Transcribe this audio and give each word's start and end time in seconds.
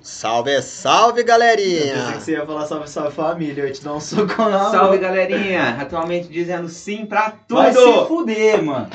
Salve, 0.00 0.62
salve, 0.62 1.20
Eu 1.20 1.24
pensei 1.24 1.24
galerinha! 1.24 2.12
que 2.12 2.22
você 2.22 2.32
ia 2.32 2.46
falar 2.46 2.66
salve, 2.66 2.88
salve 2.90 3.12
família. 3.14 3.62
Eu 3.62 3.66
ia 3.68 3.72
te 3.72 3.82
dar 3.84 3.94
um 3.94 4.00
soco 4.00 4.42
na 4.42 4.70
Salve 4.70 4.98
galerinha! 4.98 5.76
Atualmente 5.80 6.28
dizendo 6.28 6.68
sim 6.68 7.06
pra 7.06 7.30
tudo! 7.30 7.56
Vai 7.62 7.72
se 7.72 8.06
fuder, 8.06 8.62
mano. 8.62 8.88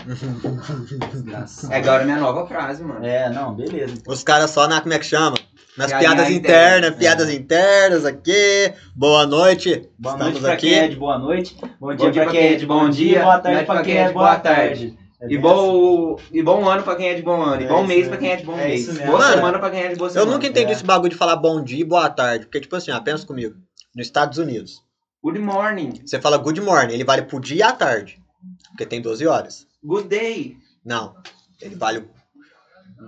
É 1.69 1.77
agora 1.77 2.03
minha 2.03 2.17
nova 2.17 2.45
frase, 2.47 2.83
mano. 2.83 3.05
É, 3.05 3.29
não, 3.29 3.53
beleza. 3.53 3.95
Os 4.07 4.23
caras 4.23 4.51
só 4.51 4.67
na, 4.67 4.81
como 4.81 4.93
é 4.93 4.99
que 4.99 5.05
chama? 5.05 5.35
Nas 5.77 5.91
Piadinha 5.91 6.09
piadas 6.15 6.29
interna, 6.31 6.67
internas, 6.77 6.91
é. 6.91 6.95
piadas 6.99 7.29
internas 7.29 8.05
aqui. 8.05 8.73
Boa 8.95 9.27
noite. 9.27 9.87
Boa 9.97 10.15
Estamos 10.15 10.33
noite 10.33 10.39
pra 10.43 10.53
aqui. 10.53 10.69
quem 10.69 10.79
é 10.79 10.87
de 10.87 10.95
boa 10.95 11.19
noite. 11.19 11.55
Bom 11.79 11.95
dia, 11.95 12.11
pra 12.11 12.25
quem 12.27 12.47
é 12.47 12.55
de 12.55 12.65
bom 12.65 12.89
dia. 12.89 13.21
Boa 13.21 13.39
tarde 13.39 13.65
pra 13.65 13.81
quem 13.83 13.97
é 13.97 14.07
de 14.07 14.13
boa 14.13 14.35
tarde. 14.37 14.97
É 15.19 15.27
E 15.31 15.37
bom, 15.37 16.15
e 16.31 16.43
bom 16.43 16.67
ano 16.69 16.83
pra 16.83 16.95
quem 16.95 17.09
é 17.09 17.13
de 17.15 17.21
bom 17.23 17.41
ano. 17.41 17.61
E 17.61 17.65
É 17.65 17.67
bom 17.67 17.79
isso 17.79 17.87
mês 17.87 17.99
mesmo. 18.01 18.09
pra 18.11 18.17
quem 18.19 18.29
é 18.31 18.35
de 18.35 18.45
bom 18.45 18.57
É 18.59 18.67
mês. 18.67 18.85
Boa 18.99 19.17
Mano, 19.19 19.33
semana 19.33 19.59
pra 19.59 19.69
quem 19.71 19.79
é 19.81 19.87
de 19.89 19.95
boa 19.95 20.07
Eu 20.09 20.13
semana. 20.13 20.31
nunca 20.31 20.47
entendi 20.47 20.71
é. 20.71 20.73
esse 20.75 20.83
bagulho 20.83 21.09
de 21.09 21.15
falar 21.15 21.35
bom 21.35 21.63
dia 21.63 21.79
e 21.79 21.83
boa 21.83 22.09
tarde. 22.09 22.45
Porque, 22.45 22.61
tipo 22.61 22.75
assim, 22.75 22.91
ó, 22.91 22.99
pensa 22.99 23.25
comigo. 23.25 23.55
Nos 23.95 24.05
Estados 24.07 24.37
Unidos, 24.37 24.83
Good 25.23 25.39
morning. 25.39 26.01
você 26.05 26.21
fala 26.21 26.37
good 26.37 26.61
morning, 26.61 26.93
ele 26.93 27.03
vale 27.03 27.23
pro 27.23 27.39
dia 27.39 27.57
e 27.57 27.63
à 27.63 27.71
tarde. 27.73 28.21
Porque 28.69 28.85
tem 28.85 29.01
12 29.01 29.25
horas. 29.25 29.65
Good 29.83 30.07
day. 30.07 30.55
Não. 30.85 31.15
Ele 31.59 31.75
vale. 31.75 32.07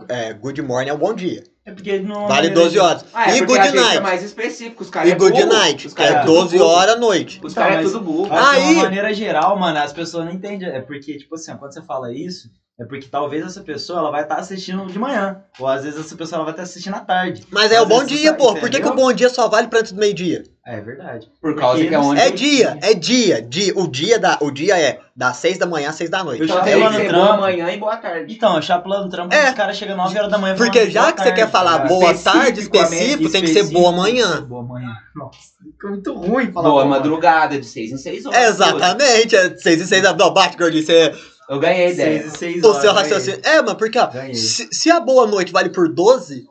É, 0.07 0.33
good 0.33 0.61
morning 0.63 0.89
é 0.89 0.93
o 0.93 0.97
bom 0.97 1.13
dia. 1.13 1.43
É 1.69 1.73
porque 1.73 1.99
não 1.99 2.27
Vale 2.27 2.49
12 2.49 2.79
horas. 2.79 3.05
Ah, 3.13 3.31
é 3.31 3.37
e 3.37 3.41
good 3.45 3.59
é 3.59 3.71
night. 3.71 3.99
mais 4.01 4.23
específico. 4.23 4.83
Os 4.83 4.89
caras 4.89 5.09
E 5.09 5.11
é 5.11 5.15
good 5.15 5.33
burro. 5.39 5.53
night, 5.53 5.87
Os 5.87 5.93
que 5.93 5.97
caras 6.01 6.15
é 6.15 6.17
é 6.17 6.21
tudo 6.21 6.33
12 6.33 6.57
burro. 6.57 6.69
horas 6.69 6.95
à 6.95 6.97
noite. 6.99 7.39
Os 7.43 7.51
Então, 7.51 7.63
caras 7.63 7.79
é 7.79 7.83
tudo 7.83 8.01
burro. 8.01 8.23
Que 8.29 8.35
de 8.35 8.35
Aí- 8.41 8.73
uma 8.73 8.83
maneira 8.83 9.13
geral, 9.13 9.57
mano, 9.59 9.77
as 9.79 9.93
pessoas 9.93 10.25
não 10.25 10.31
entendem. 10.33 10.67
É 10.69 10.81
porque, 10.81 11.17
tipo 11.17 11.35
assim, 11.35 11.55
quando 11.57 11.73
você 11.73 11.81
fala 11.83 12.11
isso, 12.13 12.49
é 12.79 12.85
porque 12.85 13.07
talvez 13.07 13.45
essa 13.45 13.61
pessoa 13.61 13.99
ela 13.99 14.11
vai 14.11 14.23
estar 14.23 14.35
assistindo 14.35 14.85
de 14.85 14.97
manhã. 14.97 15.41
Ou 15.59 15.67
às 15.67 15.83
vezes 15.83 15.99
essa 15.99 16.15
pessoa 16.15 16.37
ela 16.37 16.45
vai 16.45 16.53
estar 16.53 16.63
assistindo 16.63 16.93
à 16.95 16.99
tarde. 17.01 17.43
Mas 17.51 17.71
é 17.71 17.81
o 17.81 17.85
bom 17.85 18.03
dia, 18.05 18.31
tá- 18.31 18.37
pô. 18.37 18.53
Por 18.55 18.69
que, 18.69 18.79
que 18.79 18.87
o 18.87 18.95
bom 18.95 19.11
dia 19.11 19.29
só 19.29 19.47
vale 19.49 19.67
pra 19.67 19.79
antes 19.79 19.91
do 19.91 19.99
meio-dia? 19.99 20.43
É 20.65 20.79
verdade. 20.79 21.27
Por 21.41 21.55
causa 21.55 21.75
Porque 21.77 21.89
que 21.89 21.95
é 21.95 21.99
onde... 21.99 22.21
É 22.21 22.29
dia, 22.31 22.77
é 22.81 22.93
dia, 22.93 23.41
dia. 23.41 23.73
O 23.75 23.87
dia, 23.87 24.19
da, 24.19 24.37
o 24.39 24.51
dia 24.51 24.79
é 24.79 24.99
das 25.15 25.37
6 25.37 25.57
da 25.57 25.65
manhã 25.65 25.89
às 25.89 25.95
6 25.95 26.09
da 26.11 26.23
noite. 26.23 26.41
Eu 26.41 26.47
no 26.47 26.63
ser 26.93 27.07
trampo. 27.07 27.25
boa 27.25 27.37
manhã 27.37 27.71
e 27.71 27.77
boa 27.77 27.97
tarde. 27.97 28.33
Então, 28.33 28.55
eu 28.55 28.61
chapulando 28.61 29.05
no 29.05 29.09
trampo, 29.09 29.33
É. 29.33 29.49
os 29.49 29.55
caras 29.55 29.75
chegam 29.75 29.97
9 29.97 30.17
horas 30.17 30.29
da 30.31 30.37
manhã 30.37 30.55
Porque 30.55 30.89
já 30.91 31.01
boa 31.01 31.13
que 31.13 31.23
você 31.23 31.31
quer 31.31 31.49
falar 31.49 31.77
cara. 31.79 31.89
boa 31.89 32.11
Específico, 32.11 32.31
tarde, 32.43 32.59
específico, 32.61 33.31
tem 33.31 33.41
que 33.41 33.47
ser 33.47 33.63
boa 33.71 33.91
manhã. 33.91 34.41
Boa 34.43 34.63
manhã. 34.63 34.93
Nossa, 35.15 35.39
ficou 35.71 35.89
muito 35.89 36.13
ruim 36.15 36.51
falar 36.51 36.69
Boa 36.69 36.85
manhã. 36.85 36.97
madrugada, 36.97 37.59
de 37.59 37.65
6 37.65 37.91
em 37.91 37.97
6 37.97 38.25
horas. 38.27 38.49
Exatamente, 38.49 39.35
é 39.35 39.57
6 39.57 39.81
e 39.81 39.87
6 39.87 40.03
da. 40.03 40.13
Não, 40.13 40.31
bate, 40.31 40.55
gordinho. 40.55 40.85
Você, 40.85 41.11
Eu 41.49 41.59
ganhei 41.59 41.87
a 41.87 41.89
ideia. 41.89 42.21
6 42.21 42.33
e 42.33 42.37
6 42.37 42.63
o 42.63 42.67
horas. 42.69 42.81
seu 42.81 42.93
raciocínio. 42.93 43.41
É, 43.43 43.61
mano, 43.61 43.75
porque, 43.75 43.97
ó, 43.97 44.07
Ganhei. 44.07 44.35
se, 44.35 44.69
se 44.71 44.91
a 44.91 44.99
boa 44.99 45.25
noite 45.25 45.51
vale 45.51 45.69
por 45.69 45.91
12, 45.91 46.45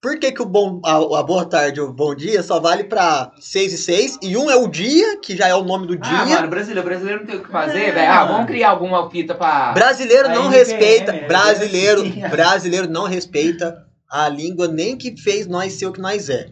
por 0.00 0.18
que, 0.18 0.30
que 0.32 0.42
o 0.42 0.44
bom, 0.46 0.80
a, 0.84 0.96
a 0.96 1.22
boa 1.22 1.44
tarde 1.46 1.80
ou 1.80 1.88
o 1.88 1.92
bom 1.92 2.14
dia 2.14 2.42
só 2.42 2.60
vale 2.60 2.84
pra 2.84 3.32
6 3.40 3.72
e 3.72 3.78
6? 3.78 4.18
E 4.20 4.36
um 4.36 4.50
é 4.50 4.56
o 4.56 4.68
dia, 4.68 5.16
que 5.20 5.34
já 5.36 5.48
é 5.48 5.54
o 5.54 5.62
nome 5.64 5.86
do 5.86 5.96
dia. 5.96 6.12
Ah, 6.12 6.26
mano, 6.26 6.48
brasileiro, 6.48 6.86
brasileiro 6.86 7.20
não 7.20 7.26
tem 7.26 7.36
o 7.36 7.42
que 7.42 7.50
fazer, 7.50 7.78
É, 7.84 7.92
velho. 7.92 8.10
Ah, 8.12 8.24
vamos 8.26 8.46
criar 8.46 8.70
alguma 8.70 9.08
fita 9.10 9.34
pra. 9.34 9.72
Brasileiro 9.72 10.28
não 10.28 10.52
NPM, 10.52 10.54
respeita. 10.56 11.12
é 11.12 11.26
Brasileiro, 11.26 12.02
assim. 12.02 12.20
brasileiro 12.28 12.88
não 12.90 13.04
respeita 13.04 13.86
a 14.10 14.28
língua 14.28 14.68
nem 14.68 14.98
que 14.98 15.16
fez 15.16 15.46
nós 15.46 15.72
ser 15.72 15.86
o 15.86 15.92
que 15.92 16.00
nós 16.00 16.28
é. 16.28 16.48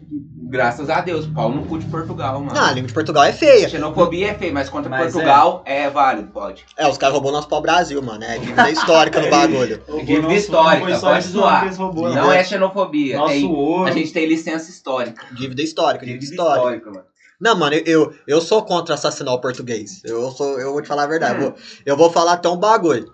Graças 0.51 0.89
a 0.89 0.99
Deus, 0.99 1.25
pau 1.27 1.49
no 1.49 1.65
cu 1.65 1.79
de 1.79 1.85
Portugal, 1.85 2.41
mano. 2.41 2.53
Não, 2.53 2.65
a 2.65 2.71
língua 2.73 2.89
de 2.89 2.93
Portugal 2.93 3.23
é 3.23 3.31
feia. 3.31 3.69
Xenofobia 3.69 4.31
é 4.31 4.33
feio, 4.33 4.53
mas 4.53 4.67
contra 4.67 4.89
Mas 4.89 5.03
Portugal 5.13 5.63
é. 5.65 5.89
válido, 5.89 6.27
pode. 6.27 6.65
É, 6.77 6.85
os 6.89 6.97
caras 6.97 7.13
roubou 7.13 7.31
nosso 7.31 7.47
pau-brasil, 7.47 8.01
mano. 8.01 8.21
É 8.21 8.37
dívida 8.37 8.69
histórica 8.69 9.21
no 9.21 9.29
bagulho. 9.31 9.81
Roubou 9.87 10.05
Dívida 10.05 10.33
histórica, 10.33 10.99
pode 10.99 11.27
zoar. 11.27 11.73
roubou, 11.77 12.09
Não 12.09 12.29
é 12.33 12.43
xenofobia. 12.43 13.17
Nosso 13.17 13.31
tem- 13.33 13.47
ouro. 13.47 13.85
a 13.89 13.91
gente 13.91 14.11
tem 14.11 14.25
licença 14.25 14.69
histórica. 14.69 15.25
Dívida 15.33 15.61
histórica, 15.61 16.05
dívida 16.05 16.19
Dívida 16.25 16.41
histórica. 16.43 16.67
histórica, 16.67 16.91
mano. 16.91 17.05
Não, 17.39 17.55
mano, 17.55 17.75
eu, 17.77 17.83
eu, 17.85 18.13
eu 18.27 18.41
sou 18.41 18.61
contra 18.63 18.93
assassinar 18.95 19.33
o 19.33 19.39
português. 19.39 20.01
Eu 20.03 20.29
sou, 20.31 20.59
eu 20.59 20.73
vou 20.73 20.81
te 20.81 20.87
falar 20.89 21.03
a 21.03 21.07
verdade. 21.07 21.39
Hum. 21.39 21.43
Eu, 21.45 21.49
vou, 21.51 21.55
eu 21.85 21.97
vou 21.97 22.09
falar 22.11 22.33
até 22.33 22.49
um 22.49 22.57
bagulho. 22.57 23.09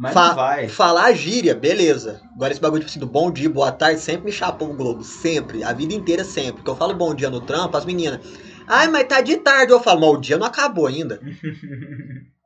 Mas 0.00 0.14
Fa- 0.14 0.32
vai. 0.32 0.66
Falar 0.68 1.12
gíria, 1.12 1.54
beleza. 1.54 2.22
Agora 2.34 2.52
esse 2.52 2.60
bagulho 2.60 2.80
tipo 2.80 2.90
assim, 2.90 2.98
do 3.00 3.06
bom 3.06 3.30
dia, 3.30 3.50
boa 3.50 3.70
tarde, 3.70 4.00
sempre 4.00 4.24
me 4.26 4.32
chapou 4.32 4.70
o 4.70 4.74
Globo. 4.74 5.04
Sempre. 5.04 5.62
A 5.62 5.72
vida 5.74 5.92
inteira 5.94 6.24
sempre. 6.24 6.54
Porque 6.54 6.70
eu 6.70 6.76
falo 6.76 6.94
bom 6.94 7.14
dia 7.14 7.28
no 7.28 7.40
trampo, 7.42 7.76
as 7.76 7.84
meninas. 7.84 8.20
Ai, 8.66 8.88
mas 8.88 9.06
tá 9.06 9.20
de 9.20 9.36
tarde. 9.36 9.72
Eu 9.72 9.80
falo, 9.80 10.00
mas 10.00 10.10
o 10.10 10.16
dia 10.20 10.38
não 10.38 10.46
acabou 10.46 10.86
ainda. 10.86 11.20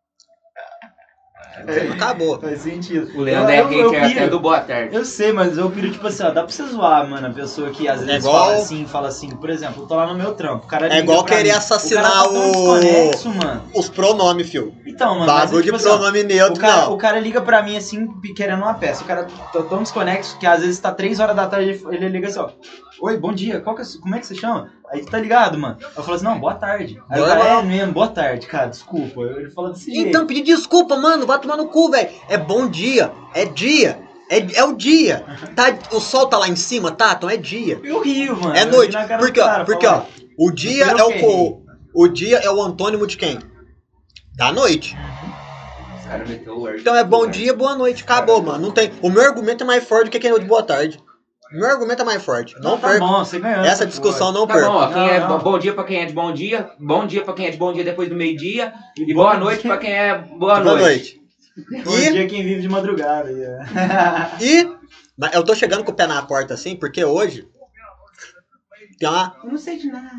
O 1.63 1.85
não 1.87 1.95
acabou. 1.95 2.41
Faz 2.41 2.61
sentido. 2.63 3.11
O 3.17 3.21
Leandro 3.21 3.51
é 3.53 3.61
eu, 3.61 3.71
eu, 3.73 3.81
eu, 3.81 3.91
hater 4.01 4.23
até 4.23 4.29
do 4.29 4.41
boa 4.41 4.61
tarde. 4.61 4.95
eu 4.95 5.05
sei, 5.05 5.33
mas 5.33 5.57
eu 5.57 5.71
piro, 5.71 5.91
tipo 5.91 6.07
assim, 6.07 6.23
ó, 6.25 6.31
dá 6.31 6.43
pra 6.43 6.51
você 6.53 6.65
zoar, 6.67 7.09
mano, 7.09 7.27
a 7.27 7.31
pessoa 7.31 7.71
que 7.71 7.87
às 7.89 8.03
É 8.03 8.05
vezes 8.07 8.25
igual- 8.25 8.45
fala 8.47 8.57
assim, 8.57 8.87
fala 8.87 9.09
assim, 9.09 9.31
por 9.31 9.51
exemplo, 9.51 9.83
eu 9.83 9.87
tô 9.87 9.95
lá 9.95 10.07
no 10.07 10.15
meu 10.15 10.33
trampo, 10.35 10.65
o 10.67 10.69
cara 10.69 10.93
É 10.93 10.99
igual 10.99 11.25
querer 11.25 11.45
mim, 11.45 11.51
assassinar 11.51 12.03
o... 12.05 12.07
cara 12.07 12.23
tá 12.25 12.29
o- 12.31 12.81
desconexo, 12.81 13.29
mano. 13.31 13.63
Os 13.75 13.89
pronomes, 13.89 14.49
fio. 14.51 14.75
Então, 14.87 15.15
mano, 15.19 15.27
mas, 15.33 15.45
Bagulho 15.45 15.59
de 15.63 15.65
tipo 15.65 15.77
assim, 15.77 15.89
pronome 15.89 16.21
O 16.23 16.27
neutro, 16.27 16.61
cara, 16.61 16.83
não. 16.87 16.93
o 16.93 16.99
cara 16.99 17.21
liga 17.21 17.41
pra 17.41 17.63
mim 17.63 17.77
assim, 17.77 18.09
querendo 18.35 18.63
uma 18.63 18.75
peça. 18.75 19.03
O 19.05 19.07
cara 19.07 19.27
tá 19.53 19.63
tão 19.63 19.83
desconexo 19.83 20.39
que 20.39 20.47
às 20.47 20.61
vezes 20.61 20.79
tá 20.81 20.93
3 20.93 21.21
horas 21.21 21.37
da 21.37 21.47
tarde 21.47 21.81
ele 21.91 22.09
liga 22.09 22.29
assim, 22.29 22.39
ó. 22.41 22.51
Oi, 23.01 23.17
bom 23.17 23.33
dia, 23.33 23.61
qual 23.61 23.75
que 23.77 23.83
é, 23.83 23.85
como 24.01 24.15
é 24.15 24.19
que 24.21 24.27
você 24.27 24.35
chama? 24.35 24.71
Aí 24.95 25.05
tá 25.05 25.19
ligado, 25.19 25.59
mano. 25.59 25.77
Eu 25.97 26.03
falo 26.03 26.15
assim, 26.15 26.25
não, 26.25 26.39
boa 26.39 26.55
tarde. 26.55 27.03
Aí 27.11 27.21
o 27.21 27.27
cara, 27.27 27.45
é 27.61 27.63
mesmo, 27.63 27.93
boa 27.93 28.09
tarde, 28.09 28.47
cara, 28.47 28.67
desculpa. 28.67 29.21
Ele 29.23 29.51
fala 29.51 29.71
desse 29.73 29.91
jeito. 29.93 30.09
Então, 30.09 30.27
pedir 30.27 30.43
desculpa, 30.43 30.97
mano. 30.97 31.27
Vai 31.27 31.39
tomar 31.41 31.57
no 31.57 31.69
cu, 31.69 31.91
velho. 31.91 32.09
É 32.29 32.39
bom 32.39 32.69
dia. 32.69 33.11
É 33.35 33.45
dia. 33.45 33.99
É, 34.31 34.39
é 34.59 34.65
o 34.65 34.75
dia. 34.75 35.25
Tá, 35.55 35.65
o 35.93 36.01
sol 36.01 36.27
tá 36.27 36.39
lá 36.39 36.49
em 36.49 36.57
cima, 36.57 36.91
tá? 36.93 37.13
Então 37.17 37.29
é 37.29 37.37
dia. 37.37 37.81
Eu 37.83 38.01
rio, 38.01 38.37
mano. 38.37 38.57
É 38.57 38.65
noite. 38.65 38.97
Porque, 39.19 39.41
ó, 39.41 39.45
cara, 39.47 39.65
porque, 39.65 39.87
ó, 39.87 40.03
o 40.39 40.51
dia 40.51 40.85
é 40.87 40.95
o 41.05 41.13
co- 41.21 41.63
O 41.95 42.09
dia 42.09 42.39
é 42.39 42.51
o 42.51 42.63
antônimo 42.63 43.07
de 43.07 43.17
quem? 43.17 43.39
Da 44.37 44.51
noite. 44.51 44.97
Os 45.99 46.07
caras 46.07 46.29
meteu 46.29 46.55
o 46.57 46.61
word. 46.61 46.81
Então 46.81 46.95
é 46.97 47.05
bom 47.05 47.27
dia, 47.27 47.55
boa 47.55 47.77
noite. 47.77 48.03
Acabou, 48.03 48.43
mano. 48.43 48.59
Não 48.67 48.71
tem. 48.73 48.93
O 49.03 49.11
meu 49.11 49.23
argumento 49.23 49.63
é 49.63 49.67
mais 49.67 49.85
forte 49.85 50.05
do 50.07 50.11
que 50.11 50.17
aquele 50.17 50.39
de 50.41 50.47
boa 50.47 50.63
tarde. 50.63 50.99
Meu 51.55 51.69
argumento 51.71 52.03
é 52.03 52.05
mais 52.05 52.23
forte. 52.23 52.55
Não, 52.61 52.73
Não, 52.73 52.79
tá 52.79 52.89
perca. 52.89 53.07
bom, 53.07 53.19
você 53.25 53.39
ganhou. 53.39 53.65
Essa 53.65 53.87
discussão 53.87 54.33
não 54.33 54.47
Tá 54.47 54.55
bom, 54.55 54.61
perca. 54.61 54.71
ó, 54.73 54.87
quem 54.89 54.97
Não, 54.97 55.09
é 55.09 55.21
não. 55.21 55.39
bom 55.39 55.59
dia 55.59 55.73
pra 55.73 55.85
quem 55.85 55.99
é 56.03 56.05
de 56.07 56.13
bom 56.13 56.33
dia, 56.33 56.71
bom 56.81 57.07
dia 57.07 57.23
pra 57.23 57.33
quem 57.35 57.47
é 57.47 57.51
de 57.51 57.57
bom 57.57 57.73
dia 57.73 57.85
depois 57.85 58.09
do 58.09 58.15
meio-dia, 58.17 58.73
e, 58.99 59.07
bom 59.15 59.23
boa 59.23 59.37
noite 59.39 59.63
pra 59.67 59.77
quem 59.79 59.93
é 59.93 60.19
boa, 60.19 60.37
Boa 60.39 60.61
noite. 60.61 61.21
noite. 61.67 61.85
Bom 61.85 61.97
E, 61.97 62.13
dia 62.13 62.27
quem 62.27 62.43
vive 62.43 62.61
de 62.63 62.69
madrugada. 62.69 63.31
é. 63.31 63.59
e. 64.45 64.75
Eu 65.33 65.45
tô 65.45 65.55
chegando 65.55 65.85
com 65.85 65.93
o 65.93 65.95
pé 65.95 66.07
na 66.09 66.21
porta 66.23 66.55
assim, 66.55 66.75
porque 66.75 67.05
hoje. 67.05 67.47
Tem 68.99 69.09
uma. 69.09 69.37
Eu 69.45 69.51
não 69.51 69.59
sei 69.59 69.79
de 69.79 69.87
nada. 69.89 70.11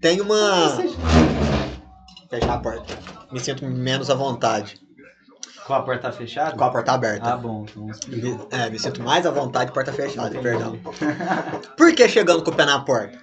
Tem 0.00 0.20
uma. 0.20 0.76
Fechar 2.28 2.54
a 2.54 2.58
porta. 2.58 2.94
Me 3.30 3.38
sinto 3.38 3.64
menos 3.66 4.10
à 4.10 4.14
vontade. 4.14 4.80
Com 5.66 5.74
a 5.74 5.82
porta 5.82 6.10
fechada? 6.12 6.56
Com 6.56 6.64
a 6.64 6.70
porta 6.70 6.92
aberta. 6.92 7.32
Ah, 7.32 7.36
bom. 7.36 7.64
Então. 7.68 7.86
Me- 8.08 8.38
É, 8.50 8.68
me 8.70 8.78
sinto 8.78 9.02
mais 9.02 9.24
à 9.26 9.30
vontade 9.30 9.66
de 9.66 9.72
porta 9.72 9.92
fechada, 9.92 10.30
perdão. 10.40 10.76
Por 11.76 11.94
que 11.94 12.08
chegando 12.08 12.42
com 12.42 12.50
o 12.50 12.54
pé 12.54 12.64
na 12.64 12.80
porta? 12.80 13.16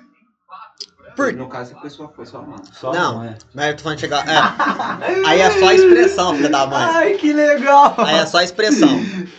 Por... 1.16 1.34
No 1.34 1.50
caso, 1.50 1.76
a 1.76 1.82
pessoa 1.82 2.10
foi 2.16 2.26
sua 2.26 2.42
mãe. 2.42 2.56
Só 2.72 2.94
Não. 2.94 3.22
é. 3.26 3.36
Mas 3.54 3.68
eu 3.72 3.76
tô 3.76 3.84
falando 3.84 3.98
de 3.98 4.02
chegar. 4.02 4.26
É. 4.26 5.28
Aí 5.28 5.42
é 5.42 5.52
só 5.60 5.72
expressão, 5.74 6.34
filha 6.34 6.50
da 6.50 6.66
mãe. 6.66 6.82
Ai, 6.82 7.14
que 7.16 7.34
legal! 7.34 7.94
Aí 7.98 8.20
é 8.20 8.26
só 8.26 8.42
expressão. 8.42 8.88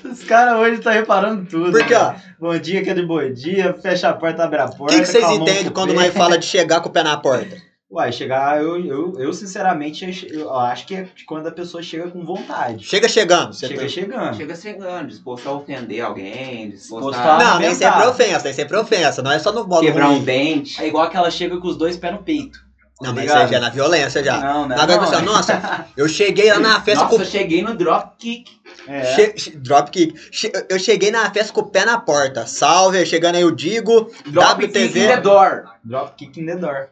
Os 0.05 0.22
caras 0.25 0.59
hoje 0.60 0.75
estão 0.75 0.93
reparando 0.93 1.47
tudo. 1.47 1.71
Porque, 1.71 1.94
ó, 1.94 2.10
né? 2.12 2.22
Bom 2.39 2.59
dia, 2.59 2.83
que 2.84 2.91
é 2.91 2.94
de 2.94 3.03
bom 3.06 3.33
dia, 3.33 3.72
fecha 3.81 4.10
a 4.10 4.12
porta, 4.12 4.44
abre 4.44 4.60
a 4.60 4.66
o 4.66 4.77
porta. 4.77 4.94
que, 4.94 5.00
que 5.00 5.06
vocês 5.06 5.25
a 5.25 5.33
entendem 5.33 5.71
quando 5.71 5.94
pé. 5.94 6.00
nós 6.00 6.12
fala 6.15 6.37
de 6.37 6.44
chegar 6.44 6.83
com 6.83 6.91
o 6.91 6.93
pé 6.93 7.03
na 7.03 7.16
porta? 7.16 7.56
Uai, 7.91 8.12
chegar, 8.12 8.62
eu, 8.62 8.78
eu, 8.87 9.15
eu 9.19 9.33
sinceramente 9.33 10.28
eu, 10.33 10.55
acho 10.55 10.87
que 10.87 10.95
é 10.95 11.09
quando 11.27 11.49
a 11.49 11.51
pessoa 11.51 11.83
chega 11.83 12.09
com 12.09 12.25
vontade. 12.25 12.84
Chega 12.84 13.09
chegando. 13.09 13.53
Você 13.53 13.67
Chega 13.67 13.81
tá- 13.81 13.89
chegando. 13.89 14.37
Chega 14.37 14.55
chegando, 14.55 15.09
disposto 15.09 15.49
a 15.49 15.53
ofender 15.55 16.01
alguém, 16.01 16.71
disposto 16.71 17.19
a 17.19 17.37
Não, 17.39 17.59
nem 17.59 17.75
sempre 17.75 18.06
ofensa, 18.06 18.45
nem 18.45 18.53
sempre 18.53 18.77
ofensa. 18.77 19.23
Não 19.23 19.33
é 19.33 19.41
só 19.41 19.51
no 19.51 19.66
modo 19.66 19.81
quebrar 19.81 20.09
um 20.09 20.15
ruim. 20.15 20.25
dente. 20.25 20.81
É 20.81 20.87
igual 20.87 21.10
que 21.10 21.16
ela 21.16 21.31
chega 21.33 21.59
com 21.59 21.66
os 21.66 21.77
dois 21.77 21.97
pés 21.97 22.13
no 22.13 22.22
peito. 22.22 22.60
Não, 23.03 23.13
mas 23.15 23.25
isso 23.25 23.34
aí 23.34 23.48
já 23.48 23.57
é 23.57 23.60
na 23.60 23.71
violência 23.71 24.22
já. 24.22 24.39
Não, 24.39 24.69
né? 24.69 24.77
Agora 24.78 25.01
não, 25.01 25.07
você, 25.09 25.21
nossa, 25.22 25.86
eu 25.97 26.07
cheguei 26.07 26.53
lá 26.53 26.60
na 26.60 26.81
festa 26.83 27.04
Nossa, 27.04 27.16
com 27.16 27.22
eu 27.22 27.27
cheguei 27.27 27.60
no 27.63 27.75
drop 27.75 28.15
kick. 28.19 28.51
é. 28.86 29.03
Che 29.16 29.33
che- 29.33 29.57
Dropkick. 29.57 30.15
Che 30.31 30.53
eu 30.69 30.78
cheguei 30.78 31.10
na 31.10 31.28
festa 31.33 31.53
com 31.53 31.63
o 31.63 31.66
pé 31.66 31.84
na 31.86 31.98
porta. 31.98 32.47
Salve, 32.47 33.04
chegando 33.07 33.34
aí 33.36 33.41
eu 33.43 33.51
digo. 33.51 34.09
Drop 34.27 34.60
kick 34.60 34.78
in 34.78 34.93
the 34.93 35.07
WTV. 35.16 35.21
door. 35.22 35.65
Drop 35.83 36.15
kick 36.16 36.39
in 36.41 36.47
the 36.47 36.54
door. 36.57 36.91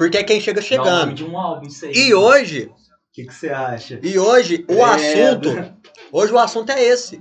Porque 0.00 0.16
é 0.16 0.24
quem 0.24 0.40
chega 0.40 0.62
chegando. 0.62 1.12
de 1.12 1.22
um 1.24 1.36
álbum, 1.38 1.66
isso 1.66 1.84
aí. 1.84 1.92
E 1.92 2.14
hoje, 2.14 2.70
O 2.72 3.12
que 3.12 3.24
que 3.26 3.34
você 3.34 3.50
acha? 3.50 4.00
e 4.02 4.18
hoje, 4.18 4.64
o 4.66 4.72
É, 4.74 4.82
assunto. 5.28 5.74
Hoje 6.10 6.32
o 6.32 6.38
assunto 6.38 6.70
é 6.70 6.82
esse. 6.82 7.18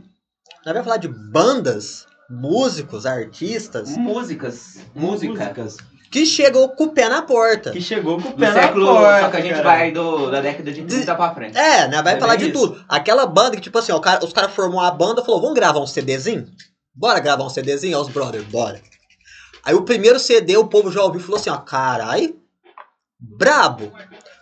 Nós 0.66 0.74
vamos 0.74 0.84
falar 0.86 0.98
de 0.98 1.08
bandas, 1.10 2.06
músicos, 2.30 3.06
artistas 3.06 3.90
Músicas. 3.98 4.78
Música. 4.96 5.34
Músicas. 5.34 5.78
que 6.12 6.26
chegam 6.26 6.68
com 6.70 6.86
o 6.86 6.92
pé 6.92 7.08
na 7.10 7.22
porta. 7.22 7.72
Que 7.72 7.82
chegou 7.82 8.20
com 8.20 8.30
o 8.30 8.32
Do 8.32 8.38
pé 8.38 8.52
século. 8.54 8.86
na 8.86 8.92
porta. 9.00 9.20
só 9.26 9.30
que 9.30 9.38
a 9.38 9.42
gente 9.42 9.52
cara. 9.56 9.64
vai 9.64 9.92
do, 9.92 10.32
da 10.32 10.40
década 10.42 10.72
de 10.72 10.84
30 10.84 11.16
pra 11.16 11.36
frente. 11.36 11.58
É, 11.58 11.88
né? 11.88 12.02
Vai 12.02 12.16
É 12.16 12.20
falar 12.20 12.38
bem 12.38 12.50
de 12.50 12.56
isso. 12.58 12.68
tudo. 12.68 12.84
Aquela 12.88 13.26
banda 13.28 13.58
que, 13.58 13.62
tipo 13.62 13.78
assim, 13.78 13.92
ó, 13.92 13.98
o 13.98 14.02
cara- 14.02 14.24
os 14.26 14.32
caras 14.34 14.52
formou 14.54 14.80
a 14.80 14.90
banda 14.90 15.22
falou: 15.24 15.42
vamos 15.42 15.56
gravar 15.56 15.80
um 15.82 15.86
CDzinho? 15.88 16.48
Bora 16.96 17.20
gravar 17.20 17.44
um 17.44 17.50
CDzinho? 17.50 17.98
Ó, 17.98 18.02
os 18.02 18.10
brothers, 18.10 18.46
bora. 18.46 18.82
Aí 19.64 19.76
o 19.76 19.84
primeiro 19.84 20.18
CD 20.18 20.56
o 20.58 20.66
povo 20.68 20.92
já 20.92 21.04
ouviu 21.04 21.20
e 21.20 21.24
falou 21.24 21.40
assim, 21.40 21.50
ó, 21.52 21.58
carai, 21.58 22.34
brabo. 23.20 23.92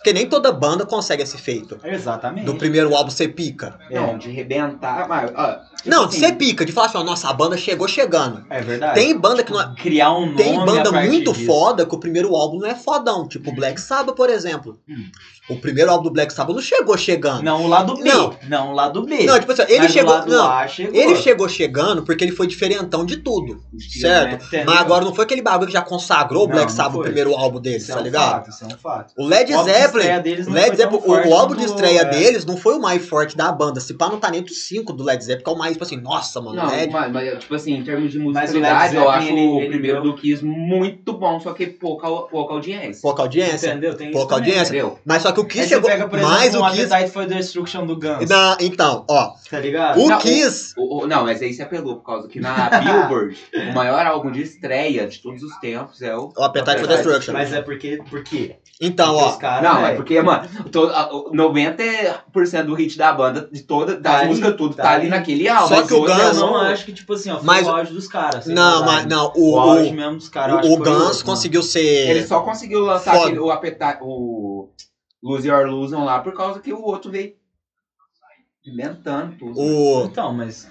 Porque 0.08 0.14
nem 0.14 0.26
toda 0.30 0.54
banda 0.54 0.86
consegue 0.86 1.22
esse 1.24 1.38
feito. 1.38 1.78
Exatamente. 1.84 2.46
Do 2.46 2.56
primeiro 2.56 2.96
álbum 2.96 3.12
ser 3.12 3.28
pica. 3.30 3.78
É. 3.92 4.00
Não, 4.00 4.18
de 4.18 4.32
rebentar. 4.32 5.06
Mas, 5.06 5.30
ó, 5.36 5.52
tipo 5.76 5.90
Não, 5.90 6.08
de 6.08 6.16
assim, 6.16 6.20
ser 6.28 6.32
pica, 6.38 6.66
de 6.66 6.72
falar 6.72 6.88
assim, 6.88 6.98
ó, 6.98 7.04
nossa, 7.04 7.28
a 7.30 7.34
banda 7.34 7.58
chegou 7.58 7.90
chegando. 7.90 8.46
É 8.50 8.62
verdade. 8.62 8.94
Tem 8.96 9.18
banda 9.18 9.44
que 9.44 9.52
não 9.52 9.60
é. 9.62 9.74
Criar 9.76 10.14
um 10.14 10.28
nome 10.28 10.38
Tem 10.38 10.58
banda 10.58 10.90
a 10.90 10.94
partir 10.94 11.10
muito 11.10 11.34
disso. 11.34 11.46
foda 11.46 11.86
que 11.86 11.94
o 11.94 12.00
primeiro 12.00 12.34
álbum 12.38 12.60
não 12.60 12.68
é 12.68 12.76
fodão. 12.76 13.28
Tipo 13.28 13.52
Black 13.54 13.82
Sabbath, 13.82 14.16
por 14.16 14.30
exemplo. 14.30 14.80
Hum. 14.90 15.10
O 15.50 15.56
primeiro 15.58 15.90
álbum 15.92 16.04
do 16.06 16.12
Black 16.12 16.34
Sabbath 16.34 16.56
não 16.56 16.62
chegou 16.62 16.98
chegando. 16.98 17.42
Não, 17.42 17.64
o 17.64 17.68
lado 17.68 17.96
B. 17.96 18.04
Não. 18.04 18.36
Não, 18.50 18.72
o 18.72 18.74
lado 18.74 19.04
B. 19.06 19.24
Não, 19.26 19.40
tipo 19.40 19.52
assim, 19.52 19.62
ele 19.68 19.80
Mas 19.80 19.92
chegou. 19.94 20.14
lado 20.14 20.30
Não, 20.30 20.50
A 20.50 20.68
chegou. 20.68 20.94
ele 21.02 21.16
chegou 21.18 21.48
chegando 21.50 22.04
porque 22.04 22.24
ele 22.24 22.34
foi 22.34 22.48
diferentão 22.48 23.06
de 23.06 23.18
tudo. 23.18 23.62
Certo? 24.00 24.46
né? 24.54 24.64
Mas 24.66 24.80
agora 24.80 25.06
não 25.06 25.14
foi 25.16 25.24
aquele 25.26 25.42
bagulho 25.42 25.68
que 25.68 25.74
já 25.74 25.82
consagrou 25.82 26.44
o 26.44 26.48
Black 26.48 26.72
Sabbath, 26.72 27.00
o 27.00 27.04
primeiro 27.04 27.34
álbum 27.36 27.62
deles, 27.62 27.84
Isso 27.84 27.92
é 27.92 27.96
tá 27.96 28.02
um 28.02 28.04
ligado? 28.04 28.32
fato, 28.32 28.50
isso 28.50 28.64
é 28.64 28.68
um 28.68 28.78
fato. 28.78 29.14
O 29.18 29.26
Led 29.26 29.46
de 29.52 29.64
Zeppelin. 29.64 29.97
Estreia 30.00 30.20
deles 30.20 30.46
O, 30.48 30.50
não 30.50 30.56
Led 30.56 30.68
foi 30.68 30.76
Zeppelin, 30.78 30.98
o- 30.98 31.02
forte 31.02 31.28
o 31.28 31.34
álbum 31.34 31.56
de 31.56 31.66
estreia 31.66 32.00
é. 32.02 32.06
deles 32.06 32.46
não 32.46 32.58
foi 32.58 32.76
o 32.76 32.82
mais 32.82 33.06
forte 33.08 33.36
da 33.38 33.52
banda. 33.52 33.80
Se 33.80 33.94
pá, 33.94 34.10
não 34.10 34.20
tá 34.20 34.30
nem 34.32 34.40
entre 34.42 34.52
os 34.54 34.68
cinco 34.68 34.94
do 34.94 35.04
Led 35.04 35.24
Zeppelin, 35.24 35.44
que 35.44 35.50
é 35.50 35.54
o 35.54 35.58
mais, 35.58 35.74
tipo 35.74 35.84
assim, 35.84 35.98
nossa, 35.98 36.40
mano, 36.42 36.56
Não, 36.58 36.68
Led. 36.70 36.92
mas, 36.92 37.12
mas, 37.12 37.40
tipo 37.40 37.56
assim, 37.56 37.74
em 37.74 37.84
termos 37.84 38.12
de 38.12 38.20
Mas 38.20 38.52
o 38.52 38.60
Led 38.60 38.64
musicalidade, 38.64 38.96
eu 38.96 39.10
acho 39.10 39.28
ele- 39.28 39.48
o 39.48 39.60
ele 39.60 39.70
primeiro 39.70 40.02
deu- 40.02 40.12
do 40.14 40.18
Kiss 40.18 40.44
muito 40.46 41.14
bom, 41.14 41.40
só 41.40 41.54
que 41.54 41.68
pouca, 41.68 42.08
pouca 42.10 42.54
audiência. 42.54 43.02
Pouca 43.02 43.22
audiência. 43.24 43.68
Entendeu? 43.70 43.96
Tem 43.96 44.08
isso 44.10 44.18
Pouca 44.18 44.36
também. 44.36 44.50
audiência. 44.52 44.74
Entendeu? 44.74 45.00
Mas 45.06 45.22
só 45.22 45.32
que 45.32 45.40
o 45.40 45.46
Kiss 45.46 45.64
você 45.64 45.76
chegou. 45.76 45.90
pega, 45.90 46.08
por 46.08 46.20
mais 46.22 46.48
exemplo, 46.48 46.66
o 46.66 46.70
um 46.70 46.72
Kiss. 46.72 46.84
Appetite 46.94 47.12
for 47.12 47.26
Destruction 47.26 47.86
do 47.86 47.96
Guns. 48.00 48.30
Não, 48.30 48.58
então, 48.60 49.06
ó. 49.10 49.32
Tá 49.50 49.60
ligado? 49.60 50.00
O 50.02 50.08
Não, 50.10 50.18
Kiss. 50.20 50.74
O- 50.78 51.04
o- 51.04 51.08
não, 51.08 51.24
mas 51.24 51.42
aí 51.42 51.54
você 51.54 51.64
apelou, 51.64 51.96
por 51.98 52.04
causa 52.06 52.28
que 52.28 52.40
na 52.40 52.54
Billboard, 52.80 53.38
o 53.70 53.74
maior 53.74 54.06
álbum 54.06 54.32
de 54.32 54.42
estreia 54.42 55.08
de 55.08 55.20
todos 55.20 55.42
os 55.44 55.56
tempos 55.60 56.02
é 56.02 56.16
o. 56.16 56.32
O 56.38 56.44
Appetite 56.44 56.80
for 56.80 56.88
Destruction. 56.88 57.34
Mas 57.34 57.54
é 57.54 57.62
porque. 57.62 58.00
Por 58.10 58.24
quê? 58.24 58.56
Então, 58.80 59.16
ó. 59.16 59.38
Não, 59.62 59.87
é 59.92 59.96
porque, 59.96 60.22
mano, 60.22 60.48
todo, 60.72 60.92
a- 60.94 61.10
o 61.14 61.32
90% 61.32 62.66
do 62.66 62.74
hit 62.74 62.98
da 62.98 63.12
banda, 63.14 63.48
de 63.52 63.62
toda, 63.64 63.94
das 63.96 64.14
Tá 64.14 64.20
ali, 64.20 64.28
músicas, 64.30 64.56
tudo, 64.56 64.76
tá 64.76 64.84
tá, 64.84 64.92
ali 64.92 65.08
naquele 65.10 65.48
álbum. 65.50 65.68
Só 65.68 65.76
mas 65.78 65.88
que 65.88 65.94
o 65.94 65.98
outro 66.00 66.14
Eu 66.14 66.28
Guns- 66.30 66.38
não 66.40 66.56
acho 66.58 66.86
que, 66.86 66.94
tipo 66.94 67.14
assim, 67.14 67.30
ó, 67.32 67.38
foi 67.38 67.46
Mas- 67.46 67.68
o 67.68 67.70
auge 67.72 67.94
dos 67.94 68.08
caras. 68.08 68.46
sem 68.46 68.54
Não, 68.56 68.86
mas 68.86 69.06
não. 69.06 69.32
O, 69.36 69.54
O, 69.56 69.60
auge 69.60 69.90
o, 69.90 69.94
mesmo 69.94 70.16
dos 70.18 70.30
caras. 70.30 70.58
o, 70.66 70.70
foi 70.78 70.78
Guns 70.86 71.02
outro, 71.04 71.26
conseguiu 71.26 71.64
ser. 71.64 72.10
Ele 72.10 72.26
só 72.26 72.42
conseguiu 72.42 72.80
lançar 72.82 73.16
aquele, 73.16 73.40
o, 73.40 73.50
apeta, 73.52 73.98
o 74.02 74.70
Lose 75.24 75.48
Your 75.48 75.68
Illusion 75.68 76.04
lá 76.04 76.20
por 76.20 76.34
causa 76.34 76.60
que 76.60 76.72
o 76.74 76.82
outro 76.82 77.10
veio 77.12 77.34
inventando 78.72 79.34
tudo. 79.38 79.56
mano. 79.60 80.04
O. 80.04 80.06
Então, 80.06 80.34
mas. 80.34 80.68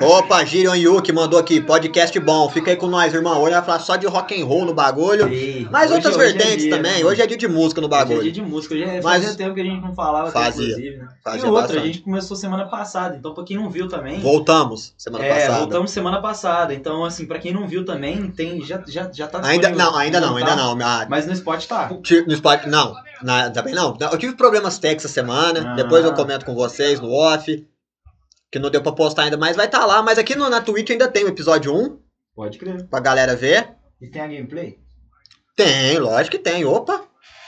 Opa, 0.00 0.44
Girion 0.44 0.74
Yuki 0.74 1.10
mandou 1.12 1.38
aqui, 1.38 1.60
podcast 1.60 2.18
bom. 2.20 2.48
Fica 2.50 2.70
aí 2.70 2.76
com 2.76 2.86
nós, 2.86 3.14
irmão. 3.14 3.40
Hoje 3.40 3.54
vai 3.54 3.62
falar 3.64 3.78
só 3.78 3.96
de 3.96 4.06
rock 4.06 4.40
and 4.40 4.44
roll 4.44 4.64
no 4.66 4.74
bagulho. 4.74 5.28
Ei, 5.28 5.66
Mas 5.70 5.86
hoje- 5.86 5.94
outras 5.94 6.16
hoje 6.16 6.24
é 6.24 6.32
vertentes 6.32 6.64
dia, 6.64 6.76
também. 6.76 6.98
né, 6.98 7.04
Hoje 7.04 7.22
é 7.22 7.26
dia 7.26 7.36
de 7.36 7.48
música 7.48 7.80
no 7.80 7.86
Hoje 7.86 7.94
é 7.96 7.98
bagulho. 7.98 8.22
dia 8.22 8.32
de 8.32 8.42
música. 8.42 8.74
Hoje 8.74 8.84
é, 8.84 9.00
Mas- 9.00 9.22
fazia 9.22 9.34
tempo 9.36 9.54
que 9.54 9.60
a 9.60 9.64
gente 9.64 9.80
não 9.82 9.94
falava, 9.94 10.28
até, 10.28 10.38
Fazia. 10.38 10.64
inclusive, 10.66 10.96
né? 10.98 11.08
Fazia 11.24 11.40
e 11.40 11.44
outra, 11.46 11.60
bastante. 11.62 11.82
a 11.82 11.86
gente 11.86 12.00
começou 12.00 12.36
semana 12.36 12.64
passada, 12.66 13.16
então 13.16 13.32
pra 13.32 13.44
quem 13.44 13.56
não 13.56 13.70
viu 13.70 13.88
também. 13.88 14.20
Voltamos 14.20 14.92
semana 14.98 15.24
é, 15.24 15.34
passada. 15.34 15.58
voltamos 15.60 15.90
semana 15.90 16.20
passada. 16.20 16.74
Então, 16.74 17.04
assim, 17.04 17.24
pra 17.26 17.38
quem 17.38 17.52
não 17.54 17.66
viu 17.66 17.84
também, 17.84 18.28
tem, 18.30 18.60
já, 18.62 18.82
já, 18.86 19.10
já 19.12 19.26
tá 19.26 19.38
Ainda 19.46 19.68
disponível. 19.68 19.92
não, 19.92 19.96
ainda 19.98 20.20
não, 20.20 20.36
ainda 20.36 20.50
tá? 20.50 20.56
não. 20.56 20.78
Ah, 20.82 21.06
Mas 21.08 21.26
no 21.26 21.32
Spot 21.32 21.64
tá. 21.66 21.88
No 22.26 22.36
Spotify, 22.36 22.68
não, 22.68 22.94
não. 23.22 23.96
Eu 24.00 24.18
tive 24.18 24.34
problemas 24.34 24.78
técnicos 24.78 25.06
essa 25.06 25.14
semana. 25.14 25.72
Ah. 25.72 25.74
Depois 25.74 26.04
eu 26.04 26.14
comento 26.14 26.44
com 26.44 26.54
vocês 26.54 27.00
no 27.00 27.10
off. 27.10 27.66
Que 28.50 28.58
não 28.58 28.70
deu 28.70 28.82
pra 28.82 28.92
postar 28.92 29.24
ainda, 29.24 29.36
mas 29.36 29.56
vai 29.56 29.66
estar 29.66 29.84
lá. 29.84 30.02
Mas 30.02 30.18
aqui 30.18 30.36
no, 30.36 30.48
na 30.48 30.60
Twitch 30.60 30.90
ainda 30.90 31.08
tem 31.08 31.24
o 31.24 31.28
episódio 31.28 31.74
1 31.74 31.98
Pode 32.34 32.58
crer. 32.58 32.86
pra 32.88 33.00
galera 33.00 33.34
ver. 33.34 33.70
E 34.00 34.08
tem 34.08 34.22
a 34.22 34.26
gameplay? 34.26 34.78
Tem, 35.56 35.98
lógico 35.98 36.36
que 36.36 36.42
tem. 36.42 36.64
Opa! 36.64 37.02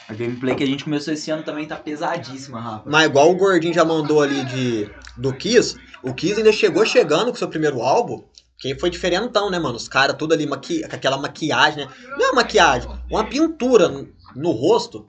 A 0.08 0.14
gameplay 0.14 0.54
que 0.54 0.64
a 0.64 0.66
gente 0.66 0.84
começou 0.84 1.12
esse 1.12 1.30
ano 1.30 1.42
também 1.42 1.66
tá 1.66 1.76
pesadíssima, 1.76 2.58
rapaz. 2.58 2.82
Mas 2.86 3.06
igual 3.06 3.30
o 3.30 3.36
Gordinho 3.36 3.74
já 3.74 3.84
mandou 3.84 4.22
ali 4.22 4.42
de 4.46 4.90
do 5.18 5.34
Kiss, 5.34 5.76
o 6.02 6.14
Kiss 6.14 6.38
ainda 6.38 6.52
chegou 6.52 6.86
chegando 6.86 7.30
com 7.30 7.36
seu 7.36 7.48
primeiro 7.48 7.82
álbum. 7.82 8.24
Que 8.58 8.74
foi 8.74 8.90
diferentão, 8.90 9.50
né, 9.50 9.58
mano? 9.58 9.76
Os 9.76 9.88
caras 9.88 10.16
tudo 10.16 10.34
ali 10.34 10.46
maqui... 10.46 10.80
com 10.88 10.96
aquela 10.96 11.16
maquiagem, 11.16 11.84
né? 11.84 11.92
Não 12.16 12.30
é 12.30 12.32
maquiagem, 12.32 12.90
uma 13.08 13.24
pintura 13.24 13.88
no 14.34 14.50
rosto. 14.50 15.06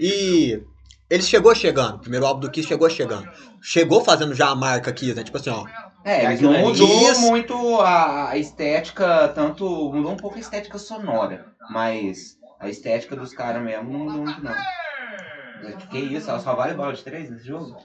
E 0.00 0.62
ele 1.10 1.22
chegou 1.22 1.54
chegando. 1.54 1.96
O 1.96 1.98
primeiro 2.00 2.26
álbum 2.26 2.40
do 2.40 2.50
Kiss 2.50 2.68
chegou 2.68 2.88
chegando. 2.90 3.28
Chegou 3.62 4.04
fazendo 4.04 4.34
já 4.34 4.48
a 4.48 4.54
marca 4.54 4.92
Kiss, 4.92 5.14
né? 5.14 5.24
Tipo 5.24 5.38
assim, 5.38 5.50
ó. 5.50 5.64
É, 6.04 6.24
eles 6.24 6.36
aquilo 6.36 6.52
não 6.52 6.58
ali. 6.58 6.68
mudou 6.68 7.10
Isso. 7.12 7.20
muito 7.22 7.80
a 7.80 8.30
a 8.30 8.38
estética, 8.38 9.28
tanto. 9.34 9.64
Mudou 9.92 10.12
um 10.12 10.16
pouco 10.16 10.36
a 10.36 10.40
estética 10.40 10.78
sonora, 10.78 11.46
mas 11.70 12.36
a 12.60 12.68
estética 12.68 13.16
dos 13.16 13.32
caras 13.32 13.62
mesmo 13.62 13.90
não 13.90 13.98
mudou 14.00 14.22
muito, 14.24 14.42
não. 14.42 14.54
Mas 15.62 15.84
Que 15.86 15.98
isso, 15.98 16.30
ela 16.30 16.38
só 16.40 16.54
vale 16.54 16.74
bola 16.74 16.92
de 16.92 17.02
três 17.02 17.28
nesse 17.28 17.46
jogo? 17.46 17.76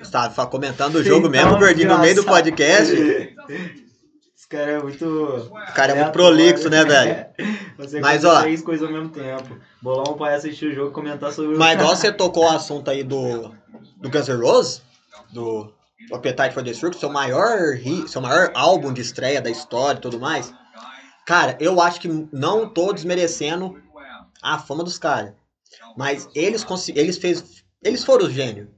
Estava 0.00 0.46
comentando 0.46 0.96
o 0.96 1.04
jogo 1.04 1.28
Então, 1.28 1.30
mesmo, 1.30 1.58
Gordinho, 1.58 1.88
no 1.88 1.98
meio 1.98 2.14
do 2.14 2.24
podcast. 2.24 2.92
Esse 4.44 4.48
cara 4.50 4.72
é 4.72 4.82
muito. 4.82 5.06
O 5.06 5.74
cara 5.74 5.92
é 5.92 5.94
muito 5.94 6.12
prolixo, 6.12 6.68
né, 6.68 6.84
velho? 6.84 7.26
Você 7.78 7.98
Mas, 7.98 8.24
ó- 8.26 8.42
três 8.42 8.60
coisas 8.60 8.86
ao 8.86 8.92
mesmo 8.92 9.08
tempo. 9.08 9.58
Bolar 9.80 10.08
um 10.10 10.18
pai 10.18 10.34
assistir 10.34 10.66
o 10.66 10.74
jogo 10.74 10.90
e 10.90 10.92
comentar 10.92 11.32
sobre 11.32 11.56
o. 11.56 11.58
Mas 11.58 11.80
igual 11.80 11.96
você 11.96 12.12
tocou 12.12 12.44
o 12.44 12.50
assunto 12.50 12.90
aí 12.90 13.02
do, 13.02 13.54
do 13.96 14.10
Guns 14.10 14.28
N' 14.28 14.36
Roses, 14.40 14.82
do 15.32 15.72
Appetite 16.12 16.52
for 16.52 16.62
Destruction, 16.62 17.00
seu 17.00 17.08
maior, 17.08 17.74
hit, 17.74 18.10
seu 18.10 18.20
maior 18.20 18.50
álbum 18.54 18.92
de 18.92 19.00
estreia 19.00 19.40
da 19.40 19.48
história 19.48 19.96
e 19.98 20.02
tudo 20.02 20.20
mais. 20.20 20.52
Cara, 21.26 21.56
eu 21.58 21.80
acho 21.80 21.98
que 21.98 22.28
não 22.30 22.68
tô 22.68 22.92
desmerecendo 22.92 23.82
a 24.42 24.58
fama 24.58 24.84
dos 24.84 24.98
caras. 24.98 25.32
Mas 25.96 26.28
eles 26.34 26.66
eles 26.94 27.16
fez, 27.16 27.64
eles 27.82 28.04
foram 28.04 28.26
os 28.26 28.32
gênios. 28.32 28.68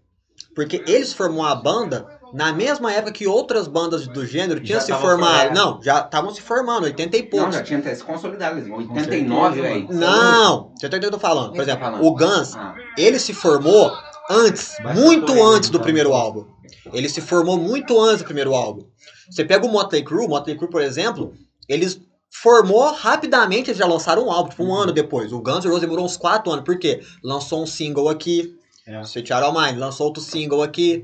Porque 0.55 0.83
eles 0.87 1.13
formou 1.13 1.45
a 1.45 1.55
banda 1.57 2.16
na 2.33 2.53
mesma 2.53 2.93
época 2.93 3.13
que 3.13 3.27
outras 3.27 3.67
bandas 3.69 4.07
do 4.07 4.27
gênero 4.27 4.61
tinham 4.61 4.81
se 4.81 4.93
formado. 4.93 5.55
Não, 5.55 5.81
já 5.83 6.01
estavam 6.01 6.33
se 6.35 6.41
formando, 6.43 6.85
80 6.85 7.17
e 7.17 7.23
Não, 7.23 7.29
poucos. 7.29 7.55
já 7.55 7.63
tinha 7.63 7.79
até 7.79 7.95
se 7.95 8.03
consolidado, 8.03 8.59
eles- 8.59 8.69
Com 8.69 8.77
89, 8.95 9.55
certeza, 9.61 9.75
velho. 9.75 9.89
Não, 10.01 10.73
você 10.75 10.89
tá 10.89 10.97
entendendo 10.97 10.97
o 10.97 11.01
que 11.01 11.07
eu 11.07 11.11
tô 11.13 11.19
falando. 11.19 11.49
Por 11.51 11.57
tá 11.57 11.63
exemplo, 11.63 11.81
falando? 11.85 12.05
o 12.05 12.11
Guns, 12.15 12.57
Ah, 12.57 12.75
ele 12.99 13.19
se 13.19 13.33
formou 13.33 13.93
antes, 14.31 14.75
muito 14.95 15.33
antes 15.43 15.71
do 15.71 15.77
então. 15.77 15.85
primeiro 15.85 16.13
álbum. 16.13 16.45
Ele 16.93 17.09
se 17.09 17.21
formou 17.21 17.57
muito 17.59 17.99
antes 18.01 18.19
do 18.19 18.25
primeiro 18.25 18.55
álbum. 18.55 18.87
Você 19.31 19.45
pega 19.45 19.67
o 19.67 19.69
Motley 19.71 20.03
Crue, 20.05 20.25
o 20.27 20.29
Motley 20.29 20.57
Crue, 20.57 20.69
por 20.71 20.81
exemplo, 20.83 21.33
eles 21.69 22.01
formou 22.31 22.93
rapidamente, 22.93 23.71
eles 23.71 23.79
já 23.79 23.87
lançaram 23.87 24.27
um 24.27 24.31
álbum, 24.33 24.51
tipo 24.51 24.63
um 24.63 24.69
Uhum. 24.69 24.75
ano 24.83 24.93
depois. 24.93 25.33
O 25.33 25.41
Guns 25.41 25.65
N' 25.65 25.69
Roses 25.69 25.81
demorou 25.81 26.05
uns 26.05 26.17
quatro 26.17 26.53
anos, 26.53 26.65
por 26.65 26.79
quê? 26.79 27.01
Lançou 27.25 27.63
um 27.63 27.67
single 27.67 28.09
aqui, 28.09 28.55
É. 28.87 29.01
Sweet 29.03 29.27
Child 29.29 29.45
of 29.49 29.59
Mine, 29.59 29.79
lançou 29.79 30.07
outro 30.07 30.23
single 30.23 30.63
aqui, 30.63 31.03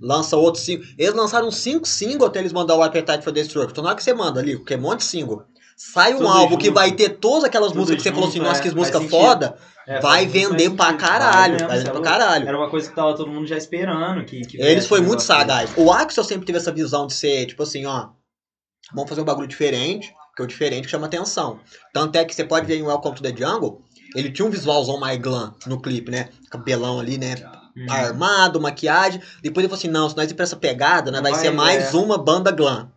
lança 0.00 0.36
outro 0.36 0.60
single. 0.60 0.86
Eles 0.98 1.14
lançaram 1.14 1.50
cinco 1.50 1.86
singles 1.86 2.28
até 2.28 2.38
eles 2.38 2.52
mandar 2.52 2.76
o 2.76 2.82
Appetite 2.82 3.22
for 3.22 3.32
Destruction. 3.32 3.70
Então 3.70 3.82
na 3.84 3.90
hora 3.90 3.96
que 3.96 4.04
você 4.04 4.14
manda 4.14 4.40
ali, 4.40 4.56
porque 4.56 4.74
é 4.74 4.76
um 4.76 4.80
monte 4.80 4.98
de 5.00 5.04
single, 5.04 5.42
sai 5.76 6.14
um 6.14 6.18
Tudo 6.18 6.28
álbum 6.28 6.56
que 6.56 6.66
junto. 6.66 6.74
vai 6.74 6.92
ter 6.92 7.10
todas 7.10 7.44
aquelas 7.44 7.68
Tudo 7.68 7.80
músicas 7.80 8.02
que 8.02 8.08
você 8.08 8.14
falou 8.14 8.28
assim, 8.28 8.38
junto, 8.38 8.48
nossa, 8.48 8.60
é, 8.60 8.62
que 8.62 8.74
música 8.74 9.00
foda, 9.02 9.56
É, 9.86 10.00
vai 10.00 10.26
vender 10.26 10.70
pra 10.70 10.92
caralho, 10.94 11.58
vai 11.66 11.78
vender 11.78 11.90
é 11.90 11.92
pra 11.92 12.00
caralho. 12.00 12.48
Era 12.48 12.56
uma 12.56 12.70
coisa 12.70 12.88
que 12.88 12.94
tava 12.94 13.14
todo 13.16 13.30
mundo 13.30 13.46
já 13.46 13.56
esperando. 13.56 14.24
Que, 14.24 14.42
que 14.42 14.60
Eles 14.60 14.86
foi 14.86 15.00
muito 15.00 15.22
sagaz. 15.22 15.70
O 15.76 15.90
Axel 15.92 16.22
sempre 16.24 16.46
teve 16.46 16.58
essa 16.58 16.70
visão 16.72 17.06
de 17.06 17.14
ser, 17.14 17.46
tipo 17.46 17.62
assim, 17.62 17.86
ó, 17.86 18.08
vamos 18.94 19.08
fazer 19.08 19.20
um 19.20 19.24
bagulho 19.24 19.48
diferente, 19.48 20.12
porque 20.28 20.42
o 20.42 20.46
diferente 20.46 20.88
chama 20.88 21.06
atenção. 21.06 21.60
Tanto 21.92 22.16
é 22.16 22.24
que 22.24 22.34
você 22.34 22.44
pode 22.44 22.66
ver 22.66 22.76
em 22.76 22.82
Welcome 22.82 23.16
to 23.16 23.22
the 23.22 23.34
Jungle, 23.34 23.82
ele 24.14 24.30
tinha 24.30 24.46
um 24.46 24.50
visualzão 24.50 24.98
mais 24.98 25.18
glam 25.18 25.54
no 25.66 25.80
clipe, 25.80 26.10
né? 26.10 26.28
Cabelão 26.50 27.00
ali, 27.00 27.16
né? 27.18 27.34
Desse. 27.74 27.88
Hum. 27.88 27.92
Armado, 27.92 28.60
maquiagem. 28.60 29.20
Depois 29.42 29.64
ele 29.64 29.68
falou 29.68 29.78
assim, 29.78 29.88
não, 29.88 30.08
se 30.08 30.16
nós 30.16 30.30
ir 30.30 30.34
pra 30.34 30.44
essa 30.44 30.56
pegada, 30.56 31.10
né, 31.10 31.20
vai, 31.20 31.32
vai, 31.32 31.40
ser 31.40 31.50
mais 31.50 31.94
é. 31.94 31.96
uma 31.96 32.18
banda 32.18 32.50
glam. 32.50 32.90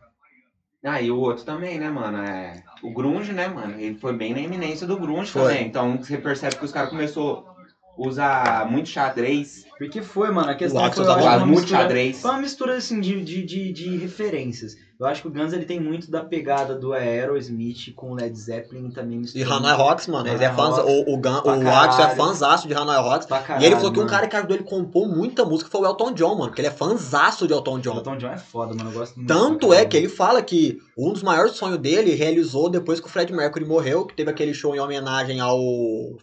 Ah, 0.83 1.01
e 1.01 1.09
o 1.09 1.17
outro 1.17 1.45
também, 1.45 1.79
né, 1.79 1.89
mano? 1.89 2.17
É... 2.17 2.61
O 2.83 2.91
Grunge, 2.93 3.31
né, 3.31 3.47
mano? 3.47 3.79
Ele 3.79 3.95
foi 3.95 4.11
bem 4.11 4.33
na 4.33 4.41
iminência 4.41 4.85
do 4.85 4.97
Grunge 4.97 5.31
Foi. 5.31 5.43
também. 5.43 5.67
Então 5.67 5.97
você 5.97 6.17
percebe 6.17 6.57
que 6.57 6.65
os 6.65 6.71
caras 6.71 6.89
começou 6.89 7.47
a 7.47 7.53
usar 7.95 8.69
muito 8.69 8.89
xadrez, 8.89 9.65
Porque 9.77 10.01
foi, 10.01 10.29
mano, 10.31 10.49
a 10.49 10.55
questão 10.55 10.91
foi, 10.91 11.03
usava 11.03 11.45
muito 11.45 11.61
mistura, 11.61 11.81
xadrez. 11.81 12.21
foi 12.21 12.31
uma 12.31 12.41
mistura, 12.41 12.75
assim, 12.75 12.99
de, 12.99 13.23
de, 13.23 13.43
de, 13.43 13.71
de 13.71 13.97
referências. 13.97 14.75
Eu 15.03 15.09
acho 15.09 15.21
que 15.21 15.27
o 15.27 15.31
Guns, 15.31 15.51
ele 15.53 15.65
tem 15.65 15.79
muito 15.79 16.09
da 16.09 16.23
pegada 16.23 16.73
do 16.75 16.93
Aerosmith 16.93 17.93
com 17.95 18.11
o 18.11 18.15
Led 18.15 18.37
Zeppelin 18.37 18.89
também 18.89 19.21
E 19.35 19.43
Hanoi 19.43 19.73
Rocks, 19.73 20.07
mano, 20.07 20.27
ele 20.29 20.43
é 20.43 20.51
fãs, 20.53 20.77
Rocks. 20.77 20.91
o, 20.91 21.13
o, 21.13 21.17
Gun, 21.17 21.29
o 21.43 21.49
Axel 21.49 22.05
é 22.05 22.07
caralho. 22.07 22.15
fãzaço 22.15 22.67
de 22.67 22.73
Hanoi 22.73 22.97
Rocks. 22.97 23.27
pra 23.27 23.37
E 23.37 23.41
ele 23.41 23.45
caralho, 23.47 23.75
falou 23.77 23.91
que 23.91 23.97
um 23.99 24.01
mano. 24.03 24.09
cara 24.09 24.27
que 24.27 24.35
ajudou 24.35 24.55
ele 24.57 24.63
compor 24.63 25.07
muita 25.07 25.43
música 25.45 25.69
foi 25.69 25.81
o 25.81 25.85
Elton 25.85 26.13
John, 26.13 26.35
mano, 26.35 26.47
porque 26.47 26.61
ele 26.61 26.67
é 26.67 26.71
fãzaço 26.71 27.45
de 27.47 27.53
Elton 27.53 27.75
O 27.75 27.79
John. 27.79 27.95
Elton 27.97 28.17
John 28.17 28.27
é 28.31 28.37
foda, 28.37 28.73
mano, 28.75 28.89
eu 28.89 28.93
gosto 28.93 29.15
muito. 29.17 29.27
Tanto 29.27 29.67
é 29.67 29.69
caralho. 29.77 29.89
que 29.89 29.97
ele 29.97 30.09
fala 30.09 30.41
que 30.41 30.79
um 30.97 31.11
dos 31.11 31.21
maiores 31.23 31.53
sonhos 31.53 31.77
dele 31.79 32.15
realizou 32.15 32.69
depois 32.69 32.99
que 32.99 33.07
o 33.07 33.09
Fred 33.09 33.33
Mercury 33.33 33.65
morreu, 33.65 34.05
que 34.05 34.15
teve 34.15 34.29
aquele 34.29 34.53
show 34.53 34.73
em 34.75 34.79
homenagem 34.79 35.39
ao 35.39 35.59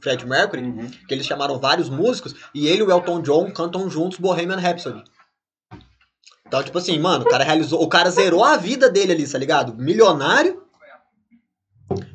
Fred 0.01 0.25
Mercury, 0.27 0.63
Uhum. 0.63 0.89
que 1.07 1.13
eles 1.15 1.27
chamaram 1.27 1.59
vários 1.59 1.89
músicos, 1.91 2.35
e 2.55 2.67
ele 2.67 2.81
e 2.81 2.83
o 2.83 2.91
Elton 2.91 3.21
John 3.21 3.51
cantam 3.51 3.91
juntos 3.91 4.19
Bohemian 4.19 4.57
Rhapsody. 4.57 5.03
Então, 6.51 6.65
tipo 6.65 6.77
assim, 6.79 6.99
mano, 6.99 7.25
o 7.25 7.29
cara 7.29 7.45
realizou, 7.45 7.81
o 7.81 7.89
cara 7.89 8.11
zerou 8.11 8.43
a 8.43 8.57
vida 8.57 8.91
dele 8.91 9.13
ali, 9.13 9.25
tá 9.31 9.39
ligado? 9.39 9.73
Milionário, 9.77 10.61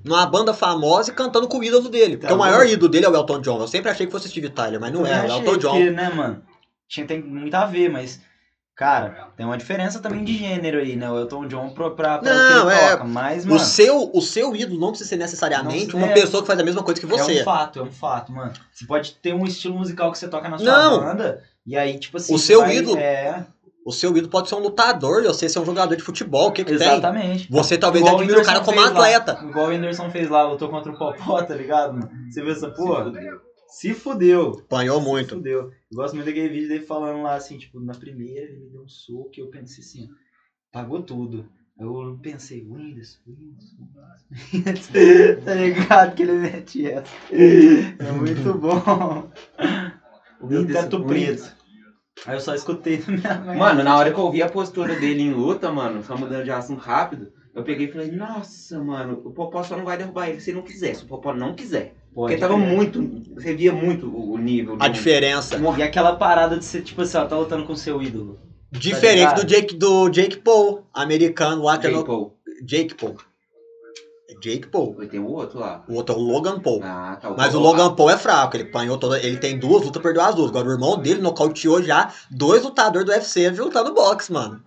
numa 0.04 0.26
banda 0.26 0.54
famosa 0.54 1.10
e 1.10 1.14
cantando 1.14 1.48
com 1.48 1.58
o 1.60 1.64
ídolo 1.64 1.88
dele. 1.88 2.18
Porque 2.18 2.28
Tá 2.28 2.36
o 2.36 2.38
maior 2.38 2.58
louco. 2.60 2.74
ídolo 2.74 2.90
dele 2.92 3.06
é 3.06 3.10
o 3.10 3.16
Elton 3.16 3.40
John. 3.40 3.60
Eu 3.62 3.68
sempre 3.70 3.90
achei 3.90 4.06
que 4.06 4.12
fosse 4.12 4.28
Steve 4.28 4.50
Tyler, 4.50 4.78
mas 4.78 4.92
não 4.92 5.06
é, 5.06 5.26
é 5.26 5.32
o 5.32 5.38
Elton 5.38 5.58
John. 5.58 5.70
Porque, 5.72 5.90
né, 5.90 6.10
mano? 6.10 6.44
Tinha, 6.90 7.08
tem 7.08 7.24
muito 7.24 7.56
a 7.56 7.66
ver, 7.66 7.90
mas. 7.90 8.20
Cara, 8.76 9.30
tem 9.38 9.46
uma 9.46 9.58
diferença 9.58 10.02
também 10.02 10.22
de 10.26 10.38
gênero 10.38 10.80
aí, 10.80 10.98
né? 10.98 11.10
O 11.10 11.18
Elton 11.18 11.48
John 11.48 11.70
pra, 11.70 11.92
pra, 11.92 12.18
pra 12.18 12.34
Não, 12.34 12.66
o 12.66 12.68
que 12.68 12.74
é- 12.76 12.90
toca. 12.92 13.04
Mas, 13.06 13.46
O 13.46 13.48
mano. 13.48 13.60
seu, 13.62 14.12
o 14.14 14.22
seu 14.22 14.54
ídolo 14.54 14.78
não 14.82 14.90
precisa 14.90 15.10
ser 15.12 15.16
necessariamente 15.16 15.94
Não, 15.94 16.00
uma 16.04 16.12
é- 16.12 16.14
pessoa 16.14 16.44
que 16.44 16.48
faz 16.48 16.60
a 16.60 16.64
mesma 16.64 16.84
coisa 16.84 17.00
que 17.00 17.08
você. 17.08 17.38
É 17.38 17.42
um 17.42 17.46
fato, 17.46 17.80
é 17.80 17.84
um 17.84 17.92
fato, 17.92 18.34
mano. 18.34 18.52
Você 18.74 18.86
pode 18.86 19.14
ter 19.14 19.34
um 19.34 19.46
estilo 19.46 19.76
musical 19.78 20.12
que 20.12 20.18
você 20.18 20.28
toca 20.28 20.50
na 20.50 20.58
sua 20.58 20.66
Não. 20.66 21.00
banda, 21.00 21.42
e 21.66 21.78
aí, 21.78 21.98
tipo 21.98 22.18
assim. 22.18 22.36
O 22.36 22.38
seu 22.38 22.60
vai- 22.60 22.76
ídolo- 22.76 22.98
É, 23.00 23.46
O 23.86 23.92
seu 23.92 24.10
ídolo 24.18 24.30
pode 24.30 24.50
ser 24.50 24.56
um 24.56 24.60
lutador 24.60 25.24
e 25.24 25.28
você 25.28 25.48
ser 25.48 25.60
um 25.60 25.66
jogador 25.66 25.96
de 25.96 26.02
futebol. 26.02 26.48
O 26.48 26.52
que, 26.52 26.64
que 26.64 26.76
tem? 26.76 26.88
exatamente. 26.88 27.48
Você 27.52 27.78
talvez 27.78 28.04
Igual 28.04 28.18
admire 28.20 28.40
o 28.42 28.44
cara 28.44 28.58
Whindersson 28.60 28.66
como 28.74 28.82
fez 28.84 28.94
lá. 28.94 29.18
atleta. 29.18 29.46
Igual 29.48 29.66
o 29.66 29.70
Whindersson 29.70 30.10
fez 30.10 30.28
lá, 30.30 30.50
lutou 30.50 30.70
contra 30.70 30.92
o 30.92 30.98
Popó, 30.98 31.44
tá 31.44 31.54
ligado? 31.54 31.94
mano? 31.94 32.10
Você 32.32 32.42
viu 32.42 32.52
essa 32.52 32.72
porra? 32.72 33.14
Se 33.68 33.94
fudeu. 33.94 34.60
Apanhou 34.66 35.00
Se 35.00 35.06
muito. 35.08 35.36
Fudeu. 35.36 35.62
Eu 35.92 35.96
gosto 35.96 36.16
muito 36.16 36.26
daquele 36.26 36.50
vídeo 36.50 36.68
dele 36.68 36.84
falando 36.84 37.22
lá 37.22 37.36
assim, 37.36 37.60
tipo, 37.60 37.80
na 37.80 37.94
primeira 37.94 38.42
ele 38.50 38.60
me 38.60 38.70
deu 38.72 38.82
um 38.82 38.88
soco 38.88 39.30
e 39.38 39.42
eu 39.42 39.50
pensei 39.50 39.84
assim, 39.84 40.10
ó, 40.12 40.16
pagou 40.72 41.04
tudo. 41.04 41.48
Aí 41.80 41.86
Eu 41.86 42.18
pensei, 42.24 42.62
Windows, 42.62 43.22
Windows, 43.28 43.76
Windows. 44.52 45.44
tá 45.46 45.54
ligado 45.54 46.16
que 46.16 46.24
ele 46.24 46.34
mete 46.34 46.88
essa. 46.88 47.06
É 47.32 48.12
muito 48.14 48.54
bom. 48.58 49.30
O 50.42 50.48
Whindersson, 50.48 50.82
teto 50.82 51.06
preto. 51.06 51.55
Aí 52.26 52.36
eu 52.36 52.40
só 52.40 52.56
escutei 52.56 53.04
na 53.08 53.14
minha 53.14 53.36
mente. 53.42 53.58
Mano, 53.58 53.84
na 53.84 53.98
hora 53.98 54.12
que 54.12 54.20
eu 54.20 54.32
vi 54.32 54.42
a 54.42 54.50
postura 54.50 54.96
dele 54.96 55.22
em 55.24 55.34
luta, 55.34 55.72
mano, 55.72 56.04
só 56.04 56.18
mudando 56.18 56.44
de 56.44 56.52
assunto 56.52 56.80
rápido, 56.80 57.32
eu 57.54 57.64
peguei 57.64 57.88
e 57.88 57.92
falei, 57.92 58.12
nossa, 58.12 58.80
mano, 58.84 59.22
o 59.26 59.32
Popó 59.32 59.64
só 59.64 59.76
não 59.78 59.86
vai 59.86 59.98
derrubar 59.98 60.30
ele 60.30 60.40
se 60.40 60.50
ele 60.52 60.58
não 60.58 60.64
quiser, 60.66 60.96
se 60.96 61.04
o 61.04 61.08
Popó 61.08 61.34
não 61.34 61.54
quiser. 61.54 61.94
Pode 62.14 62.34
Porque 62.34 62.38
tava 62.38 62.56
crer. 62.56 62.68
muito. 62.68 63.24
Você 63.36 63.54
via 63.54 63.74
muito 63.74 64.08
o 64.08 64.38
nível. 64.38 64.78
A 64.80 64.88
do- 64.88 64.94
diferença. 64.94 65.60
E 65.78 65.84
aquela 65.84 66.16
parada 66.16 66.58
de 66.58 66.64
ser, 66.64 66.82
tipo 66.82 67.02
assim, 67.02 67.18
ó, 67.18 67.26
tá 67.26 67.38
lutando 67.38 67.66
com 67.66 67.74
o 67.74 67.78
seu 67.78 68.02
ídolo. 68.02 68.40
Diferente 68.72 69.20
ligado? 69.20 69.42
do 69.42 69.48
Jake, 69.48 69.76
do 69.76 70.10
Jake 70.10 70.38
Paul, 70.38 70.86
americano 70.94 71.64
lá. 71.64 71.78
que 71.78 71.88
é 71.88 71.90
Jake 71.90 72.00
no- 72.02 72.06
Paul. 72.06 72.38
Jake 72.64 72.96
Paul. 72.96 73.16
É 74.28 74.34
Jake 74.36 74.68
Paul. 74.68 74.96
Tem 75.08 75.20
o 75.20 75.28
outro 75.28 75.60
lá. 75.60 75.84
O 75.88 75.94
outro 75.94 76.16
é 76.16 76.18
o 76.18 76.22
Logan 76.22 76.60
Paul. 76.60 76.82
Ah, 76.84 77.18
tá. 77.22 77.32
Mas 77.38 77.54
o 77.54 77.60
Logan 77.60 77.94
Paul 77.96 78.10
é 78.10 78.18
fraco, 78.18 78.56
ele 78.56 78.70
apanhou 78.70 78.98
toda. 78.98 79.20
Ele 79.20 79.38
tem 79.38 79.60
duas 79.60 79.84
lutas, 79.84 80.02
perdeu 80.02 80.24
as 80.24 80.34
duas. 80.34 80.50
Agora 80.50 80.68
o 80.68 80.72
irmão 80.72 80.98
dele 80.98 81.22
nocauteou 81.22 81.82
já 81.84 82.12
dois 82.32 82.64
lutadores 82.64 83.06
do 83.06 83.12
UFC 83.12 83.50
lutando 83.52 83.94
boxe, 83.94 84.32
mano. 84.34 84.62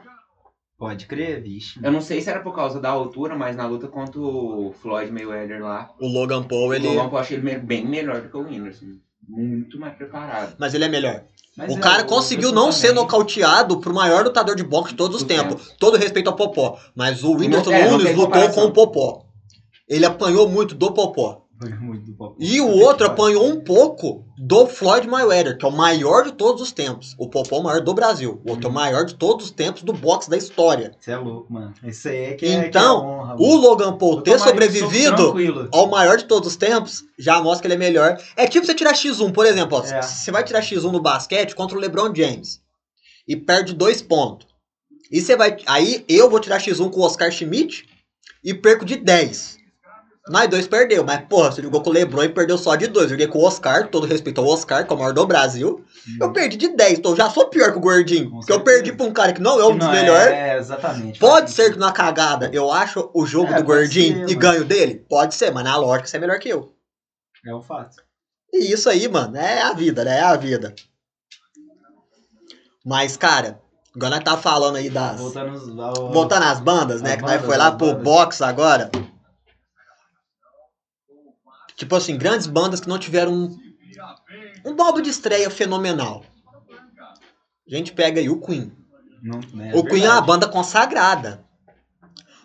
Pode 0.78 1.06
crer, 1.06 1.42
vixe. 1.42 1.80
Eu 1.82 1.90
não 1.90 2.00
sei 2.00 2.20
se 2.20 2.30
era 2.30 2.38
por 2.38 2.54
causa 2.54 2.80
da 2.80 2.88
altura, 2.88 3.34
mas 3.34 3.56
na 3.56 3.66
luta 3.66 3.88
contra 3.88 4.20
o 4.20 4.72
Floyd 4.80 5.10
Mayweather 5.10 5.60
lá, 5.60 5.90
O 6.00 6.06
Logan 6.06 6.44
Paul, 6.44 6.72
ele. 6.72 6.86
o 6.86 6.92
Logan 6.92 7.08
Paul 7.08 7.20
achei 7.20 7.36
ele 7.36 7.58
bem 7.58 7.84
melhor 7.84 8.20
do 8.20 8.28
que 8.28 8.36
o 8.36 8.42
Whindersson. 8.42 8.86
Muito 9.28 9.78
mais 9.78 9.96
preparado. 9.96 10.54
Mas 10.56 10.72
ele 10.72 10.84
é 10.84 10.88
melhor. 10.88 11.24
Mas 11.56 11.74
o 11.74 11.78
é, 11.78 11.80
cara 11.80 12.04
conseguiu 12.04 12.52
não 12.52 12.70
ser 12.70 12.92
nocauteado 12.92 13.80
pro 13.80 13.92
maior 13.92 14.24
lutador 14.24 14.54
de 14.54 14.62
boxe 14.62 14.92
de 14.92 14.96
todos 14.96 15.16
os 15.16 15.22
tempos. 15.24 15.74
Todo 15.80 15.98
respeito 15.98 16.30
ao 16.30 16.36
Popó. 16.36 16.78
Mas 16.94 17.24
o 17.24 17.34
Whindersson 17.34 17.72
é, 17.72 17.90
Nunes 17.90 18.16
lutou 18.16 18.48
com 18.50 18.64
o 18.66 18.72
Popó. 18.72 19.27
Ele 19.88 20.04
apanhou 20.04 20.48
muito 20.48 20.74
do 20.74 20.92
Popó. 20.92 21.44
Muito 21.80 22.04
do 22.04 22.12
papo. 22.16 22.36
E 22.38 22.60
o 22.60 22.68
outro 22.68 23.04
apanhou 23.04 23.44
um 23.44 23.60
pouco 23.60 24.24
do 24.38 24.68
Floyd 24.68 25.08
Mayweather, 25.08 25.58
que 25.58 25.64
é 25.64 25.68
o 25.68 25.72
maior 25.72 26.22
de 26.22 26.32
todos 26.32 26.62
os 26.62 26.70
tempos. 26.70 27.16
O 27.18 27.28
Popó 27.28 27.56
é 27.56 27.58
o 27.58 27.62
maior 27.64 27.80
do 27.80 27.92
Brasil. 27.92 28.40
O 28.44 28.50
outro 28.50 28.68
é 28.68 28.70
o 28.70 28.72
maior 28.72 29.04
de 29.04 29.16
todos 29.16 29.46
os 29.46 29.50
tempos 29.50 29.82
do 29.82 29.92
boxe 29.92 30.30
da 30.30 30.36
história. 30.36 30.92
Você 31.00 31.10
é 31.10 31.16
louco, 31.16 31.52
mano. 31.52 31.74
Isso 31.82 32.08
aí 32.08 32.16
é 32.26 32.34
que 32.34 32.46
é, 32.46 32.66
Então, 32.66 33.00
que 33.00 33.06
é 33.06 33.08
honra, 33.10 33.36
O. 33.40 33.56
Logan 33.56 33.98
Paul 33.98 34.22
ter 34.22 34.38
sobrevivido 34.38 35.68
ao 35.72 35.88
maior 35.88 36.16
de 36.16 36.26
todos 36.26 36.48
os 36.48 36.54
tempos 36.56 37.02
já 37.18 37.42
mostra 37.42 37.62
que 37.62 37.66
ele 37.66 37.74
é 37.74 37.88
melhor. 37.88 38.16
É 38.36 38.46
tipo 38.46 38.64
você 38.64 38.74
tirar 38.74 38.92
X1, 38.94 39.32
por 39.32 39.44
exemplo. 39.44 39.78
ó, 39.78 39.84
É. 39.84 40.00
Você 40.00 40.30
vai 40.30 40.44
tirar 40.44 40.62
X1 40.62 40.92
no 40.92 41.00
basquete 41.02 41.56
contra 41.56 41.76
o 41.76 41.80
LeBron 41.80 42.14
James 42.14 42.60
e 43.26 43.34
perde 43.34 43.74
dois 43.74 44.00
pontos. 44.00 44.46
E 45.10 45.20
você 45.20 45.34
vai. 45.34 45.56
Aí 45.66 46.04
eu 46.08 46.30
vou 46.30 46.38
tirar 46.38 46.60
X1 46.60 46.88
com 46.88 47.00
o 47.00 47.04
Oscar 47.04 47.32
Schmidt 47.32 47.84
e 48.44 48.54
perco 48.54 48.84
de 48.84 48.94
10. 48.94 49.57
Nós 50.28 50.48
dois 50.48 50.66
perdeu, 50.66 51.04
mas 51.04 51.22
porra, 51.26 51.50
você 51.50 51.62
jogou 51.62 51.80
com 51.80 51.90
o 51.90 51.92
Lebron 51.92 52.22
e 52.22 52.28
perdeu 52.28 52.58
só 52.58 52.76
de 52.76 52.86
dois. 52.86 53.10
Joguei 53.10 53.26
com 53.26 53.38
o 53.38 53.44
Oscar, 53.44 53.88
todo 53.88 54.06
respeito 54.06 54.40
ao 54.40 54.46
Oscar, 54.46 54.86
que 54.86 54.92
é 54.92 54.96
o 54.96 54.98
maior 54.98 55.12
do 55.12 55.26
Brasil. 55.26 55.84
Eu 56.20 56.32
perdi 56.32 56.56
de 56.56 56.68
10, 56.68 56.98
então 56.98 57.16
já 57.16 57.30
sou 57.30 57.46
pior 57.46 57.72
que 57.72 57.78
o 57.78 57.80
Gordinho. 57.80 58.30
Porque 58.30 58.52
eu 58.52 58.60
perdi 58.60 58.92
pra 58.92 59.06
um 59.06 59.12
cara 59.12 59.32
que 59.32 59.40
não 59.40 59.58
é 59.58 59.64
um 59.64 59.76
dos 59.76 59.86
não 59.86 59.92
melhores. 59.92 60.32
É, 60.32 60.58
exatamente. 60.58 61.18
Pode 61.18 61.50
ser 61.50 61.72
que 61.72 61.78
na 61.78 61.92
cagada 61.92 62.50
eu 62.52 62.70
acho 62.70 63.10
o 63.14 63.26
jogo 63.26 63.52
É, 63.52 63.56
do 63.56 63.64
Gordinho 63.64 64.26
ser, 64.26 64.32
e 64.32 64.34
ganho 64.34 64.64
dele? 64.64 65.04
Pode 65.08 65.34
ser, 65.34 65.50
mas 65.50 65.64
na 65.64 65.76
lógica 65.76 66.06
você 66.06 66.16
é 66.16 66.20
melhor 66.20 66.38
que 66.38 66.48
eu. 66.48 66.72
É 67.46 67.54
um 67.54 67.62
fato. 67.62 67.96
E 68.52 68.72
isso 68.72 68.88
aí, 68.88 69.08
mano, 69.08 69.36
é 69.36 69.62
a 69.62 69.72
vida, 69.72 70.04
né? 70.04 70.18
É 70.18 70.22
a 70.22 70.36
vida. 70.36 70.74
Mas, 72.84 73.16
cara, 73.16 73.60
agora 73.94 74.14
nós 74.16 74.24
tá 74.24 74.36
falando 74.36 74.76
aí 74.76 74.88
das. 74.88 75.20
Voltando 75.20 75.82
ao... 75.82 76.12
Voltando 76.12 76.42
às 76.44 76.60
bandas, 76.60 77.02
né? 77.02 77.10
As 77.10 77.16
que 77.16 77.22
nós 77.22 77.44
foi 77.44 77.56
lá 77.56 77.72
pro 77.72 77.94
box 77.94 78.42
agora. 78.42 78.90
Tipo 81.78 81.94
assim, 81.94 82.18
grandes 82.18 82.48
bandas 82.48 82.80
que 82.80 82.88
não 82.88 82.98
tiveram 82.98 83.32
um, 83.32 83.56
um 84.66 84.82
álbum 84.82 85.00
de 85.00 85.10
estreia 85.10 85.48
fenomenal. 85.48 86.24
A 87.00 87.74
gente 87.76 87.92
pega 87.92 88.20
aí 88.20 88.28
o 88.28 88.40
Queen. 88.40 88.72
Não, 89.22 89.38
né, 89.54 89.70
o 89.74 89.84
Queen 89.84 90.02
é 90.02 90.06
uma 90.06 90.14
verdade. 90.14 90.26
banda 90.26 90.48
consagrada. 90.48 91.44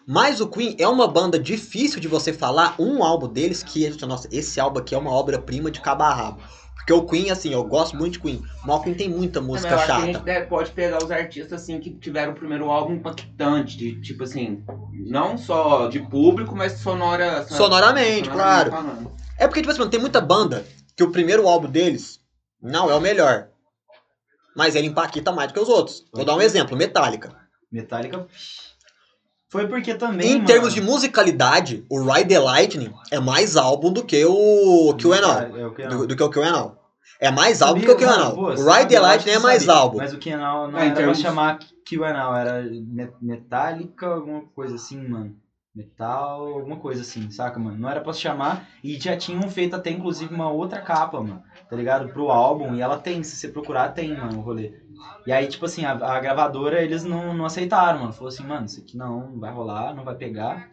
Mas 0.05 0.39
o 0.39 0.47
Queen 0.47 0.75
é 0.77 0.87
uma 0.87 1.07
banda 1.07 1.39
difícil 1.39 1.99
de 1.99 2.07
você 2.07 2.31
falar 2.31 2.75
um 2.77 3.03
álbum 3.03 3.27
deles 3.27 3.63
que, 3.63 3.89
nossa, 4.05 4.27
esse 4.31 4.59
álbum 4.59 4.79
aqui 4.79 4.93
é 4.93 4.97
uma 4.97 5.11
obra-prima 5.11 5.71
de 5.71 5.81
cabo 5.81 6.03
a 6.03 6.13
rabo. 6.13 6.41
Porque 6.75 6.91
o 6.91 7.05
Queen, 7.05 7.31
assim, 7.31 7.53
eu 7.53 7.63
gosto 7.63 7.95
muito 7.95 8.13
de 8.13 8.19
Queen, 8.19 8.43
mas 8.65 8.75
o 8.75 8.83
Queen 8.83 8.93
tem 8.93 9.09
muita 9.09 9.39
música 9.39 9.69
que 9.69 9.73
a 9.73 9.77
chata. 9.87 10.05
gente 10.05 10.19
deve- 10.19 10.45
pode 10.47 10.69
pegar 10.71 11.01
os 11.01 11.09
artistas 11.09 11.61
assim 11.61 11.79
que 11.79 11.89
tiveram 11.91 12.33
o 12.33 12.35
primeiro 12.35 12.69
álbum 12.69 12.95
impactante, 12.95 13.77
de, 13.77 14.01
tipo 14.01 14.23
assim, 14.25 14.61
não 14.91 15.37
só 15.37 15.87
de 15.87 16.01
público, 16.01 16.53
mas 16.53 16.73
sonora, 16.73 17.45
Sonoramente, 17.47 18.29
claro. 18.29 18.69
falando. 18.71 19.22
É 19.37 19.47
porque, 19.47 19.61
tipo 19.61 19.71
assim, 19.71 19.89
tem 19.89 19.99
muita 19.99 20.21
banda 20.21 20.65
que 20.95 21.03
o 21.03 21.11
primeiro 21.11 21.47
álbum 21.47 21.69
deles 21.69 22.19
não 22.61 22.89
é 22.89 22.95
o 22.95 23.01
melhor. 23.01 23.47
Mas 24.55 24.75
ele 24.75 24.87
impacta 24.87 25.31
mais 25.31 25.47
do 25.51 25.53
que 25.55 25.59
os 25.59 25.69
outros. 25.69 26.05
Vou 26.13 26.23
dar 26.23 26.35
um 26.35 26.41
exemplo, 26.41 26.77
Metallica. 26.77 27.35
Metallica... 27.71 28.27
Foi 29.49 29.67
porque 29.67 29.93
também, 29.93 30.27
Em 30.31 30.33
mano, 30.35 30.45
termos 30.47 30.73
de 30.73 30.81
musicalidade, 30.81 31.85
o 31.87 32.01
Ride 32.01 32.27
the 32.29 32.39
Lightning 32.39 32.91
é 33.11 33.19
mais 33.19 33.55
álbum 33.55 33.93
do 33.93 34.03
que 34.03 34.25
o 34.25 34.95
que 34.97 35.05
o 35.05 35.13
Enal. 35.13 35.41
É, 35.41 35.69
que 35.75 35.87
Do, 35.87 36.07
do 36.07 36.15
que 36.15 36.23
o 36.23 36.29
que 36.31 36.39
o 36.39 36.43
Enal. 36.43 36.91
É 37.19 37.29
mais 37.29 37.61
álbum 37.61 37.79
do 37.79 37.85
que 37.85 37.91
o 37.91 37.95
que 37.95 38.03
o 38.03 38.07
Ride 38.73 38.89
the 38.89 38.99
Lightning 38.99 39.33
é 39.33 39.39
mais 39.39 39.61
sabia. 39.61 39.79
álbum. 39.79 39.97
Mas 39.99 40.11
o 40.11 40.17
Kenal 40.17 40.71
não 40.71 40.79
É, 40.79 40.87
era 40.87 40.95
termos- 40.95 41.21
pra 41.21 41.29
chamar 41.29 41.59
Kenal, 41.85 42.35
era 42.35 42.63
Met- 42.63 43.13
Metallica, 43.21 44.07
alguma 44.07 44.41
coisa 44.55 44.73
assim, 44.73 45.07
mano. 45.07 45.35
Metal, 45.75 46.45
alguma 46.47 46.77
coisa 46.79 47.01
assim, 47.01 47.29
saca, 47.31 47.59
mano? 47.59 47.77
Não 47.77 47.89
era 47.89 47.99
pra 48.01 48.13
se 48.13 48.19
chamar. 48.21 48.67
E 48.83 48.99
já 48.99 49.15
tinham 49.17 49.49
feito 49.49 49.75
até, 49.75 49.89
inclusive, 49.89 50.33
uma 50.33 50.49
outra 50.49 50.79
capa, 50.79 51.19
mano. 51.21 51.41
Tá 51.67 51.75
ligado? 51.75 52.07
Pro 52.13 52.29
álbum. 52.29 52.75
E 52.75 52.81
ela 52.81 52.95
tem, 52.95 53.23
se 53.23 53.35
você 53.35 53.47
procurar, 53.47 53.89
tem, 53.89 54.15
mano, 54.15 54.37
o 54.37 54.41
rolê. 54.41 54.71
E 55.25 55.31
aí, 55.31 55.47
tipo 55.47 55.65
assim, 55.65 55.83
a, 55.85 55.91
a 55.93 56.19
gravadora, 56.19 56.83
eles 56.83 57.03
não, 57.03 57.33
não 57.33 57.45
aceitaram, 57.45 57.99
mano. 57.99 58.13
Falou 58.13 58.27
assim, 58.29 58.43
mano, 58.43 58.65
isso 58.67 58.79
aqui 58.79 58.95
não, 58.97 59.29
não 59.31 59.39
vai 59.39 59.51
rolar, 59.51 59.93
não 59.93 60.03
vai 60.03 60.13
pegar. 60.15 60.63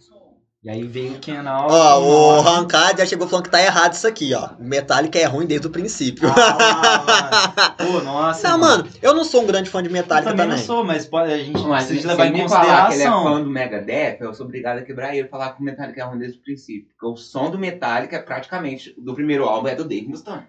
E 0.63 0.69
aí 0.69 0.83
veio 0.83 1.15
o 1.15 1.19
Kenal. 1.19 1.69
Ó, 1.71 2.01
o. 2.01 2.41
Rancard 2.43 2.99
já 2.99 3.07
chegou 3.07 3.27
falando 3.27 3.45
que 3.45 3.51
tá 3.51 3.63
errado 3.63 3.95
isso 3.95 4.07
aqui, 4.07 4.35
ó. 4.35 4.51
O 4.59 4.63
Metallica 4.63 5.19
é 5.19 5.25
ruim 5.25 5.47
desde 5.47 5.67
o 5.67 5.71
princípio. 5.71 6.29
Ah, 6.29 7.75
mano. 7.79 7.93
Pô, 7.99 8.01
nossa. 8.05 8.47
não, 8.51 8.59
mano, 8.59 8.87
eu 9.01 9.15
não 9.15 9.25
sou 9.25 9.43
um 9.43 9.47
grande 9.47 9.71
fã 9.71 9.83
de 9.83 9.89
Eu 9.89 9.93
Metallica 9.95 10.31
também 10.31 10.45
também. 10.47 10.59
não 10.59 10.67
sou, 10.67 10.85
mas 10.85 11.07
pode, 11.07 11.33
a 11.33 11.39
gente 11.39 11.63
Mas 11.63 11.87
precisa 11.87 12.03
se 12.03 12.07
levar 12.09 12.27
ele 12.27 12.43
em 12.43 12.49
falar 12.49 12.89
que 12.89 12.93
ele 12.95 13.03
é 13.03 13.07
consideração. 13.07 13.25
fã 13.25 13.43
do 13.43 13.51
Megadeth, 13.51 14.17
eu 14.21 14.35
sou 14.35 14.45
obrigado 14.45 14.79
a 14.79 14.83
quebrar 14.83 15.17
ele 15.17 15.27
e 15.27 15.31
falar 15.31 15.53
que 15.55 15.63
o 15.63 15.65
Metallica 15.65 15.99
é 16.03 16.05
ruim 16.05 16.19
desde 16.19 16.37
o 16.39 16.43
princípio. 16.43 16.89
Porque 16.91 17.07
o 17.07 17.17
som 17.17 17.51
do 17.51 17.59
Metallica 17.59 18.17
é 18.17 18.21
praticamente, 18.21 18.95
do 18.99 19.15
primeiro 19.15 19.45
álbum, 19.45 19.69
é 19.69 19.75
do 19.75 19.85
Dave 19.85 20.09
Mustaine. 20.09 20.45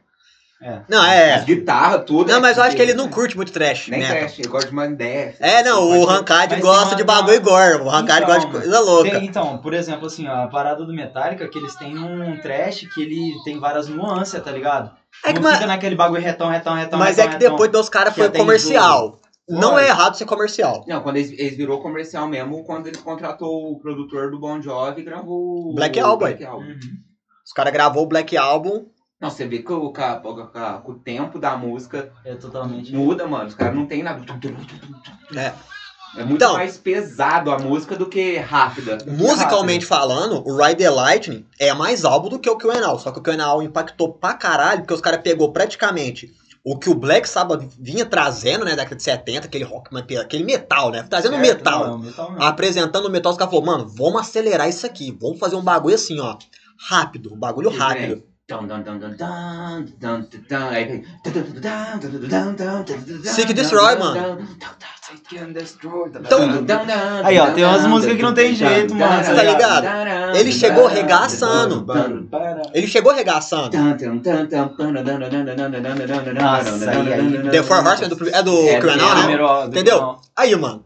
Não, 0.88 1.02
As 1.02 1.10
é. 1.10 1.44
guitarras, 1.44 2.04
tudo. 2.06 2.28
Não, 2.28 2.38
é 2.38 2.40
mas 2.40 2.58
eu 2.58 2.64
acho 2.64 2.76
que 2.76 2.82
ele 2.82 2.94
não 2.94 3.10
curte 3.10 3.36
muito 3.36 3.52
trash, 3.52 3.88
Nem 3.88 4.02
né? 4.02 4.08
trash, 4.08 4.40
ele 4.40 4.48
gosta 4.48 4.70
de 4.70 4.76
Mandef. 4.76 5.36
É, 5.40 5.64
não, 5.64 5.82
o 5.82 6.06
Rancard 6.06 6.62
gosta 6.62 6.96
de 6.96 7.04
bagulho 7.04 7.42
gore. 7.42 7.82
O 7.82 7.88
Rancard 7.88 8.24
Então, 8.24 8.36
gosta 8.36 8.46
de 8.48 8.52
coisa 8.52 8.80
louca. 8.80 9.10
Tem, 9.10 9.26
então, 9.26 9.58
por 9.58 9.74
exemplo, 9.74 10.06
assim, 10.06 10.28
ó, 10.28 10.44
a 10.44 10.48
parada 10.48 10.86
do 10.86 10.94
Metallica, 10.94 11.48
que 11.48 11.58
eles 11.58 11.76
têm 11.76 11.98
um 11.98 12.40
trash 12.40 12.88
que 12.94 13.02
ele 13.02 13.34
tem 13.44 13.60
várias 13.60 13.88
nuances, 13.88 14.40
tá 14.40 14.52
ligado? 14.52 14.92
É 15.26 15.34
que, 15.34 15.40
não 15.40 15.50
mas 15.50 15.56
fica 15.56 15.68
naquele 15.68 15.96
bagulho 15.96 16.22
retão, 16.22 16.50
retão, 16.50 16.76
retão, 16.76 17.00
mas 17.00 17.18
é 17.18 17.24
retão, 17.24 17.38
que 17.38 17.44
retão. 17.44 17.58
depois 17.58 17.72
dos 17.72 17.90
caras 17.90 18.14
foi 18.14 18.30
comercial. 18.30 19.20
Não 19.50 19.78
é 19.78 19.88
errado 19.88 20.16
ser 20.16 20.26
comercial. 20.26 20.86
Não, 20.88 21.02
quando 21.02 21.18
eles, 21.18 21.32
eles 21.32 21.58
virou 21.58 21.82
comercial 21.82 22.28
mesmo, 22.28 22.64
quando 22.64 22.88
eles 22.88 23.02
contratou 23.02 23.72
o 23.72 23.80
produtor 23.80 24.32
do 24.32 24.40
Bon 24.40 24.62
Jovi 24.62 25.02
e 25.02 25.04
gravou 25.04 25.72
o 25.72 25.74
Black 25.76 26.00
Album. 26.00 26.20
Black 26.20 26.46
Album. 26.46 26.66
Uhum. 26.66 26.80
Os 27.46 27.52
caras 27.54 27.74
gravou 27.74 28.04
o 28.04 28.08
Black 28.08 28.38
Album. 28.38 28.86
Não, 29.22 29.30
você 29.30 29.46
vê 29.48 29.60
que 29.60 29.72
o, 29.72 29.94
o, 30.84 30.94
tempo 30.96 31.38
da 31.38 31.56
música 31.56 32.12
É 32.26 32.34
totalmente. 32.34 32.92
muda, 32.92 33.28
mano. 33.28 33.46
Os 33.48 33.54
caras 33.54 33.76
não 33.76 33.86
tem 33.86 34.02
nada. 34.02 34.20
É 36.18 36.24
muito 36.26 36.36
Então- 36.44 36.54
mais 36.54 36.78
pesado 36.78 37.52
a 37.52 37.60
música 37.60 37.96
do 37.96 38.08
que 38.08 38.38
rápida. 38.38 38.98
Musicalmente 39.08 39.86
falando, 39.86 40.44
o 40.46 40.58
Ride 40.58 40.76
the 40.84 40.90
Lightning 40.90 41.46
é 41.60 41.72
mais 41.74 42.04
álbum 42.04 42.30
do 42.30 42.40
que 42.40 42.50
o 42.50 42.58
QNL. 42.58 42.98
Só 43.00 43.12
que 43.12 43.20
o 43.20 43.22
QNL 43.22 43.62
impactou 43.64 44.12
pra 44.12 44.34
caralho, 44.34 44.82
porque 44.82 44.94
os 44.94 45.02
caras 45.02 45.22
pegou 45.22 45.54
praticamente 45.54 46.32
o 46.64 46.78
que 46.78 46.90
o 46.90 46.96
Black 46.96 47.30
Sabbath 47.30 47.64
vinha 47.80 48.06
trazendo, 48.06 48.66
né, 48.66 48.72
da 48.72 48.78
década 48.78 48.96
de 48.96 49.04
70, 49.04 49.48
aquele 49.48 49.64
rock, 49.64 49.90
aquele 50.18 50.44
metal, 50.44 50.92
né? 50.92 51.04
Trazendo 51.10 51.36
Certo? 51.38 51.42
metal. 51.58 51.88
Não, 51.88 52.00
metal 52.00 52.36
apresentando 52.40 53.06
o 53.08 53.10
metal, 53.12 53.32
os 53.32 53.38
caras 53.38 53.54
falaram, 53.54 53.72
mano, 53.78 53.90
vamos 53.96 54.22
acelerar 54.22 54.68
isso 54.68 54.86
aqui, 54.86 55.16
vamos 55.20 55.40
fazer 55.40 55.56
um 55.56 55.62
bagulho 55.64 55.96
assim, 55.96 56.20
ó, 56.20 56.38
rápido, 56.90 57.34
um 57.34 57.38
bagulho 57.38 57.72
Que 57.72 57.78
rápido. 57.78 58.24
Seek 63.24 63.54
Destroy, 63.54 63.96
mano. 63.98 64.48
Então, 66.62 66.80
aí, 67.24 67.38
ó, 67.40 67.52
tem 67.52 67.66
umas 67.66 67.86
músicas 67.86 68.16
que 68.16 68.24
não 68.24 68.34
tem 68.34 68.56
jeito, 68.56 68.96
mano. 68.96 69.24
Você 69.24 69.36
tá 69.36 69.44
ligado? 69.44 69.86
Ele 70.38 70.52
chegou 70.52 70.88
regaçando. 70.88 71.86
Ele 72.74 72.88
chegou 72.88 73.14
regaçando. 73.14 73.72
The 77.52 77.64
Four 77.64 77.86
Horsemen 77.86 78.06
é 78.06 78.16
do, 78.16 78.30
é 78.30 78.44
do 78.44 78.70
é, 78.70 78.80
criminal, 78.80 79.16
né? 79.16 79.66
Entendeu? 79.68 80.16
Aí, 80.36 80.56
mano. 80.56 80.86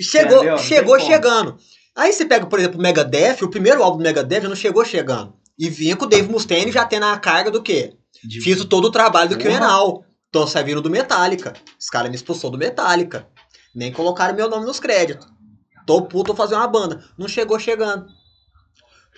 Chegou, 0.00 0.58
chegou 0.58 0.98
chegando. 1.00 1.56
Aí 1.96 2.12
você 2.12 2.24
pega, 2.24 2.46
por 2.46 2.58
exemplo, 2.58 2.78
o 2.78 2.82
Megadeth. 2.82 3.42
O 3.42 3.48
primeiro 3.48 3.82
álbum 3.82 3.98
do 3.98 4.02
Megadeth 4.02 4.42
não 4.42 4.56
chegou 4.56 4.84
chegando. 4.84 5.32
E 5.58 5.68
vinha 5.70 5.96
com 5.96 6.04
o 6.04 6.08
Dave 6.08 6.28
Mustaine 6.28 6.72
já 6.72 6.84
tendo 6.84 7.06
a 7.06 7.16
carga 7.18 7.50
do 7.50 7.62
quê? 7.62 7.94
De- 8.22 8.40
Fiz 8.40 8.64
todo 8.64 8.86
o 8.86 8.90
trabalho 8.90 9.30
do 9.30 9.36
Porra. 9.38 9.58
QNAL. 9.58 10.04
Tô 10.32 10.46
servindo 10.46 10.80
do 10.82 10.90
Metallica. 10.90 11.54
Os 11.78 11.88
caras 11.88 12.10
me 12.10 12.16
expulsou 12.16 12.50
do 12.50 12.58
Metallica. 12.58 13.28
Nem 13.74 13.92
colocaram 13.92 14.34
meu 14.34 14.48
nome 14.48 14.66
nos 14.66 14.80
créditos. 14.80 15.26
Tô 15.86 16.02
puto, 16.02 16.28
vou 16.28 16.36
fazer 16.36 16.54
uma 16.56 16.66
banda. 16.66 17.04
Não 17.16 17.28
chegou 17.28 17.58
chegando. 17.58 18.06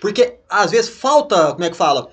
Porque, 0.00 0.40
às 0.50 0.70
vezes, 0.72 0.90
falta, 0.90 1.52
como 1.52 1.64
é 1.64 1.70
que 1.70 1.76
fala? 1.76 2.10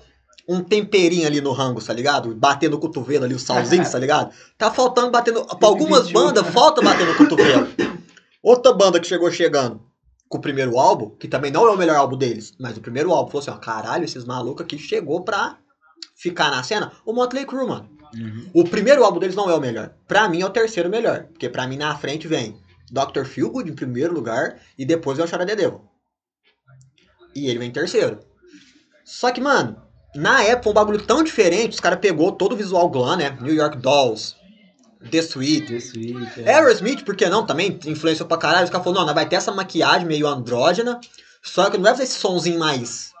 Um 0.48 0.62
temperinho 0.62 1.26
ali 1.26 1.40
no 1.40 1.52
rango, 1.52 1.82
tá 1.84 1.92
ligado? 1.92 2.34
Bater 2.34 2.70
no 2.70 2.78
cotovelo 2.78 3.24
ali, 3.24 3.34
o 3.34 3.38
salzinho, 3.38 3.90
tá 3.90 3.98
ligado? 3.98 4.32
Tá 4.56 4.70
faltando 4.70 5.10
batendo. 5.10 5.44
Pra 5.44 5.68
algumas 5.68 6.06
21. 6.06 6.12
bandas, 6.22 6.46
falta 6.48 6.80
bater 6.82 7.06
no 7.06 7.14
cotovelo. 7.16 7.68
Outra 8.42 8.72
banda 8.72 9.00
que 9.00 9.06
chegou 9.06 9.30
chegando 9.30 9.82
com 10.34 10.38
o 10.38 10.42
primeiro 10.42 10.76
álbum, 10.76 11.10
que 11.10 11.28
também 11.28 11.52
não 11.52 11.64
é 11.64 11.70
o 11.70 11.78
melhor 11.78 11.94
álbum 11.94 12.16
deles, 12.16 12.54
mas 12.58 12.76
o 12.76 12.80
primeiro 12.80 13.12
álbum 13.12 13.30
falou 13.30 13.40
assim: 13.40 13.52
ó, 13.52 13.56
caralho, 13.56 14.04
esses 14.04 14.24
malucos 14.24 14.64
aqui 14.64 14.76
chegou 14.76 15.22
pra 15.22 15.58
ficar 16.16 16.50
na 16.50 16.60
cena. 16.64 16.90
O 17.06 17.12
Motley 17.12 17.46
Crue, 17.46 17.68
mano. 17.68 17.88
Uhum. 18.12 18.50
O 18.52 18.64
primeiro 18.64 19.04
álbum 19.04 19.20
deles 19.20 19.36
não 19.36 19.48
é 19.48 19.54
o 19.54 19.60
melhor. 19.60 19.94
Pra 20.08 20.28
mim 20.28 20.40
é 20.42 20.44
o 20.44 20.50
terceiro 20.50 20.90
melhor. 20.90 21.26
Porque 21.26 21.48
pra 21.48 21.68
mim 21.68 21.76
na 21.76 21.96
frente 21.96 22.26
vem 22.26 22.58
Dr. 22.90 23.24
Feelgood 23.24 23.70
em 23.70 23.76
primeiro 23.76 24.12
lugar 24.12 24.58
e 24.76 24.84
depois 24.84 25.16
vem 25.16 25.24
o 25.24 25.30
Chora 25.30 25.46
de 25.46 25.54
Devil. 25.54 25.82
E 27.32 27.48
ele 27.48 27.60
vem 27.60 27.68
em 27.68 27.72
terceiro. 27.72 28.18
Só 29.04 29.30
que, 29.30 29.40
mano, 29.40 29.80
na 30.16 30.42
época 30.42 30.70
um 30.70 30.74
bagulho 30.74 31.06
tão 31.06 31.22
diferente, 31.22 31.74
os 31.74 31.80
caras 31.80 32.00
pegou 32.00 32.32
todo 32.32 32.54
o 32.54 32.56
visual 32.56 32.88
glam, 32.90 33.16
né? 33.16 33.38
New 33.40 33.54
York 33.54 33.78
Dolls, 33.78 34.34
The 35.10 35.18
Sweet. 35.18 35.66
The 35.66 35.76
Sweet, 35.76 36.42
é. 36.44 36.54
Aerosmith, 36.54 37.04
por 37.04 37.14
que 37.16 37.28
não? 37.28 37.44
Também 37.46 37.78
influenciou 37.86 38.26
pra 38.28 38.36
caralho. 38.38 38.64
Os 38.64 38.70
caras 38.70 38.84
falaram, 38.84 39.06
não, 39.06 39.14
vai 39.14 39.28
ter 39.28 39.36
essa 39.36 39.52
maquiagem 39.52 40.06
meio 40.06 40.26
andrógena, 40.26 41.00
só 41.42 41.68
que 41.70 41.76
não 41.76 41.84
vai 41.84 41.92
fazer 41.92 42.04
esse 42.04 42.18
sonzinho 42.18 42.58
mais... 42.58 43.12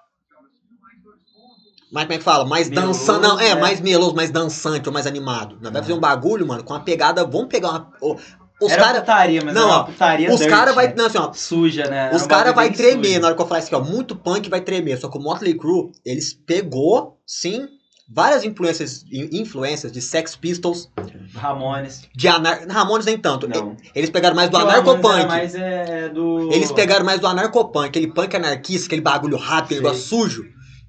Mais, 1.92 2.06
como 2.06 2.14
é 2.14 2.18
que 2.18 2.24
fala? 2.24 2.44
Mais 2.44 2.68
dançando. 2.68 3.20
Não, 3.20 3.38
é, 3.38 3.54
né? 3.54 3.60
mais 3.60 3.80
meloso, 3.80 4.16
mais 4.16 4.30
dançante 4.30 4.88
ou 4.88 4.92
mais 4.92 5.06
animado. 5.06 5.58
Nós 5.60 5.72
vai 5.72 5.80
fazer 5.80 5.92
um 5.94 6.00
bagulho, 6.00 6.44
mano, 6.46 6.64
com 6.64 6.72
uma 6.72 6.80
pegada... 6.80 7.24
Vamos 7.24 7.46
pegar 7.48 7.70
uma... 7.70 7.92
o- 8.00 8.16
Os 8.60 8.72
Era 8.72 8.82
caras... 8.82 9.00
putaria, 9.02 9.42
mas 9.44 9.54
Não, 9.54 9.68
ó, 9.70 9.84
putaria 9.84 10.32
Os 10.34 10.44
caras 10.44 10.74
vai... 10.74 10.88
né? 10.88 10.94
Não, 10.96 11.06
assim, 11.06 11.18
ó, 11.18 11.32
Suja, 11.32 11.86
né? 11.88 12.10
Os 12.12 12.26
caras 12.26 12.52
vai 12.52 12.72
tremer 12.72 13.06
sujo. 13.08 13.20
na 13.20 13.26
hora 13.28 13.36
que 13.36 13.42
eu 13.42 13.46
falar 13.46 13.60
assim, 13.60 13.74
ó, 13.76 13.80
muito 13.80 14.16
punk 14.16 14.48
vai 14.50 14.60
tremer. 14.60 14.98
Só 14.98 15.08
que 15.08 15.16
o 15.18 15.20
Motley 15.20 15.54
Crue, 15.56 15.92
eles 16.04 16.32
pegou, 16.34 17.20
sim, 17.24 17.68
várias 18.08 18.44
influências, 18.44 19.04
in- 19.10 19.28
influências 19.32 19.90
de 19.92 20.00
Sex 20.00 20.36
Pistols, 20.36 20.90
Ramones. 21.34 22.02
de 22.14 22.28
Anar... 22.28 22.66
Ramones 22.68 23.06
nem 23.06 23.18
tanto. 23.18 23.48
Não. 23.48 23.76
Eles 23.94 24.10
pegaram 24.10 24.36
mais 24.36 24.50
do 24.50 24.58
Porque 24.58 24.70
anarcopunk. 24.72 25.26
mais 25.26 25.54
é, 25.54 26.08
do... 26.08 26.52
Eles 26.52 26.70
pegaram 26.72 27.04
mais 27.04 27.20
do 27.20 27.26
anarcopunk, 27.26 27.86
aquele 27.88 28.12
punk 28.12 28.34
anarquista, 28.36 28.86
aquele 28.86 29.02
bagulho 29.02 29.36
rápido, 29.36 29.86
aquele 29.86 30.00
sujo, 30.00 30.44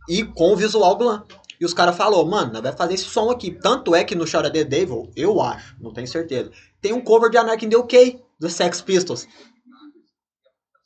e 0.10 0.24
com 0.24 0.54
o 0.54 0.56
visual 0.56 0.96
glam. 0.98 1.24
E 1.60 1.66
os 1.66 1.74
caras 1.74 1.96
falaram, 1.96 2.26
mano, 2.26 2.52
nós 2.52 2.62
vamos 2.62 2.78
fazer 2.78 2.94
esse 2.96 3.06
som 3.06 3.30
aqui. 3.30 3.50
Tanto 3.52 3.96
é 3.96 4.04
que 4.04 4.14
no 4.14 4.28
Shout 4.28 4.52
the 4.52 4.64
Devil, 4.66 5.10
eu 5.16 5.42
acho, 5.42 5.76
não 5.80 5.94
tenho 5.94 6.08
certeza, 6.08 6.52
tem 6.82 6.92
um 6.92 7.00
cover 7.02 7.30
de 7.30 7.38
Anarchy 7.38 7.66
in 7.66 7.70
the 7.70 7.78
UK, 7.78 8.20
do 8.38 8.50
Sex 8.50 8.82
Pistols. 8.82 9.26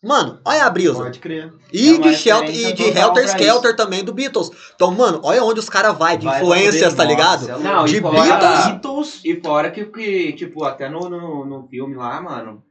Mano, 0.01 0.39
olha 0.45 0.65
a 0.65 0.69
brisa. 0.69 0.93
Pode 0.93 1.19
crer. 1.19 1.53
E 1.73 1.95
É 1.95 1.97
de 1.97 2.15
Shelter 2.15 2.55
e 2.55 2.71
de 2.73 2.83
Helter 2.97 3.25
Skelter 3.25 3.75
também 3.75 4.01
do 4.01 4.13
Beatles. 4.13 4.49
Então, 4.73 4.91
mano, 4.91 5.19
olha 5.23 5.43
onde 5.43 5.59
os 5.59 5.69
caras 5.69 5.97
vai 5.97 6.17
de 6.17 6.25
Vai 6.25 6.41
influências, 6.41 6.93
poder- 6.93 6.95
tá 6.95 7.03
Nossa, 7.03 7.45
ligado? 7.45 7.49
é. 7.49 7.63
Não, 7.69 7.85
De 7.85 7.97
e 7.97 8.01
fora, 8.01 8.21
Beatles. 8.21 8.65
Beatles. 8.67 9.21
E 9.25 9.41
fora 9.41 9.69
que, 9.71 9.85
que 9.85 10.31
tipo, 10.33 10.63
até 10.63 10.87
no, 10.89 11.09
no, 11.09 11.45
no 11.45 11.67
filme 11.67 11.95
lá, 11.95 12.21
mano, 12.21 12.63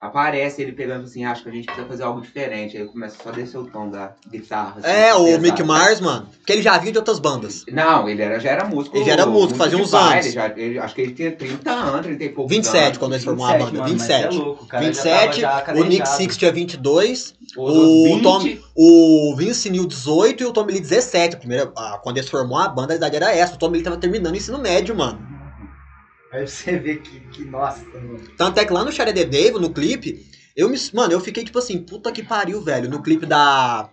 aparece 0.00 0.62
ele 0.62 0.72
pegando 0.72 1.04
assim, 1.04 1.24
acho 1.24 1.42
que 1.42 1.48
a 1.48 1.52
gente 1.52 1.64
precisa 1.66 1.86
fazer 1.86 2.02
algo 2.02 2.20
diferente. 2.20 2.76
Aí 2.76 2.84
começa 2.86 3.16
só 3.22 3.30
a 3.30 3.32
descer 3.32 3.58
o 3.58 3.64
tom 3.64 3.88
da 3.90 4.12
guitarra. 4.30 4.76
assim, 4.78 4.88
É, 4.88 5.14
o 5.14 5.24
pesado. 5.24 5.42
Mick 5.42 5.62
Mars, 5.62 6.00
mano. 6.00 6.28
Que 6.46 6.52
ele 6.52 6.62
já 6.62 6.76
vinha 6.78 6.92
de 6.92 6.98
outras 6.98 7.18
bandas. 7.18 7.64
Não, 7.70 8.08
ele 8.08 8.22
era, 8.22 8.38
já 8.38 8.50
era 8.50 8.64
músico. 8.64 8.96
Ele 8.96 9.04
já 9.06 9.12
era 9.12 9.26
músico, 9.26 9.54
fazia 9.58 9.78
uns 9.78 9.90
baile, 9.90 10.20
anos. 10.20 10.32
Já, 10.32 10.48
ele, 10.56 10.78
acho 10.78 10.94
que 10.94 11.00
ele 11.00 11.12
tinha 11.12 11.32
30 11.32 11.70
anos, 11.70 12.06
ele 12.06 12.16
tem 12.16 12.32
pouco 12.32 12.48
27 12.50 12.98
quando 12.98 13.12
eles 13.14 13.24
formaram 13.24 13.66
a 13.66 13.70
27, 13.70 13.72
banda. 13.72 13.82
mano, 13.82 13.98
mas 13.98 14.10
é 14.10 14.16
27. 14.28 14.36
louco, 14.36 14.64
o 14.64 14.66
cara 14.68 14.82
já 14.84 14.88
27, 14.90 15.40
tava 15.40 15.74
já 15.74 15.80
o 15.80 15.84
Nick. 15.84 16.08
Six 16.08 16.36
tinha 16.36 16.52
22, 16.52 17.34
Os 17.56 17.76
o 17.76 18.04
20, 18.04 18.22
Tom- 18.22 18.56
o 18.76 19.34
Vince 19.36 19.70
Neil 19.70 19.86
18 19.86 20.42
e 20.42 20.46
o 20.46 20.52
Tommy 20.52 20.72
Lee 20.72 20.80
17. 20.80 21.36
A 21.36 21.38
primeira, 21.38 21.72
ah, 21.76 21.98
quando 22.02 22.18
eles 22.18 22.28
formou 22.30 22.58
a 22.58 22.68
banda, 22.68 22.92
a 22.92 22.96
idade 22.96 23.16
era 23.16 23.34
essa. 23.34 23.54
O 23.54 23.58
Tommy 23.58 23.78
Lee 23.78 23.84
tava 23.84 23.96
terminando 23.96 24.34
o 24.34 24.36
ensino 24.36 24.58
médio, 24.58 24.94
mano. 24.94 25.35
Aí 26.36 26.46
você 26.46 26.78
vê 26.78 26.96
que, 26.96 27.20
que 27.30 27.44
nossa, 27.44 27.82
mano. 27.94 28.20
Tanto 28.36 28.60
é 28.60 28.64
que 28.66 28.72
lá 28.72 28.84
no 28.84 28.92
Share 28.92 29.12
the 29.12 29.24
Devil, 29.24 29.58
no 29.58 29.72
clipe, 29.72 30.26
eu 30.54 30.68
me. 30.68 30.76
Mano, 30.92 31.12
eu 31.14 31.20
fiquei 31.20 31.42
tipo 31.42 31.58
assim, 31.58 31.82
puta 31.82 32.12
que 32.12 32.22
pariu, 32.22 32.60
velho. 32.60 32.90
No 32.90 33.02
clipe 33.02 33.24
da. 33.24 33.88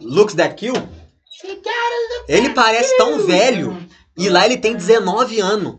Looks 0.00 0.36
That 0.36 0.54
Kill. 0.54 0.74
Ele 2.28 2.50
parece 2.50 2.96
tão 2.96 3.26
velho. 3.26 3.76
E 4.16 4.28
lá 4.28 4.46
ele 4.46 4.58
tem 4.58 4.76
19 4.76 5.40
anos. 5.40 5.78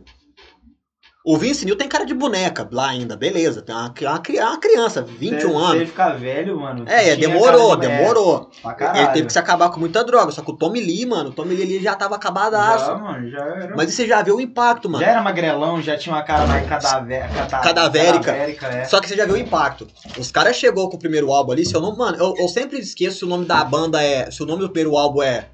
O 1.24 1.38
Vince 1.38 1.66
Neil 1.66 1.78
tem 1.78 1.88
cara 1.88 2.04
de 2.04 2.16
boneca 2.16 2.68
lá 2.72 2.90
ainda, 2.90 3.16
beleza. 3.16 3.62
Tem 3.62 3.76
uma, 3.76 3.94
uma, 4.02 4.50
uma 4.50 4.60
criança, 4.60 5.04
21 5.04 5.40
Se 5.40 5.46
anos. 5.56 5.76
ele 5.76 5.86
ficar 5.86 6.10
velho, 6.18 6.60
mano. 6.60 6.84
É, 6.88 7.16
demorou, 7.16 7.76
de- 7.76 7.88
demorou. 7.88 8.50
Ele 8.96 9.08
teve 9.10 9.28
que 9.28 9.34
se 9.34 9.38
acabar 9.38 9.70
com 9.70 9.80
muita 9.80 10.04
droga. 10.04 10.32
Só 10.32 10.42
que 10.42 10.50
o 10.50 10.58
Tommy 10.58 10.82
Lee, 10.82 11.06
mano, 11.06 11.30
o 11.30 11.32
Tommy 11.34 11.54
Lee 11.54 11.76
ele 11.76 11.84
já 11.84 11.94
tava 11.96 12.16
acabadaço. 12.16 12.88
Já, 12.88 12.96
mano, 12.96 13.30
já 13.30 13.46
era. 13.46 13.76
Mas 13.76 13.94
você 13.94 14.08
já 14.08 14.24
viu 14.24 14.38
o 14.38 14.42
impacto, 14.42 14.90
mano. 14.90 15.04
Já 15.06 15.12
era 15.12 15.22
magrelão, 15.22 15.80
já 15.80 15.96
tinha 15.96 16.16
uma 16.16 16.24
cara 16.24 16.48
mais 16.48 16.68
cadaver, 16.68 17.30
Cadavérica. 17.50 18.26
cadavérica, 18.26 18.68
é. 18.68 18.86
Só 18.86 19.00
que 19.00 19.08
você 19.08 19.16
já 19.16 19.26
viu 19.26 19.36
o 19.36 19.38
impacto. 19.38 19.88
Os 20.18 20.32
caras 20.32 20.56
chegou 20.56 20.90
com 20.90 20.96
o 20.96 21.00
primeiro 21.00 21.32
álbum 21.32 21.52
ali, 21.52 21.64
se 21.66 21.76
eu 21.76 21.82
não. 21.82 21.96
Mano, 21.96 22.18
eu, 22.18 22.34
eu 22.36 22.48
sempre 22.48 22.80
esqueço 22.80 23.20
se 23.20 23.26
o 23.26 23.28
nome 23.28 23.46
da 23.46 23.64
banda 23.64 24.02
é. 24.02 24.32
Se 24.32 24.42
o 24.42 24.46
nome 24.48 24.62
do 24.62 24.70
primeiro 24.72 24.98
álbum 24.98 25.22
é. 25.22 25.46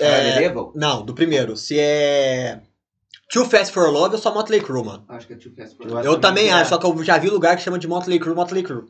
é... 0.00 0.44
é 0.44 0.54
não, 0.74 1.04
do 1.04 1.14
primeiro. 1.14 1.56
Se 1.56 1.78
é. 1.78 2.58
Too 3.32 3.44
Fast 3.46 3.72
for 3.72 3.90
Love 3.90 4.14
ou 4.16 4.20
só 4.20 4.32
Motley 4.32 4.60
Crue, 4.60 4.84
mano. 4.84 5.04
Acho 5.08 5.26
que 5.26 5.32
é 5.32 5.36
Too 5.36 5.52
Fast 5.56 5.76
for 5.76 5.86
Eu 5.86 5.94
Love. 5.94 6.06
Eu 6.06 6.20
também 6.20 6.48
é. 6.48 6.52
acho, 6.52 6.70
só 6.70 6.78
que 6.78 6.86
eu 6.86 7.02
já 7.04 7.18
vi 7.18 7.30
lugar 7.30 7.56
que 7.56 7.62
chama 7.62 7.78
de 7.78 7.88
Motley 7.88 8.18
Crue, 8.18 8.34
Motley 8.34 8.62
Crue. 8.62 8.84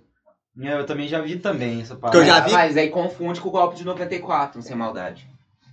É, 0.63 0.75
Eu 0.75 0.87
também 0.87 1.09
já 1.09 1.21
vi 1.21 1.37
também 1.37 1.81
essa 1.81 1.97
Porque 1.97 2.17
eu 2.17 2.23
parada. 2.23 2.41
já 2.41 2.47
vi- 2.47 2.53
Mas 2.53 2.77
aí 2.77 2.89
confunde 2.89 3.41
com 3.41 3.49
o 3.49 3.53
golpe 3.53 3.77
de 3.77 3.85
94, 3.85 4.63
sem 4.63 4.77
maldade. 4.77 5.27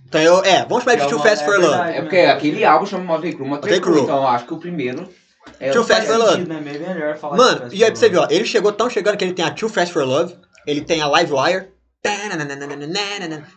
Então 0.06 0.20
eu. 0.20 0.44
É, 0.44 0.64
vamos 0.66 0.84
chamar 0.84 0.96
de 0.96 1.02
É 1.02 1.06
Too 1.08 1.18
Fast 1.20 1.42
é 1.42 1.46
for 1.46 1.58
Love. 1.60 1.90
É 1.90 2.00
porque 2.02 2.16
aquele 2.18 2.64
álbum 2.64 2.86
chama 2.86 3.04
Motley 3.04 3.32
Crue, 3.34 3.48
Motley 3.48 3.80
Crue. 3.80 4.00
Então 4.00 4.16
eu 4.16 4.26
acho 4.28 4.44
que 4.46 4.54
o 4.54 4.58
primeiro 4.58 5.08
é 5.60 5.70
Too 5.70 5.82
o 5.82 5.84
Fast 5.84 6.06
for 6.06 6.18
Love. 6.18 6.42
né? 6.44 6.60
Mano, 7.36 7.68
e 7.72 7.84
aí 7.84 7.90
pra 7.90 7.96
você 8.00 8.08
ver, 8.08 8.18
ó, 8.18 8.26
ele 8.30 8.44
chegou 8.44 8.72
tão 8.72 8.90
chegando 8.90 9.16
que 9.16 9.24
ele 9.24 9.32
tem 9.34 9.44
a 9.44 9.50
Too 9.50 9.68
Fast 9.68 9.92
for 9.92 10.04
Love, 10.04 10.36
ele 10.66 10.80
tem 10.82 11.00
a 11.00 11.06
Live 11.06 11.32
Wire. 11.32 11.71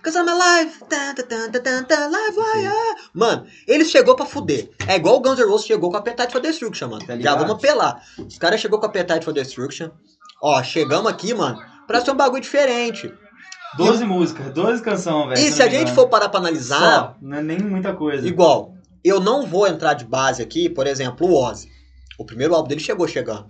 Cause 0.03 0.15
I'm 0.15 0.29
alive. 0.29 0.71
Live 2.12 2.38
Wire. 2.38 2.95
Mano, 3.13 3.47
ele 3.67 3.84
chegou 3.84 4.15
pra 4.15 4.25
fuder. 4.25 4.69
É 4.88 4.95
igual 4.97 5.15
o 5.15 5.19
Guns 5.19 5.39
N' 5.39 5.45
Roses 5.47 5.65
chegou 5.65 5.89
com 5.89 5.97
a 5.97 5.99
Appetite 5.99 6.31
for 6.31 6.41
Destruction, 6.41 6.88
mano. 6.89 7.05
Tá 7.05 7.17
Já 7.17 7.36
vamos 7.36 7.55
apelar. 7.55 8.01
Os 8.19 8.38
caras 8.38 8.62
chegou 8.62 8.79
com 8.79 8.86
a 8.86 8.89
Appetite 8.89 9.25
for 9.25 9.34
Destruction. 9.34 9.89
Ó, 10.41 10.62
chegamos 10.62 11.12
aqui, 11.12 11.34
mano, 11.34 11.60
pra 11.88 12.01
ser 12.01 12.12
um 12.12 12.15
bagulho 12.15 12.41
diferente. 12.41 13.12
12 13.77 14.05
músicas, 14.05 14.53
12 14.53 14.81
canções, 14.84 15.29
velho. 15.29 15.47
E 15.47 15.51
se 15.51 15.63
a 15.63 15.67
gente 15.67 15.91
for 15.91 16.08
parar 16.08 16.29
pra 16.29 16.39
analisar, 16.39 16.79
Só, 16.79 17.15
não 17.21 17.38
é 17.38 17.41
nem 17.41 17.60
muita 17.60 17.93
coisa. 17.93 18.27
igual, 18.27 18.73
eu 19.03 19.19
não 19.19 19.45
vou 19.45 19.67
entrar 19.67 19.93
de 19.95 20.05
base 20.05 20.41
aqui, 20.41 20.69
por 20.69 20.86
exemplo, 20.88 21.27
o 21.27 21.36
Ozzy. 21.36 21.69
O 22.17 22.25
primeiro 22.25 22.53
álbum 22.55 22.69
dele 22.69 22.79
chegou 22.79 23.08
chegando. 23.08 23.47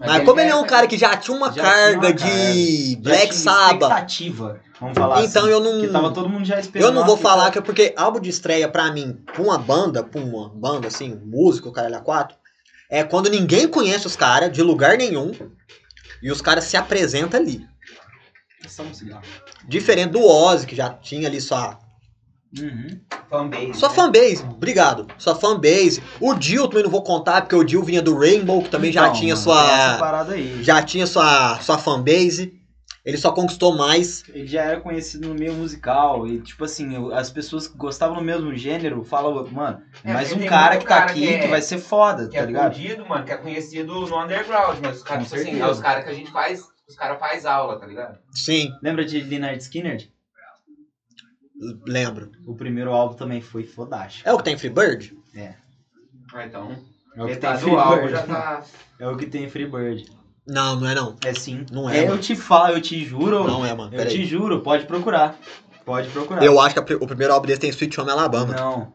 Mas 0.00 0.24
como 0.24 0.40
ele 0.40 0.50
é 0.50 0.56
um 0.56 0.66
cara 0.66 0.86
que 0.86 0.98
já 0.98 1.16
tinha 1.16 1.36
uma 1.36 1.46
Já 1.46 1.52
tinha 1.52 1.64
carga 1.64 1.98
uma 2.08 2.12
de 2.12 2.92
Já 2.94 3.00
Black 3.00 3.28
tinha 3.28 3.32
Sabbath, 3.32 3.82
expectativa, 3.82 4.60
vamos 4.80 4.98
falar 4.98 5.22
então 5.24 5.42
assim. 5.44 5.52
eu 5.52 5.60
não. 5.60 5.80
Que 5.80 5.88
tava 5.88 6.12
todo 6.12 6.28
mundo 6.28 6.44
já 6.44 6.58
esperando. 6.58 6.88
Eu 6.88 6.92
não 6.92 7.06
vou 7.06 7.16
falar 7.16 7.42
cara. 7.42 7.52
que 7.52 7.58
é 7.58 7.62
porque 7.62 7.94
álbum 7.96 8.20
de 8.20 8.28
estreia 8.28 8.68
pra 8.68 8.90
mim, 8.92 9.12
pra 9.24 9.40
uma 9.42 9.56
banda, 9.56 10.02
pra 10.02 10.20
uma 10.20 10.48
banda 10.48 10.88
assim, 10.88 11.14
músico, 11.24 11.70
caralho 11.72 11.96
a 11.96 12.00
quatro, 12.00 12.36
é 12.90 13.04
quando 13.04 13.30
ninguém 13.30 13.68
conhece 13.68 14.06
os 14.06 14.16
caras 14.16 14.50
de 14.50 14.62
lugar 14.62 14.96
nenhum 14.98 15.32
e 16.22 16.30
os 16.30 16.40
caras 16.42 16.64
se 16.64 16.76
apresentam 16.76 17.38
ali. 17.38 17.64
É 18.64 18.68
só 18.68 18.82
um 18.82 18.92
cigarro. 18.92 19.22
Diferente 19.68 20.10
do 20.10 20.24
Ozzy, 20.24 20.66
que 20.66 20.74
já 20.74 20.88
tinha 20.90 21.28
ali 21.28 21.40
sua, 21.40 21.78
Uhum. 22.60 23.00
Fanbase. 23.30 23.74
sua 23.74 23.88
né? 23.88 23.94
fanbase. 23.94 24.42
Obrigado. 24.44 25.06
Sua 25.18 25.34
fanbase. 25.34 26.02
O 26.20 26.34
Dio 26.34 26.68
também 26.68 26.84
não 26.84 26.90
vou 26.90 27.02
contar, 27.02 27.42
porque 27.42 27.56
o 27.56 27.64
Dio 27.64 27.82
vinha 27.82 28.00
do 28.02 28.16
Rainbow, 28.18 28.62
que 28.62 28.68
também 28.70 28.92
já 28.92 29.02
Então, 29.08 29.12
tinha 29.14 29.34
mano, 29.34 29.42
sua. 29.44 29.98
parada 29.98 30.34
aí. 30.34 30.62
Já 30.62 30.82
tinha 30.82 31.06
sua, 31.06 31.58
sua 31.60 31.78
fanbase. 31.78 32.52
Ele 33.04 33.18
só 33.18 33.32
conquistou 33.32 33.76
mais. 33.76 34.24
Ele 34.30 34.46
já 34.46 34.62
era 34.62 34.80
conhecido 34.80 35.28
no 35.28 35.34
meio 35.34 35.52
musical. 35.52 36.26
E, 36.26 36.40
tipo 36.40 36.64
assim, 36.64 37.12
as 37.12 37.28
pessoas 37.28 37.68
que 37.68 37.76
gostavam 37.76 38.16
do 38.16 38.22
mesmo 38.22 38.56
gênero 38.56 39.04
falam, 39.04 39.46
mano, 39.52 39.82
É, 40.02 40.10
mais 40.12 40.32
um 40.32 40.38
cara 40.46 40.78
que 40.78 40.84
tá 40.86 41.00
cara 41.00 41.10
aqui 41.10 41.20
que 41.20 41.26
que, 41.38 41.44
é- 41.44 41.48
vai 41.48 41.60
ser 41.60 41.78
foda, 41.78 42.28
Que 42.28 42.36
tá 42.36 42.42
é 42.42 42.46
ligado? 42.46 42.72
fudido, 42.74 43.04
mano, 43.06 43.24
que 43.26 43.32
é 43.32 43.36
conhecido 43.36 44.06
no 44.06 44.22
underground, 44.22 44.78
mas 44.80 44.96
os 44.98 45.02
caras, 45.02 45.24
tipo 45.24 45.36
assim, 45.36 45.60
é 45.60 45.66
os 45.66 45.80
caras 45.80 46.04
que 46.04 46.10
a 46.10 46.14
gente 46.14 46.30
faz, 46.32 46.62
os 46.88 46.96
caras 46.96 47.18
faz 47.18 47.44
aula, 47.44 47.78
tá 47.78 47.84
ligado? 47.84 48.18
Sim, 48.30 48.70
Lembra 48.82 49.04
de 49.04 49.20
Leonard 49.20 49.58
Skinner? 49.62 50.08
Lembro. 51.86 52.30
O 52.46 52.54
primeiro 52.54 52.92
álbum 52.92 53.14
também 53.14 53.40
foi 53.40 53.64
fodástico. 53.64 54.28
É 54.28 54.32
o 54.32 54.38
que 54.38 54.44
tem 54.44 54.58
Freebird? 54.58 55.16
Ah, 56.32 56.46
então, 56.46 56.76
É 57.16 57.22
o 57.22 57.26
que 57.26 57.36
tem 57.36 57.56
Freebird. 57.56 58.10
já 58.10 58.22
tá... 58.26 58.64
É 58.98 59.08
o 59.08 59.16
que 59.16 59.26
tem 59.26 59.48
Freebird. 59.48 60.10
Não, 60.46 60.78
não 60.78 60.88
é 60.88 60.94
não. 60.94 61.16
É 61.24 61.32
sim. 61.32 61.64
Não 61.72 61.88
é, 61.88 62.02
eu 62.02 62.08
mano. 62.08 62.20
te 62.20 62.36
falo, 62.36 62.74
eu 62.74 62.80
te 62.80 63.02
juro. 63.04 63.44
Não 63.44 63.64
é, 63.64 63.72
mano. 63.74 63.94
eu 63.94 63.98
Peraí. 63.98 64.14
te 64.14 64.24
juro, 64.24 64.60
pode 64.60 64.84
procurar. 64.86 65.38
Pode 65.84 66.08
procurar. 66.10 66.44
Eu 66.44 66.60
acho 66.60 66.74
que 66.74 66.94
o 66.94 67.06
primeiro 67.06 67.32
álbum 67.32 67.46
dele 67.46 67.58
tem 67.60 67.70
Sweet 67.70 67.98
Home 68.00 68.10
Alabama. 68.10 68.54
Não. 68.54 68.92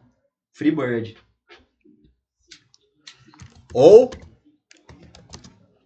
Freebird. 0.52 1.16
Ou 3.72 4.10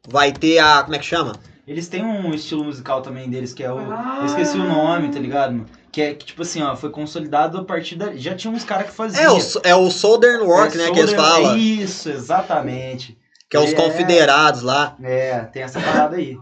vai 0.09 0.33
ter 0.33 0.59
a. 0.59 0.83
Como 0.83 0.95
é 0.97 0.99
que 0.99 1.05
chama? 1.05 1.33
Eles 1.67 1.89
têm 1.89 2.05
um 2.05 2.35
estilo 2.35 2.65
musical 2.65 3.01
também 3.01 3.29
deles 3.31 3.55
que 3.55 3.63
é 3.63 3.73
o. 3.73 3.79
Ah. 3.79 4.19
Eu 4.21 4.27
esqueci 4.27 4.59
o 4.59 4.65
nome, 4.65 5.11
tá 5.11 5.19
ligado? 5.19 5.53
mano? 5.53 5.67
Que 5.95 6.03
é 6.03 6.13
que, 6.13 6.25
tipo 6.27 6.43
assim, 6.43 6.61
ó, 6.61 6.75
foi 6.75 6.91
consolidado 6.91 7.57
a 7.57 7.65
partir 7.65 7.95
da. 7.95 8.17
Já 8.17 8.35
tinha 8.35 8.53
uns 8.53 8.65
caras 8.65 8.87
que 8.89 8.93
faziam. 8.93 9.23
É 9.23 9.31
o, 9.31 9.39
é 9.63 9.75
o 9.77 9.89
Southern 9.93 10.45
Rock, 10.45 10.75
É 10.75 10.79
né? 10.79 10.91
Que 10.91 10.99
eles 10.99 11.11
Southern- 11.13 11.17
falam. 11.45 11.57
Isso, 11.57 12.11
exatamente. 12.11 13.17
Que 13.49 13.57
é 13.57 13.61
os 13.61 13.73
É. 13.73 13.75
confederados 13.77 14.63
lá. 14.63 14.97
É, 15.01 15.39
tem 15.45 15.63
essa 15.63 15.81
parada 15.81 16.17
aí. 16.17 16.37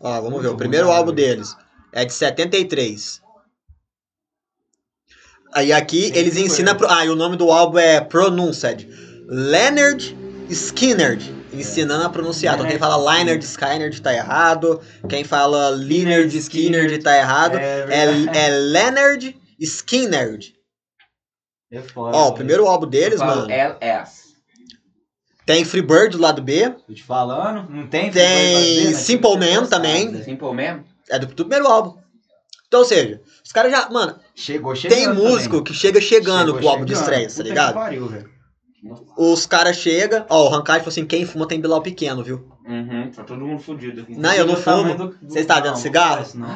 Ó, 0.00 0.10
vamos 0.14 0.30
Muito 0.30 0.42
ver. 0.44 0.48
O 0.48 0.56
primeiro 0.56 0.86
cara. 0.86 0.98
álbum 0.98 1.12
deles 1.12 1.54
é 1.92 2.02
de 2.06 2.14
73. 2.14 3.20
Aí 5.52 5.70
aqui 5.70 6.10
Tem 6.10 6.22
eles 6.22 6.36
ensinam. 6.38 6.74
Pro... 6.74 6.88
Ah, 6.88 7.04
e 7.04 7.10
o 7.10 7.16
nome 7.16 7.36
do 7.36 7.50
álbum 7.50 7.78
é 7.78 8.00
Pronuncied. 8.00 8.88
Leonard 9.28 10.16
Skinner. 10.48 11.18
Ensinando 11.52 12.04
a 12.04 12.10
pronunciar. 12.10 12.54
Então 12.54 12.66
quem 12.66 12.76
Leonard 12.78 12.96
fala 12.98 13.12
Leonard 13.14 13.44
Skinner 13.44 14.00
tá 14.00 14.12
errado. 14.14 14.80
Quem 15.08 15.24
fala 15.24 15.68
Leonard 15.70 16.36
Skinner 16.38 17.02
tá 17.02 17.16
errado. 17.16 17.56
É, 17.58 17.86
É, 17.90 18.46
é 18.46 18.48
Leonard 18.50 19.36
Skinner. 19.58 20.38
É 21.72 21.80
foda. 21.82 22.16
Ó, 22.16 22.20
o 22.20 22.24
velho. 22.26 22.34
primeiro 22.36 22.66
álbum 22.66 22.86
deles, 22.86 23.18
mano. 23.20 23.50
LS. 23.50 24.30
Tem 25.46 25.64
Freebird 25.64 26.16
do 26.16 26.22
lado 26.22 26.40
B. 26.42 26.70
Tô 26.86 26.92
te 26.94 27.02
falando, 27.02 27.68
não 27.70 27.86
tem? 27.88 28.10
Tem 28.10 28.12
Freebird 28.12 28.82
pra 28.82 28.90
ver, 28.90 28.94
Simple 29.04 29.36
né? 29.36 29.54
Man 29.60 29.66
também. 29.66 30.08
né? 30.10 30.22
Simple 30.22 30.52
Man? 30.54 30.84
É 31.08 31.18
do, 31.18 31.26
do 31.26 31.34
primeiro 31.44 31.66
álbum. 31.66 31.98
Então, 32.68 32.80
ou 32.80 32.86
seja, 32.86 33.20
os 33.44 33.50
caras 33.50 33.72
já. 33.72 33.88
Mano, 33.90 34.16
Chegou 34.34 34.76
chegando. 34.76 34.96
tem 34.98 35.08
músico 35.12 35.56
também. 35.56 35.64
que 35.64 35.74
chega 35.74 36.00
chegando 36.00 36.46
Chegou 36.46 36.60
com 36.60 36.66
o 36.66 36.68
álbum 36.68 36.84
de 36.84 36.92
estreia, 36.92 37.26
tá 37.26 37.30
Puta 37.30 37.42
que 37.42 37.48
ligado? 37.48 37.74
pariu, 37.74 38.06
velho. 38.06 38.30
Os 39.16 39.46
caras 39.46 39.76
chegam. 39.76 40.24
Ó, 40.28 40.46
o 40.46 40.48
Rancard 40.48 40.80
falou 40.80 40.88
assim: 40.90 41.04
quem 41.06 41.26
fuma 41.26 41.46
tem 41.46 41.60
Bilal 41.60 41.82
pequeno, 41.82 42.22
viu? 42.22 42.48
Uhum, 42.66 43.10
tá 43.14 43.22
todo 43.24 43.44
mundo 43.44 43.60
fudido 43.60 44.02
aqui. 44.02 44.14
Não, 44.14 44.32
eu 44.32 44.46
não 44.46 44.54
tamanho 44.54 44.96
fumo. 44.96 45.14
Vocês 45.22 45.44
tá 45.46 45.60
vendo 45.60 45.76
cigarro? 45.76 46.24
não. 46.34 46.48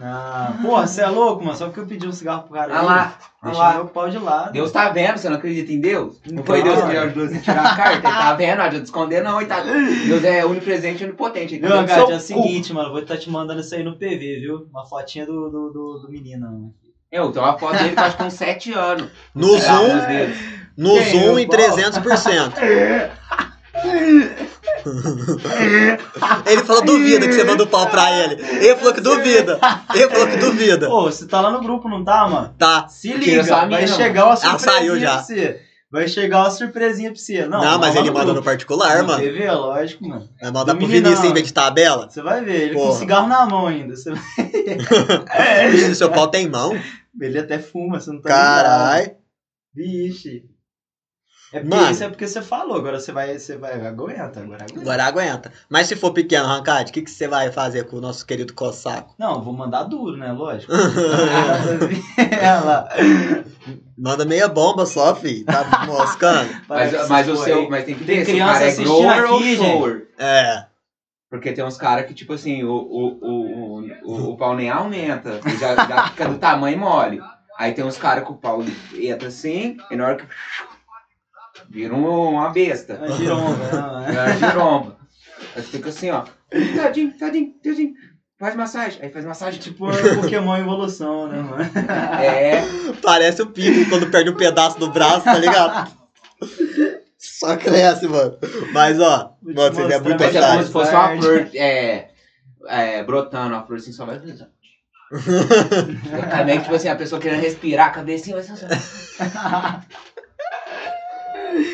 Não. 0.00 0.62
Porra, 0.62 0.86
você 0.86 1.02
é 1.02 1.08
louco, 1.08 1.44
mano. 1.44 1.56
Só 1.56 1.66
porque 1.66 1.80
eu 1.80 1.86
pedi 1.86 2.06
um 2.08 2.12
cigarro 2.12 2.44
pro 2.44 2.54
cara 2.54 2.74
Ah 2.74 2.80
lá, 2.80 3.18
ah 3.42 3.46
Deixa 3.46 3.58
lá. 3.60 3.74
meu 3.74 3.86
pau 3.86 4.08
de 4.08 4.18
lado. 4.18 4.52
Deus 4.52 4.72
tá 4.72 4.88
vendo, 4.88 5.18
você 5.18 5.28
não 5.28 5.36
acredita 5.36 5.70
em 5.70 5.78
Deus? 5.78 6.18
Não 6.30 6.42
foi 6.42 6.60
Então, 6.60 6.72
Deus 6.72 6.84
que 6.84 6.88
olha. 6.88 7.02
ajudou 7.02 7.28
você 7.28 7.36
a 7.36 7.40
tirar 7.40 7.66
a 7.66 7.76
carta? 7.76 7.92
Ele 7.92 8.02
tá 8.02 8.32
vendo, 8.36 8.56
não 8.56 8.64
adianta 8.64 8.84
esconder 8.84 9.22
não. 9.22 9.44
Tá... 9.46 9.60
Deus 9.60 10.24
é 10.24 10.44
onipresente 10.46 11.02
e 11.02 11.06
onipotente. 11.06 11.58
Tá 11.58 11.68
Não, 11.68 11.84
cara, 11.84 12.12
é 12.12 12.16
o 12.16 12.20
seguinte, 12.20 12.72
mano. 12.72 12.90
Vou 12.92 13.00
estar 13.00 13.18
te 13.18 13.28
mandando 13.28 13.60
isso 13.60 13.74
aí 13.74 13.82
no 13.82 13.96
PV, 13.96 14.40
viu? 14.40 14.66
Uma 14.70 14.86
fotinha 14.86 15.26
do, 15.26 15.50
do, 15.50 15.70
do, 15.70 15.98
do 15.98 16.08
menino. 16.10 16.46
mano. 16.46 16.74
Eu, 17.12 17.30
tem 17.30 17.42
uma 17.42 17.58
foto 17.58 17.76
dele 17.76 17.90
que 17.94 18.00
eu 18.00 18.04
acho 18.04 18.16
que 18.16 18.22
com 18.22 18.30
7 18.30 18.72
anos. 18.72 19.10
No 19.34 19.48
Zoom. 19.58 19.98
No 20.76 20.94
Quem? 20.98 21.20
Zoom 21.20 21.38
em 21.38 21.46
pau? 21.46 21.56
300%. 21.76 22.52
Ele 26.46 26.62
falou 26.64 26.84
duvida 26.84 27.26
que 27.26 27.32
você 27.34 27.44
manda 27.44 27.62
o 27.62 27.66
pau 27.66 27.86
pra 27.88 28.10
ele. 28.24 28.34
Ele 28.42 28.76
falou 28.76 28.94
que 28.94 29.00
duvida. 29.00 29.58
Ele 29.94 30.08
falou 30.08 30.26
que 30.28 30.36
duvida. 30.36 30.86
Pô, 30.88 31.02
você 31.04 31.26
tá 31.26 31.40
lá 31.40 31.50
no 31.50 31.60
grupo, 31.62 31.88
não 31.88 32.04
tá, 32.04 32.28
mano? 32.28 32.54
Tá. 32.58 32.88
Se 32.88 33.12
liga, 33.12 33.42
vai 33.42 33.86
chegar 33.86 34.24
uma 34.26 34.32
Ah, 34.34 34.36
surpresinha 34.36 34.72
saiu 34.72 34.98
já. 35.00 35.14
pra 35.14 35.22
você. 35.22 35.60
Vai 35.92 36.06
chegar 36.06 36.38
uma 36.44 36.50
surpresinha 36.50 37.10
pra 37.10 37.18
você. 37.20 37.46
Não, 37.46 37.60
Não, 37.60 37.78
mas 37.78 37.96
ele 37.96 38.10
manda 38.12 38.32
no 38.32 38.42
particular, 38.42 38.98
No 39.02 39.08
mano. 39.08 39.22
PV, 39.24 39.50
lógico, 39.50 40.08
mano. 40.08 40.28
Vai 40.40 40.50
mandar 40.52 40.74
pro. 40.76 40.86
Vinícius 40.86 41.24
em 41.24 41.32
vez 41.32 41.46
de 41.46 41.52
tabela. 41.52 42.08
Você 42.08 42.22
vai 42.22 42.44
ver, 42.44 42.62
ele 42.62 42.74
com 42.74 42.80
Porra. 42.86 42.98
cigarro 42.98 43.28
na 43.28 43.44
mão 43.46 43.66
ainda. 43.66 43.96
Você... 43.96 44.12
Vixe, 45.72 45.94
seu 45.96 46.10
pau 46.10 46.28
tem 46.28 46.48
mão. 46.48 46.78
Ele 47.20 47.38
até 47.40 47.58
fuma, 47.58 47.98
você 47.98 48.10
não 48.12 48.20
tá 48.22 48.28
ligado. 48.28 48.64
Carai. 48.64 49.12
Vixe. 49.74 50.44
É 51.52 51.60
porque 51.60 51.76
Mano. 51.76 51.90
isso 51.90 52.04
é 52.04 52.08
porque 52.08 52.28
você 52.28 52.42
falou, 52.42 52.76
agora 52.76 53.00
você 53.00 53.10
vai, 53.10 53.38
você 53.38 53.56
vai, 53.56 53.84
aguenta, 53.84 54.40
agora 54.40 54.64
aguenta. 54.64 54.80
Agora 54.80 55.04
aguenta. 55.04 55.52
Mas 55.68 55.88
se 55.88 55.96
for 55.96 56.12
pequeno, 56.12 56.46
Rancard, 56.46 56.90
o 56.90 56.92
que, 56.92 57.02
que 57.02 57.10
você 57.10 57.26
vai 57.26 57.50
fazer 57.50 57.84
com 57.84 57.96
o 57.96 58.00
nosso 58.00 58.24
querido 58.24 58.54
Cossaco? 58.54 59.14
Não, 59.18 59.34
eu 59.34 59.42
vou 59.42 59.52
mandar 59.52 59.82
duro, 59.82 60.16
né, 60.16 60.30
lógico. 60.30 60.72
Ela. 62.40 62.88
Manda 63.96 64.24
meia 64.24 64.48
bomba 64.48 64.86
só, 64.86 65.14
fi. 65.14 65.44
Tá 65.44 65.64
moscando? 65.86 66.50
Mas, 66.68 67.08
mas 67.08 67.28
o 67.28 67.36
seu, 67.36 67.68
mas 67.68 67.84
tem 67.84 67.94
que 67.94 68.04
Tem 68.04 68.24
se 68.24 68.30
o 68.30 68.34
criança 68.34 68.52
cara 68.52 68.64
é 68.64 68.68
assistindo 68.68 69.00
grower 69.00 69.30
ou 69.30 69.38
aqui, 69.38 69.56
shower. 69.56 70.08
É. 70.18 70.64
Porque 71.28 71.52
tem 71.52 71.64
uns 71.64 71.76
caras 71.76 72.06
que, 72.06 72.14
tipo 72.14 72.32
assim, 72.32 72.64
o, 72.64 72.72
o, 72.72 73.18
o, 73.20 73.90
o, 74.02 74.30
o 74.30 74.36
pau 74.36 74.56
nem 74.56 74.68
aumenta, 74.68 75.40
já, 75.58 75.76
já 75.86 76.08
fica 76.08 76.28
do 76.28 76.38
tamanho 76.38 76.78
mole. 76.78 77.20
Aí 77.56 77.72
tem 77.72 77.84
uns 77.84 77.98
caras 77.98 78.24
que 78.24 78.32
o 78.32 78.36
pau 78.36 78.64
entra 78.94 79.28
assim, 79.28 79.76
e 79.90 79.96
na 79.96 80.06
hora 80.06 80.16
que. 80.16 80.24
Vira 81.70 81.94
um- 81.94 82.30
uma 82.30 82.50
besta. 82.50 83.00
É 83.02 83.12
giromba, 83.12 83.56
não, 83.72 84.04
é. 84.08 84.36
Giromba. 84.36 84.96
Aí 85.56 85.62
fica 85.62 85.88
assim, 85.88 86.10
ó. 86.10 86.24
Tadinho, 86.76 87.16
tadinho, 87.16 87.52
tadinho. 87.62 87.92
Faz 88.38 88.56
massagem. 88.56 88.98
Aí 89.02 89.10
faz 89.10 89.24
massagem, 89.24 89.60
tipo. 89.60 89.90
Tipo 89.92 90.22
Pokémon 90.22 90.56
evolução, 90.56 91.28
né, 91.28 91.40
mano? 91.40 91.64
É. 92.20 92.62
Parece 93.02 93.42
o 93.42 93.46
Pico 93.46 93.88
quando 93.88 94.10
perde 94.10 94.30
um 94.30 94.34
pedaço 94.36 94.78
do 94.78 94.90
braço, 94.90 95.24
tá 95.24 95.38
ligado? 95.38 95.90
Só 97.18 97.56
cresce, 97.56 98.08
mano. 98.08 98.36
Mas, 98.72 98.98
ó, 98.98 99.34
Vou 99.42 99.54
mano, 99.54 99.74
vocês 99.74 99.90
é 99.90 100.00
muito 100.00 100.18
Verdade. 100.18 100.52
como 100.54 100.64
se 100.66 100.72
fosse 100.72 100.94
uma 100.94 101.16
flor 101.20 101.48
é, 101.54 102.08
é, 102.66 103.04
brotando, 103.04 103.54
uma 103.54 103.62
flor 103.64 103.78
assim, 103.78 103.92
só 103.92 104.06
vai 104.06 104.18
brilhando. 104.18 104.46
Também, 106.30 106.60
tipo 106.60 106.74
assim, 106.74 106.88
a 106.88 106.96
pessoa 106.96 107.20
querendo 107.20 107.40
respirar, 107.42 107.88
a 107.88 107.90
cabecinha 107.90 108.36
vai 108.36 108.44
ser 108.44 108.52
assim. 108.52 108.66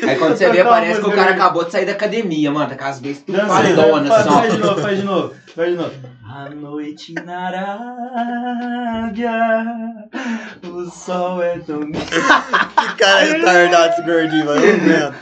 Aí 0.07 0.15
quando 0.17 0.35
você 0.35 0.49
vê, 0.49 0.63
parece 0.63 0.99
que 1.01 1.07
o 1.07 1.11
cara 1.11 1.31
acabou 1.31 1.63
de 1.63 1.71
sair 1.71 1.85
da 1.85 1.91
academia, 1.93 2.51
mano. 2.51 2.69
Tá 2.69 2.75
com 2.75 2.85
as 2.85 2.99
vezes 2.99 3.23
tudo 3.23 3.39
palidonas, 3.39 4.07
faz, 4.09 4.27
assim, 4.27 4.35
faz 4.35 4.53
de 4.53 4.59
novo, 4.59 4.81
faz 4.81 4.97
de 4.99 5.05
novo, 5.05 5.35
faz 5.55 5.69
de 5.69 5.75
novo. 5.75 5.93
A 6.29 6.49
noite 6.49 7.13
na 7.13 7.47
Arábia, 9.07 9.31
o 10.63 10.85
sol 10.89 11.41
é 11.41 11.57
tão 11.59 11.79
Que 11.91 12.95
cara 12.97 13.23
retardado 13.23 13.93
esse 13.93 14.01
gordinho, 14.01 14.45
mano. 14.45 14.61
Eu 14.65 14.77
não 14.77 14.83
aguento. 14.85 15.15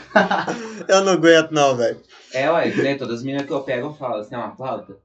Eu 0.88 1.00
não 1.02 1.12
aguento, 1.12 1.50
não, 1.52 1.76
velho. 1.76 2.00
É, 2.32 2.50
ué, 2.50 2.68
né, 2.68 2.96
todas 2.96 3.18
as 3.18 3.22
meninas 3.22 3.46
que 3.46 3.52
eu 3.52 3.60
pego, 3.60 3.86
eu 3.88 3.94
falo, 3.94 4.22
você 4.22 4.30
tem 4.30 4.38
uma 4.38 4.54
flauta? 4.54 4.96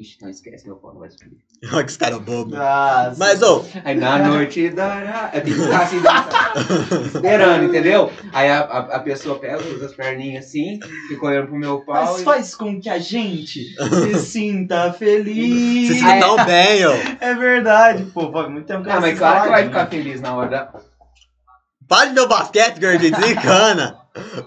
Ixi, 0.00 0.16
não 0.22 0.30
esquece, 0.30 0.66
meu 0.66 0.76
pau 0.76 0.92
não 0.94 1.00
vai 1.00 1.10
subir. 1.10 1.36
Olha 1.72 1.84
que 1.84 1.90
esse 1.90 1.98
cara 1.98 2.16
é 2.16 2.18
bobo. 2.18 2.56
Ah, 2.56 3.12
Mas, 3.18 3.42
ô, 3.42 3.62
Aí 3.84 3.94
na 3.94 4.18
noite 4.18 4.70
dará. 4.70 5.30
Eu 5.34 5.42
tenho 5.42 5.56
que 5.56 5.62
ficar 5.62 5.82
assim, 5.82 6.00
dançando, 6.00 7.04
esperando, 7.06 7.64
entendeu? 7.64 8.10
Aí 8.32 8.48
a, 8.50 8.60
a, 8.60 8.78
a 8.96 9.00
pessoa 9.00 9.38
pega, 9.38 9.58
usa 9.62 9.86
as 9.86 9.94
perninhas 9.94 10.46
assim, 10.46 10.78
fica 11.08 11.26
olhando 11.26 11.48
pro 11.48 11.56
meu 11.56 11.80
pau. 11.84 12.02
Mas 12.12 12.20
e- 12.22 12.24
faz 12.24 12.54
com 12.54 12.80
que 12.80 12.88
a 12.88 12.98
gente 12.98 13.74
se 13.74 14.14
sinta 14.24 14.90
feliz. 14.94 15.98
se 15.98 16.18
tão 16.18 16.36
bem, 16.46 16.86
ó. 16.86 16.92
É 17.20 17.34
verdade, 17.34 18.04
pô. 18.04 18.32
Faz 18.32 18.48
muito 18.50 18.66
tempo 18.66 18.82
que 18.82 18.88
eu 18.88 18.92
Ah, 18.92 18.96
mas 19.00 19.04
assisto 19.04 19.18
claro 19.18 19.42
que 19.42 19.48
vai 19.50 19.64
ficar 19.64 19.84
né? 19.84 19.90
feliz 19.90 20.20
na 20.22 20.34
hora 20.34 20.48
da. 20.48 20.72
Para 21.86 22.06
de 22.12 22.20
o 22.20 22.26
basquete, 22.28 22.80
gordinho. 22.80 23.14
Desencana. 23.16 23.98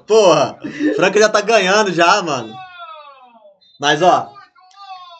Porra. 0.07 0.57
Franca 0.95 1.19
já 1.19 1.29
tá 1.29 1.41
ganhando 1.41 1.91
já, 1.93 2.21
mano. 2.23 2.53
Mas, 3.79 4.01
ó. 4.01 4.31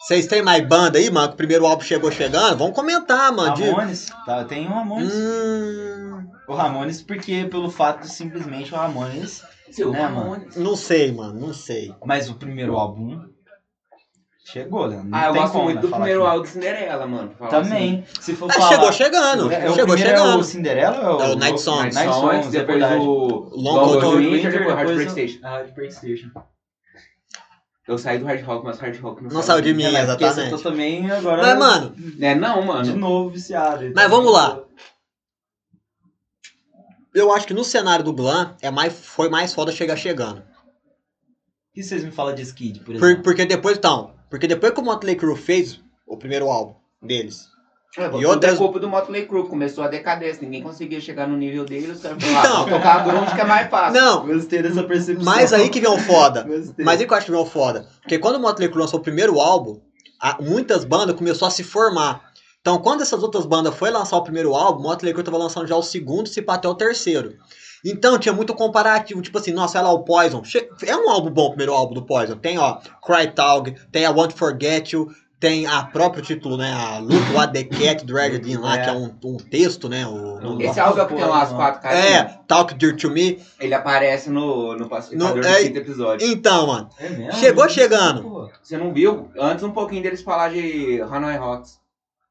Vocês 0.06 0.26
têm 0.26 0.42
mais 0.42 0.66
banda 0.66 0.98
aí, 0.98 1.10
mano? 1.10 1.28
Que 1.28 1.34
o 1.34 1.36
primeiro 1.38 1.66
álbum 1.66 1.82
chegou 1.82 2.10
chegando? 2.10 2.58
Vamos 2.58 2.74
comentar, 2.74 3.32
mano. 3.32 3.54
de- 3.54 3.64
Ramones, 3.70 4.06
tá, 4.26 4.44
tem 4.44 4.66
um 4.66 4.74
Ramones. 4.74 5.12
Hum, 5.14 6.26
O 6.46 6.54
Ramones, 6.54 7.00
porque 7.02 7.46
pelo 7.46 7.70
fato 7.70 8.02
de 8.02 8.10
simplesmente 8.12 8.72
o 8.74 8.76
Ramones 8.76 9.42
Silva 9.70 9.92
Né, 9.92 10.02
mano? 10.02 10.16
Ramones. 10.20 10.56
Não 10.56 10.76
sei, 10.76 11.10
mano, 11.10 11.40
não 11.40 11.54
sei. 11.54 11.94
Mas 12.04 12.28
o 12.28 12.34
primeiro 12.34 12.76
álbum 12.76 13.18
chegou, 14.44 14.86
né? 14.88 15.00
Não 15.02 15.18
Ah, 15.18 15.26
eu 15.28 15.32
tem 15.32 15.40
gosto 15.40 15.52
como, 15.52 15.64
muito 15.64 15.76
né, 15.76 15.82
do 15.82 15.88
primeiro 15.88 16.20
que- 16.20 16.26
álbum 16.26 16.42
de 16.42 16.48
Cinderela, 16.50 17.06
mano. 17.06 17.34
Também. 17.48 18.04
Se 18.20 18.36
for 18.36 18.50
Ah, 18.50 18.54
falar... 18.54 18.68
chegou 18.68 18.92
chegando, 18.92 19.50
É, 19.52 19.70
o 19.70 19.74
chegou 19.74 19.96
primeiro 19.96 20.02
É 20.02 20.16
chegando. 20.18 20.38
o 20.38 20.44
Cinderela 20.44 21.10
ou 21.12 21.20
É 21.22 21.28
o 21.30 21.34
Night 21.36 21.54
assim. 21.54 21.64
Songs. 21.64 21.94
Night 21.94 22.08
Night 22.10 22.20
Songs, 22.20 22.46
é 22.46 22.50
depois 22.60 22.78
verdade. 22.78 23.00
o 23.00 23.50
Long 23.54 23.74
Cold 24.00 24.16
Winter, 24.18 24.32
Winter, 24.32 24.52
depois 24.52 24.52
depois 24.52 24.68
Heartbreak 24.78 25.06
o- 25.08 25.10
Station. 25.12 25.38
a 25.46 25.50
Heartbreak 25.58 25.94
Station. 25.94 26.30
Eu 27.86 27.98
saí 27.98 28.18
do 28.18 28.24
hard 28.24 28.42
rock, 28.44 28.64
mas 28.64 28.78
hard 28.78 28.98
rock 29.00 29.22
não, 29.22 29.30
Não 29.30 29.42
saiu 29.42 29.60
de 29.60 29.74
mim, 29.74 29.82
mas 29.92 30.06
porque 30.08 30.24
exatamente. 30.24 30.52
Eu 30.52 30.56
tô 30.58 30.70
também 30.70 31.10
agora... 31.10 31.42
Mas, 31.42 31.58
mano, 31.58 31.94
É, 32.20 32.34
não, 32.34 32.60
De 32.60 32.66
mano. 32.66 32.96
novo 32.96 33.30
viciado. 33.30 33.92
Mas 33.94 34.10
vamos 34.10 34.32
lá. 34.32 34.62
eu 37.14 37.32
acho 37.32 37.46
que 37.46 37.54
no 37.54 37.62
cenário 37.62 38.04
do 38.04 38.12
glam 38.12 38.56
é 38.60 38.70
mais, 38.70 38.92
foi 38.94 39.28
mais 39.28 39.52
foda 39.54 39.70
chegar 39.70 39.96
chegando. 39.96 40.38
O 40.40 41.74
que 41.74 41.82
vocês 41.82 42.02
me 42.04 42.10
falam 42.10 42.34
de 42.34 42.42
Skid, 42.42 42.78
por 42.80 42.86
Por- 42.86 42.94
exemplo? 42.96 43.22
porque 43.22 43.44
depois, 43.44 43.76
então, 43.78 44.14
porque 44.30 44.46
depois 44.46 44.72
que 44.72 44.80
o 44.80 44.84
Motley 44.84 45.14
Crue 45.16 45.36
fez 45.36 45.80
o 46.06 46.16
primeiro 46.16 46.48
álbum 46.50 46.74
deles, 47.02 47.48
É, 47.96 48.10
E 48.18 48.26
outras- 48.26 48.54
é 48.54 48.56
culpa 48.56 48.80
do 48.80 48.88
Motley 48.88 49.24
Crue, 49.26 49.46
começou 49.48 49.84
a 49.84 49.88
decadência, 49.88 50.42
ninguém 50.42 50.62
conseguia 50.62 51.00
chegar 51.00 51.28
no 51.28 51.36
nível 51.36 51.64
dele, 51.64 51.92
os 51.92 52.00
caras 52.00 52.22
falaram, 52.22 52.40
Então. 52.50 52.62
ah, 52.66 52.70
tocar 52.78 53.04
grunge 53.04 53.34
que 53.34 53.40
é 53.40 53.44
mais 53.44 53.70
fácil. 53.70 54.00
não, 54.00 54.26
Gostei 54.26 54.62
dessa 54.62 54.82
percepção. 54.82 55.24
mas 55.24 55.52
aí 55.52 55.68
que 55.68 55.80
vem 55.80 55.90
o 55.90 55.98
foda. 55.98 56.44
Mas 56.78 57.00
aí 57.00 57.06
que 57.06 57.12
eu 57.12 57.16
acho 57.16 57.26
que 57.26 57.32
vem 57.32 57.40
o 57.40 57.46
foda. 57.46 57.86
Porque 58.02 58.18
quando 58.18 58.36
o 58.36 58.40
Motley 58.40 58.68
Crue 58.68 58.80
lançou 58.80 58.98
o 58.98 59.02
primeiro 59.02 59.38
álbum, 59.40 59.80
a- 60.20 60.38
muitas 60.40 60.84
bandas 60.84 61.14
começaram 61.16 61.46
a 61.46 61.50
se 61.50 61.62
formar. 61.62 62.32
Então, 62.60 62.78
quando 62.78 63.02
essas 63.02 63.22
outras 63.22 63.44
bandas 63.46 63.74
foi 63.74 63.90
lançar 63.90 64.16
o 64.16 64.22
primeiro 64.22 64.54
álbum, 64.54 64.80
o 64.80 64.82
Motley 64.84 65.12
Crue 65.12 65.22
tava 65.22 65.36
lançando 65.38 65.66
já 65.68 65.76
o 65.76 65.82
segundo, 65.82 66.28
se 66.28 66.40
pá 66.42 66.54
até 66.54 66.66
o 66.66 66.74
terceiro. 66.74 67.34
Então, 67.84 68.18
tinha 68.18 68.32
muito 68.32 68.54
comparativo, 68.54 69.20
tipo 69.20 69.36
assim, 69.38 69.52
nossa, 69.52 69.78
olha 69.78 69.88
lá 69.88 69.92
o 69.92 70.02
Poison. 70.04 70.42
É 70.86 70.96
um 70.96 71.10
álbum 71.10 71.30
bom, 71.30 71.44
o 71.44 71.48
primeiro 71.50 71.74
álbum 71.74 71.92
do 71.94 72.02
Poison. 72.06 72.34
Tem, 72.36 72.56
ó, 72.58 72.78
Cry 73.04 73.30
Taug, 73.34 73.68
tem 73.92 74.06
a 74.06 74.10
Want 74.10 74.30
to 74.32 74.36
Forget 74.38 74.94
You, 74.94 75.08
tem 75.40 75.66
a 75.66 75.82
próprio 75.82 76.22
título, 76.22 76.56
né, 76.56 76.72
a 76.72 76.98
Look 76.98 77.34
What 77.34 77.52
the 77.52 77.64
Cat 77.64 78.04
Dragged 78.06 78.50
In 78.50 78.56
lá, 78.56 78.78
É. 78.78 78.82
que 78.84 78.88
é 78.88 78.92
um, 78.92 79.12
um 79.24 79.36
texto, 79.36 79.88
né, 79.88 80.06
o... 80.06 80.40
Não 80.40 80.56
o- 80.56 80.62
Esse 80.62 80.80
álbum 80.80 81.00
é 81.00 81.04
porque 81.04 81.22
tem 81.22 81.30
umas 81.30 81.50
quatro 81.52 81.82
carinhas. 81.82 82.06
é, 82.06 82.38
Talk 82.46 82.74
Dear 82.74 82.96
to 82.96 83.10
Me. 83.10 83.38
Ele 83.60 83.74
aparece 83.74 84.30
no, 84.30 84.74
no 84.76 84.88
pacificador 84.88 85.36
No- 85.36 85.42
do 85.42 85.46
é- 85.46 85.62
quinto 85.64 85.78
episódio. 85.78 86.26
Então, 86.26 86.66
mano, 86.68 86.88
É 86.98 87.08
mesmo? 87.10 87.32
Chegou 87.34 87.68
chegando. 87.68 88.22
pô. 88.22 88.50
Você 88.62 88.78
não 88.78 88.92
viu? 88.94 89.30
Antes 89.38 89.62
um 89.64 89.70
pouquinho 89.72 90.02
deles 90.02 90.22
falar 90.22 90.50
de 90.50 91.02
Hanoi 91.02 91.36
Rocks. 91.36 91.78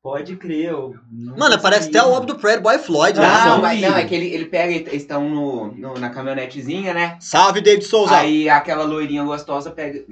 Pode 0.01 0.35
crer. 0.35 0.71
Eu 0.71 0.95
mano, 1.37 1.57
parece 1.61 1.87
até 1.87 2.03
o 2.03 2.13
álbum 2.13 2.25
do 2.25 2.37
Fred 2.39 2.61
Boy 2.61 2.77
Floyd. 2.77 3.17
Né? 3.17 3.25
Não, 3.25 3.55
eu 3.55 3.61
mas 3.61 3.79
não, 3.79 3.95
é 3.95 4.03
que 4.03 4.13
ele, 4.13 4.25
ele 4.33 4.45
pega, 4.45 4.73
eles 4.73 4.91
estão 4.93 5.29
no, 5.29 5.67
no- 5.67 5.93
na 5.93 6.09
caminhonetezinha, 6.09 6.93
né? 6.93 7.17
Salve, 7.21 7.61
David 7.61 7.85
Souza. 7.85 8.13
Aí 8.17 8.49
aquela 8.49 8.83
loirinha 8.83 9.23
gostosa 9.23 9.71
pega, 9.71 10.03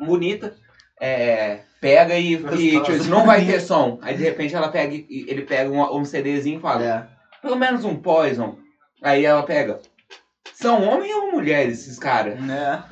bonita, 0.00 0.54
é, 1.00 1.60
pega 1.86 2.14
e, 2.18 2.32
e 2.34 2.80
tipo, 2.80 2.92
isso 2.92 3.08
não 3.10 3.24
vai 3.24 3.44
ter 3.44 3.60
som. 3.60 3.98
Aí 4.02 4.16
de 4.16 4.24
repente 4.24 4.54
ela 4.54 4.68
pega, 4.68 4.92
e- 4.94 5.24
ele 5.28 5.42
pega 5.42 5.70
um, 5.70 5.80
um 5.96 6.04
CDzinho 6.04 6.58
e 6.58 6.60
fala, 6.62 6.84
É. 6.84 7.06
pelo 7.40 7.56
menos 7.56 7.84
um 7.84 7.94
Poison. 7.96 8.56
Aí 9.02 9.24
ela 9.24 9.42
pega, 9.44 9.78
são 10.54 10.82
homens 10.82 11.14
ou 11.14 11.30
mulheres 11.32 11.80
esses 11.80 11.98
caras? 11.98 12.34
É. 12.50 12.82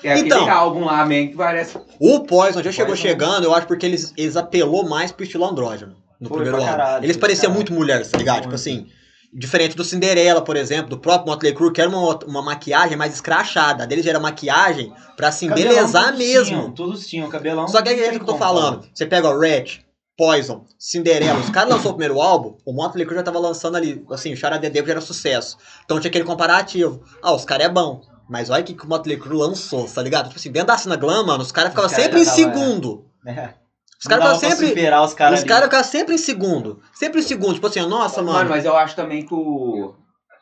Que 0.00 0.08
é 0.08 0.18
Então. 0.18 0.50
álbum 0.50 0.84
lá, 0.84 1.04
man, 1.06 1.28
que 1.28 1.34
parece... 1.36 1.78
O 2.00 2.20
Poison 2.20 2.62
já 2.62 2.72
chegou 2.72 2.88
Poison. 2.94 3.02
chegando, 3.08 3.44
eu 3.44 3.54
acho 3.54 3.66
porque 3.66 3.86
eles, 3.86 4.12
eles 4.16 4.36
apelou 4.36 4.86
mais 4.88 5.12
pro 5.12 5.22
estilo 5.24 5.44
andrógeno 5.46 5.94
no 6.20 6.28
Foi 6.28 6.42
primeiro 6.42 6.62
álbum. 6.64 7.04
eles 7.04 7.16
pareciam 7.16 7.52
muito 7.52 7.72
mulheres, 7.72 8.08
tá 8.10 8.18
ligado? 8.18 8.42
Tipo 8.42 8.48
Muito. 8.48 8.60
assim, 8.60 8.86
diferente 9.32 9.74
do 9.74 9.84
Cinderela, 9.84 10.42
por 10.42 10.56
exemplo, 10.56 10.90
do 10.90 10.98
próprio 10.98 11.32
Motley 11.32 11.54
Crue, 11.54 11.72
que 11.72 11.80
era 11.80 11.88
uma, 11.88 12.18
uma 12.26 12.42
maquiagem 12.42 12.96
mais 12.96 13.14
escrachada. 13.14 13.84
A 13.84 13.86
deles 13.86 14.06
era 14.06 14.20
maquiagem 14.20 14.92
pra 15.16 15.32
se 15.32 15.46
Cabelão 15.46 15.72
embelezar 15.72 16.16
mesmo. 16.16 16.44
Tinham, 16.44 16.70
todos 16.72 17.06
tinham 17.06 17.28
cabelão. 17.28 17.66
Só 17.66 17.80
que 17.80 17.88
é 17.88 17.94
isso 17.94 18.10
que 18.10 18.16
eu 18.16 18.26
tô 18.26 18.36
falando. 18.36 18.86
Você 18.92 19.06
pega 19.06 19.28
o 19.28 19.38
Red, 19.38 19.80
Poison, 20.16 20.64
Cinderela, 20.78 21.40
os 21.40 21.48
caras 21.48 21.74
lançou 21.74 21.92
o 21.92 21.94
primeiro 21.94 22.20
álbum, 22.20 22.56
o 22.66 22.72
Motley 22.72 23.06
Crue 23.06 23.16
já 23.16 23.22
tava 23.22 23.38
lançando 23.38 23.76
ali, 23.76 24.04
assim, 24.10 24.34
o 24.34 24.36
Charadedê 24.36 24.84
já 24.84 24.90
era 24.90 25.00
sucesso. 25.00 25.56
Então 25.84 25.98
tinha 25.98 26.10
aquele 26.10 26.24
comparativo. 26.24 27.02
Ah, 27.22 27.32
os 27.32 27.44
caras 27.44 27.66
é 27.66 27.70
bom. 27.70 28.02
Mas 28.28 28.50
olha 28.50 28.62
o 28.62 28.64
que, 28.64 28.74
que 28.74 28.84
o 28.84 28.88
Motley 28.88 29.16
Crue 29.16 29.36
lançou, 29.36 29.86
tá 29.86 30.02
ligado? 30.02 30.28
Tipo 30.28 30.38
assim, 30.38 30.52
dentro 30.52 30.68
da 30.68 30.78
cena 30.78 30.96
glam, 30.96 31.24
mano, 31.26 31.42
os 31.42 31.52
caras 31.52 31.70
ficavam 31.70 31.90
sempre 31.90 32.20
em 32.20 32.24
tava, 32.24 32.40
é. 32.40 32.44
segundo. 32.44 33.06
É. 33.26 33.61
Os 34.02 34.06
caras 34.08 34.24
pra 34.38 34.50
sempre. 34.50 34.68
superar 34.68 35.04
os 35.04 35.14
caras 35.14 35.40
ficavam 35.40 35.84
sempre 35.84 36.14
em 36.16 36.18
segundo. 36.18 36.80
Sempre 36.92 37.20
em 37.20 37.22
segundo. 37.22 37.54
Tipo 37.54 37.68
assim, 37.68 37.80
nossa, 37.86 38.20
Mano, 38.20 38.34
mano. 38.38 38.50
mas 38.50 38.64
eu 38.64 38.76
acho 38.76 38.96
também 38.96 39.24
que 39.24 39.32
o, 39.32 39.94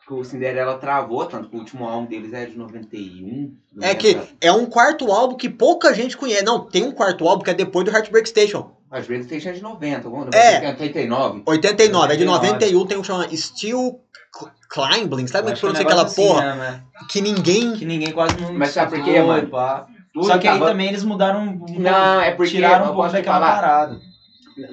que 0.07 0.13
o 0.13 0.23
Cinderela 0.23 0.77
travou, 0.79 1.25
tanto 1.25 1.47
que 1.47 1.55
o 1.55 1.59
último 1.59 1.87
álbum 1.87 2.07
deles 2.07 2.33
é 2.33 2.47
de 2.47 2.57
91. 2.57 3.53
não 3.75 3.87
É 3.87 3.93
que 3.93 4.19
é 4.41 4.51
um 4.51 4.65
quarto 4.65 5.11
álbum 5.11 5.35
que 5.35 5.47
pouca 5.47 5.93
gente 5.93 6.17
conhece. 6.17 6.43
Não, 6.43 6.59
tem 6.59 6.83
um 6.83 6.91
quarto 6.91 7.27
álbum 7.27 7.43
que 7.43 7.51
é 7.51 7.53
depois 7.53 7.85
do 7.85 7.91
Heartbreak 7.91 8.27
Station. 8.27 8.71
Às 8.89 9.05
vezes 9.07 9.27
tem 9.27 9.37
é 9.37 9.53
de 9.53 9.61
90, 9.61 10.07
alguma 10.07 10.27
É. 10.33 10.67
89. 10.71 11.43
89. 11.45 12.13
É 12.13 12.17
de 12.17 12.23
89. 12.27 12.47
91, 12.47 12.85
tem 12.87 12.97
um 12.97 13.01
que 13.01 13.07
chama 13.07 13.27
Steel 13.37 14.01
Cl- 14.35 14.51
Climbing. 14.69 15.27
Sabe 15.27 15.43
como 15.43 15.51
é 15.51 15.53
que 15.55 15.61
pronuncia 15.61 15.83
um 15.85 15.87
aquela 15.87 16.03
negócio 16.03 16.15
porra? 16.27 16.49
assim, 16.49 16.59
né, 16.59 16.83
Que 17.09 17.21
ninguém. 17.21 17.73
Que 17.73 17.85
ninguém 17.85 18.11
quase 18.11 18.35
não. 18.41 18.51
Mas 18.53 18.71
sabe 18.71 18.97
por 18.97 19.05
quê, 19.05 19.21
mano? 19.21 19.47
pá. 19.49 19.85
Tudo 20.13 20.25
Só 20.27 20.37
que 20.37 20.47
aí 20.47 20.53
tava- 20.59 20.71
também 20.71 20.87
eles 20.89 21.03
mudaram 21.03 21.41
um. 21.41 21.65
Não, 21.79 22.21
é 22.21 22.31
porque 22.31 22.51
tiraram 22.51 22.91
um 22.91 22.95
pouco 22.95 23.11
daquela 23.11 23.39
falar. 23.39 23.55
parada. 23.55 24.01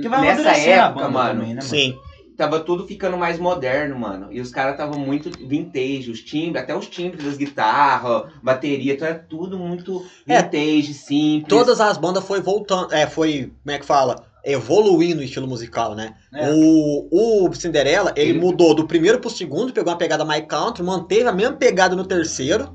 Que 0.01 0.09
vai 0.09 0.20
Nessa 0.22 0.51
época, 0.57 1.09
mano, 1.09 1.29
também, 1.40 1.48
né, 1.55 1.55
mano? 1.55 1.62
Sim. 1.62 1.96
tava 2.37 2.61
tudo 2.61 2.87
ficando 2.87 3.16
mais 3.16 3.37
moderno, 3.38 3.98
mano. 3.98 4.29
E 4.33 4.40
os 4.40 4.51
caras 4.53 4.72
estavam 4.72 4.98
muito 4.98 5.29
vintage, 5.44 6.09
os 6.11 6.20
timbres, 6.20 6.62
até 6.62 6.77
os 6.77 6.87
timbres 6.87 7.24
das 7.24 7.37
guitarras, 7.37 8.31
bateria, 8.42 8.92
então 8.94 9.09
era 9.09 9.18
tudo 9.18 9.59
muito 9.59 10.05
É. 10.27 10.40
vintage, 10.42 10.94
simples. 10.94 11.48
Todas 11.48 11.81
as 11.81 11.96
bandas 11.98 12.24
foi 12.24 12.40
voltando. 12.40 12.92
É, 12.94 13.07
foi. 13.09 13.53
Como 13.64 13.74
é 13.74 13.79
que 13.79 13.85
fala? 13.87 14.24
Evoluindo 14.44 15.20
o 15.20 15.24
estilo 15.24 15.48
musical, 15.48 15.94
né? 15.96 16.14
É. 16.33 16.48
O, 16.53 17.09
o 17.48 17.53
Cinderela, 17.55 18.12
ele 18.16 18.31
Ele- 18.31 18.40
mudou 18.40 18.72
do 18.74 18.87
primeiro 18.87 19.18
pro 19.18 19.29
segundo, 19.31 19.72
pegou 19.72 19.92
uma 19.92 19.98
pegada 19.98 20.24
mais 20.24 20.44
country, 20.46 20.83
manteve 20.85 21.29
a 21.29 21.33
mesma 21.33 21.57
pegada 21.57 21.96
no 21.96 22.05
terceiro 22.07 22.72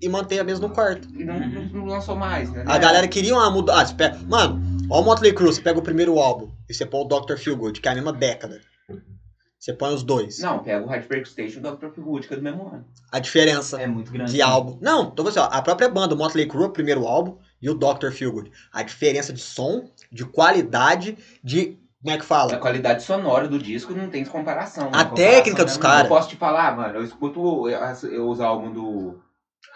e 0.00 0.08
manteve 0.08 0.40
a 0.40 0.44
mesma 0.44 0.68
no 0.68 0.74
quarto. 0.74 1.08
E 1.14 1.24
não, 1.24 1.38
não- 1.38 1.64
não 1.66 1.84
lançou 1.86 2.16
mais, 2.16 2.50
né? 2.50 2.64
A 2.66 2.78
galera 2.78 3.06
queria 3.08 3.34
uma 3.34 3.50
mudança. 3.50 3.94
Ah. 4.00 4.18
Mano, 4.28 4.60
ó 4.90 5.00
o 5.00 5.04
Motley 5.04 5.32
Crue, 5.32 5.52
você 5.52 5.60
pega 5.60 5.78
o 5.78 5.82
primeiro 5.82 6.18
álbum 6.18 6.50
e 6.68 6.74
você 6.74 6.84
põe 6.86 7.00
o 7.00 7.04
Dr. 7.04 7.36
Feelgood, 7.36 7.80
que 7.80 7.88
é 7.88 7.92
a 7.92 7.94
mesma 7.94 8.12
década. 8.12 8.60
Você 9.58 9.74
põe 9.74 9.92
os 9.94 10.02
dois. 10.02 10.38
Não, 10.38 10.60
pega 10.60 10.86
o 10.86 10.90
Heartbreak 10.90 11.28
Station 11.28 11.60
do 11.60 11.76
Dr. 11.76 12.00
Wood, 12.00 12.26
que 12.26 12.32
é 12.32 12.36
do 12.38 12.42
mesmo 12.42 12.66
ano. 12.68 12.84
A 13.12 13.18
diferença 13.18 13.78
É 13.78 13.86
muito 13.86 14.10
grande. 14.10 14.32
de 14.32 14.40
álbum. 14.40 14.78
Não, 14.80 15.10
então 15.12 15.22
você, 15.22 15.38
ó, 15.38 15.44
a 15.44 15.60
própria 15.60 15.86
banda, 15.86 16.14
o 16.14 16.18
Motley 16.18 16.46
Crue, 16.46 16.64
o 16.64 16.70
primeiro 16.70 17.06
álbum, 17.06 17.36
e 17.60 17.68
o 17.68 17.74
Dr. 17.74 18.10
Feelgood. 18.10 18.50
A 18.72 18.82
diferença 18.82 19.34
de 19.34 19.40
som, 19.42 19.84
de 20.10 20.24
qualidade, 20.24 21.18
de. 21.44 21.78
Como 22.02 22.14
é 22.14 22.16
que 22.16 22.22
A 22.24 22.26
fala? 22.26 22.56
qualidade 22.56 23.02
sonora 23.02 23.46
do 23.46 23.58
disco 23.58 23.92
não 23.92 24.08
tem 24.08 24.24
comparação. 24.24 24.84
né? 24.84 24.90
A 24.94 25.04
Comparação 25.04 25.14
técnica 25.16 25.62
dos 25.66 25.74
mesmo. 25.74 25.82
caras. 25.82 26.02
Eu 26.04 26.08
posso 26.16 26.28
te 26.30 26.36
falar, 26.36 26.74
mano, 26.74 26.94
eu 26.96 27.04
escuto 27.04 27.66
as- 27.66 28.02
eu- 28.04 28.26
os 28.26 28.40
álbuns 28.40 28.72
do, 28.72 29.20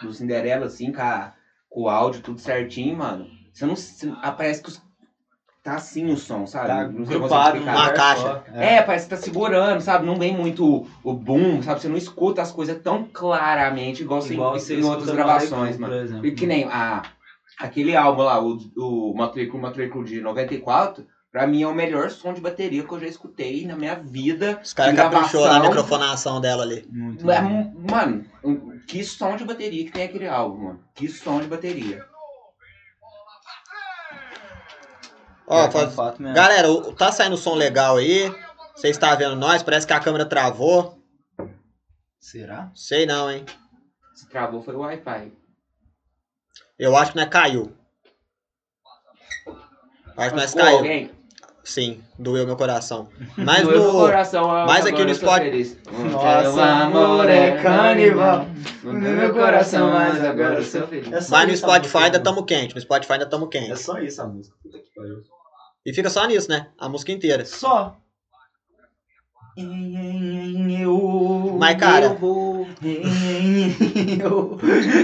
do 0.01 0.13
Cinderela, 0.13 0.65
assim, 0.65 0.91
com, 0.91 1.01
a- 1.01 1.31
com 1.69 1.81
o 1.83 1.89
áudio 1.89 2.21
tudo 2.21 2.39
certinho, 2.41 2.95
mano. 2.97 3.27
Você 3.53 3.65
não. 3.65 3.75
Você, 3.75 4.11
ah, 4.21 4.31
parece 4.31 4.61
que 4.61 4.69
os, 4.69 4.81
tá 5.63 5.75
assim 5.75 6.11
o 6.11 6.17
som, 6.17 6.45
sabe? 6.45 6.67
Tá 6.67 6.83
não 6.87 7.05
sei 7.05 7.15
como 7.15 7.27
grupado 7.29 7.59
lugar 7.59 7.93
caixa. 7.93 8.21
só. 8.21 8.43
É, 8.53 8.81
parece 8.81 9.05
que 9.05 9.15
tá 9.15 9.17
segurando, 9.17 9.81
sabe? 9.81 10.05
Não 10.05 10.15
vem 10.17 10.35
muito 10.35 10.63
o, 10.65 10.87
o 11.03 11.13
boom, 11.13 11.61
sabe? 11.61 11.81
Você 11.81 11.87
não 11.87 11.97
escuta 11.97 12.41
as 12.41 12.51
coisas 12.51 12.79
tão 12.81 13.03
claramente 13.05 14.03
igual, 14.03 14.21
você 14.21 14.33
Igual 14.33 14.55
em, 14.55 14.59
você 14.59 14.75
em 14.75 14.83
outras 14.83 15.09
gravações, 15.09 15.77
mano. 15.77 15.93
Por 15.93 16.01
exemplo. 16.03 16.25
E 16.27 16.31
que 16.33 16.45
nem 16.45 16.65
a, 16.65 17.03
aquele 17.59 17.95
álbum 17.95 18.23
lá, 18.23 18.43
o, 18.43 18.57
o 18.77 19.15
Crue 19.89 20.05
de 20.05 20.21
94, 20.21 21.05
pra 21.31 21.47
mim 21.47 21.63
é 21.63 21.67
o 21.67 21.73
melhor 21.73 22.11
som 22.11 22.33
de 22.33 22.41
bateria 22.41 22.83
que 22.83 22.91
eu 22.93 22.99
já 22.99 23.07
escutei 23.07 23.65
na 23.65 23.75
minha 23.75 23.95
vida. 23.95 24.59
Os 24.63 24.73
caras 24.73 24.95
caprichou 24.95 25.47
na 25.47 25.59
microfonação 25.61 26.39
dela 26.39 26.63
ali. 26.63 26.85
Muito 26.91 27.29
É, 27.29 27.41
bom. 27.41 27.73
mano, 27.89 28.25
que 28.87 29.03
som 29.03 29.35
de 29.35 29.43
bateria 29.45 29.85
que 29.85 29.91
tem 29.91 30.03
aquele 30.03 30.27
álbum, 30.27 30.63
mano. 30.63 30.83
Que 30.93 31.07
som 31.07 31.39
de 31.39 31.47
bateria. 31.47 32.05
Ó, 35.47 35.65
É, 35.65 35.71
faz- 35.71 35.91
é 35.91 35.95
fato 35.95 36.21
mesmo. 36.21 36.35
Galera, 36.35 36.69
o- 36.69 36.93
tá 36.93 37.11
saindo 37.11 37.37
som 37.37 37.53
legal 37.55 37.97
aí. 37.97 38.29
Vocês 38.75 38.95
estão 38.95 39.15
vendo 39.17 39.35
nós? 39.35 39.61
Parece 39.63 39.85
que 39.85 39.93
a 39.93 39.99
câmera 39.99 40.25
travou. 40.25 40.99
Será? 42.19 42.71
Sei 42.73 43.05
não, 43.05 43.29
hein? 43.31 43.45
Se 44.15 44.27
travou 44.27 44.61
foi 44.63 44.75
o 44.75 44.79
Wi-Fi. 44.79 45.31
Eu 46.79 46.95
acho 46.97 47.11
que 47.11 47.17
nós 47.17 47.29
caiu. 47.29 47.75
Acho 50.17 50.29
que 50.31 50.35
nós 50.35 50.53
caiu. 50.53 50.77
alguém? 50.77 51.11
Sim, 51.65 52.01
doeu 52.19 52.45
meu 52.45 52.55
coração. 52.55 53.09
Mas 53.35 53.63
Doeu 53.63 53.79
meu 53.81 53.91
no. 53.93 53.99
coração, 53.99 54.47
mas 54.47 54.85
agora 54.85 54.89
aqui 54.93 55.03
no 55.03 55.09
eu 55.09 55.15
sou 55.15 55.27
Spot- 55.27 55.41
feliz. 55.41 55.77
Nossa, 56.11 56.41
Teu 56.43 56.63
amor 56.63 57.27
é 57.29 57.61
canibal. 57.61 58.47
No 58.83 58.93
meu 58.93 59.33
coração, 59.33 59.89
mas 59.89 60.23
agora 60.23 60.53
eu 60.59 60.63
sou 60.63 60.87
feliz. 60.87 61.07
É 61.11 61.31
Mas 61.31 61.47
no 61.49 61.57
Spotify 61.57 61.97
ainda 61.97 62.19
tamo 62.19 62.45
quente. 62.45 62.75
No 62.75 62.81
Spotify 62.81 63.13
ainda 63.13 63.25
tamo 63.25 63.47
quente. 63.47 63.71
É 63.71 63.75
só 63.75 63.97
isso 63.97 64.21
a 64.21 64.27
música. 64.27 64.55
E 65.83 65.91
fica 65.93 66.09
só 66.09 66.25
nisso, 66.27 66.49
né? 66.49 66.67
A 66.77 66.87
música 66.87 67.11
inteira. 67.11 67.43
Só. 67.45 67.97
Mas, 71.57 71.77
cara-. 71.77 72.15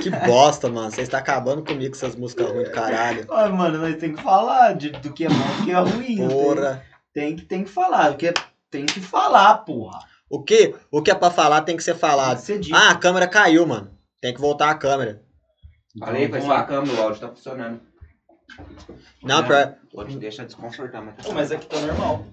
Que 0.02 0.10
bosta, 0.26 0.70
mano. 0.70 0.92
Você 0.92 1.02
está 1.02 1.18
acabando 1.20 1.64
comigo 1.64 1.92
com 1.92 1.98
essas 1.98 2.16
músicas 2.16 2.50
ruins 2.50 2.68
do 2.68 2.74
caralho. 2.74 3.26
Ai, 3.32 3.50
mano, 3.50 3.78
nós 3.80 3.96
tem 3.98 4.14
que 4.14 4.22
falar 4.22 4.74
de, 4.74 4.90
do 4.90 5.14
que 5.14 5.26
é 5.26 5.30
bom 5.30 5.36
e 5.36 5.58
do 5.60 5.64
que 5.66 5.72
é 5.72 5.80
ruim. 5.80 6.16
não 6.18 6.28
tem- 6.28 6.38
Porra. 6.38 6.84
Tem, 7.14 7.36
que, 7.36 7.46
tem 7.46 7.64
que 7.64 7.70
falar. 7.70 8.10
Do 8.12 8.18
que 8.18 8.28
é- 8.28 8.34
tem 8.70 8.86
que 8.86 9.00
falar, 9.00 9.56
porra. 9.60 10.00
O 10.30 10.42
que? 10.44 10.76
O 10.90 11.02
que 11.02 11.12
é 11.12 11.16
pra 11.16 11.30
falar 11.32 11.62
tem 11.62 11.76
que 11.78 11.84
ser 11.84 11.92
Tem 11.94 12.00
falado. 12.00 12.38
que 12.40 12.44
ser. 12.46 12.62
Ah, 12.74 12.92
a 12.92 12.96
câmera 12.96 13.28
caiu, 13.28 13.66
mano. 13.68 13.92
Tem 14.22 14.34
que 14.34 14.40
voltar 14.42 14.70
a 14.70 14.76
câmera. 14.76 15.22
Falei, 16.00 16.26
Então, 16.26 16.40
foi 16.40 16.42
vamos 16.42 16.56
só 16.56 16.62
a 16.62 16.66
câmera, 16.66 17.02
o 17.02 17.04
áudio 17.04 17.20
tá 17.22 17.28
funcionando. 17.30 17.82
Não, 19.24 19.44
pior. 19.46 19.76
Vou 19.94 20.06
te 20.06 20.18
deixar 20.18 20.46
desconfortar, 20.46 21.02
mas 21.02 21.16
tá 21.16 21.24
Pô, 21.24 21.34
mas 21.34 21.52
aqui 21.52 21.66
tá 21.66 21.80
normal. 21.80 22.26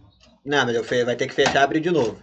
Não, 0.48 0.64
mas 0.64 0.74
eu 0.74 0.82
fe- 0.82 1.04
vai 1.04 1.14
ter 1.14 1.26
que 1.26 1.34
fechar 1.34 1.60
e 1.60 1.64
abrir 1.64 1.80
de 1.80 1.90
novo. 1.90 2.18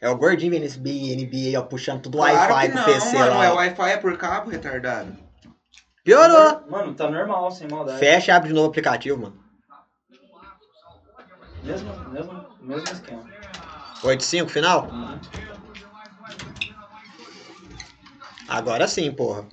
É 0.00 0.08
o 0.08 0.16
gordinho 0.16 0.54
esse 0.54 0.78
BNB, 0.78 1.56
ó, 1.56 1.62
puxando 1.62 2.02
tudo 2.02 2.18
Claro 2.18 2.52
Wi-Fi 2.54 2.68
não, 2.68 2.84
PC 2.84 3.18
mano, 3.18 3.30
lá. 3.38 3.44
é 3.44 3.50
ó. 3.50 3.54
Wi-Fi 3.56 3.90
é 3.90 3.96
por 3.96 4.16
cabo, 4.16 4.48
retardado. 4.50 5.16
Piorou! 6.04 6.62
Mano, 6.68 6.94
tá 6.94 7.10
normal, 7.10 7.50
sem 7.50 7.66
maldade. 7.68 7.98
Fecha 7.98 8.30
e 8.30 8.34
abre 8.34 8.48
de 8.48 8.54
novo 8.54 8.68
o 8.68 8.70
aplicativo, 8.70 9.20
mano. 9.20 9.42
Mesmo, 11.64 11.92
mesmo, 12.10 12.46
mesmo 12.60 12.84
esquema. 12.88 13.24
8.5 14.04 14.48
final? 14.48 14.84
Uhum. 14.88 15.18
Agora 18.48 18.86
sim, 18.86 19.10
porra. 19.12 19.46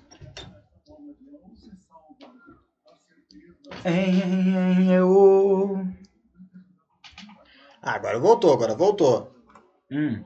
Em, 3.86 4.19
em, 4.21 4.55
em, 4.58 4.91
eu. 4.93 5.84
Ah, 7.81 7.93
agora 7.93 8.19
voltou, 8.19 8.53
agora 8.53 8.75
voltou. 8.75 9.31
Hum. 9.91 10.21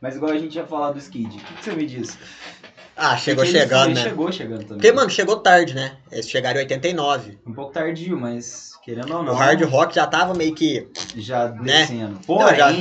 Mas 0.00 0.16
igual 0.16 0.32
a 0.32 0.38
gente 0.38 0.54
ia 0.56 0.66
falar 0.66 0.90
do 0.90 0.98
Skid, 0.98 1.36
o 1.36 1.40
que, 1.40 1.54
que 1.54 1.64
você 1.64 1.72
me 1.72 1.86
diz? 1.86 2.18
Ah, 2.96 3.16
chegou 3.16 3.44
Porque 3.44 3.58
chegando, 3.58 3.94
né? 3.94 4.02
Chegou 4.02 4.30
chegando 4.30 4.60
também. 4.60 4.76
Porque, 4.76 4.92
mano, 4.92 5.10
chegou 5.10 5.36
tarde, 5.38 5.74
né? 5.74 5.96
Eles 6.12 6.28
chegaram 6.28 6.60
em 6.60 6.64
89. 6.64 7.38
Um 7.46 7.52
pouco 7.52 7.72
tardio, 7.72 8.18
mas 8.18 8.78
querendo 8.84 9.16
ou 9.16 9.22
não. 9.22 9.32
O 9.32 9.36
hard 9.36 9.62
rock 9.62 9.94
já 9.94 10.06
tava 10.06 10.34
meio 10.34 10.54
que. 10.54 10.88
já 11.16 11.48
né? 11.48 11.80
descendo. 11.80 12.20
Porém, 12.26 12.56
já- 12.56 12.72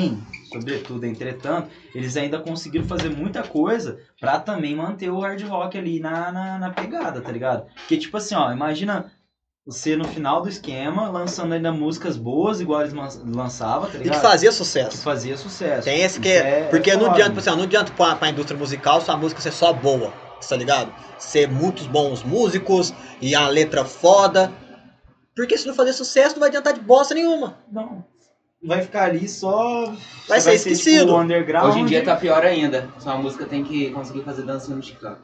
sobretudo, 0.52 1.06
entretanto, 1.06 1.70
eles 1.96 2.16
ainda 2.16 2.40
conseguiram 2.40 2.86
fazer 2.86 3.10
muita 3.10 3.42
coisa 3.42 4.00
pra 4.20 4.40
também 4.40 4.76
manter 4.76 5.10
o 5.10 5.20
hard 5.20 5.42
rock 5.44 5.78
ali 5.78 6.00
na, 6.00 6.32
na, 6.32 6.60
na 6.60 6.70
pegada, 6.70 7.22
tá 7.22 7.32
ligado? 7.32 7.66
Porque, 7.74 7.98
tipo 7.98 8.18
assim, 8.18 8.36
ó, 8.36 8.52
imagina 8.52 9.12
você 9.66 9.96
no 9.96 10.06
final 10.06 10.42
do 10.42 10.50
esquema 10.50 11.10
lançando 11.10 11.54
ainda 11.54 11.72
músicas 11.72 12.18
boas, 12.18 12.60
igual 12.60 12.82
eles 12.82 12.94
lançavam, 12.94 13.90
tá 13.90 13.98
E 13.98 14.10
que 14.10 14.18
fazia 14.20 14.50
Que 14.50 14.56
sucesso. 14.56 14.98
fazia 14.98 15.38
sucesso. 15.38 15.84
Tem 15.86 16.02
esse 16.02 16.20
que 16.20 16.28
é. 16.28 16.62
é- 16.62 16.68
porque 16.70 16.92
é 16.92 16.98
não 16.98 17.10
adianta, 17.10 17.40
assim, 17.40 17.50
não 17.52 17.64
adianta 17.64 17.92
pra, 17.94 18.16
pra 18.16 18.30
indústria 18.30 18.58
musical 18.60 19.00
sua 19.02 19.16
música 19.16 19.40
ser 19.42 19.52
só 19.52 19.72
boa, 19.72 20.12
tá 20.48 20.56
ligado? 20.58 20.94
Ser 21.18 21.50
muitos 21.50 21.88
bons 21.88 22.24
músicos 22.24 22.94
e 23.22 23.34
a 23.34 23.48
letra 23.48 23.86
foda. 23.86 24.52
Porque 25.36 25.58
se 25.58 25.66
não 25.66 25.74
fazer 25.74 25.94
sucesso, 25.94 26.36
não 26.36 26.42
vai 26.42 26.50
adiantar 26.50 26.74
de 26.74 26.82
bosta 26.82 27.14
nenhuma. 27.16 27.58
Não. 27.72 28.04
Vai 28.66 28.82
ficar 28.82 29.06
ali 29.06 29.28
só. 29.28 29.94
Vai 30.28 30.40
só 30.40 30.50
ser 30.50 30.56
esquecido. 30.56 31.06
tipo, 31.08 31.18
underground. 31.20 31.70
Hoje 31.70 31.80
em 31.80 31.86
dia 31.86 32.04
tá 32.04 32.16
pior 32.16 32.46
ainda. 32.46 32.88
Sua 33.00 33.18
música 33.18 33.46
tem 33.46 33.64
que 33.64 33.90
conseguir 33.92 34.22
fazer 34.24 34.44
dancinha 34.44 34.76
no 34.76 34.84
chiclete. 34.84 35.22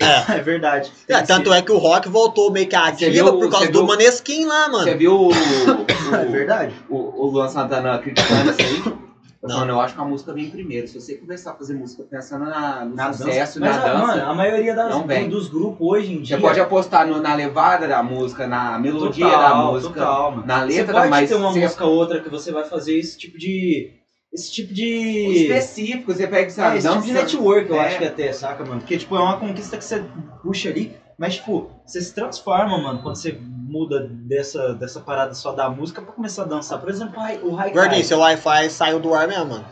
É. 0.00 0.14
É 0.38 0.40
verdade. 0.40 0.92
É, 1.08 1.22
tanto 1.22 1.52
é 1.52 1.62
que 1.62 1.70
o 1.72 1.78
rock 1.78 2.08
voltou 2.08 2.50
meio 2.50 2.66
que 2.68 2.74
ativa 2.76 3.10
viu- 3.10 3.32
por 3.38 3.50
causa 3.50 3.66
você 3.66 3.72
do 3.72 3.78
viu- 3.80 3.88
Maneskin 3.88 4.44
lá, 4.46 4.68
mano. 4.68 4.84
Você 4.84 4.94
viu 4.96 5.14
o, 5.28 5.30
É 6.14 6.26
o, 6.26 6.30
verdade. 6.32 6.74
o, 6.88 6.96
o 6.96 7.26
Luan 7.30 7.48
Santana 7.48 7.98
criticando 7.98 8.50
isso 8.50 8.60
aí? 8.60 8.94
Não. 9.42 9.58
Mano, 9.60 9.72
eu 9.72 9.80
acho 9.82 9.94
que 9.94 10.00
a 10.00 10.04
música 10.06 10.32
vem 10.32 10.48
primeiro. 10.48 10.88
Se 10.88 10.98
você 10.98 11.16
começar 11.16 11.50
a 11.50 11.54
fazer 11.54 11.74
música 11.74 12.02
pensando 12.10 12.46
na, 12.46 12.82
no 12.86 12.94
Na 12.96 13.12
sucesso, 13.12 13.60
dança. 13.60 13.60
na 13.60 13.66
Mas, 13.84 13.92
dança, 14.00 14.06
mano, 14.16 14.30
a 14.30 14.34
maioria 14.34 14.74
das, 14.74 14.90
não 14.90 15.06
vem. 15.06 15.28
dos 15.28 15.48
grupos 15.48 15.86
hoje 15.86 16.12
em 16.14 16.22
dia. 16.22 16.36
você 16.36 16.42
pode 16.42 16.60
apostar 16.60 17.06
no- 17.06 17.20
na 17.20 17.34
levada 17.34 17.86
da 17.86 18.02
música, 18.02 18.46
na 18.46 18.78
melodia 18.78 19.26
Total, 19.26 19.40
da 19.42 19.54
música, 19.70 19.94
total, 20.00 20.36
na 20.46 20.62
letra, 20.62 20.86
você 20.86 20.92
pode 20.94 21.10
mas 21.10 21.28
ter 21.28 21.34
uma 21.36 21.52
você- 21.52 21.60
música 21.60 21.84
ou 21.84 21.94
outra 21.94 22.20
que 22.20 22.28
você 22.30 22.50
vai 22.52 22.64
fazer 22.64 22.98
esse 22.98 23.18
tipo 23.18 23.36
de. 23.38 23.90
Esse 24.34 24.50
tipo 24.50 24.74
de. 24.74 24.84
específico. 25.42 26.12
Você 26.12 26.26
pega, 26.26 26.48
É, 26.48 26.50
sabe, 26.50 26.78
esse 26.78 26.88
tipo 26.88 27.02
de 27.02 27.12
network, 27.12 27.70
eu 27.70 27.76
É. 27.76 27.86
acho 27.86 27.98
que 27.98 28.04
até, 28.04 28.32
saca, 28.32 28.64
mano? 28.64 28.80
Porque, 28.80 28.98
tipo, 28.98 29.14
é 29.14 29.20
uma 29.20 29.38
conquista 29.38 29.78
que 29.78 29.84
você 29.84 30.04
puxa 30.42 30.70
ali, 30.70 30.98
mas, 31.16 31.36
tipo, 31.36 31.70
você 31.86 32.00
se 32.00 32.12
transforma, 32.12 32.76
mano, 32.76 33.00
quando 33.00 33.14
você 33.14 33.32
muda 33.40 34.08
dessa, 34.08 34.74
dessa 34.74 35.00
parada 35.00 35.34
só 35.34 35.52
da 35.52 35.70
música 35.70 36.02
pra 36.02 36.12
começar 36.12 36.42
a 36.42 36.46
dançar. 36.46 36.80
Por 36.80 36.88
exemplo, 36.90 37.16
o 37.44 37.52
o 37.52 37.56
Haikai. 37.56 37.72
Gordinho, 37.72 38.04
seu 38.04 38.18
Wi-Fi 38.18 38.70
saiu 38.70 38.98
do 38.98 39.14
ar 39.14 39.28
mesmo, 39.28 39.46
mano. 39.46 39.66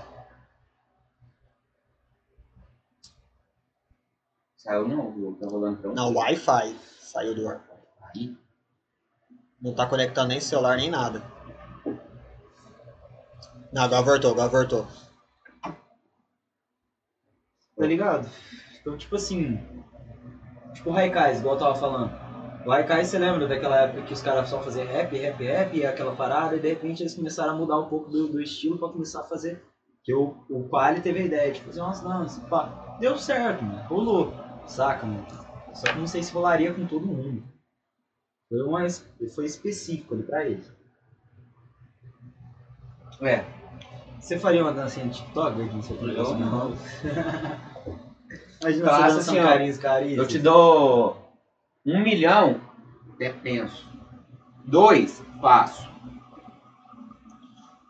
Saiu 4.57 4.87
não, 4.87 5.11
viu? 5.11 5.37
Tá 5.41 5.47
rolando 5.49 5.79
pra 5.79 5.91
um. 5.91 5.95
Não, 5.95 6.13
Wi-Fi 6.15 6.77
saiu 7.01 7.35
do 7.35 7.49
ar. 7.49 7.61
Não 9.61 9.75
tá 9.75 9.87
conectando 9.87 10.29
nem 10.29 10.41
celular 10.41 10.77
nem 10.77 10.89
nada. 10.91 11.23
Não, 13.73 13.85
agora 13.85 14.03
voltou, 14.03 14.33
agora 14.33 14.49
voltou. 14.51 14.87
Tá 17.75 17.87
ligado? 17.87 18.29
Então, 18.81 18.97
tipo 18.99 19.17
assim. 19.17 19.59
Tipo 20.75 20.91
o 20.91 20.97
Haikais, 20.97 21.41
igual 21.41 21.55
eu 21.55 21.59
tava 21.59 21.75
falando. 21.75 22.13
O 22.67 22.71
Haikais, 22.71 23.09
você 23.09 23.19
lembra 23.19 23.49
daquela 23.49 23.81
época 23.81 24.03
que 24.03 24.13
os 24.13 24.21
caras 24.21 24.49
só 24.49 24.61
faziam 24.61 24.87
rap, 24.87 25.17
rap, 25.17 25.43
rap, 25.43 25.77
e 25.77 25.87
aquela 25.87 26.15
parada, 26.15 26.55
e 26.55 26.61
de 26.61 26.69
repente 26.69 27.03
eles 27.03 27.15
começaram 27.15 27.55
a 27.55 27.57
mudar 27.57 27.79
um 27.79 27.89
pouco 27.89 28.11
do, 28.11 28.29
do 28.29 28.43
estilo 28.43 28.79
pra 28.79 28.89
começar 28.91 29.21
a 29.21 29.25
fazer. 29.25 29.65
Que 30.05 30.13
o, 30.13 30.37
o 30.51 30.69
Quali 30.69 31.01
teve 31.01 31.21
a 31.21 31.25
ideia 31.25 31.53
de 31.53 31.63
fazer 31.63 31.81
umas 31.81 32.01
danças, 32.01 32.45
pá. 32.45 32.97
Deu 33.01 33.17
certo, 33.17 33.65
mano. 33.65 33.83
Rolou. 33.89 34.33
Saca, 34.67 35.07
mano? 35.07 35.27
Só 35.75 35.87
que 35.87 35.99
não 35.99 36.07
sei 36.07 36.23
se 36.23 36.33
rolaria 36.33 36.75
com 36.75 36.87
todo 36.87 37.07
mundo. 37.07 37.43
Foi, 38.49 38.63
uma, 38.63 38.87
foi 39.35 39.47
específico 39.47 40.15
ali 40.15 40.23
pra 40.25 40.45
eles. 40.45 40.71
É, 43.23 43.45
Você 44.23 44.39
faria 44.39 44.63
uma 44.63 44.73
dancinha 44.73 45.09
de 45.09 45.19
TikTok, 45.19 45.59
eu 45.59 46.35
não. 46.39 46.73
Imagina 48.63 48.87
Faça 48.87 49.03
você 49.03 49.15
dançando 49.17 49.43
carinhos, 49.43 49.79
carinhos. 49.79 50.19
eu 50.19 50.29
te 50.29 50.39
dou 50.39 51.17
um 51.85 52.01
milhão, 52.01 52.61
até 53.13 53.31
penso. 53.31 53.85
Dois, 54.65 55.21
faço. 55.41 55.91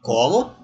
Como? 0.02 0.56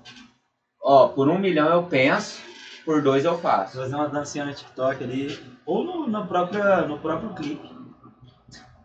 Ó, 0.83 1.09
por 1.09 1.28
um 1.28 1.38
milhão 1.38 1.68
eu 1.68 1.83
penso, 1.83 2.40
por 2.87 3.02
dois 3.02 3.26
eu 3.26 3.37
faço. 3.38 3.76
fazer 3.76 3.94
uma 3.94 4.09
dancinha 4.09 4.46
no 4.46 4.54
TikTok 4.54 5.04
ali, 5.04 5.38
ou 5.66 5.85
no, 5.85 6.07
na 6.09 6.26
própria, 6.26 6.87
no 6.87 6.98
próprio 6.98 7.35
clipe. 7.35 7.70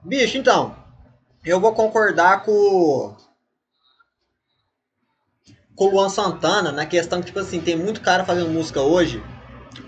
Bicho, 0.04 0.38
então. 0.38 0.76
Eu 1.46 1.62
vou 1.62 1.74
concordar 1.74 2.44
com. 2.44 3.16
Com 5.76 5.86
o 5.86 5.92
Luan 5.92 6.10
Santana 6.10 6.72
na 6.72 6.86
questão 6.86 7.20
que, 7.20 7.28
tipo 7.28 7.40
assim, 7.40 7.60
tem 7.60 7.76
muito 7.76 8.02
cara 8.02 8.24
fazendo 8.24 8.50
música 8.50 8.82
hoje 8.82 9.24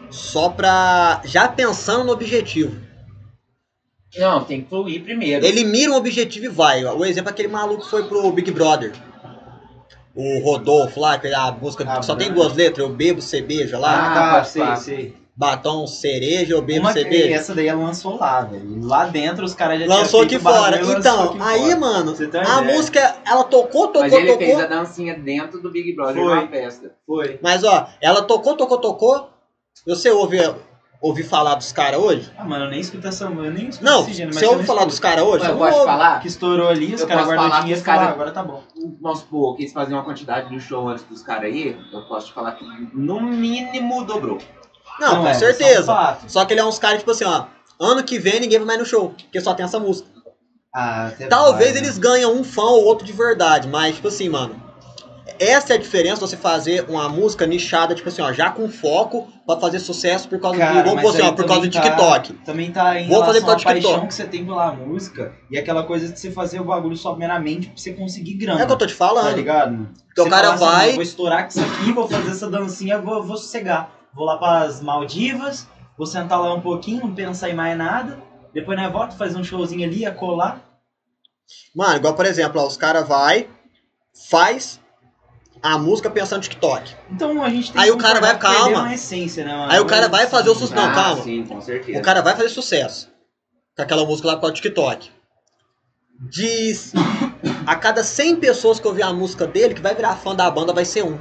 só 0.09 0.49
pra. 0.49 1.21
já 1.25 1.47
pensando 1.47 2.03
no 2.03 2.11
objetivo. 2.11 2.75
Não, 4.17 4.43
tem 4.45 4.61
que 4.61 4.69
fluir 4.69 5.03
primeiro. 5.03 5.45
Ele 5.45 5.63
mira 5.63 5.91
um 5.91 5.95
objetivo 5.95 6.45
e 6.45 6.49
vai. 6.49 6.83
O 6.85 7.03
exemplo 7.03 7.29
é 7.29 7.33
aquele 7.33 7.49
maluco 7.49 7.83
que 7.83 7.89
foi 7.89 8.03
pro 8.07 8.31
Big 8.31 8.49
Brother. 8.51 8.93
O 10.15 10.39
Rodolfo 10.39 10.99
lá, 10.99 11.17
que 11.17 11.27
a 11.27 11.51
música 11.51 11.83
Ah, 11.85 12.01
só 12.01 12.15
tem 12.15 12.27
Brando. 12.27 12.41
duas 12.41 12.55
letras, 12.55 12.87
eu 12.87 12.93
bebo, 12.93 13.21
você 13.21 13.41
beija 13.41 13.77
lá. 13.77 14.11
Ah, 14.11 14.13
tá, 14.13 14.43
sei, 14.45 14.61
pá. 14.61 14.75
sei. 14.77 15.24
Batom, 15.37 15.85
cereja, 15.85 16.53
eu 16.53 16.61
bebo, 16.61 16.85
Uma 16.85 16.93
beija. 16.93 17.35
essa 17.35 17.53
daí 17.53 17.67
ela 17.67 17.83
lançou 17.83 18.17
lá, 18.17 18.41
velho. 18.41 18.79
Lá 18.87 19.05
dentro 19.05 19.43
os 19.43 19.53
caras 19.53 19.81
já 19.81 19.85
Lançou 19.85 20.21
aqui 20.21 20.39
fora. 20.39 20.77
lançou 20.77 20.97
Então, 20.97 21.23
aqui 21.25 21.37
aí, 21.41 21.59
fora. 21.61 21.75
mano, 21.75 22.13
uma 22.13 22.21
a 22.21 22.23
ideia. 22.61 22.61
música, 22.61 23.15
ela 23.25 23.43
tocou, 23.43 23.87
tocou, 23.87 24.01
Mas 24.03 24.13
ele 24.13 24.27
tocou. 24.27 24.45
fez 24.45 24.59
a 24.61 24.65
dancinha 24.67 25.13
dentro 25.19 25.59
do 25.61 25.69
Big 25.69 25.93
Brother 25.93 26.23
Foi. 26.23 26.35
numa 26.35 26.47
festa. 26.47 26.95
Foi. 27.05 27.37
Mas 27.43 27.65
ó, 27.65 27.85
ela 27.99 28.21
tocou, 28.21 28.55
tocou, 28.55 28.77
tocou. 28.77 29.29
Você 29.85 30.09
ouve, 30.09 30.37
ouvi 31.01 31.21
falar 31.21 31.55
dos 31.55 31.73
caras 31.73 31.99
hoje? 31.99 32.31
Ah, 32.37 32.45
mano, 32.45 32.63
eu 32.65 32.69
nem 32.69 32.79
escuto 32.79 33.05
essa 33.05 33.25
eu 33.25 33.51
nem 33.51 33.67
escuto 33.67 33.83
Não, 33.83 34.03
esse 34.03 34.13
gênero, 34.13 34.33
mas 34.33 34.39
você 34.39 34.45
eu 34.45 34.51
ouve 34.53 34.65
falar 34.65 34.85
dos 34.85 34.99
caras 34.99 35.25
hoje? 35.25 35.43
Ué, 35.43 35.51
eu 35.51 35.57
posso 35.57 35.83
falar? 35.83 36.21
Que 36.21 36.27
estourou 36.29 36.69
ali, 36.69 36.95
os 36.95 37.03
caras 37.03 37.27
que 37.27 37.35
dinheiro 37.35 37.67
e 37.67 37.73
os 37.73 37.81
cara- 37.81 37.97
falaram, 37.97 38.13
agora 38.13 38.31
tá 38.31 38.41
bom. 38.41 38.63
Vamos 39.01 39.19
supor 39.19 39.57
que 39.57 39.63
eles 39.63 39.73
faziam 39.73 39.97
uma 39.99 40.05
quantidade 40.05 40.49
de 40.49 40.59
show 40.61 40.87
antes 40.87 41.03
dos 41.03 41.21
caras 41.21 41.43
aí, 41.43 41.77
eu 41.91 42.01
posso 42.03 42.27
te 42.27 42.33
falar 42.33 42.53
que 42.53 42.63
no 42.93 43.19
mínimo 43.21 44.05
dobrou. 44.05 44.37
Não, 44.99 45.21
com 45.21 45.27
é, 45.27 45.33
certeza. 45.33 45.79
é 45.79 45.81
um 45.81 45.85
fato. 45.85 46.25
Só 46.31 46.45
que 46.45 46.53
ele 46.53 46.59
é 46.61 46.65
uns 46.65 46.79
caras, 46.79 46.99
tipo 46.99 47.11
assim, 47.11 47.25
ó. 47.25 47.45
Ano 47.79 48.03
que 48.03 48.17
vem 48.17 48.39
ninguém 48.39 48.57
vai 48.59 48.67
mais 48.67 48.79
no 48.79 48.85
show, 48.85 49.09
porque 49.09 49.41
só 49.41 49.53
tem 49.53 49.65
essa 49.65 49.79
música. 49.79 50.07
Ah, 50.73 51.11
Talvez 51.29 51.71
vai, 51.71 51.79
eles 51.81 51.95
né? 51.97 52.01
ganhem 52.01 52.25
um 52.25 52.43
fã 52.43 52.63
ou 52.63 52.83
outro 52.85 53.05
de 53.05 53.13
verdade, 53.13 53.67
mas, 53.67 53.95
tipo 53.95 54.07
assim, 54.09 54.27
mano. 54.29 54.61
essa 55.39 55.73
é 55.73 55.75
a 55.75 55.79
diferença 55.79 56.15
de 56.15 56.19
você 56.21 56.37
fazer 56.37 56.85
uma 56.89 57.09
música 57.09 57.45
nichada, 57.45 57.93
tipo 57.95 58.07
assim, 58.07 58.21
ó, 58.21 58.31
já 58.31 58.49
com 58.51 58.69
foco 58.69 59.27
pra 59.45 59.57
fazer 59.57 59.79
sucesso 59.79 60.29
por 60.29 60.39
causa 60.39 60.57
Cara, 60.57 60.81
do. 60.89 61.01
Pôr 61.01 61.09
assim, 61.13 61.21
ó, 61.23 61.31
por 61.33 61.45
causa 61.45 61.67
do 61.67 61.71
tá- 61.73 61.81
TikTok. 61.81 62.33
Também 62.45 62.71
tá 62.71 62.97
em 62.99 63.07
Vou 63.09 63.19
fazer 63.25 63.41
causa 63.41 63.55
do 63.57 63.63
paixão 63.63 63.81
TikTok. 63.81 64.07
que 64.07 64.13
você 64.13 64.23
tem 64.25 64.45
pela 64.45 64.71
música 64.73 65.33
e 65.51 65.57
aquela 65.57 65.83
coisa 65.83 66.07
de 66.07 66.17
você 66.17 66.31
fazer 66.31 66.61
o 66.61 66.63
bagulho 66.63 66.95
só 66.95 67.15
meramente 67.17 67.67
pra 67.67 67.77
você 67.77 67.91
conseguir 67.93 68.35
grana. 68.35 68.61
É 68.61 68.63
o 68.63 68.67
que 68.67 68.73
eu 68.73 68.77
tô 68.77 68.85
te 68.87 68.93
Tá 68.95 69.05
falando. 69.05 69.35
ligado? 69.35 69.71
mano? 69.73 69.89
Porque 70.07 70.21
o 70.21 70.29
cara 70.29 70.53
assim, 70.53 70.63
vai- 70.65 70.87
"Não, 70.87 70.93
vou 70.93 71.03
estourar 71.03 71.43
com 71.43 71.49
isso 71.49 71.59
aqui, 71.61 71.91
vou 71.91 72.07
fazer 72.07 72.31
essa 72.31 72.49
dancinha, 72.49 72.97
vou, 72.99 73.21
vou 73.23 73.35
sossegar. 73.35 73.89
Vou 74.15 74.25
lá 74.25 74.37
pras 74.37 74.81
Maldivas, 74.81 75.67
vou 75.97 76.07
sentar 76.07 76.39
lá 76.39 76.53
um 76.53 76.61
pouquinho, 76.61 77.01
não 77.01 77.13
pensar 77.13 77.49
em 77.49 77.53
mais 77.53 77.77
nada. 77.77 78.17
Depois 78.53 78.79
nós 78.79 78.91
volta, 78.91 79.17
fazer 79.17 79.37
um 79.37 79.43
showzinho 79.43 79.85
ali, 79.85 80.05
a 80.05 80.13
colar. 80.13 80.61
Mano, 81.75 81.97
igual 81.97 82.13
por 82.13 82.25
exemplo, 82.25 82.61
ó, 82.61 82.65
os 82.65 82.77
caras 82.77 83.05
vai, 83.05 83.49
faz 84.29 84.79
a 85.61 85.77
música 85.77 86.09
pensando 86.09 86.37
no 86.37 86.43
TikTok. 86.43 86.95
Então 87.11 87.43
a 87.43 87.49
gente 87.49 87.73
tem 87.73 87.81
Aí 87.81 87.89
que 87.89 87.95
o 87.95 87.97
cara 87.97 88.21
vai, 88.21 88.37
calma. 88.39 88.79
uma 88.79 88.93
essência, 88.93 89.43
né, 89.43 89.53
mano? 89.53 89.71
Aí 89.71 89.79
o 89.79 89.85
cara 89.85 90.07
vai 90.07 90.27
fazer 90.27 90.49
o 90.49 90.55
sucesso. 90.55 90.75
Não, 90.75 90.89
ah, 90.89 90.93
calma. 90.93 91.23
sim, 91.23 91.45
com 91.45 91.59
certeza. 91.59 91.99
O 91.99 92.01
cara 92.01 92.21
vai 92.21 92.35
fazer 92.35 92.49
sucesso 92.49 93.11
com 93.75 93.81
aquela 93.81 94.05
música 94.05 94.29
lá 94.29 94.37
com 94.37 94.47
o 94.47 94.51
TikTok. 94.53 95.11
Diz 96.29 96.93
a 97.67 97.75
cada 97.75 98.01
100 98.01 98.37
pessoas 98.37 98.79
que 98.79 98.87
ouvir 98.87 99.03
a 99.03 99.11
música 99.11 99.45
dele, 99.45 99.73
que 99.73 99.81
vai 99.81 99.93
virar 99.93 100.15
fã 100.15 100.33
da 100.33 100.49
banda 100.49 100.71
vai 100.71 100.85
ser 100.85 101.03
um. 101.03 101.19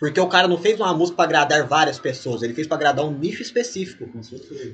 Porque 0.00 0.18
o 0.18 0.26
cara 0.26 0.48
não 0.48 0.56
fez 0.56 0.80
uma 0.80 0.94
música 0.94 1.16
pra 1.16 1.26
agradar 1.26 1.66
várias 1.66 1.98
pessoas, 1.98 2.42
ele 2.42 2.54
fez 2.54 2.66
pra 2.66 2.74
agradar 2.78 3.04
um 3.04 3.12
nicho 3.12 3.42
específico. 3.42 4.08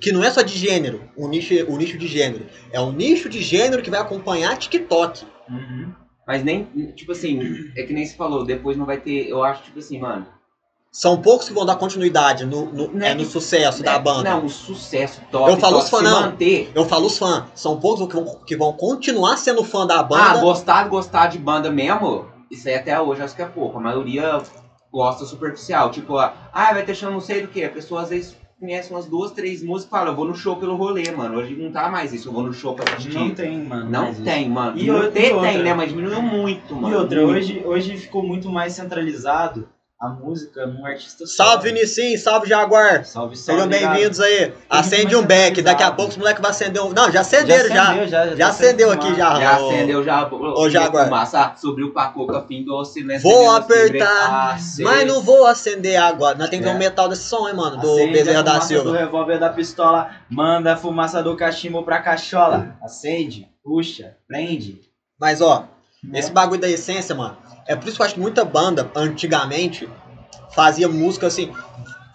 Que 0.01 0.13
não 0.13 0.23
é 0.23 0.31
só 0.31 0.41
de 0.41 0.57
gênero, 0.57 1.03
um 1.19 1.27
nicho, 1.27 1.53
um 1.69 1.77
nicho 1.77 1.99
de 1.99 2.07
gênero. 2.07 2.47
É 2.71 2.81
um 2.81 2.93
nicho 2.93 3.29
de 3.29 3.43
gênero 3.43 3.83
que 3.83 3.91
vai 3.91 4.01
acompanhar 4.01 4.57
TikTok. 4.57 5.27
Uhum. 5.51 5.93
Mas 6.25 6.45
nem, 6.45 6.65
tipo 6.95 7.11
assim, 7.11 7.41
é 7.77 7.83
que 7.83 7.93
nem 7.93 8.07
se 8.07 8.17
falou, 8.17 8.45
depois 8.45 8.77
não 8.77 8.87
vai 8.87 8.99
ter. 8.99 9.29
Eu 9.29 9.43
acho, 9.43 9.65
tipo 9.65 9.81
assim, 9.81 9.99
mano. 9.99 10.29
São 10.93 11.21
poucos 11.21 11.49
que 11.49 11.53
vão 11.53 11.67
dar 11.67 11.77
continuidade 11.77 12.47
no, 12.47 12.73
no, 12.73 13.05
é 13.05 13.11
é 13.11 13.15
no 13.15 13.25
sucesso 13.25 13.83
da 13.83 13.95
é- 13.95 13.99
banda. 13.99 14.31
Não, 14.31 14.47
o 14.47 14.49
sucesso 14.49 15.21
top. 15.31 15.51
Eu 15.51 15.59
falo 15.59 15.75
top, 15.75 15.85
os 15.85 15.91
fãs, 15.91 16.03
não. 16.03 16.21
manter. 16.23 16.71
Eu 16.73 16.85
falo 16.87 17.07
os 17.07 17.19
fãs. 17.19 17.45
São 17.55 17.79
poucos 17.81 18.07
que 18.07 18.15
vão, 18.15 18.39
que 18.47 18.57
vão 18.57 18.73
continuar 18.73 19.37
sendo 19.37 19.65
fã 19.65 19.87
da 19.87 20.03
banda. 20.03 20.23
Ah, 20.23 20.37
gostar, 20.39 20.89
gostar 20.89 21.27
de 21.27 21.39
banda 21.39 21.71
mesmo, 21.71 22.27
isso 22.51 22.69
aí 22.69 22.77
até 22.77 22.99
hoje 22.99 23.23
acho 23.23 23.35
que 23.35 23.43
é 23.43 23.47
pouco. 23.47 23.77
A 23.77 23.81
maioria 23.81 24.41
gosta 24.93 25.25
superficial. 25.25 25.91
Tipo, 25.91 26.17
ah, 26.19 26.33
vai 26.53 26.85
ter 26.85 26.95
show 26.95 27.11
não 27.11 27.21
sei 27.21 27.43
do 27.43 27.49
que. 27.49 27.65
A 27.65 27.71
pessoa 27.71 28.03
às 28.03 28.09
vezes 28.11 28.37
conhece 28.59 28.91
umas 28.91 29.05
duas, 29.07 29.33
três 29.33 29.63
músicas 29.63 29.87
e 29.87 29.91
fala, 29.91 30.11
eu 30.11 30.17
vou 30.17 30.25
no 30.27 30.35
show 30.35 30.57
pelo 30.57 30.77
rolê, 30.77 31.11
mano. 31.11 31.39
Hoje 31.39 31.55
não 31.55 31.71
tá 31.71 31.91
mais 31.91 32.13
isso, 32.15 32.29
eu 32.29 32.33
vou 32.33 32.43
no 32.43 32.53
show 32.55 32.75
pra 32.75 32.95
assistir. 32.95 33.15
Não 33.15 33.31
tem, 33.35 33.63
mano. 33.65 33.91
Não 33.91 34.03
mais 34.05 34.15
isso. 34.17 34.25
tem, 34.25 34.49
mano. 34.49 34.79
E 34.79 34.85
E 34.87 34.91
outra- 34.91 35.11
tem, 35.11 35.33
outra? 35.35 35.49
tem, 35.51 35.63
né? 35.63 35.75
Mas 35.75 35.91
diminuiu 35.91 36.23
muito, 36.23 36.75
mano. 36.75 36.89
E 36.95 36.97
outra, 36.97 37.21
Muito. 37.27 37.37
hoje, 37.37 37.63
hoje 37.65 37.97
ficou 37.99 38.23
muito 38.23 38.49
mais 38.49 38.73
centralizado 38.73 39.69
a 39.99 40.11
música 40.11 40.67
num 40.67 40.85
artista 40.85 41.25
só. 41.27 41.45
Salve 41.45 41.71
Vinicim, 41.73 42.19
salve 42.19 42.47
Jaguar. 42.47 43.07
Salve, 43.07 43.35
salve. 43.35 43.63
Sejam 43.63 43.67
bem-vindos 43.67 44.21
aí. 44.21 44.53
Acende 44.69 45.17
um 45.17 45.25
beck. 45.25 45.63
Daqui 45.63 45.83
a 45.83 45.91
pouco 45.91 46.11
os 46.11 46.19
moleques 46.19 46.43
vão 46.43 46.51
acender 46.51 46.83
um. 46.83 46.91
Não, 46.93 47.11
já 47.11 47.23
acenderam 47.23 47.69
já. 47.71 47.83
acendeu, 47.85 48.09
já. 48.09 48.27
Já 48.27 48.37
tá 48.37 48.49
acendeu 48.49 48.91
aqui 48.93 49.15
já. 49.15 49.41
Já 49.41 49.59
Ô, 49.59 49.71
acendeu, 49.71 50.05
já. 50.05 50.29
ô, 50.31 50.69
Jaguar. 50.69 51.05
Fumaça, 51.07 51.55
subiu 51.57 51.95
pra 51.95 52.09
coca, 52.09 52.43
fim 52.47 52.63
doce, 52.63 53.03
né? 53.05 53.19
Vou 53.21 53.51
apertar. 53.51 54.59
Mas 54.81 55.07
não 55.07 55.23
vou 55.23 55.47
acender 55.47 55.97
agora. 55.97 56.37
Nós 56.37 56.51
temos 56.51 56.67
que 56.67 56.71
ver 56.73 56.75
É. 56.75 56.77
o 56.77 56.79
metal 56.91 57.09
desse 57.09 57.25
som, 57.25 57.49
hein, 57.49 57.55
mano. 57.55 57.79
Do 57.79 57.95
Acende 57.95 58.13
Bezerra 58.13 58.43
da 58.43 58.61
Silva. 58.61 58.85
do 58.91 58.93
revólver 58.93 59.39
da 59.39 59.49
pistola, 59.49 60.11
manda 60.29 60.75
a 60.75 60.77
fumaça 60.77 61.23
do 61.23 61.35
cachimbo 61.37 61.83
pra 61.83 62.03
cachola. 62.03 62.77
Acende, 62.83 63.49
puxa, 63.65 64.15
prende. 64.29 64.79
Mas, 65.19 65.41
ó, 65.41 65.67
né? 66.05 66.19
esse 66.19 66.31
bagulho 66.31 66.61
da 66.61 66.69
essência, 66.69 67.15
mano. 67.15 67.39
É 67.67 67.75
por 67.75 67.89
isso 67.89 67.97
que 67.97 68.03
eu 68.03 68.07
acho 68.07 68.15
que 68.15 68.21
muita 68.21 68.45
banda, 68.45 68.91
antigamente, 68.95 69.89
fazia 70.55 70.89
música 70.89 71.27
assim. 71.27 71.53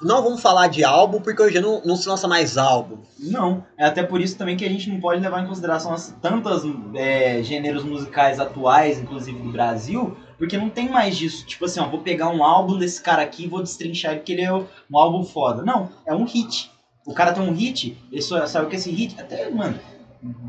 Não 0.01 0.23
vamos 0.23 0.41
falar 0.41 0.67
de 0.67 0.83
álbum, 0.83 1.21
porque 1.21 1.41
hoje 1.41 1.59
não, 1.59 1.79
não 1.85 1.95
se 1.95 2.09
lança 2.09 2.27
mais 2.27 2.57
álbum. 2.57 2.97
Não, 3.19 3.63
é 3.77 3.85
até 3.85 4.01
por 4.01 4.19
isso 4.19 4.35
também 4.35 4.57
que 4.57 4.65
a 4.65 4.69
gente 4.69 4.89
não 4.89 4.99
pode 4.99 5.21
levar 5.21 5.43
em 5.43 5.45
consideração 5.47 5.93
as 5.93 6.11
tantas 6.19 6.63
é, 6.95 7.43
gêneros 7.43 7.83
musicais 7.83 8.39
atuais, 8.39 8.97
inclusive 8.97 9.37
do 9.37 9.51
Brasil, 9.51 10.17
porque 10.39 10.57
não 10.57 10.71
tem 10.71 10.89
mais 10.89 11.15
disso. 11.15 11.45
Tipo 11.45 11.65
assim, 11.65 11.79
ó, 11.79 11.87
vou 11.87 11.99
pegar 11.99 12.29
um 12.29 12.43
álbum 12.43 12.79
desse 12.79 12.99
cara 12.99 13.21
aqui 13.21 13.43
e 13.43 13.47
vou 13.47 13.61
destrinchar 13.61 14.13
ele 14.13 14.21
porque 14.21 14.31
ele 14.31 14.41
é 14.41 14.51
um 14.51 14.65
álbum 14.97 15.23
foda. 15.23 15.61
Não, 15.61 15.89
é 16.03 16.15
um 16.15 16.23
hit. 16.23 16.71
O 17.05 17.13
cara 17.13 17.31
tem 17.31 17.43
um 17.43 17.53
hit, 17.53 17.95
ele 18.11 18.21
só 18.23 18.43
sabe 18.47 18.69
que 18.69 18.75
esse 18.75 18.89
hit, 18.89 19.19
até, 19.21 19.51
mano, 19.51 19.79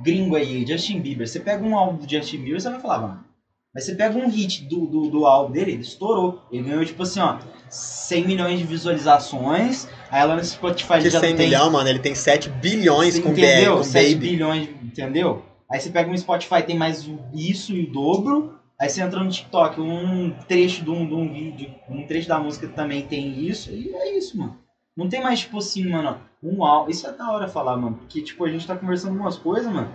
gringo 0.02 0.34
aí, 0.34 0.66
Justin 0.66 1.00
Bieber, 1.00 1.28
você 1.28 1.40
pega 1.40 1.62
um 1.62 1.76
álbum 1.76 1.98
do 1.98 2.10
Justin 2.10 2.38
Bieber, 2.38 2.60
você 2.60 2.70
vai 2.70 2.80
falar, 2.80 3.00
mano. 3.00 3.31
Mas 3.74 3.84
você 3.84 3.94
pega 3.94 4.18
um 4.18 4.28
hit 4.28 4.64
do, 4.64 4.86
do, 4.86 5.08
do 5.08 5.26
álbum 5.26 5.52
dele, 5.52 5.72
ele 5.72 5.82
estourou. 5.82 6.42
Ele 6.50 6.64
ganhou, 6.64 6.84
tipo 6.84 7.02
assim, 7.02 7.20
ó, 7.20 7.38
100 7.70 8.26
milhões 8.26 8.58
de 8.58 8.64
visualizações. 8.66 9.88
Aí 10.10 10.26
lá 10.26 10.36
no 10.36 10.44
Spotify 10.44 10.98
De 10.98 11.08
já 11.08 11.20
100 11.20 11.36
tem 11.36 11.48
milhões, 11.48 11.72
mano, 11.72 11.88
ele 11.88 11.98
tem 11.98 12.14
7 12.14 12.50
bilhões 12.50 13.14
você 13.14 13.22
com, 13.22 13.30
entendeu? 13.30 13.72
BR, 13.72 13.78
com 13.78 13.82
7 13.84 14.14
Baby. 14.14 14.28
bilhões, 14.28 14.68
entendeu? 14.82 15.42
Aí 15.70 15.80
você 15.80 15.88
pega 15.88 16.10
um 16.10 16.16
Spotify, 16.16 16.62
tem 16.62 16.76
mais 16.76 17.08
isso 17.32 17.72
e 17.72 17.84
o 17.84 17.90
dobro. 17.90 18.58
Aí 18.78 18.90
você 18.90 19.00
entra 19.00 19.22
no 19.22 19.30
TikTok, 19.30 19.80
um 19.80 20.32
trecho 20.46 20.84
de 20.84 20.90
um, 20.90 21.06
de 21.06 21.14
um 21.14 21.32
vídeo, 21.32 21.74
um 21.88 22.06
trecho 22.06 22.28
da 22.28 22.38
música 22.38 22.68
também 22.68 23.02
tem 23.02 23.40
isso. 23.40 23.70
E 23.70 23.94
é 23.94 24.18
isso, 24.18 24.36
mano. 24.36 24.58
Não 24.94 25.08
tem 25.08 25.22
mais, 25.22 25.40
tipo 25.40 25.56
assim, 25.58 25.88
mano, 25.88 26.18
um 26.42 26.62
álbum. 26.62 26.90
Isso 26.90 27.06
é 27.06 27.12
da 27.12 27.30
hora 27.30 27.48
falar, 27.48 27.76
mano. 27.78 27.96
Porque, 27.96 28.20
tipo, 28.20 28.44
a 28.44 28.50
gente 28.50 28.66
tá 28.66 28.76
conversando 28.76 29.18
umas 29.18 29.38
coisas, 29.38 29.72
mano, 29.72 29.90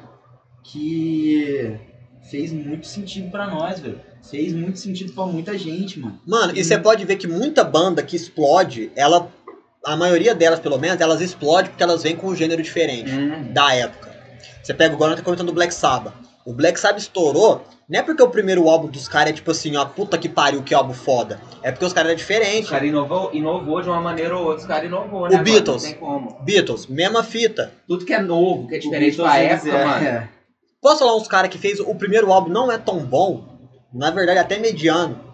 que 0.63 1.77
fez 2.29 2.51
muito 2.51 2.87
sentido 2.87 3.29
pra 3.31 3.47
nós, 3.47 3.79
velho. 3.79 3.99
Fez 4.29 4.53
muito 4.53 4.79
sentido 4.79 5.13
pra 5.13 5.25
muita 5.25 5.57
gente, 5.57 5.99
mano. 5.99 6.19
Mano, 6.25 6.53
e 6.55 6.63
você 6.63 6.77
pode 6.77 7.05
ver 7.05 7.15
que 7.15 7.27
muita 7.27 7.63
banda 7.63 8.03
que 8.03 8.15
explode, 8.15 8.91
ela. 8.95 9.29
A 9.85 9.95
maioria 9.95 10.35
delas, 10.35 10.59
pelo 10.59 10.77
menos, 10.77 10.99
elas 10.99 11.21
explodem 11.21 11.69
porque 11.71 11.81
elas 11.83 12.03
vêm 12.03 12.13
com 12.15 12.27
um 12.27 12.35
gênero 12.35 12.61
diferente 12.61 13.09
Hum. 13.09 13.53
da 13.53 13.73
época. 13.73 14.11
Você 14.61 14.73
pega 14.73 14.93
agora, 14.93 15.15
tá 15.15 15.21
comentando 15.21 15.47
do 15.47 15.53
Black 15.53 15.73
Sabbath. 15.73 16.13
O 16.45 16.51
Black 16.51 16.77
Sabbath 16.77 16.99
estourou, 16.99 17.63
não 17.87 17.99
é 17.99 18.03
porque 18.03 18.21
o 18.21 18.27
primeiro 18.29 18.67
álbum 18.67 18.87
dos 18.89 19.07
caras 19.07 19.29
é 19.31 19.33
tipo 19.33 19.51
assim, 19.51 19.77
ó, 19.77 19.85
puta 19.85 20.17
que 20.17 20.27
pariu, 20.27 20.61
que 20.61 20.73
álbum 20.73 20.93
foda. 20.93 21.39
É 21.63 21.71
porque 21.71 21.85
os 21.85 21.93
caras 21.93 22.09
eram 22.09 22.15
Os 22.19 22.21
diferentes. 22.21 22.69
caras 22.69 22.87
inovou, 22.89 23.29
inovou 23.33 23.81
de 23.81 23.87
uma 23.87 24.01
maneira 24.01 24.35
ou 24.35 24.43
outra, 24.45 24.59
os 24.61 24.65
caras 24.65 24.85
inovou, 24.85 25.21
O 25.21 25.27
né? 25.29 25.31
mano? 25.31 25.43
Beatles. 25.43 25.83
Não 25.83 25.89
tem 25.91 25.99
como. 25.99 26.37
Beatles, 26.41 26.87
mesma 26.87 27.23
fita. 27.23 27.71
Tudo 27.87 28.03
que 28.03 28.13
é 28.13 28.21
novo, 28.21 28.67
que 28.67 28.75
é 28.75 28.79
diferente 28.79 29.21
O 29.21 29.23
Beatles, 29.23 29.51
época, 29.65 29.69
eles- 29.69 30.11
mano. 30.11 30.29
É. 30.87 30.91
Posso 30.91 30.99
falar 30.99 31.15
uns 31.15 31.27
caras 31.27 31.49
que 31.49 31.57
fez 31.57 31.79
o 31.79 31.95
primeiro 31.95 32.31
álbum 32.31 32.49
não 32.49 32.71
é 32.71 32.77
tão 32.77 32.99
bom, 32.99 33.43
na 33.93 34.09
verdade 34.11 34.39
até 34.39 34.57
mediano. 34.57 35.27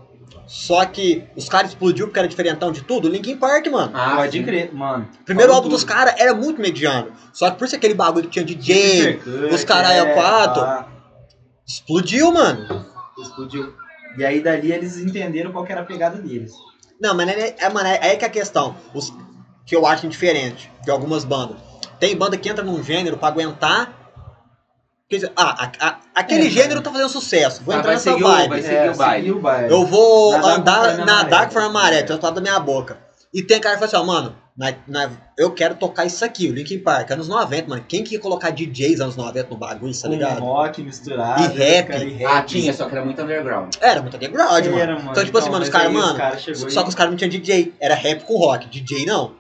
Só 0.46 0.86
que 0.86 1.24
os 1.36 1.48
caras 1.48 1.72
explodiu 1.72 2.08
porque 2.08 2.20
era 2.20 2.28
diferentão 2.28 2.72
de 2.72 2.82
tudo. 2.84 3.08
Linkin 3.08 3.38
Park, 3.38 3.66
mano. 3.68 3.92
Ah, 3.94 4.18
Pode 4.18 4.38
sim. 4.38 4.44
crer, 4.44 4.74
mano. 4.74 5.08
O 5.22 5.24
primeiro 5.24 5.50
Falou 5.52 5.56
álbum 5.64 5.70
tudo. 5.70 5.78
dos 5.78 5.84
caras 5.84 6.16
era 6.18 6.34
muito 6.34 6.62
mediano. 6.62 7.12
Só 7.32 7.50
que 7.50 7.58
por 7.58 7.68
ser 7.68 7.78
aquele 7.78 7.94
bagulho 7.94 8.28
que 8.28 8.32
tinha 8.32 8.46
DJ, 8.46 9.22
os 9.54 9.64
caralho 9.64 10.10
é, 10.10 10.14
quatro. 10.14 10.62
pá. 10.62 10.88
explodiu, 11.66 12.32
mano. 12.32 12.86
Explodiu. 13.18 13.74
E 14.18 14.26
aí 14.26 14.42
dali 14.42 14.72
eles 14.72 14.98
entenderam 14.98 15.52
qual 15.52 15.64
que 15.64 15.72
era 15.72 15.82
a 15.82 15.86
pegada 15.86 16.18
deles. 16.18 16.52
Não, 17.00 17.16
mas 17.16 17.28
é, 17.30 17.56
é, 17.60 17.70
mano, 17.70 17.88
é 17.88 18.10
aí 18.10 18.18
que 18.18 18.26
é 18.26 18.28
a 18.28 18.32
questão. 18.32 18.76
Os, 18.94 19.14
que 19.66 19.76
eu 19.76 19.88
acho 19.88 20.08
diferente 20.08 20.72
de 20.84 20.92
algumas 20.92 21.24
bandas. 21.24 21.58
Tem 22.00 22.16
banda 22.16 22.38
que 22.38 22.50
entra 22.50 22.64
num 22.64 22.84
gênero 22.84 23.18
pra 23.18 23.30
aguentar. 23.30 24.03
Quer 25.14 25.18
dizer, 25.28 25.32
ah, 25.36 25.66
a- 25.80 25.88
a- 25.88 26.00
aquele 26.16 26.48
É, 26.48 26.50
gênero 26.50 26.82
tá 26.82 26.92
fazendo 26.92 27.08
sucesso. 27.10 27.62
Vou 27.64 27.76
Ah, 27.76 27.78
entrar 27.78 27.90
vai 27.90 27.96
nessa 27.98 28.10
seguir 28.12 28.24
o- 28.24 28.28
vibe. 28.28 28.50
vai 28.50 28.62
seguir 28.64 28.90
o 28.90 28.96
baile. 28.96 29.22
seguir 29.22 29.32
o 29.38 29.40
baile. 29.40 29.72
Eu 29.72 29.86
vou 29.86 30.32
Nadar 30.32 30.58
andar, 30.58 30.76
conforme 30.80 31.02
a 31.02 31.06
nadar 31.06 31.30
maré. 31.32 31.46
conforme 31.46 31.68
a 31.68 31.72
maré, 31.72 32.02
tem 32.02 32.18
da 32.20 32.42
minha 32.42 32.60
boca. 32.60 32.98
E 33.32 33.44
tem 33.44 33.60
cara 33.62 33.76
que 33.78 33.86
fala 33.88 34.04
assim, 34.04 34.10
ó, 34.10 34.12
mano, 34.12 34.36
na- 34.58 34.74
na- 34.88 35.12
eu 35.38 35.52
quero 35.52 35.76
tocar 35.76 36.06
isso 36.06 36.26
aqui, 36.26 36.48
o 36.50 36.54
Linkin 36.54 36.80
Park, 36.80 37.12
anos 37.12 37.28
90, 37.28 37.70
mano. 37.70 37.86
Quem 37.88 38.04
que 38.04 38.16
ia 38.16 38.20
colocar 38.20 38.50
DJs 38.50 39.02
anos 39.02 39.16
90 39.16 39.50
no 39.52 39.58
bagulho, 39.58 39.94
tá 39.94 40.08
Com 40.08 40.14
ligado? 40.16 40.40
rock 40.40 40.82
misturado. 40.82 41.44
E 41.44 41.48
rap. 41.58 41.88
cara, 41.90 42.04
e 42.04 42.26
Ah, 42.26 42.42
tinha, 42.42 42.74
só 42.74 42.86
que 42.90 42.96
era 42.96 43.06
muito 43.06 43.22
underground. 43.22 43.76
Era 43.80 44.02
muito 44.02 44.16
underground, 44.18 44.66
mano. 44.66 44.80
Era, 44.80 44.96
mano. 44.96 45.12
Então, 45.12 45.24
tipo 45.26 45.38
assim, 45.38 45.50
mano, 45.52 45.64
os 45.64 45.70
caras, 45.70 45.92
mano, 45.94 46.18
cara 46.18 46.38
Só 46.40 46.50
e- 46.52 46.84
que 46.84 46.90
os 46.90 46.96
caras 46.96 47.12
não 47.12 47.18
tinham 47.18 47.30
DJ, 47.30 47.72
era 47.80 47.94
rap 47.94 48.24
com 48.24 48.36
rock. 48.36 48.68
DJ 48.68 49.06
não. 49.06 49.36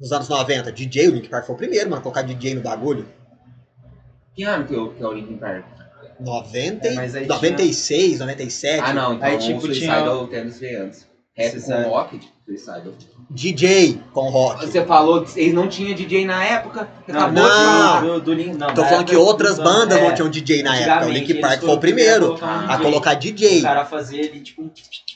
Nos 0.00 0.12
anos 0.12 0.28
90, 0.28 0.70
DJ, 0.72 1.08
o 1.08 1.12
Linkin 1.12 1.28
Park 1.28 1.46
foi 1.46 1.54
o 1.56 1.58
primeiro, 1.58 1.90
mano, 1.90 1.98
a 2.00 2.02
colocar 2.02 2.22
DJ 2.22 2.54
no 2.54 2.62
bagulho. 2.62 3.06
Que 4.34 4.44
ano 4.44 4.64
que, 4.66 4.74
o- 4.74 4.90
que 4.92 5.02
é 5.02 5.06
o 5.06 5.12
Linkin 5.12 5.36
Park? 5.36 5.64
90, 6.20 6.86
É, 6.86 6.94
mas 6.94 7.14
aí 7.14 7.26
96, 7.26 8.18
97. 8.18 8.82
Ah, 8.84 8.92
não, 8.92 9.14
então 9.14 9.26
Aí, 9.28 9.36
o 9.36 9.38
tipo, 9.38 9.60
Suicidal 9.62 10.26
tinha... 10.26 10.38
temos 10.40 10.58
ver 10.58 10.76
antes. 10.76 11.06
Rap 11.34 11.50
Suicidal. 11.52 11.82
com 11.84 11.88
rock, 11.90 12.20
Suicidal. 12.44 12.82
DJ 13.30 14.00
com 14.12 14.28
rock. 14.28 14.66
Você 14.66 14.84
falou 14.84 15.22
que 15.24 15.40
eles 15.40 15.54
não 15.54 15.66
tinham 15.68 15.94
DJ 15.94 16.26
na 16.26 16.44
época, 16.44 16.88
Não, 17.08 17.30
não. 17.32 18.02
do, 18.02 18.20
do 18.20 18.34
Lin- 18.34 18.52
não, 18.52 18.74
Tô 18.74 18.84
falando 18.84 19.06
que 19.06 19.16
outras 19.16 19.56
bandas 19.58 19.92
anos- 19.96 20.00
não 20.02 20.10
é, 20.10 20.14
tinham 20.14 20.28
DJ 20.28 20.62
na 20.62 20.76
época. 20.76 21.06
O 21.06 21.10
eles 21.10 21.40
Park 21.40 21.60
foi 21.60 21.70
o 21.70 21.78
primeiro 21.78 22.26
colocar 22.26 22.46
um 22.46 22.50
a 22.50 22.76
DJ. 22.76 22.84
colocar 22.84 23.12
O 23.12 23.16
DJ. 23.18 23.62
cara 23.62 23.84
fazia 23.86 24.20
ele, 24.20 24.40
tipo, 24.40 24.70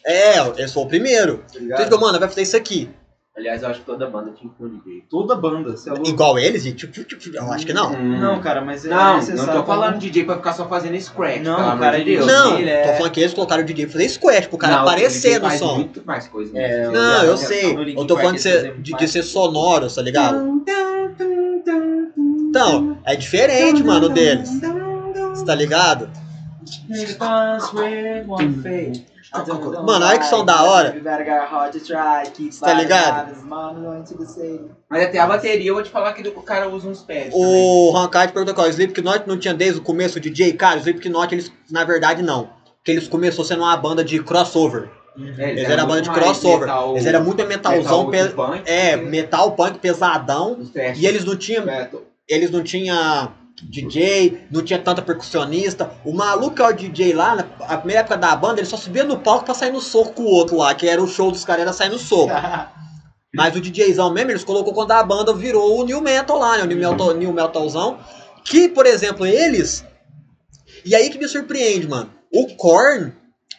É, 0.07 0.39
esse 0.63 0.73
foi 0.73 0.83
o 0.85 0.87
primeiro. 0.87 1.45
tá 1.77 1.83
Então, 1.85 2.01
mano, 2.01 2.19
vai 2.19 2.29
fazer 2.29 2.43
isso 2.43 2.57
aqui. 2.57 2.89
Aliás, 3.37 3.63
eu 3.65 3.69
acho 3.69 3.81
que 3.81 3.87
toda 3.87 4.09
banda 4.09 4.31
tinha 4.31 4.49
que 4.49 4.57
ter 4.57 4.65
um 4.65 4.69
DJ. 4.79 5.03
Toda 5.11 5.35
banda, 5.35 5.73
você 5.73 5.89
é 5.91 5.93
louco. 5.93 6.09
Igual 6.09 6.39
eles? 6.39 6.65
Eu 6.65 7.53
acho 7.53 7.67
que 7.67 7.73
não. 7.73 7.93
Hum. 7.93 8.21
Não, 8.21 8.41
cara, 8.41 8.61
mas 8.61 8.87
é 8.87 8.89
Não, 8.91 9.17
necessário 9.17 9.53
não 9.53 9.61
tô 9.61 9.67
falando 9.67 9.99
DJ 9.99 10.23
pra 10.25 10.37
ficar 10.37 10.53
só 10.53 10.69
fazendo 10.69 11.01
scratch, 11.01 11.43
Não, 11.43 11.57
pelo 11.57 11.69
amor 11.69 11.81
cara, 11.81 11.99
de 11.99 12.05
Deus. 12.05 12.27
Não, 12.29 12.59
ele 12.61 12.71
é- 12.71 12.87
tô 12.87 12.93
falando 12.97 13.11
que 13.13 13.21
eles 13.21 13.35
colocaram 13.35 13.63
o 13.65 13.67
DJ 13.67 13.87
pra 13.87 13.93
fazer 13.95 14.09
squash, 14.09 14.47
pro 14.47 14.57
cara 14.57 14.77
Não, 14.77 14.83
aparecer 14.83 15.41
no 15.41 15.49
faz 15.49 15.59
som. 15.59 15.75
muito 15.75 16.01
mais 16.07 16.29
coisa. 16.29 16.57
É, 16.57 16.79
nisso. 16.83 16.93
Não, 16.93 17.25
Eu 17.25 17.37
sei. 17.37 17.75
no 17.75 17.83
Linkin 17.83 18.01
Eu 18.01 18.07
tô 18.07 18.17
falando 18.17 18.37
de 18.37 18.49
eles 18.49 18.61
ser, 18.63 18.75
de, 18.77 18.83
de 18.83 18.93
mais 18.93 19.11
ser 19.11 19.19
coisa. 19.19 19.33
sonoro, 19.33 19.93
tá 19.93 20.03
ligado? 20.03 20.63
Então, 22.49 22.99
é 23.05 23.17
diferente, 23.17 23.83
mano, 23.83 24.09
deles. 24.09 24.49
Você 25.35 25.45
tá 25.45 25.57
ligado? 25.57 26.09
Mano, 29.83 30.07
olha 30.07 30.19
que 30.19 30.25
som 30.27 30.45
da 30.45 30.63
hora. 30.63 30.91
Tá 32.61 32.73
ligado? 32.75 33.37
Mas 34.89 35.03
até 35.05 35.19
a 35.19 35.27
bateria, 35.27 35.69
eu 35.71 35.75
vou 35.75 35.83
te 35.83 35.91
falar 35.91 36.13
que 36.13 36.27
o 36.29 36.43
cara 36.43 36.69
usa 36.69 36.89
uns 36.89 37.01
pads. 37.03 37.31
O 37.33 37.91
Rankard 37.93 38.33
perguntou 38.33 38.55
qual, 38.55 38.67
o 38.67 38.71
Slipknot 38.71 39.27
não 39.27 39.39
tinha 39.39 39.53
desde 39.55 39.81
o 39.81 39.83
começo 39.83 40.19
o 40.19 40.21
DJ? 40.21 40.53
Cara, 40.53 40.77
o 40.77 40.79
Slipknot, 40.81 41.35
eles, 41.35 41.53
na 41.71 41.85
verdade, 41.85 42.23
não. 42.23 42.49
Porque 42.79 42.91
eles 42.93 43.09
começou 43.09 43.45
sendo 43.45 43.63
uma 43.63 43.77
banda 43.77 44.05
de 44.05 44.23
crossover. 44.23 44.89
É, 45.39 45.51
Eles 45.51 45.65
eram 45.71 45.87
banda 45.87 46.03
de 46.03 46.11
crossover. 46.11 46.61
metal- 46.61 46.91
Eles 46.93 47.07
eram 47.07 47.25
muito 47.25 47.47
metalzão, 47.47 48.07
metal 48.09 48.29
pe- 48.29 48.35
punk 48.59 48.63
é, 48.71 48.99
que 48.99 49.05
metal 49.05 49.53
punk 49.53 49.79
pesadão. 49.79 50.59
E 51.01 51.07
eles 51.07 51.25
não 51.25 51.37
tinham 51.37 51.65
metal. 51.65 52.03
eles 52.29 52.51
não 52.51 52.63
tinha 52.63 53.29
DJ, 53.63 54.47
não 54.51 54.63
tinha 54.63 54.79
tanta 54.79 55.01
percussionista. 55.01 55.91
O 56.05 56.13
maluco 56.13 56.61
é 56.61 56.69
o 56.69 56.73
DJ 56.73 57.13
lá, 57.13 57.37
na 57.37 57.79
primeira 57.79 58.01
época 58.01 58.17
da 58.17 58.35
banda, 58.35 58.61
ele 58.61 58.67
só 58.67 58.77
subia 58.77 59.05
no 59.05 59.19
palco 59.19 59.45
pra 59.45 59.55
sair 59.55 59.73
no 59.73 59.81
soco 59.81 60.15
com 60.15 60.23
o 60.23 60.31
outro 60.31 60.57
lá, 60.57 60.75
que 60.75 60.89
era 60.89 61.03
o 61.03 61.07
show 61.07 61.31
dos 61.31 61.45
caras, 61.45 61.63
era 61.63 61.73
sair 61.73 61.91
no 61.91 61.99
soco. 61.99 62.33
Mas 63.35 63.57
o 63.57 63.61
DJzão 63.61 64.13
mesmo, 64.13 64.31
eles 64.31 64.45
colocou 64.45 64.73
quando 64.73 64.93
a 64.93 65.03
banda 65.03 65.35
virou 65.35 65.81
o 65.81 65.85
New 65.85 66.01
Metal 66.01 66.39
lá, 66.39 66.57
né? 66.57 66.63
O 66.63 66.67
New, 66.67 66.79
Metal, 66.79 67.15
new 67.15 67.33
Metalzão. 67.33 67.99
Que, 68.45 68.69
por 68.69 68.87
exemplo, 68.87 69.27
eles. 69.27 69.85
E 70.85 70.95
aí 70.95 71.11
que 71.11 71.19
me 71.19 71.27
surpreende, 71.27 71.89
mano. 71.89 72.13
O 72.33 72.55
Korn 72.55 73.13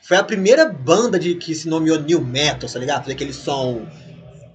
foi 0.03 0.15
a 0.15 0.23
primeira 0.23 0.65
banda 0.65 1.19
de, 1.19 1.35
que 1.35 1.53
se 1.53 1.67
nomeou 1.67 1.99
New 1.99 2.21
Metal, 2.21 2.69
tá 2.69 2.79
ligado? 2.79 3.01
Fazer 3.01 3.13
aquele 3.13 3.33
som 3.33 3.85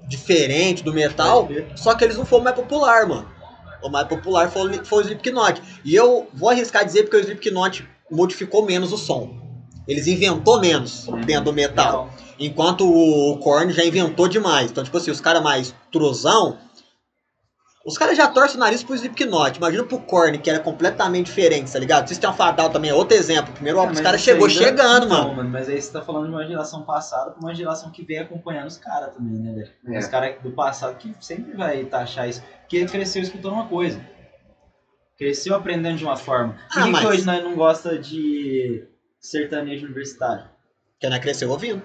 diferente 0.09 0.83
do 0.83 0.93
metal. 0.93 1.49
Só 1.77 1.95
que 1.95 2.05
eles 2.05 2.17
não 2.17 2.25
foram 2.25 2.45
mais 2.45 2.57
popular, 2.57 3.07
mano. 3.07 3.29
O 3.83 3.89
mais 3.89 4.07
popular 4.09 4.51
foi, 4.51 4.79
o- 4.79 4.85
foi 4.85 4.99
o 4.99 5.07
Slipknot. 5.07 5.63
E 5.85 5.95
eu 5.95 6.29
vou 6.35 6.51
arriscar 6.51 6.85
dizer 6.85 7.05
porque 7.05 7.17
o 7.17 7.21
Slipknot 7.21 7.87
modificou 8.11 8.65
menos 8.65 8.93
o 8.93 8.97
som. 8.99 9.39
Eles 9.89 10.07
inventou 10.07 10.61
menos 10.61 11.07
dentro 11.27 11.47
do 11.47 11.53
metal. 11.53 12.11
Enquanto 12.39 12.89
o 12.89 13.37
Korn 13.39 13.73
já 13.73 13.85
inventou 13.85 14.29
demais. 14.29 14.71
Então, 14.71 14.83
tipo 14.85 14.97
assim, 14.97 15.11
os 15.11 15.21
caras 15.21 15.43
mais 15.43 15.75
trozão. 15.93 16.59
Os 17.85 17.97
caras 17.97 18.15
já 18.15 18.29
torcem 18.29 18.57
o 18.57 18.61
nariz 18.61 18.83
pro 18.85 18.95
Slipknot. 18.95 19.57
Imagina 19.57 19.85
pro 19.85 19.99
Korn, 20.01 20.37
que 20.39 20.51
era 20.51 20.61
completamente 20.61 21.27
diferente, 21.27 21.73
tá 21.73 21.79
ligado? 21.79 22.07
System 22.09 22.29
of 22.29 22.43
a 22.43 22.51
Down 22.53 22.71
também 22.71 22.91
é 22.91 22.95
outro 22.95 23.17
exemplo. 23.17 23.55
Primeiro 23.55 23.81
álbum, 23.81 23.93
os 23.95 24.01
caras 24.01 24.21
chegou 24.21 24.51
chegando, 24.51 25.07
então, 25.07 25.35
mano. 25.35 25.49
Mas 25.49 25.67
aí 25.67 25.81
você 25.81 25.91
tá 25.91 26.03
falando 26.03 26.27
de 26.27 26.31
uma 26.33 26.47
geração 26.47 26.83
passada 26.83 27.31
pra 27.31 27.41
uma 27.41 27.55
geração 27.55 27.91
que 27.91 28.05
vem 28.05 28.19
acompanhando 28.19 28.67
os 28.67 28.77
caras 28.77 29.15
também, 29.15 29.39
né, 29.41 29.53
velho? 29.55 29.97
É. 29.97 29.99
Os 29.99 30.07
caras 30.07 30.37
do 30.43 30.51
passado 30.51 30.97
que 30.99 31.15
sempre 31.21 31.57
vai 31.57 31.83
taxar 31.87 32.29
isso. 32.29 32.43
Porque 32.61 32.85
cresceu 32.85 33.23
escutando 33.23 33.55
uma 33.55 33.67
coisa. 33.67 33.99
Cresceu 35.17 35.55
aprendendo 35.55 35.97
de 35.97 36.05
uma 36.05 36.17
forma. 36.17 36.53
Por 36.73 36.81
Ah, 36.81 36.85
que, 36.85 36.91
mas- 36.91 37.01
que 37.01 37.07
hoje 37.07 37.25
nós 37.25 37.43
não 37.43 37.55
gosta 37.55 37.99
de 37.99 38.87
sertanejo 39.19 39.87
universitário? 39.87 40.45
Que 40.99 41.07
ela 41.07 41.19
cresceu 41.19 41.51
ouvindo. 41.51 41.83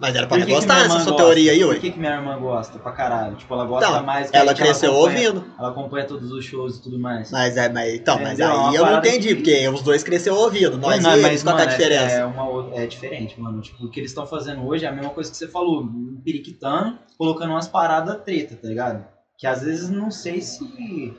Mas 0.00 0.14
era 0.16 0.26
pra 0.26 0.36
Por 0.38 0.46
que 0.46 0.52
gostar 0.52 0.80
irmã 0.80 0.98
sua 1.00 1.16
teoria 1.16 1.52
aí, 1.52 1.60
Por 1.60 1.68
ué. 1.74 1.78
que, 1.78 1.90
que 1.92 1.98
minha 1.98 2.14
irmã 2.16 2.36
gosta 2.38 2.78
pra 2.78 2.90
caralho? 2.92 3.36
Tipo, 3.36 3.54
ela 3.54 3.64
gosta 3.64 3.88
Então, 3.88 4.02
mais 4.02 4.30
que 4.30 4.36
Ela 4.36 4.52
cresceu 4.54 4.90
acompanha- 4.92 5.28
ouvindo. 5.30 5.44
Ela 5.58 5.68
acompanha 5.68 6.04
todos 6.06 6.32
os 6.32 6.44
shows 6.44 6.76
e 6.78 6.82
tudo 6.82 6.98
mais. 6.98 7.30
Mas, 7.30 7.56
é, 7.56 7.68
mas, 7.68 7.94
então, 7.94 8.16
mas 8.18 8.38
Entendeu? 8.38 8.48
É 8.48 8.68
aí 8.68 8.74
eu 8.74 8.86
não 8.86 8.98
entendi, 8.98 9.28
que- 9.28 9.34
porque 9.36 9.68
os 9.68 9.82
dois 9.82 10.02
cresceu 10.02 10.34
ouvindo. 10.34 10.76
Nós 10.76 11.02
Não, 11.02 11.16
e 11.16 11.22
mas, 11.22 11.42
qual 11.42 11.56
é 11.58 11.62
a 11.62 11.64
mano, 11.66 11.76
diferença? 11.78 12.14
É, 12.16 12.24
uma 12.24 12.76
é 12.76 12.86
diferente, 12.86 13.40
mano. 13.40 13.60
Tipo, 13.60 13.84
o 13.84 13.90
que 13.90 14.00
eles 14.00 14.10
estão 14.10 14.26
fazendo 14.26 14.66
hoje 14.66 14.84
é 14.84 14.88
a 14.88 14.92
mesma 14.92 15.10
coisa 15.10 15.30
que 15.30 15.36
você 15.36 15.46
falou, 15.46 15.88
periquitando, 16.24 16.98
colocando 17.16 17.50
umas 17.50 17.68
paradas 17.68 18.22
treta, 18.24 18.56
tá 18.60 18.66
ligado? 18.68 19.04
Que 19.38 19.46
às 19.46 19.62
vezes 19.62 19.88
não 19.90 20.10
sei 20.10 20.40
se 20.40 21.14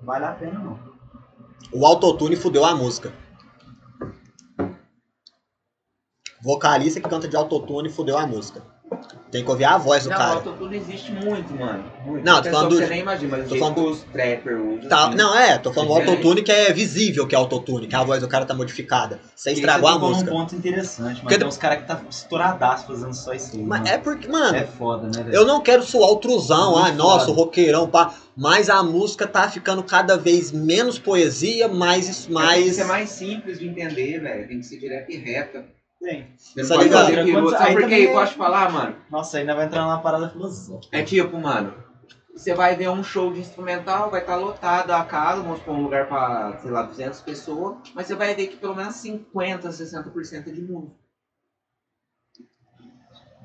vale 0.00 0.24
a 0.24 0.32
pena, 0.32 0.58
não. 0.60 0.78
O 1.72 1.84
autotune 1.84 2.36
fudeu 2.36 2.64
a 2.64 2.74
música. 2.74 3.12
Vocalista 6.40 7.00
que 7.00 7.08
canta 7.08 7.26
de 7.28 7.36
autotune 7.36 7.88
fudeu 7.88 8.16
a 8.16 8.26
música. 8.26 8.62
Tem 9.30 9.44
que 9.44 9.50
ouvir 9.50 9.64
a 9.66 9.76
voz 9.76 10.04
do 10.04 10.08
Não, 10.08 10.16
o 10.16 10.18
cara. 10.18 10.32
autotune 10.36 10.76
existe 10.78 11.12
muito, 11.12 11.52
mano. 11.54 11.84
Muito. 12.06 12.24
Não, 12.24 12.40
tô 12.40 12.48
falando 12.50 12.70
do- 12.70 12.76
Você 12.76 12.86
nem 12.86 13.00
imagina, 13.00 13.36
mas 13.36 13.46
tô 13.48 13.56
falando 13.56 13.74
que 13.74 13.80
os 13.82 14.00
trapper 14.04 14.56
usam. 14.58 14.88
Tá, 14.88 15.08
assim, 15.08 15.16
não, 15.18 15.38
é, 15.38 15.58
tô 15.58 15.70
falando 15.74 15.88
do 15.90 16.10
autotune 16.10 16.42
que 16.42 16.50
é 16.50 16.72
visível 16.72 17.26
que 17.26 17.34
é 17.34 17.38
autotune, 17.38 17.86
que 17.86 17.94
a 17.94 18.02
voz 18.02 18.22
do 18.22 18.28
cara 18.28 18.46
tá 18.46 18.54
modificada. 18.54 19.20
Você 19.36 19.52
estragou 19.52 19.90
a 19.90 19.98
música. 19.98 20.30
num 20.30 20.38
ponto 20.38 20.56
interessante, 20.56 21.16
mas 21.16 21.20
Porque- 21.20 21.38
tem 21.38 21.46
uns 21.46 21.58
caras 21.58 21.80
que 21.82 21.86
tá 21.86 22.00
estouradaço 22.08 22.86
fazendo 22.86 23.12
só 23.12 23.34
isso 23.34 23.56
aí. 23.56 23.62
Mas 23.62 23.80
mano. 23.80 23.90
é 23.92 23.98
porque, 23.98 24.26
mano, 24.26 24.56
É 24.56 24.64
foda, 24.64 25.06
né, 25.08 25.22
velho? 25.22 25.36
eu 25.36 25.44
não 25.44 25.60
quero 25.60 25.82
suar 25.82 26.08
o 26.10 26.16
truzão, 26.16 26.78
ai, 26.78 26.92
nossa, 26.92 27.30
o 27.30 27.34
roqueirão, 27.34 27.86
pá. 27.90 28.14
Mas 28.34 28.70
a 28.70 28.82
música 28.82 29.26
tá 29.26 29.50
ficando 29.50 29.82
cada 29.82 30.16
vez 30.16 30.50
menos 30.50 30.98
poesia, 30.98 31.68
mais. 31.68 32.06
Mas... 32.06 32.16
Tem 32.16 32.24
que 32.26 32.32
mais... 32.32 32.76
ser 32.76 32.84
mais 32.84 33.10
simples 33.10 33.58
de 33.58 33.68
entender, 33.68 34.18
velho. 34.20 34.48
Tem 34.48 34.60
que 34.60 34.64
ser 34.66 34.78
direto 34.78 35.10
e 35.10 35.16
reta. 35.18 35.76
Tem. 36.00 36.32
Você 36.36 36.62
não 36.62 36.68
Tá 36.68 36.76
ligado? 36.76 37.00
fazer 37.00 37.24
pirueta. 37.24 37.32
Quando- 37.40 37.50
Sabe 37.50 37.72
por 37.72 37.92
é- 37.92 38.06
Eu 38.06 38.12
posso 38.12 38.32
te 38.32 38.38
falar, 38.38 38.70
mano? 38.72 38.96
Nossa, 39.10 39.38
ainda 39.38 39.54
vai 39.54 39.66
entrar 39.66 39.82
numa 39.82 40.00
parada 40.00 40.28
filosófica. 40.30 40.96
É 40.96 41.02
tipo, 41.02 41.36
mano, 41.38 41.74
você 42.34 42.54
vai 42.54 42.76
ver 42.76 42.88
um 42.88 43.02
show 43.02 43.32
de 43.32 43.40
instrumental, 43.40 44.10
vai 44.10 44.20
estar 44.20 44.36
lotado 44.36 44.92
a 44.92 45.04
casa, 45.04 45.42
vamos 45.42 45.58
supor 45.58 45.74
um 45.74 45.82
lugar 45.82 46.06
pra, 46.06 46.56
sei 46.62 46.70
lá, 46.70 46.82
200 46.82 47.20
pessoas, 47.20 47.76
mas 47.94 48.06
você 48.06 48.14
vai 48.14 48.32
ver 48.34 48.46
que 48.46 48.56
pelo 48.56 48.76
menos 48.76 48.94
50, 48.94 49.72
60% 49.72 50.48
é 50.48 50.52
de 50.52 50.62
música. 50.62 50.94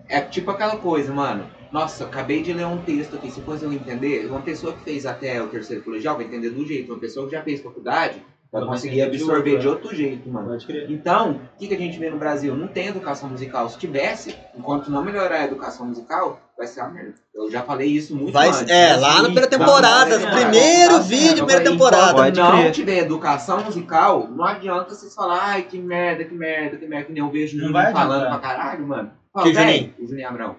É 0.08 0.22
tipo 0.22 0.52
aquela 0.52 0.78
coisa, 0.78 1.12
mano. 1.14 1.50
Nossa, 1.72 2.04
eu 2.04 2.08
acabei 2.08 2.44
de 2.44 2.54
ler 2.54 2.68
um 2.68 2.80
texto 2.84 3.16
aqui, 3.16 3.32
se 3.32 3.42
fosse 3.42 3.64
eu 3.64 3.74
entender, 3.74 4.28
uma 4.28 4.42
pessoa 4.42 4.74
que 4.74 4.84
fez 4.84 5.08
até 5.08 5.42
o 5.42 5.48
terceiro 5.48 5.82
colegial 5.82 6.16
vai 6.18 6.26
entender 6.26 6.52
do 6.52 6.64
jeito, 6.68 6.92
uma 6.92 7.00
pessoa 7.00 7.26
que 7.26 7.32
já 7.32 7.42
fez 7.42 7.62
faculdade 7.62 8.24
vai 8.54 8.66
conseguir 8.66 9.02
absorver 9.02 9.52
outro, 9.52 9.60
de 9.62 9.68
outro 9.68 9.96
jeito, 9.96 10.30
mano. 10.30 10.50
Pode 10.50 10.66
crer. 10.66 10.90
Então, 10.90 11.32
o 11.56 11.58
que, 11.58 11.68
que 11.68 11.74
a 11.74 11.78
gente 11.78 11.98
vê 11.98 12.10
no 12.10 12.18
Brasil? 12.18 12.56
Não 12.56 12.68
tem 12.68 12.88
educação 12.88 13.28
musical. 13.30 13.68
Se 13.68 13.78
tivesse, 13.78 14.36
enquanto 14.56 14.90
não 14.92 15.04
melhorar 15.04 15.40
a 15.40 15.46
educação 15.46 15.88
musical, 15.88 16.40
vai 16.58 16.68
ser 16.68 16.82
uma 16.82 16.90
merda. 16.92 17.16
Eu 17.34 17.50
já 17.50 17.64
falei 17.64 17.90
isso 17.90 18.16
muito 18.16 18.32
Vai, 18.32 18.50
antes. 18.50 18.70
é, 18.70 18.96
lá 18.96 19.16
na 19.18 19.24
primeira 19.24 19.50
temporada, 19.50 20.20
no 20.20 20.28
primeiro 20.32 21.02
vídeo, 21.02 21.38
primeira 21.38 21.62
certo. 21.64 21.72
temporada. 21.72 22.12
Enquanto 22.12 22.36
Pode 22.36 22.64
não 22.64 22.72
tiver 22.72 22.98
educação 23.00 23.64
musical, 23.64 24.28
não 24.30 24.46
adianta 24.46 24.94
vocês 24.94 25.14
falar, 25.16 25.40
ai, 25.42 25.64
que 25.64 25.80
merda, 25.80 26.24
que 26.24 26.34
merda, 26.36 26.78
que 26.78 26.86
merda, 26.86 27.06
que 27.08 27.14
nem 27.14 27.24
eu 27.24 27.32
vejo 27.32 27.58
Não 27.58 27.74
falando 27.92 28.28
pra 28.28 28.38
caralho, 28.40 28.88
mano. 28.88 29.12
Fala, 29.34 29.48
Que 29.48 29.54
"Véi, 29.54 29.66
Juninho? 29.78 29.94
O 30.00 30.08
Juninho 30.08 30.28
Abrão. 30.30 30.56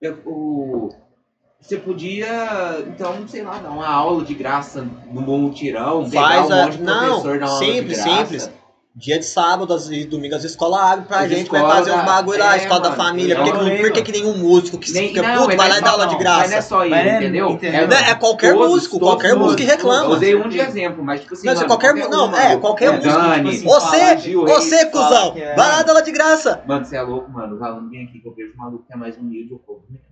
Eu- 0.00 0.18
o... 0.24 1.05
Você 1.60 1.78
podia, 1.78 2.84
então, 2.86 3.26
sei 3.26 3.42
lá, 3.42 3.58
dar 3.58 3.70
uma 3.70 3.88
aula 3.88 4.24
de 4.24 4.34
graça 4.34 4.86
no 5.10 5.20
bom 5.22 5.50
tirão, 5.50 6.08
pegar 6.08 6.22
Faz 6.22 6.48
um 6.48 6.52
a- 6.52 6.64
monte 6.66 6.76
de 6.76 6.82
não, 6.84 7.20
professor 7.20 7.38
dar 7.40 7.46
uma 7.46 7.54
aula 7.54 7.64
de 7.66 7.72
simples, 7.72 7.96
graça. 8.04 8.16
simples. 8.22 8.50
Dia 8.98 9.18
de 9.18 9.26
sábado 9.26 9.74
as- 9.74 9.90
e 9.90 10.04
domingo 10.06 10.34
as 10.36 10.44
escolas 10.44 10.80
abrem 10.80 11.04
pra 11.06 11.18
As 11.18 11.28
gente, 11.28 11.50
vai 11.50 11.60
fazer 11.60 11.90
os 11.90 11.96
da- 11.98 12.02
bagulho 12.02 12.38
lá, 12.38 12.52
a 12.52 12.54
é, 12.54 12.58
escola 12.62 12.80
da 12.80 12.90
mano, 12.90 13.02
família. 13.02 13.34
eu 13.34 13.44
Por 13.44 13.44
que, 13.44 13.58
que, 13.70 13.76
por 13.82 13.92
que, 13.92 14.02
que 14.02 14.12
nenhum 14.12 14.38
músico 14.38 14.78
que 14.78 14.90
Nem, 14.92 15.08
fica 15.08 15.20
não, 15.22 15.42
puto 15.44 15.56
vai 15.56 15.68
lá 15.68 15.74
é 15.74 15.78
e 15.78 15.80
dá 15.82 15.86
só- 15.88 15.92
aula 15.92 16.06
de 16.06 16.12
não, 16.14 16.18
Mas 16.22 16.24
não 16.24 16.42
é 16.44 16.48
graça? 16.48 16.62
só 16.68 16.82
ele, 16.84 16.94
Mas 16.94 17.06
é- 17.06 17.16
entendeu? 17.16 17.50
entendeu? 17.50 17.80
É, 17.92 18.10
é 18.10 18.14
qualquer 18.14 18.54
todos- 18.54 18.68
músico, 18.70 18.98
todos 18.98 19.08
qualquer 19.14 19.32
os 19.34 19.38
músico 19.38 19.56
que 19.58 19.64
reclama. 19.64 20.04
Eu 20.04 20.10
usei 20.12 20.34
um 20.34 20.48
de 20.48 20.58
exemplo, 20.60 21.04
mas 21.04 21.20
tipo 21.20 21.34
assim. 21.34 21.46
Não, 21.46 21.52
se 21.52 21.58
mano, 21.58 21.68
qualquer 21.68 21.94
mu- 21.94 22.08
não, 22.08 22.30
um, 22.30 22.36
é, 22.36 22.48
mano. 22.48 22.60
qualquer 22.60 22.92
músico, 22.92 23.12
Dani, 23.14 23.34
tipo 23.36 23.48
assim, 23.50 23.64
Você, 23.86 23.98
fala, 23.98 24.16
Gil, 24.16 24.46
você, 24.46 24.76
Reis, 24.76 24.90
cuzão, 24.90 25.34
é- 25.36 25.54
vai 25.56 25.68
lá 25.68 25.82
dar 25.82 25.90
aula 25.92 26.02
de 26.02 26.12
graça. 26.12 26.62
Mano, 26.66 26.84
você 26.86 26.96
é 26.96 27.02
louco, 27.02 27.30
mano. 27.30 27.56
Os 27.56 27.60
alunos 27.62 27.90
vêm 27.90 28.04
aqui 28.04 28.18
que 28.20 28.26
eu 28.26 28.34
vejo 28.34 28.54
um 28.54 28.56
maluco 28.56 28.84
que 28.86 28.94
é 28.94 28.96
mais 28.96 29.18
humilde, 29.18 29.52
eu 29.52 29.58
cobro 29.58 29.82
menos. 29.90 30.06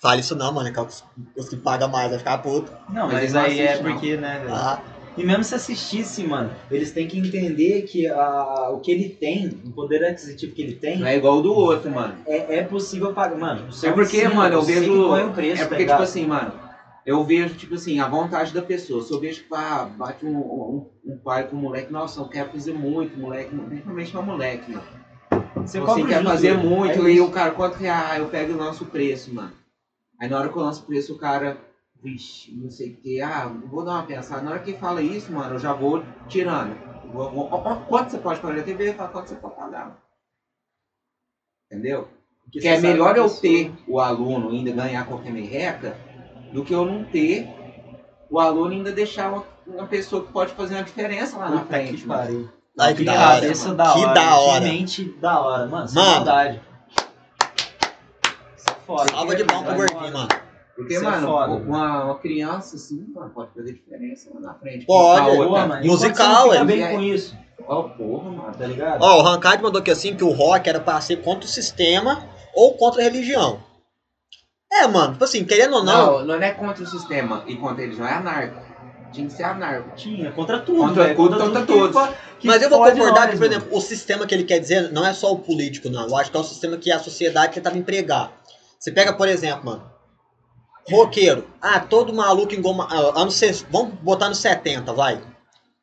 Fala 0.00 0.16
isso 0.20 0.36
não, 0.36 0.52
mano, 0.52 0.72
que 0.72 0.78
é 0.78 0.82
os, 0.82 1.04
os 1.36 1.48
que 1.48 1.56
pagam 1.56 1.88
mais 1.88 2.08
vai 2.10 2.18
ficar 2.18 2.38
puto. 2.38 2.72
Não, 2.88 3.06
Mas 3.06 3.14
mas, 3.14 3.32
não 3.32 3.40
aí 3.42 3.58
é 3.60 3.64
assistem, 3.72 3.82
não. 3.86 3.92
porque, 3.92 4.16
né, 4.16 4.38
velho? 4.38 4.54
Ah, 4.54 4.80
E 5.16 5.24
mesmo 5.24 5.42
se 5.42 5.54
assistisse, 5.56 6.22
mano, 6.22 6.52
eles 6.70 6.92
têm 6.92 7.08
que 7.08 7.18
entender 7.18 7.82
que 7.82 8.06
a, 8.06 8.70
o 8.70 8.78
que 8.78 8.92
ele 8.92 9.08
tem, 9.08 9.60
o 9.66 9.70
poder 9.72 10.04
aquisitivo 10.04 10.54
que 10.54 10.62
ele 10.62 10.74
tem, 10.74 10.98
Não 11.00 11.06
é 11.08 11.16
igual 11.16 11.38
o 11.38 11.42
do 11.42 11.52
outro, 11.52 11.90
mano. 11.90 12.14
é, 12.24 12.58
é 12.58 12.62
possível 12.62 13.12
pagar. 13.12 13.36
Mano, 13.36 13.66
o 13.68 13.72
seu 13.72 13.90
É 13.90 13.92
porque, 13.92 14.18
ensino, 14.18 14.36
mano, 14.36 14.54
eu 14.54 14.62
vejo. 14.62 14.80
que 14.82 15.08
põe 15.08 15.24
o 15.24 15.32
preço, 15.32 15.62
é 15.62 15.64
tá 15.64 15.68
porque, 15.68 15.82
tipo 15.82 15.92
ligado? 15.92 16.02
assim, 16.02 16.26
mano, 16.26 16.52
eu 17.04 17.24
vejo, 17.24 17.54
tipo 17.56 17.74
assim, 17.74 17.98
a 17.98 18.06
vontade 18.06 18.52
da 18.54 18.62
pessoa. 18.62 19.02
Se 19.02 19.12
eu 19.12 19.18
vejo 19.18 19.40
que 19.42 19.48
ah, 19.52 19.88
bate 19.98 20.24
um, 20.24 20.36
um, 20.36 20.86
um 21.04 21.16
pai 21.18 21.48
com 21.48 21.56
um 21.56 21.60
moleque, 21.60 21.92
nossa, 21.92 22.20
eu 22.20 22.28
quero 22.28 22.50
fazer 22.50 22.72
muito, 22.74 23.18
moleque, 23.18 23.52
principalmente 23.56 24.12
pra 24.12 24.22
moleque, 24.22 24.70
mano. 24.70 24.84
Você 25.56 25.80
Você, 25.80 26.02
quer 26.04 26.20
justo, 26.22 26.28
fazer 26.28 26.56
né? 26.56 26.62
muito, 26.62 27.06
É 27.06 27.10
e 27.10 27.20
o 27.20 27.30
cara, 27.30 27.50
quanto 27.50 27.78
que 27.78 27.86
é? 27.86 27.90
Ah, 27.90 28.16
eu 28.18 28.26
pego 28.26 28.52
o 28.62 28.86
preço, 28.86 29.34
mano. 29.34 29.50
Aí 30.20 30.28
na 30.28 30.38
hora 30.38 30.48
que 30.48 30.56
eu 30.56 30.62
lanço 30.62 30.82
o 30.82 30.86
preço, 30.86 31.14
o 31.14 31.18
cara, 31.18 31.56
vixe, 32.02 32.52
não 32.54 32.70
sei 32.70 32.92
o 32.92 32.96
que, 32.96 33.20
ah, 33.20 33.46
vou 33.70 33.84
dar 33.84 33.92
uma 33.92 34.02
pensada. 34.06 34.42
Na 34.42 34.50
hora 34.50 34.60
que 34.60 34.72
fala 34.74 35.00
isso, 35.02 35.30
mano, 35.32 35.54
eu 35.54 35.58
já 35.58 35.72
vou 35.72 36.02
tirando. 36.28 36.76
Vou, 37.12 37.30
vou, 37.30 37.48
ó, 37.50 37.56
ó, 37.64 37.74
quanto 37.86 38.10
você 38.10 38.18
pode 38.18 38.40
pagar 38.40 38.56
na 38.56 38.62
TV? 38.62 38.92
Fala, 38.94 39.08
quanto 39.10 39.28
você 39.28 39.36
pode 39.36 39.54
pagar. 39.54 39.96
Entendeu? 41.70 42.08
Porque 42.44 42.60
Que 42.60 42.68
é 42.68 42.80
melhor 42.80 43.14
a 43.14 43.18
eu 43.18 43.24
pessoa- 43.24 43.42
ter 43.42 43.72
o 43.86 44.00
aluno 44.00 44.50
ainda 44.50 44.72
ganhar 44.72 45.06
qualquer 45.06 45.32
merreca 45.32 45.96
do 46.52 46.64
que 46.64 46.72
eu 46.74 46.84
não 46.84 47.04
ter 47.04 47.46
o 48.30 48.40
aluno 48.40 48.72
ainda 48.72 48.90
deixar 48.92 49.30
uma, 49.32 49.44
uma 49.66 49.86
pessoa 49.86 50.24
que 50.24 50.32
pode 50.32 50.52
fazer 50.54 50.74
uma 50.74 50.82
diferença 50.82 51.36
lá 51.38 51.50
na 51.50 51.60
Puta 51.60 51.74
frente. 51.74 52.02
que 52.02 52.06
mano. 52.06 52.20
pariu. 52.20 52.48
Ai, 52.78 52.92
que 52.92 52.98
Que 53.00 53.04
da 53.04 53.12
hora. 53.12 53.40
da 53.40 53.92
Que 53.92 53.98
hora. 54.00 54.14
da 54.14 54.38
hora. 54.38 54.60
Que 54.64 54.70
mente 54.70 55.04
da 55.20 55.40
hora, 55.40 55.66
mano. 55.66 55.90
Mano. 55.92 56.10
maldade. 56.16 56.60
É 58.88 58.96
foda. 58.96 59.10
Salva 59.10 59.36
de 59.36 59.44
palma 59.44 59.66
pro 59.66 59.76
gordinho, 59.76 60.12
mano. 60.12 60.28
Porque, 60.74 60.94
Isso 60.94 61.04
é 61.04 61.10
mano, 61.10 61.26
foda. 61.26 61.52
uma, 61.54 62.04
uma 62.04 62.18
criança 62.20 62.76
assim, 62.76 63.04
mano, 63.12 63.30
pode 63.30 63.50
fazer 63.52 63.72
diferença 63.74 64.30
lá 64.32 64.40
na 64.40 64.54
frente. 64.54 64.86
Pode. 64.86 65.36
Boa, 65.36 65.66
mano. 65.66 65.84
Musical, 65.86 66.54
é. 66.54 66.64
bem 66.64 66.88
com 66.88 67.00
isso, 67.02 67.36
Ó, 67.66 67.82
porra, 67.82 68.30
mano. 68.30 68.54
tá 68.56 68.64
ligado? 68.66 69.02
Ó, 69.02 69.18
o 69.18 69.22
Rancard 69.22 69.60
mandou 69.62 69.80
aqui 69.80 69.90
assim 69.90 70.14
que 70.14 70.22
o 70.22 70.30
rock 70.30 70.68
era 70.68 70.78
pra 70.78 71.00
ser 71.00 71.16
contra 71.16 71.46
o 71.46 71.48
sistema 71.48 72.24
ou 72.54 72.74
contra 72.74 73.00
a 73.00 73.04
religião. 73.04 73.60
É, 74.72 74.86
mano, 74.86 75.12
tipo 75.14 75.24
assim, 75.24 75.44
querendo 75.44 75.74
ou 75.76 75.84
não, 75.84 76.18
Não, 76.18 76.26
não 76.26 76.34
é 76.42 76.52
contra 76.52 76.84
o 76.84 76.86
sistema 76.86 77.42
e 77.48 77.56
contra 77.56 77.82
a 77.82 77.86
religião, 77.86 78.06
é 78.06 78.12
anarco. 78.12 78.68
Tinha 79.10 79.26
que 79.26 79.32
ser 79.32 79.42
anarco. 79.44 79.96
Tinha, 79.96 80.30
contra 80.30 80.60
tudo, 80.60 80.80
Contra 80.80 81.04
velho. 81.04 81.16
tudo, 81.16 81.38
contra 81.38 81.60
que 81.62 81.66
todos. 81.66 82.08
que 82.38 82.46
mas 82.46 82.62
eu 82.62 82.68
vou 82.68 82.84
concordar 82.84 83.22
nós, 83.22 83.30
que, 83.30 83.36
por 83.38 83.48
mano. 83.48 83.52
exemplo, 83.54 83.76
o 83.76 83.80
sistema 83.80 84.26
que 84.26 84.34
ele 84.34 84.44
quer 84.44 84.60
dizer 84.60 84.92
não 84.92 85.04
é 85.04 85.12
só 85.14 85.32
o 85.32 85.38
político, 85.38 85.88
não. 85.88 86.06
Eu 86.06 86.16
acho 86.16 86.30
que 86.30 86.36
é 86.36 86.40
o 86.40 86.44
sistema 86.44 86.76
que 86.76 86.92
a 86.92 86.98
sociedade 86.98 87.54
tentava 87.54 87.76
empregar. 87.78 88.30
Você 88.78 88.92
pega, 88.92 89.12
por 89.12 89.28
exemplo, 89.28 89.66
mano, 89.66 89.90
roqueiro. 90.88 91.46
Ah, 91.60 91.80
todo 91.80 92.14
maluco 92.14 92.54
engoma... 92.54 92.88
ah, 92.90 93.12
vamos 93.70 93.94
botar 94.00 94.28
nos 94.28 94.38
70, 94.38 94.92
vai. 94.92 95.20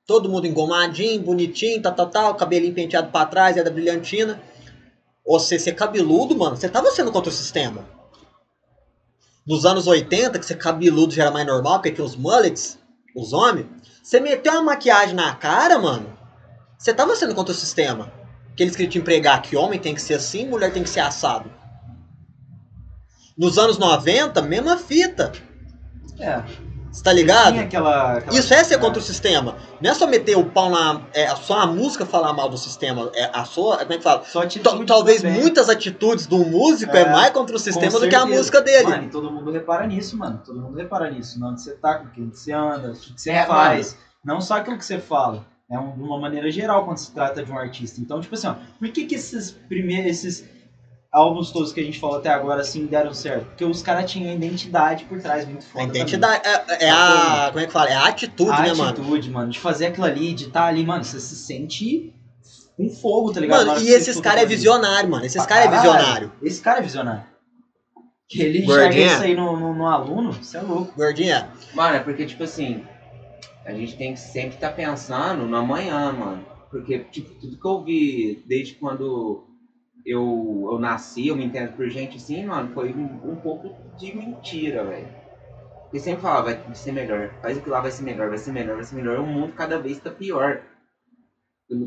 Todo 0.08 0.30
mundo 0.30 0.48
engomadinho, 0.48 1.22
bonitinho, 1.22 1.82
tal, 1.82 1.93
tal, 1.93 2.10
tal, 2.10 2.36
cabelinho 2.36 2.74
penteado 2.74 3.12
pra 3.12 3.26
trás, 3.26 3.58
era 3.58 3.70
brilhantina. 3.70 4.41
Ou 5.26 5.39
você 5.39 5.58
ser 5.58 5.74
cabeludo, 5.74 6.38
mano, 6.38 6.56
você 6.56 6.70
tava 6.70 6.91
sendo 6.91 7.12
contra 7.12 7.32
o 7.32 7.34
sistema. 7.34 7.86
Nos 9.46 9.66
anos 9.66 9.88
80, 9.88 10.39
que 10.39 10.46
ser 10.46 10.58
cabeludo 10.58 11.14
já 11.14 11.24
era 11.24 11.32
mais 11.32 11.46
normal, 11.46 11.76
porque 11.76 11.91
tinha 11.91 12.06
os 12.06 12.16
mullets, 12.16 12.78
os 13.16 13.34
homens. 13.34 13.68
Você 14.04 14.20
meteu 14.20 14.54
uma 14.54 14.62
maquiagem 14.62 15.16
na 15.16 15.34
cara, 15.36 15.80
mano, 15.80 16.16
você 16.78 16.93
tava 16.93 17.16
sendo 17.16 17.34
contra 17.34 17.52
o 17.52 17.58
sistema. 17.58 18.14
Que 18.56 18.64
eles 18.64 18.76
queriam 18.76 18.91
te 18.91 19.00
empregar 19.00 19.41
que 19.41 19.58
homem 19.58 19.80
tem 19.80 19.96
que 19.96 20.02
ser 20.02 20.14
assim, 20.14 20.46
mulher 20.46 20.72
tem 20.72 20.84
que 20.84 20.89
ser 20.89 21.02
assado. 21.02 21.52
Nos 23.38 23.58
anos 23.58 23.78
90, 23.78 24.42
mesma 24.42 24.78
fita. 24.78 25.32
É, 26.20 26.42
Você 26.92 27.04
tá 27.04 27.12
ligado? 27.12 27.60
aquela, 27.60 28.14
aquela- 28.18 28.40
Isso 28.40 28.54
é 28.54 28.64
ser 28.64 28.78
contra 28.80 29.00
o 29.00 29.04
sistema. 29.04 29.58
Não 29.82 29.92
é 29.92 29.94
só 29.94 30.08
meter 30.08 30.38
o 30.38 30.46
pau 30.46 30.70
na. 30.70 31.02
É 31.14 31.28
só 31.36 31.60
a 31.60 31.68
música 31.68 32.06
falar 32.06 32.32
mal 32.32 32.48
do 32.48 32.58
sistema. 32.58 33.12
É 33.14 33.30
a 33.34 33.44
sua. 33.44 33.80
Como 33.80 33.92
é 33.92 33.98
que 33.98 34.04
fala? 34.04 34.24
Talvez 34.88 35.22
também. 35.22 35.42
muitas 35.42 35.68
atitudes 35.68 36.26
do 36.26 36.38
músico 36.46 36.96
é, 36.96 37.02
É, 37.02 37.12
mais 37.12 37.32
contra 37.32 37.54
o 37.54 37.60
sistema 37.60 38.00
do 38.00 38.08
que 38.08 38.16
a 38.16 38.26
música 38.26 38.62
dele. 38.62 38.88
Mano, 38.88 39.04
e 39.04 39.10
todo 39.10 39.30
mundo 39.30 39.52
repara 39.52 39.86
nisso, 39.86 40.18
mano. 40.18 40.42
Todo 40.46 40.62
mundo 40.62 40.78
repara 40.78 41.12
nisso. 41.12 41.38
Onde 41.44 41.62
você 41.62 41.74
tá, 41.74 41.96
com 41.96 42.08
quem 42.12 42.30
você 42.30 42.54
anda, 42.54 42.92
o 42.92 42.94
que 42.94 43.22
você 43.22 43.32
É, 43.32 43.46
faz. 43.46 43.98
Não 44.24 44.40
só 44.40 44.56
aquilo 44.56 44.78
que 44.78 44.86
você 44.86 44.98
fala. 44.98 45.46
É 45.70 45.78
um- 45.78 45.92
de 45.98 46.02
uma 46.02 46.18
maneira 46.20 46.50
geral 46.50 46.86
quando 46.86 46.98
se 47.00 47.12
trata 47.12 47.44
de 47.44 47.52
um 47.52 47.58
artista. 47.58 48.00
Então, 48.00 48.22
tipo 48.22 48.36
assim, 48.36 48.48
ó, 48.48 48.56
por 48.80 48.88
que, 48.90 49.06
que 49.06 49.16
esses 49.16 49.52
primeiros. 49.52 50.10
Esses 50.12 50.46
álbuns 51.16 51.49
todos 51.51 51.72
que 51.72 51.80
a 51.80 51.84
gente 51.84 51.99
falou 51.99 52.18
até 52.18 52.30
agora, 52.30 52.61
assim, 52.61 52.86
deram 52.86 53.13
certo? 53.13 53.45
Porque 53.45 53.63
os 53.63 53.82
caras 53.82 54.11
tinham 54.11 54.30
a 54.30 54.34
identidade 54.36 55.05
por 55.05 55.22
trás 55.22 55.45
muito 55.45 55.63
A 55.63 55.70
foda. 55.70 55.86
identidade. 55.86 56.41
É, 56.45 56.86
é 56.86 56.89
a. 56.89 57.47
Como 57.51 57.59
é 57.63 57.66
que 57.68 57.72
fala? 57.72 57.89
É 57.89 57.95
a 57.95 58.07
atitude, 58.07 58.49
também. 58.49 58.66
né, 58.66 58.72
a 58.72 58.76
mano? 58.76 58.89
atitude, 58.89 59.30
mano, 59.32 59.49
de 59.51 59.59
fazer 59.59 59.88
aquilo 59.88 60.05
ali, 60.05 60.34
de 60.34 60.45
estar 60.47 60.66
ali, 60.66 60.86
mano, 60.86 61.03
você 61.03 61.20
se 61.20 61.36
sente 61.36 62.13
com 62.76 62.89
fogo, 62.89 63.32
tá 63.32 63.39
ligado? 63.39 63.66
Mano, 63.66 63.82
e 63.82 63.88
esses 63.89 64.20
caras 64.20 64.43
é 64.43 64.45
visionário, 64.45 65.09
mano. 65.09 65.26
Esses 65.26 65.45
caras 65.45 65.68
é 65.68 65.70
caralho. 65.70 65.91
visionário. 65.93 66.32
Esse 66.43 66.61
cara 66.61 66.80
é 66.80 66.82
visionário. 66.82 67.24
Que 68.28 68.41
ele 68.41 68.61
Gordinha. 68.63 68.89
enxerga 68.89 69.13
isso 69.13 69.24
aí 69.24 69.36
no, 69.36 69.57
no, 69.57 69.74
no 69.74 69.88
aluno, 69.88 70.34
você 70.34 70.57
é 70.57 70.61
louco. 70.61 70.93
Gordinha. 70.97 71.49
Mano, 71.74 71.95
é 71.95 71.99
porque, 71.99 72.26
tipo 72.26 72.43
assim, 72.43 72.84
a 73.63 73.72
gente 73.72 73.95
tem 73.95 74.13
que 74.13 74.20
sempre 74.20 74.55
estar 74.55 74.72
pensando 74.72 75.45
no 75.45 75.55
amanhã, 75.55 76.11
mano. 76.11 76.43
Porque, 76.70 76.99
tipo, 76.99 77.30
tudo 77.39 77.57
que 77.57 77.66
eu 77.66 77.84
vi 77.84 78.43
desde 78.47 78.74
quando 78.74 79.45
eu, 80.06 80.70
eu 80.72 80.80
nasci, 80.80 81.28
eu 81.28 81.36
me 81.36 81.45
entendo 81.45 81.74
por 81.74 81.89
gente 81.89 82.18
assim, 82.18 82.45
mano, 82.45 82.74
foi 82.74 82.93
um, 82.93 83.32
um 83.32 83.36
pouco 83.38 83.70
de 83.97 84.16
mentira, 84.16 84.84
velho. 84.84 85.08
Porque 85.84 85.99
sempre 85.99 86.22
falava, 86.22 86.53
vai 86.53 86.76
ser 86.76 86.91
melhor, 86.91 87.32
faz 87.41 87.58
aquilo 87.58 87.72
lá, 87.74 87.82
vai 87.82 87.91
ser 87.91 88.03
melhor, 88.03 88.30
vai 88.30 88.38
ser 88.38 88.51
melhor, 88.51 88.76
vai 88.76 88.84
ser 88.84 88.95
melhor. 88.95 89.20
O 89.20 89.26
mundo 89.26 89.53
cada 89.53 89.78
vez 89.80 89.99
tá 89.99 90.12
pior. 90.12 90.62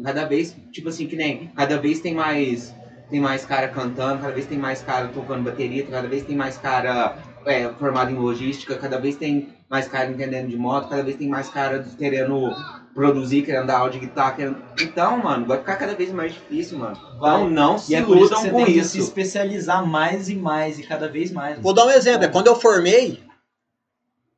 Cada 0.02 0.24
vez, 0.24 0.56
tipo 0.72 0.88
assim, 0.88 1.06
que 1.06 1.14
nem, 1.14 1.46
cada 1.48 1.78
vez 1.78 2.00
tem 2.00 2.14
mais. 2.14 2.74
Tem 3.10 3.20
mais 3.20 3.44
cara 3.44 3.68
cantando, 3.68 4.20
cada 4.20 4.32
vez 4.32 4.46
tem 4.46 4.58
mais 4.58 4.82
cara 4.82 5.08
tocando 5.08 5.44
bateria, 5.44 5.86
cada 5.86 6.06
vez 6.06 6.22
tem 6.24 6.36
mais 6.36 6.58
cara 6.58 7.16
é, 7.46 7.66
formado 7.70 8.10
em 8.10 8.16
logística, 8.16 8.76
cada 8.76 8.98
vez 8.98 9.16
tem 9.16 9.48
mais 9.70 9.88
cara 9.88 10.10
entendendo 10.10 10.48
de 10.48 10.56
moto, 10.58 10.90
cada 10.90 11.02
vez 11.02 11.16
tem 11.16 11.26
mais 11.26 11.48
cara 11.48 11.82
querendo 11.96 12.50
produzir, 12.98 13.42
querendo 13.42 13.68
dar 13.68 13.78
aula 13.78 13.92
de 13.92 14.00
guitarra, 14.00 14.32
querendo... 14.32 14.56
Então, 14.80 15.18
mano, 15.18 15.46
vai 15.46 15.58
ficar 15.58 15.76
cada 15.76 15.94
vez 15.94 16.10
mais 16.10 16.32
difícil, 16.32 16.78
mano. 16.78 16.98
Então 17.14 17.48
não 17.48 17.78
se 17.78 17.92
E 17.92 17.94
é 17.94 18.02
por 18.02 18.16
isso 18.16 18.30
que 18.30 18.40
você 18.40 18.50
com 18.50 18.64
tem 18.64 18.74
que 18.74 18.80
isso. 18.80 18.88
se 18.88 18.98
especializar 18.98 19.86
mais 19.86 20.28
e 20.28 20.34
mais 20.34 20.80
e 20.80 20.82
cada 20.82 21.06
vez 21.06 21.30
mais. 21.30 21.60
Vou 21.60 21.72
dar 21.72 21.86
um 21.86 21.90
exemplo. 21.90 22.24
É 22.24 22.28
quando 22.28 22.48
eu 22.48 22.56
formei, 22.56 23.22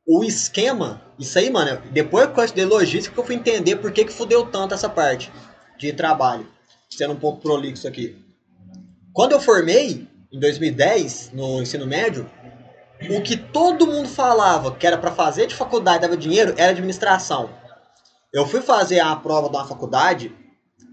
o 0.06 0.22
esquema, 0.22 1.00
isso 1.18 1.38
aí, 1.38 1.50
mano, 1.50 1.80
depois 1.90 2.26
que 2.26 2.38
eu 2.38 2.44
estudei 2.44 2.66
logística, 2.66 3.14
que 3.14 3.18
eu 3.18 3.24
fui 3.24 3.34
entender 3.34 3.76
por 3.76 3.90
que, 3.92 4.04
que 4.04 4.12
fudeu 4.12 4.44
tanto 4.44 4.74
essa 4.74 4.90
parte 4.90 5.32
de 5.78 5.94
trabalho. 5.94 6.46
Sendo 6.90 7.14
um 7.14 7.18
pouco 7.18 7.40
prolixo 7.40 7.88
aqui. 7.88 8.14
Quando 9.14 9.32
eu 9.32 9.40
formei, 9.40 10.06
em 10.30 10.38
2010, 10.38 11.30
no 11.32 11.62
ensino 11.62 11.86
médio, 11.86 12.28
o 13.08 13.22
que 13.22 13.38
todo 13.38 13.86
mundo 13.86 14.06
falava 14.06 14.74
que 14.74 14.86
era 14.86 14.98
pra 14.98 15.12
fazer 15.12 15.46
de 15.46 15.54
faculdade 15.54 16.02
dava 16.02 16.14
dinheiro 16.14 16.52
era 16.58 16.72
administração. 16.72 17.58
Eu 18.32 18.46
fui 18.46 18.60
fazer 18.60 19.00
a 19.00 19.16
prova 19.16 19.48
de 19.48 19.56
uma 19.56 19.66
faculdade 19.66 20.32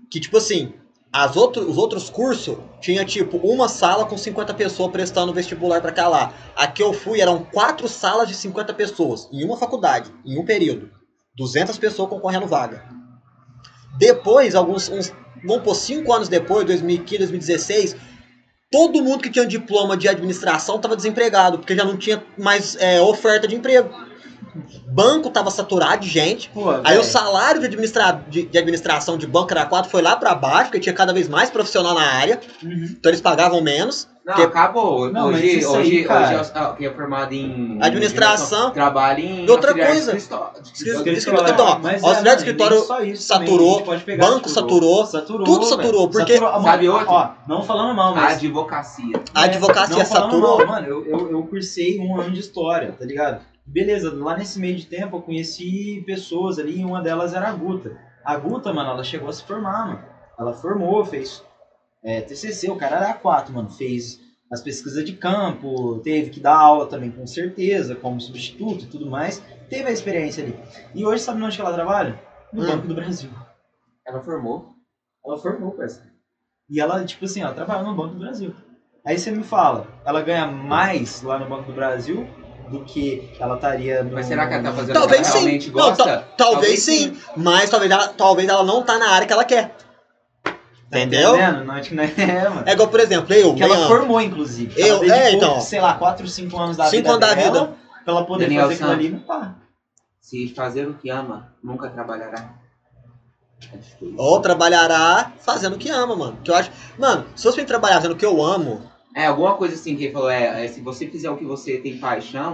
que, 0.10 0.20
tipo 0.20 0.38
assim, 0.38 0.74
as 1.14 1.36
outro, 1.36 1.70
os 1.70 1.78
outros 1.78 2.10
cursos 2.10 2.58
tinha 2.82 3.06
tipo 3.06 3.38
uma 3.38 3.70
sala 3.70 4.06
com 4.06 4.18
50 4.18 4.54
pessoas 4.56 4.92
prestando 4.92 5.34
vestibular 5.34 5.82
pra 5.82 5.92
cá 5.92 6.08
lá. 6.08 6.34
A 6.56 6.68
que 6.68 6.82
eu 6.82 6.94
fui 6.94 7.22
eram 7.22 7.44
quatro 7.44 7.88
salas 7.88 8.28
de 8.28 8.34
50 8.34 8.74
pessoas 8.74 9.30
em 9.32 9.44
uma 9.44 9.58
faculdade, 9.58 10.12
em 10.26 10.38
um 10.38 10.46
período. 10.46 10.90
200 11.36 11.78
pessoas 11.78 12.10
concorrendo 12.10 12.48
vaga. 12.48 12.84
Depois, 13.98 14.56
alguns 14.56 14.90
uns, 14.90 15.14
vamos 15.46 15.64
pôr 15.64 15.76
5 15.76 16.12
anos 16.12 16.28
depois, 16.28 16.66
2015, 16.66 17.18
2016, 17.20 17.96
todo 18.72 19.04
mundo 19.04 19.22
que 19.22 19.30
tinha 19.30 19.46
diploma 19.46 19.96
de 19.96 20.08
administração 20.08 20.78
estava 20.78 20.96
desempregado, 20.96 21.60
porque 21.60 21.76
já 21.76 21.86
não 21.86 21.98
tinha 21.98 22.24
mais 22.38 22.76
é, 22.78 23.00
oferta 23.02 23.48
de 23.48 23.56
emprego. 23.56 24.07
Banco 24.88 25.30
tava 25.30 25.52
saturado 25.52 26.02
de 26.02 26.10
gente. 26.10 26.50
Pô, 26.50 26.70
Aí 26.72 26.82
velho, 26.84 27.02
o 27.02 27.04
salário 27.04 27.60
de, 27.60 27.68
administra... 27.68 28.22
de, 28.30 28.44
de 28.44 28.58
administração 28.58 29.18
de 29.18 29.28
banco 29.28 29.52
era 29.52 29.66
4 29.66 29.90
foi 29.92 30.02
lá 30.02 30.16
pra 30.16 30.34
baixo, 30.36 30.66
porque 30.66 30.80
tinha 30.80 30.94
cada 30.96 31.14
vez 31.14 31.28
mais 31.28 31.50
profissional 31.50 31.94
na 31.94 32.02
área, 32.06 32.40
Uhum. 32.64 32.88
então 32.98 33.10
eles 33.10 33.22
pagavam 33.22 33.62
menos. 33.62 34.08
Não, 34.26 34.36
Que- 34.36 34.42
acabou. 34.42 35.10
Não, 35.10 35.28
hoje, 35.28 35.66
hoje, 35.66 35.66
aí, 35.66 36.06
hoje 36.06 36.34
eu- 36.54 36.74
quem 36.76 36.86
é 36.88 36.92
formado 36.94 37.32
em 37.34 37.78
Administração. 37.82 38.72
trabalha 38.72 39.22
em 39.22 39.46
E 39.46 39.50
outra 39.50 39.74
coisa. 39.74 40.18
escritório- 40.18 40.62
de 40.62 40.70
Escritório. 40.74 41.14
escritório. 41.14 41.54
Então, 41.54 41.66
ó, 41.66 41.80
Mas 41.80 42.04
auxiliar 42.04 42.36
de 42.36 42.42
escritório 42.42 42.84
saturou, 43.16 43.78
a 43.80 44.18
banco 44.18 44.36
tipo, 44.40 44.50
saturou, 44.50 45.06
saturou, 45.06 45.46
tudo 45.46 45.66
saturou, 45.66 46.10
porque- 46.10 46.34
Saturou, 46.38 46.62
Sabe 46.62 46.90
outro? 46.90 47.08
Ó, 47.10 47.30
não 47.48 47.64
falando 47.64 47.96
mal, 47.96 48.12
A 48.12 48.16
mas... 48.16 48.34
advocacia. 48.34 49.22
A 49.34 49.44
advocacia 49.44 49.96
não 49.96 50.06
falando 50.06 50.24
saturou. 50.32 50.58
mal, 50.58 50.68
mano, 50.68 50.88
eu, 50.88 51.06
eu, 51.06 51.32
eu 51.32 51.44
cursei 51.44 51.98
um 51.98 52.20
ano 52.20 52.32
de 52.32 52.42
história, 52.42 52.94
tá 53.00 53.06
ligado? 53.06 53.40
Beleza, 53.68 54.12
lá 54.14 54.36
nesse 54.36 54.58
meio 54.60 54.76
de 54.78 54.86
tempo 54.86 55.18
eu 55.18 55.22
conheci 55.22 56.02
pessoas 56.06 56.58
ali, 56.58 56.80
e 56.80 56.86
uma 56.86 57.02
delas 57.02 57.34
era 57.34 57.50
a 57.50 57.52
Guta. 57.52 57.98
A 58.24 58.36
Guta, 58.36 58.72
mano, 58.72 58.90
ela 58.92 59.04
chegou 59.04 59.28
a 59.30 59.34
se 59.34 59.44
formar, 59.44 59.86
mano. 59.88 60.02
Ela 60.40 60.54
formou, 60.54 61.04
fez 61.04 61.44
é, 62.04 62.22
TCC, 62.22 62.70
o 62.70 62.78
cara 62.78 62.96
era 62.98 63.14
A4, 63.14 63.50
mano, 63.52 63.70
fez 63.70 64.20
as 64.50 64.62
pesquisas 64.62 65.04
de 65.04 65.12
campo, 65.12 66.00
teve 66.00 66.30
que 66.30 66.40
dar 66.40 66.56
aula 66.56 66.86
também, 66.86 67.12
com 67.12 67.28
certeza, 67.28 67.96
como 67.96 68.22
substituto 68.22 68.86
e 68.86 68.88
tudo 68.88 69.10
mais. 69.10 69.42
Teve 69.70 69.90
a 69.90 69.92
experiência 69.92 70.42
ali. 70.42 70.58
E 70.96 71.06
hoje, 71.06 71.22
sabe 71.22 71.44
onde 71.44 71.56
que 71.56 71.62
ela 71.62 71.74
trabalha? 71.74 72.18
No 72.54 72.64
Hum. 72.64 72.68
Banco 72.68 72.88
do 72.88 72.96
Brasil. 72.96 73.30
Ela 74.06 74.22
formou. 74.22 74.70
Ela 75.26 75.38
formou, 75.38 75.72
parceiro. 75.72 76.10
E 76.70 76.80
ela, 76.80 77.04
tipo 77.04 77.26
assim, 77.26 77.42
ela 77.42 77.52
trabalha 77.54 77.84
no 77.84 77.94
Banco 77.94 78.14
do 78.14 78.20
Brasil. 78.20 78.54
Aí 79.04 79.18
você 79.18 79.30
me 79.32 79.44
fala, 79.44 79.86
ela 80.06 80.22
ganha 80.22 80.46
mais 80.46 81.22
lá 81.22 81.38
no 81.38 81.46
Banco 81.46 81.68
do 81.68 81.74
Brasil 81.74 82.26
do 82.70 82.84
que 82.84 83.30
ela 83.40 83.56
estaria 83.56 84.04
no. 84.04 84.12
Mas 84.14 84.26
será 84.28 84.48
que 84.48 84.54
ela 84.54 84.64
tá 84.64 84.74
fazendo 84.74 84.94
Talvez 84.94 85.22
ela 85.22 85.32
sim. 85.32 85.38
realmente 85.40 85.68
Não, 85.68 85.74
gosta? 85.74 86.04
ta- 86.04 86.24
talvez 86.38 86.84
sim. 86.84 87.18
Mas 87.36 87.70
talvez 87.70 87.92
ela, 87.92 88.08
talvez 88.10 88.48
ela 88.50 88.64
não 88.64 88.84
tá 88.84 88.98
na 88.98 89.10
área 89.10 89.26
que 89.28 89.34
ela 89.34 89.46
quer. 89.46 89.76
Tá 90.90 91.00
Entendeu? 91.00 91.36
Não, 91.38 91.72
acho 91.74 91.90
que 91.90 91.96
não 91.96 92.04
é, 92.04 92.08
mano. 92.50 92.64
É 92.66 92.72
igual, 92.72 92.88
por 92.88 93.00
exemplo, 93.00 93.34
eu, 93.34 93.54
que 93.56 93.62
ela 93.64 93.88
formou, 93.88 94.22
inclusive. 94.22 94.74
Eu- 94.82 95.04
ela 95.04 95.16
é, 95.18 95.32
então. 95.34 95.60
sei 95.60 95.82
lá, 95.82 95.96
4, 95.96 96.28
5 96.28 96.58
anos 96.58 96.78
da 96.78 96.86
Cinco 96.86 96.96
vida 96.98 97.10
anos 97.10 97.20
da 97.22 97.34
dela 97.34 97.52
vida. 97.66 97.74
pra 98.06 98.14
ela 98.14 98.26
poder 98.26 98.46
Daniel 98.46 98.64
fazer 98.64 98.74
aquilo 98.76 98.92
ali 98.92 99.10
não 99.10 99.20
pá. 99.20 99.56
Se 100.22 100.48
fazer 100.56 100.88
o 100.88 100.94
que 100.94 101.10
ama, 101.10 101.54
nunca 101.64 101.90
trabalhará. 101.90 102.54
É 103.74 103.78
difícil. 103.78 104.14
ou 104.18 104.40
trabalhará 104.40 105.32
fazendo 105.40 105.74
o 105.76 105.78
que 105.80 105.90
ama, 105.90 106.16
mano. 106.16 106.38
Que 106.44 106.52
eu 106.52 106.56
acho. 106.56 106.70
Mano, 106.98 107.26
se 107.36 107.44
fosse 107.44 107.58
pra 107.58 107.66
trabalhar 107.66 107.96
fazendo 107.96 108.12
o 108.12 108.16
que 108.16 108.26
eu 108.26 108.42
amo, 108.44 108.82
É, 109.18 109.26
alguma 109.26 109.56
coisa 109.56 109.74
assim 109.74 109.96
que 109.96 110.04
ele 110.06 110.14
falou, 110.14 110.30
é, 110.30 110.64
é, 110.64 110.68
se 110.68 110.80
você 110.80 111.08
fizer 111.08 111.28
o 111.30 111.38
que 111.38 111.44
você 111.44 111.78
tem 111.78 111.98
paixão, 111.98 112.54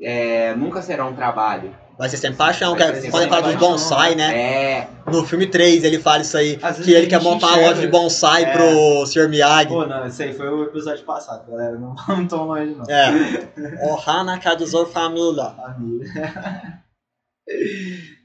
é, 0.00 0.52
nunca 0.56 0.82
será 0.82 1.06
um 1.06 1.14
trabalho. 1.14 1.72
Vai 1.96 2.08
ser 2.08 2.16
sempre 2.16 2.38
paixão, 2.38 2.72
que 2.74 2.80
Vai 2.80 2.88
é 2.90 2.94
ser 2.94 3.02
sempre 3.02 3.10
quando 3.12 3.22
ele 3.22 3.30
fala 3.30 3.42
dos 3.42 3.54
bonsai, 3.54 4.14
né? 4.16 4.36
É, 4.36 4.88
No 5.06 5.24
filme 5.24 5.46
3 5.46 5.84
ele 5.84 6.00
fala 6.00 6.22
isso 6.22 6.36
aí, 6.36 6.58
Às 6.60 6.80
que 6.80 6.90
ele 6.90 7.06
a 7.06 7.08
quer 7.10 7.22
montar 7.22 7.46
uma 7.46 7.52
enxerga- 7.52 7.68
loja 7.68 7.80
de 7.82 7.86
bonsai 7.86 8.42
É. 8.44 8.52
pro 8.52 9.06
Sr. 9.06 9.28
Miyagi. 9.28 9.68
Pô, 9.68 9.86
não, 9.86 10.04
esse 10.06 10.22
aí 10.24 10.32
foi 10.34 10.48
o 10.48 10.64
episódio 10.64 11.04
passado, 11.04 11.48
galera. 11.48 11.78
Não 11.78 11.94
vamos 11.94 12.28
tão 12.28 12.46
longe, 12.48 12.74
não. 12.74 12.84
É. 12.88 13.86
Ohana 13.92 14.38
Kaduzor 14.40 14.86
Família. 14.88 15.50
Família. 15.50 16.06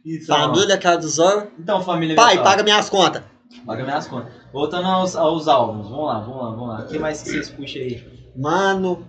então, 0.04 0.36
Família 0.36 0.78
Kaduzor. 0.80 1.48
Então, 1.60 1.82
família. 1.84 2.16
Pai, 2.16 2.42
paga 2.42 2.64
minhas 2.64 2.90
contas. 2.90 3.22
Paga 3.66 3.84
minhas 3.84 4.08
contas. 4.08 4.34
Voltando 4.58 4.88
aos, 4.88 5.16
aos 5.16 5.48
álbuns. 5.48 5.88
Vamos 5.88 6.08
lá, 6.08 6.20
vamos 6.20 6.42
lá, 6.42 6.50
vamos 6.50 6.68
lá. 6.70 6.80
O 6.80 6.88
que 6.88 6.98
mais 6.98 7.22
que 7.22 7.30
vocês 7.30 7.52
puxam 7.52 7.80
aí? 7.80 8.04
Mano. 8.36 9.08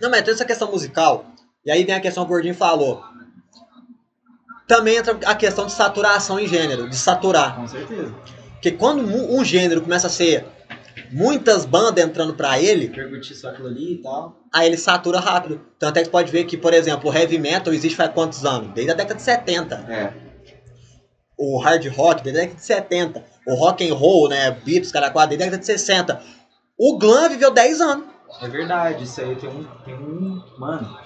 Não, 0.00 0.08
mas 0.08 0.22
tem 0.22 0.32
essa 0.32 0.44
questão 0.44 0.70
musical. 0.70 1.26
E 1.66 1.70
aí 1.72 1.82
vem 1.82 1.96
a 1.96 2.00
questão 2.00 2.24
que 2.24 2.30
o 2.30 2.32
Gordinho 2.32 2.54
falou. 2.54 3.02
Também 4.68 4.96
entra 4.96 5.18
a 5.26 5.34
questão 5.34 5.66
de 5.66 5.72
saturação 5.72 6.38
em 6.38 6.46
gênero, 6.46 6.88
de 6.88 6.94
saturar. 6.94 7.56
Com 7.56 7.66
certeza. 7.66 8.14
Porque 8.52 8.70
quando 8.70 9.02
um 9.02 9.44
gênero 9.44 9.80
começa 9.82 10.06
a 10.06 10.10
ser 10.10 10.46
muitas 11.10 11.64
bandas 11.64 12.04
entrando 12.04 12.34
pra 12.34 12.60
ele, 12.60 12.88
Percutir 12.88 13.34
só 13.34 13.48
aquilo 13.48 13.66
ali 13.66 13.94
e 13.94 13.98
tal. 13.98 14.36
aí 14.54 14.68
ele 14.68 14.76
satura 14.76 15.18
rápido. 15.18 15.60
Tanto 15.76 15.96
é 15.96 16.02
que 16.02 16.06
você 16.06 16.12
pode 16.12 16.30
ver 16.30 16.44
que, 16.44 16.56
por 16.56 16.72
exemplo, 16.72 17.10
o 17.10 17.12
heavy 17.12 17.40
metal 17.40 17.74
existe 17.74 17.96
faz 17.96 18.12
quantos 18.12 18.44
anos? 18.44 18.72
Desde 18.74 18.92
a 18.92 18.94
década 18.94 19.16
de 19.16 19.22
70. 19.22 19.74
é. 19.88 20.28
O 21.36 21.58
hard 21.58 21.84
rock 21.96 22.22
desde 22.22 22.38
a 22.38 22.42
década 22.42 22.60
de 22.60 22.64
70. 22.64 23.37
O 23.48 23.54
rock 23.54 23.88
and 23.88 23.94
roll, 23.94 24.28
né, 24.28 24.50
Beatles, 24.50 24.92
cara, 24.92 25.10
quatro, 25.10 25.30
desde 25.30 25.44
a 25.44 25.46
década 25.46 25.60
de 25.60 25.66
60. 25.66 26.20
O 26.78 26.98
glam 26.98 27.28
viveu 27.30 27.50
10 27.52 27.80
anos. 27.80 28.04
É 28.42 28.48
verdade, 28.48 29.04
isso 29.04 29.20
aí 29.20 29.34
tem 29.36 29.48
um. 29.48 29.64
Tem 29.84 29.94
um 29.94 30.42
mano, 30.58 30.96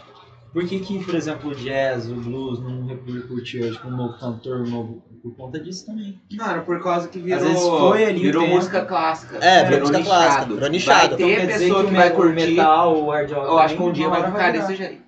por 0.53 0.67
que, 0.67 0.81
que, 0.81 1.03
por 1.03 1.15
exemplo, 1.15 1.51
o 1.51 1.55
jazz, 1.55 2.11
o 2.11 2.15
blues 2.15 2.61
não 2.61 2.85
repercute 2.85 3.59
hoje 3.63 3.79
com 3.79 3.89
um 3.89 3.97
novo 3.97 4.19
cantor 4.19 4.67
novo? 4.69 5.03
Por 5.23 5.35
conta 5.37 5.59
disso 5.61 5.87
também. 5.87 6.21
Mano, 6.33 6.63
por 6.65 6.83
causa 6.83 7.07
que 7.09 7.19
virou, 7.21 7.39
Às 7.39 7.45
vezes 7.47 7.63
foi 7.63 8.05
ali 8.05 8.21
virou 8.21 8.43
tempo. 8.43 8.57
música 8.57 8.85
clássica. 8.85 9.39
É, 9.41 9.65
virou 9.65 9.81
música 9.81 10.03
clássica, 10.03 10.45
virou 10.47 10.69
nichado. 10.69 11.09
Vai 11.11 11.17
ter 11.17 11.37
quer 11.37 11.47
dizer 11.47 11.59
pessoa 11.61 11.85
que, 11.85 11.91
o 11.91 11.95
vai 11.95 12.11
curtir. 12.11 12.51
metal, 12.51 12.97
o 13.03 13.11
hard 13.11 13.31
rock. 13.31 13.47
eu 13.47 13.59
acho 13.61 13.77
que 13.77 13.83
um 13.83 13.93
dia 13.93 14.09
vai 14.09 14.25
ficar 14.31 14.53
desse 14.53 14.75
jeito. 14.75 15.03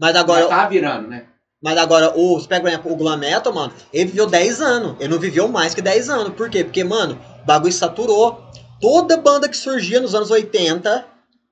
Mas 0.00 0.14
Já 0.14 0.20
agora, 0.20 0.46
tá 0.48 0.66
virando, 0.66 1.08
né? 1.08 1.26
Mas 1.62 1.76
agora 1.76 2.12
o, 2.16 2.38
você 2.38 2.46
pega, 2.48 2.60
por 2.62 2.68
exemplo, 2.68 2.92
o 2.92 2.96
glam 2.96 3.16
metal, 3.16 3.52
mano, 3.52 3.72
ele 3.92 4.06
viveu 4.06 4.26
10 4.26 4.60
anos. 4.60 4.96
Ele 5.00 5.08
não 5.08 5.18
viveu 5.18 5.48
mais 5.48 5.74
que 5.74 5.82
10 5.82 6.08
anos. 6.08 6.34
Por 6.34 6.48
quê? 6.48 6.62
Porque, 6.64 6.84
mano, 6.84 7.18
o 7.42 7.46
bagulho 7.46 7.72
saturou. 7.72 8.40
Toda 8.80 9.16
banda 9.16 9.48
que 9.48 9.56
surgia 9.56 10.00
nos 10.00 10.14
anos 10.14 10.30
80 10.30 11.04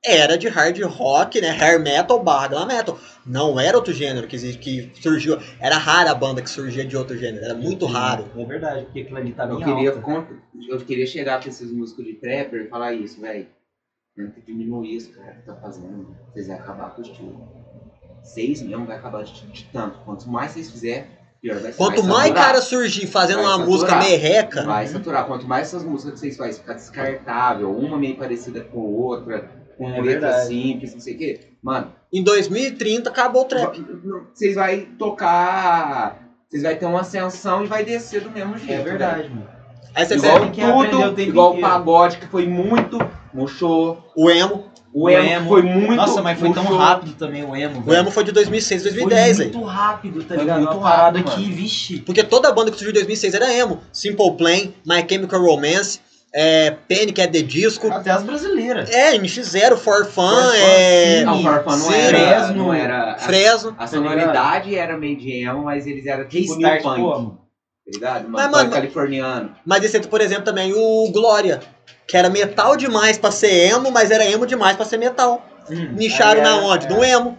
era 0.05 0.39
de 0.39 0.47
hard 0.47 0.79
rock, 0.85 1.41
né? 1.41 1.51
Hair 1.51 1.81
metal 1.81 2.23
barra 2.23 2.47
glam 2.47 2.67
metal. 2.67 2.97
Não 3.27 3.59
era 3.59 3.77
outro 3.77 3.93
gênero 3.93 4.29
que, 4.29 4.37
existe- 4.37 4.61
que 4.93 5.03
surgiu. 5.03 5.37
Era 5.59 5.77
rara 5.77 6.13
a 6.13 6.15
banda 6.15 6.41
que 6.41 6.49
surgia 6.49 6.85
de 6.85 6.97
outro 6.97 7.19
gênero. 7.19 7.45
Era 7.45 7.55
muito 7.55 7.85
raro. 7.87 8.31
É 8.37 8.45
verdade, 8.45 8.85
porque 8.85 9.01
aquilo 9.01 9.17
ali 9.19 9.33
tá 9.33 9.45
Eu 9.45 9.57
bem 9.57 9.65
queria, 9.65 9.91
alto. 9.91 10.03
con- 10.03 10.25
eu 10.69 10.79
queria 10.79 11.07
chegar 11.09 11.41
pra 11.41 11.49
esses 11.49 11.73
músicos 11.73 12.05
de 12.05 12.13
trapper 12.15 12.67
e 12.67 12.69
falar 12.69 12.93
isso, 12.93 13.21
velho. 13.21 13.49
Tenta 14.15 14.41
diminuir 14.47 14.95
isso, 14.95 15.13
cara, 15.13 15.33
que 15.33 15.43
tá 15.45 15.57
fazendo. 15.57 16.17
Vocês 16.33 16.47
vão 16.47 16.57
acabar 16.57 16.95
com 16.95 17.03
o 17.03 17.05
estilo. 17.05 17.66
Vocês 18.27 18.61
mesmo 18.63 18.87
vai 18.87 18.97
acabar 18.97 19.23
de, 19.25 19.33
de 19.47 19.65
tanto. 19.73 19.99
Quanto 20.05 20.29
mais 20.29 20.53
vocês 20.53 20.71
fizerem, 20.71 21.07
pior 21.41 21.59
vai 21.61 21.73
ser. 21.73 21.79
Quanto 21.79 22.03
vai 22.03 22.11
mais 22.13 22.29
saturar. 22.29 22.45
cara 22.45 22.61
surgir 22.63 23.07
fazendo 23.07 23.37
Vai 23.37 23.45
uma 23.47 23.51
saturar. 23.53 23.69
música 23.71 23.97
merreca, 23.97 24.65
Vai 24.65 24.87
saturar. 24.87 25.27
Quanto 25.27 25.47
mais 25.47 25.69
essas 25.69 25.85
músicas 25.85 26.15
que 26.15 26.21
vocês 26.21 26.37
fazem 26.37 26.55
ficar 26.55 26.75
descartável, 26.75 27.71
uma 27.71 27.97
meio 27.97 28.17
parecida 28.17 28.61
com 28.63 28.79
outra, 28.81 29.49
com 29.79 29.89
É 29.89 30.01
letra 30.01 30.29
verdade. 30.31 30.47
simples, 30.49 30.93
não 30.95 31.01
sei 31.01 31.15
o 31.15 31.19
quê. 31.19 31.41
Mano, 31.63 31.93
em 32.13 32.23
2030 32.23 33.11
acabou 33.11 33.43
o 33.43 33.47
trap. 33.47 33.85
vocês 34.35 34.55
vai 34.55 34.89
tocar. 34.99 36.25
Vocês 36.49 36.63
vai 36.63 36.77
ter 36.77 36.87
uma 36.87 37.01
ascensão 37.01 37.65
e 37.65 37.67
vai 37.67 37.85
descer 37.85 38.21
do 38.23 38.31
mesmo 38.31 38.57
jeito. 38.57 38.73
É 38.81 38.85
verdade, 38.85 39.29
mano. 39.29 39.49
Aí 39.95 40.05
você 40.05 40.15
Igual 40.17 40.91
tudo, 40.91 41.21
igual 41.21 41.57
o 41.57 41.61
pagode, 41.61 42.19
que 42.19 42.27
foi 42.27 42.47
muito. 42.47 42.99
Murchou. 43.33 44.13
o 44.17 44.31
emo. 44.31 44.67
O 44.99 45.05
O 45.05 45.11
emo, 45.11 45.29
emo. 45.29 45.49
foi 45.51 45.61
muito. 45.63 45.95
Nossa, 45.95 46.23
mas 46.23 46.39
foi 46.41 46.51
tão 46.55 46.63
murchou. 46.63 46.79
rápido 46.81 47.13
também 47.19 47.45
o 47.45 47.55
emo. 47.55 47.85
O 47.87 47.93
emo 47.95 48.11
foi 48.11 48.25
de 48.25 48.33
2006, 48.33 48.83
2010, 48.85 49.37
Foi 49.37 49.45
aí. 49.47 49.53
muito 49.53 49.67
rápido, 49.67 50.25
tá 50.25 50.35
ligado? 50.37 50.63
muito 50.63 50.79
rápido, 50.79 51.25
que, 51.25 51.41
mano. 51.43 51.55
vixe. 51.55 51.99
Porque 51.99 52.23
toda 52.25 52.51
banda 52.51 52.71
que 52.71 52.79
surgiu 52.79 52.93
em 52.93 52.95
2006 52.95 53.35
era 53.35 53.53
emo. 53.53 53.81
Simple 53.93 54.33
Plan, 54.39 54.73
My 54.87 55.05
Chemical 55.07 55.39
Romance, 55.43 56.01
é, 56.35 56.71
Panic! 56.89 57.21
at 57.21 57.31
the 57.31 57.43
Disco. 57.43 57.89
Até 57.93 58.11
as 58.11 58.23
brasileiras. 58.23 58.89
É, 58.91 59.13
NX0, 59.19 59.77
For 59.77 60.07
Fun, 60.07 60.07
For 60.07 60.35
Fun, 60.35 60.53
é, 60.55 61.19
sim. 61.19 61.25
Não, 61.27 61.41
o 61.41 61.43
Farfã 61.43 61.77
não 61.77 61.93
era. 61.93 62.09
Fresno. 62.19 62.57
Não 62.57 62.73
era 62.75 63.13
a, 63.13 63.19
Fresno. 63.19 63.77
a 63.79 63.87
sonoridade 63.87 64.75
era 64.75 64.97
meio 64.97 65.19
de 65.19 65.31
emo, 65.45 65.63
mas 65.65 65.87
eles 65.87 66.07
eram 66.07 66.27
tipo 66.27 66.55
Restart 66.55 66.85
new 66.85 66.93
punk, 67.13 67.31
tá 67.37 67.93
ligado? 67.93 68.29
Mas, 68.31 68.51
Mano, 68.51 68.71
californiano. 68.71 69.51
Mas 69.65 69.85
esse, 69.85 70.01
por 70.01 70.23
exemplo, 70.23 70.45
também 70.45 70.73
o 70.75 71.11
Glória. 71.13 71.61
Que 72.09 72.17
era 72.17 72.29
metal 72.31 72.77
demais 72.77 73.19
pra 73.19 73.31
ser 73.31 73.51
emo, 73.73 73.91
mas 73.91 74.11
era 74.11 74.25
emo 74.25 74.47
demais 74.47 74.77
pra 74.77 74.85
ser 74.85 74.97
metal. 74.97 75.45
Hum, 75.69 75.93
Nicharam 75.95 76.43
na 76.43 76.51
é- 76.51 76.61
onde? 76.61 76.87
é. 76.87 76.89
No 76.91 77.05
emo. 77.05 77.39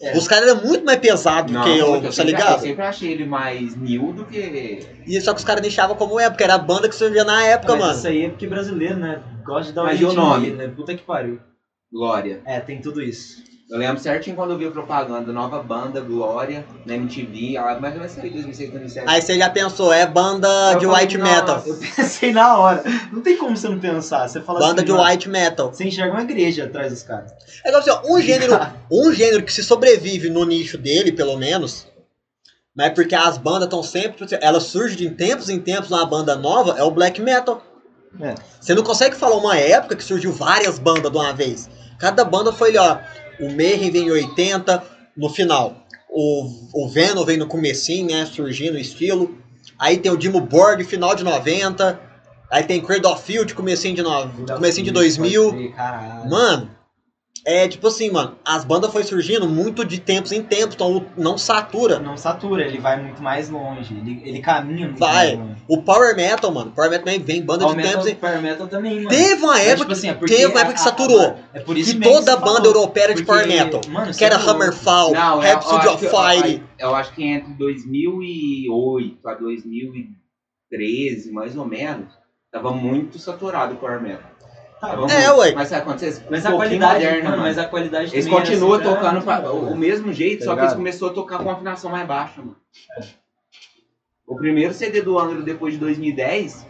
É. 0.00 0.16
Os 0.16 0.26
caras 0.26 0.48
eram 0.48 0.62
muito 0.64 0.84
mais 0.84 0.98
pesados 0.98 1.52
que 1.52 1.68
eu, 1.78 1.94
eu, 1.94 2.02
tá 2.02 2.10
sempre, 2.10 2.32
eu 2.32 2.36
ligado? 2.36 2.60
sempre 2.60 2.82
achei 2.82 3.12
ele 3.12 3.24
mais 3.24 3.76
new 3.76 4.12
do 4.12 4.24
que. 4.24 4.84
E 5.06 5.20
só 5.20 5.32
que 5.32 5.38
os 5.38 5.44
caras 5.44 5.62
nichavam 5.62 5.94
como 5.94 6.18
emo, 6.18 6.30
porque 6.30 6.42
era 6.42 6.54
a 6.54 6.58
banda 6.58 6.88
que 6.88 6.94
surgia 6.96 7.22
na 7.22 7.44
época, 7.44 7.74
Mas 7.74 7.80
mano. 7.82 7.98
isso 7.98 8.08
aí 8.08 8.24
é 8.24 8.28
porque 8.28 8.46
brasileiro, 8.48 8.96
né? 8.96 9.22
Gosta 9.44 9.66
de 9.66 9.72
dar 9.72 9.82
um 9.82 9.86
Mas 9.86 10.00
e 10.00 10.04
o 10.04 10.12
nome? 10.12 10.50
né? 10.50 10.66
Puta 10.68 10.94
que 10.94 11.02
pariu. 11.02 11.38
Glória. 11.92 12.40
É, 12.44 12.58
tem 12.58 12.80
tudo 12.80 13.00
isso. 13.00 13.44
Eu 13.72 13.78
lembro 13.78 14.02
certinho 14.02 14.36
quando 14.36 14.50
eu 14.50 14.58
vi 14.58 14.66
a 14.66 14.70
propaganda, 14.70 15.32
nova 15.32 15.62
banda, 15.62 15.98
Glória, 15.98 16.62
na 16.84 16.94
MTV, 16.94 17.56
ela 17.56 17.80
mais 17.80 17.94
ou 17.94 18.00
menos 18.00 18.14
saiu 18.14 18.26
em 18.26 18.32
2006, 18.32 18.70
2007. 18.70 19.08
Aí 19.08 19.22
você 19.22 19.38
já 19.38 19.48
pensou, 19.48 19.90
é 19.90 20.06
banda 20.06 20.72
Eu 20.74 20.78
de 20.78 20.86
white 20.86 21.16
metal. 21.16 21.62
Eu 21.64 21.74
pensei 21.76 22.34
na 22.34 22.58
hora. 22.58 22.84
Não 23.10 23.22
tem 23.22 23.34
como 23.38 23.56
você 23.56 23.70
não 23.70 23.80
pensar. 23.80 24.28
Você 24.28 24.42
fala 24.42 24.60
Banda 24.60 24.82
assim, 24.82 24.92
de 24.92 24.92
white 24.92 25.26
metal. 25.26 25.72
Você 25.72 25.84
enxerga 25.84 26.12
uma 26.12 26.20
igreja 26.20 26.64
atrás 26.64 26.92
dos 26.92 27.02
caras. 27.02 27.32
É 27.64 27.70
igual 27.70 27.80
assim, 27.80 27.90
ó, 27.90 28.02
um 28.14 28.20
gênero, 28.20 28.60
um 28.90 29.10
gênero 29.10 29.42
que 29.42 29.50
se 29.50 29.64
sobrevive 29.64 30.28
no 30.28 30.44
nicho 30.44 30.76
dele, 30.76 31.10
pelo 31.10 31.38
menos, 31.38 31.86
mas 32.76 32.88
é 32.88 32.90
porque 32.90 33.14
as 33.14 33.38
bandas 33.38 33.64
estão 33.64 33.82
sempre, 33.82 34.10
tipo 34.10 34.24
assim, 34.26 34.36
elas 34.42 34.64
surgem 34.64 34.98
de 34.98 35.10
tempos 35.12 35.48
em 35.48 35.58
tempos 35.58 35.90
uma 35.90 36.04
banda 36.04 36.36
nova, 36.36 36.76
é 36.78 36.82
o 36.82 36.90
black 36.90 37.22
metal. 37.22 37.62
É. 38.20 38.34
Você 38.60 38.74
não 38.74 38.82
consegue 38.82 39.16
falar 39.16 39.36
uma 39.36 39.56
época 39.56 39.96
que 39.96 40.04
surgiu 40.04 40.30
várias 40.30 40.78
bandas 40.78 41.10
de 41.10 41.16
uma 41.16 41.32
vez. 41.32 41.70
Cada 41.98 42.24
banda 42.24 42.52
foi 42.52 42.76
ó, 42.76 42.98
o 43.40 43.48
Mayhem 43.50 43.90
vem 43.90 44.06
em 44.06 44.10
80, 44.10 44.82
no 45.16 45.28
final. 45.28 45.86
O, 46.08 46.46
o 46.74 46.88
Venom 46.88 47.24
vem 47.24 47.36
no 47.36 47.46
comecinho, 47.46 48.06
né, 48.06 48.26
surgindo 48.26 48.74
o 48.74 48.78
estilo. 48.78 49.36
Aí 49.78 49.96
tem 49.98 50.12
o 50.12 50.16
Dimo 50.16 50.40
Borg, 50.40 50.84
final 50.84 51.14
de 51.14 51.24
90. 51.24 51.98
Aí 52.50 52.64
tem 52.64 52.80
Cradle 52.80 53.12
of 53.12 53.22
Field, 53.22 53.54
comecinho 53.54 53.94
de, 53.96 54.02
no... 54.02 54.28
comecinho 54.54 54.84
de 54.84 54.90
2000. 54.90 55.44
Pode 55.44 55.56
crer, 55.56 55.72
Caralho. 55.74 56.30
Mano, 56.30 56.70
é 57.44 57.66
tipo 57.68 57.88
assim, 57.88 58.10
mano, 58.10 58.36
as 58.44 58.64
bandas 58.64 58.92
foi 58.92 59.02
surgindo 59.04 59.48
muito 59.48 59.84
de 59.84 59.98
tempos 60.00 60.30
em 60.32 60.42
tempos, 60.42 60.74
então 60.74 61.04
não 61.16 61.36
satura. 61.36 61.98
Não 61.98 62.16
satura, 62.16 62.64
ele 62.64 62.78
vai 62.78 63.00
muito 63.02 63.22
mais 63.22 63.48
longe. 63.50 63.94
Ele, 63.94 64.20
ele 64.24 64.40
caminha 64.40 64.86
muito 64.86 64.98
Vai. 65.00 65.34
mais 65.36 65.38
longe. 65.48 65.62
O 65.68 65.82
Power 65.82 66.14
Metal, 66.16 66.52
mano, 66.52 66.70
Power 66.70 66.90
Metal 66.90 67.04
também 67.04 67.20
vem 67.20 67.42
banda 67.42 67.64
Power 67.64 67.76
de 67.76 67.82
metal, 67.82 67.92
tempos 68.02 68.08
em... 68.12 68.14
Power 68.16 68.42
metal 68.42 68.66
também, 68.68 68.94
mano. 68.96 69.08
Teve 69.08 69.42
uma 69.42 69.52
Mas, 69.54 69.60
época, 69.66 69.76
tipo 69.80 69.92
assim, 69.92 70.08
é 70.08 70.14
teve 70.14 70.46
uma 70.46 70.58
a- 70.58 70.60
época 70.62 70.74
que 70.74 70.80
saturou. 70.80 71.20
a- 71.20 71.36
é 71.54 71.60
por 71.60 71.76
isso 71.78 71.94
que 71.94 72.00
toda 72.00 72.36
banda 72.36 72.54
falou. 72.56 72.64
europeia 72.66 73.14
de 73.14 73.24
Power 73.24 73.46
Metal. 73.48 73.80
Mano, 73.88 74.12
Que 74.14 74.24
era 74.24 74.38
falou- 74.38 74.54
Hammerfall, 74.56 75.12
Não, 75.12 75.30
eu, 75.30 75.34
eu, 75.34 75.40
Rhapsody 75.40 75.88
of 75.88 76.06
Fire. 76.08 76.62
eu, 76.78 76.88
eu 76.88 76.94
acho 76.94 77.12
que 77.14 77.24
entre 77.24 77.52
2008 77.54 79.28
a 79.28 79.34
2013, 79.34 81.30
mais 81.32 81.56
ou 81.56 81.64
menos, 81.66 82.08
tava 82.50 82.72
muito 82.72 83.18
saturado 83.18 83.74
o 83.74 83.76
Power 83.78 84.00
Metal. 84.02 84.30
Tá, 84.82 84.94
É, 84.94 84.96
muito. 84.96 85.38
ué. 85.38 85.52
Mas 85.54 85.68
vocês 85.70 86.20
Mas 86.28 86.44
um 86.44 86.48
a 86.48 86.52
qualidade, 86.52 86.94
moderno, 87.04 87.22
mano, 87.22 87.30
mano. 87.30 87.42
mas 87.42 87.56
a 87.58 87.64
qualidade 87.66 88.12
Eles 88.12 88.26
era 88.26 88.34
continuam 88.34 88.72
assim, 88.74 88.82
era 88.84 88.94
tocando 88.96 89.22
pra- 89.22 89.40
boa, 89.40 89.70
o, 89.70 89.76
mesmo 89.76 90.12
jeito, 90.12 90.40
Tá 90.40 90.44
só 90.46 90.54
que 90.56 90.60
eles 90.62 90.72
começaram 90.74 91.12
a 91.12 91.14
tocar 91.14 91.36
com 91.38 91.44
uma 91.44 91.52
afinação 91.52 91.88
mais 91.88 92.04
baixa, 92.04 92.40
mano. 92.42 92.56
O 94.26 94.34
primeiro 94.34 94.72
CD 94.74 95.00
do 95.00 95.16
Angra 95.16 95.40
depois 95.40 95.74
de 95.74 95.78
2010 95.78 96.66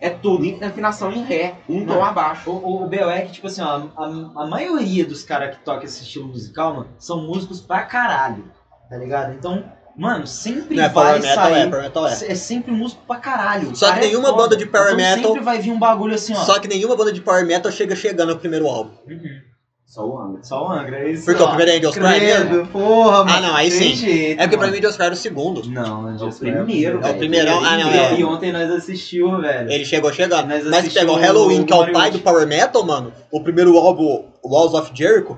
é 0.00 0.08
tudo 0.08 0.46
em 0.46 0.62
afinação 0.64 1.12
em 1.12 1.22
Ré, 1.22 1.54
um 1.68 1.84
tom 1.84 1.92
Mano, 1.96 2.02
abaixo. 2.04 2.48
O, 2.50 2.82
o 2.84 2.86
B.O. 2.86 3.10
é 3.10 3.20
que, 3.22 3.32
tipo 3.32 3.46
assim, 3.46 3.60
ó, 3.60 3.88
a, 3.94 4.04
a 4.42 4.46
maioria 4.46 5.04
dos 5.04 5.22
caras 5.22 5.54
que 5.54 5.62
tocam 5.62 5.84
esse 5.84 6.02
estilo 6.02 6.28
musical, 6.28 6.72
mano, 6.72 6.88
são 6.98 7.20
músicos 7.20 7.60
pra 7.60 7.82
caralho, 7.82 8.50
tá 8.88 8.96
ligado? 8.96 9.34
Então, 9.34 9.62
mano, 10.00 10.26
sempre 10.26 10.76
Não 10.76 10.84
é 10.84 10.88
vai 10.88 11.04
Power 11.06 11.22
Metal, 11.22 11.44
sair... 11.44 11.54
é, 11.62 11.66
Power 11.68 11.82
Metal 11.84 12.08
é. 12.08 12.12
É 12.12 12.34
sempre 12.34 12.72
músico 12.72 13.02
pra 13.06 13.16
caralho. 13.16 13.70
O 13.70 13.76
Só 13.76 13.92
que 13.92 13.98
é 13.98 14.02
nenhuma 14.02 14.28
foda. 14.30 14.42
banda 14.42 14.56
de 14.56 14.66
Power 14.66 14.86
então 14.94 14.96
Metal- 14.96 15.22
sempre 15.22 15.40
vai 15.44 15.58
vir 15.60 15.70
um 15.72 15.78
bagulho 15.78 16.14
assim, 16.14 16.32
ó. 16.34 16.38
Só 16.44 16.58
que 16.58 16.66
nenhuma 16.68 16.96
banda 16.96 17.12
de 17.12 17.20
Power 17.20 17.44
Metal 17.46 17.70
chega 17.70 17.94
chegando 17.94 18.32
no 18.34 18.38
primeiro 18.40 18.66
álbum. 18.66 18.90
Uhum. 19.08 19.50
Só 19.84 20.06
o 20.06 20.16
Angra. 20.20 20.42
Só 20.44 20.64
o 20.68 20.70
Angra, 20.70 20.98
é 21.00 21.10
isso. 21.10 21.24
Porque 21.24 21.42
o 21.42 21.44
ó. 21.44 21.48
primeiro 21.48 21.72
é 21.72 21.76
Angels 21.78 21.94
Cry? 21.96 22.20
Credo, 22.20 22.66
porra, 22.68 23.24
mano. 23.24 23.30
Ah, 23.30 23.40
não, 23.40 23.56
aí 23.56 23.72
sim. 23.72 23.92
jeito, 23.92 24.38
É 24.40 24.44
porque 24.44 24.56
pra 24.56 24.66
mano. 24.66 24.72
mim 24.72 24.78
Angels 24.78 24.94
Cry 24.96 25.04
era 25.06 25.14
o 25.14 25.16
segundo. 25.18 25.68
Não, 25.68 26.06
Angels 26.06 26.34
É 26.34 26.36
o 26.36 26.38
Cry 26.38 26.52
primeiro, 26.52 26.96
É 26.96 27.00
o 27.00 27.02
velho. 27.02 27.18
primeirão, 27.18 27.64
ah, 27.64 27.76
não, 27.76 27.90
E- 27.92 27.98
é. 27.98 28.20
E 28.20 28.24
ontem 28.24 28.52
nós 28.52 28.70
assistiu, 28.70 29.40
velho. 29.40 29.68
Ele 29.68 29.84
chegou 29.84 30.12
chegando. 30.12 30.46
Nós 30.46 30.64
Mas 30.64 30.84
se 30.84 30.90
pegar 30.94 31.10
o 31.10 31.16
assistimos 31.16 31.20
Halloween, 31.20 31.64
que 31.64 31.72
é 31.72 31.76
o 31.76 31.92
pai 31.92 32.10
do 32.12 32.20
Power 32.20 32.46
Metal, 32.46 32.84
mano, 32.86 33.12
o 33.32 33.40
primeiro 33.42 33.76
álbum, 33.78 34.26
Walls 34.44 34.74
of 34.74 34.92
Jericho, 34.94 35.36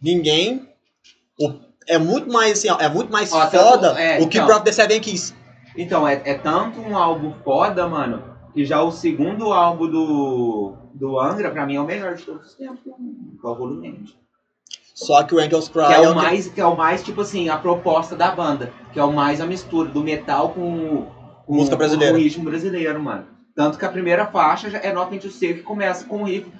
ninguém. 0.00 0.68
o- 1.38 1.52
é 1.88 1.98
muito 1.98 2.30
mais 2.30 2.52
assim, 2.52 2.68
ó, 2.70 2.78
é 2.78 2.88
muito 2.88 3.10
mais 3.12 3.32
ó, 3.32 3.46
foda 3.48 4.00
é, 4.00 4.20
o 4.20 4.28
que 4.28 4.38
o 4.38 4.44
próprio 4.44 4.64
The 4.64 4.72
Seven 4.72 5.00
quis. 5.00 5.34
Então, 5.76 6.06
é, 6.06 6.20
é 6.24 6.34
tanto 6.34 6.80
um 6.80 6.96
álbum 6.96 7.32
foda, 7.44 7.86
mano, 7.86 8.22
que 8.52 8.64
já 8.64 8.82
o 8.82 8.92
segundo 8.92 9.52
álbum 9.52 9.88
do, 9.88 10.74
do 10.94 11.18
Angra, 11.18 11.50
pra 11.50 11.66
mim, 11.66 11.76
é 11.76 11.80
o 11.80 11.84
melhor 11.84 12.14
de 12.14 12.22
todos 12.24 12.46
os 12.48 12.54
tempos, 12.54 12.78
provavelmente. 13.40 14.16
Só 14.94 15.22
que 15.22 15.34
o 15.34 15.38
Angels 15.38 15.68
Cry 15.68 15.86
que 15.86 15.92
é, 15.94 16.08
o 16.08 16.14
mais, 16.14 16.48
que... 16.48 16.60
é 16.60 16.66
o 16.66 16.76
mais, 16.76 17.02
tipo 17.02 17.22
assim, 17.22 17.48
a 17.48 17.56
proposta 17.56 18.14
da 18.14 18.30
banda. 18.30 18.72
Que 18.92 19.00
é 19.00 19.04
o 19.04 19.12
mais 19.12 19.40
a 19.40 19.46
mistura 19.46 19.88
do 19.88 20.02
metal 20.02 20.50
com, 20.50 21.06
com, 21.46 21.54
Música 21.54 21.76
brasileira. 21.76 22.12
com 22.12 22.20
o 22.20 22.22
ritmo 22.22 22.44
brasileiro, 22.44 23.02
mano. 23.02 23.26
Tanto 23.54 23.78
que 23.78 23.84
a 23.84 23.88
primeira 23.88 24.26
faixa 24.26 24.68
é 24.68 24.92
Nothing 24.92 25.18
to 25.18 25.30
Say, 25.30 25.54
que 25.54 25.62
começa 25.62 26.04
com 26.04 26.22
o 26.22 26.24
riff. 26.24 26.50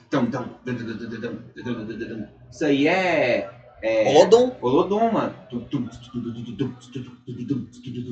Isso 2.50 2.64
aí 2.64 2.88
é 2.88 3.50
é 3.82 4.08
Olodum. 4.10 4.52
Olodum, 4.60 5.10
mano. 5.10 5.34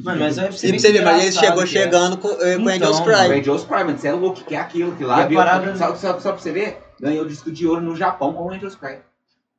Mano, 0.04 0.18
mas 0.20 0.38
é 0.38 0.48
E 0.48 0.52
você 0.78 0.92
ver, 0.92 1.02
mas 1.04 1.22
ele 1.22 1.32
chegou 1.32 1.62
é. 1.62 1.66
chegando 1.66 2.16
com, 2.16 2.28
eh, 2.28 2.56
com 2.56 2.62
Então, 2.70 2.88
Angels 2.88 2.98
O 2.98 3.04
Cry. 3.04 3.38
Angels 3.38 3.64
Cry, 3.64 3.84
mano, 3.84 3.98
você 3.98 4.08
é 4.08 4.12
louco, 4.12 4.44
que 4.44 4.54
é 4.54 4.58
aquilo, 4.58 4.92
que 4.96 5.02
E 5.02 5.06
lá 5.06 5.26
viu, 5.26 5.38
parada- 5.38 5.76
só, 5.76 5.94
só, 5.94 6.18
só 6.18 6.32
pra 6.32 6.40
você 6.40 6.52
ver, 6.52 6.78
ganhou 7.00 7.24
disco 7.26 7.50
de 7.50 7.66
ouro 7.66 7.80
no 7.80 7.94
Japão 7.94 8.32
com 8.32 8.44
o 8.44 8.50
Angels 8.52 8.74
Cry. 8.74 8.98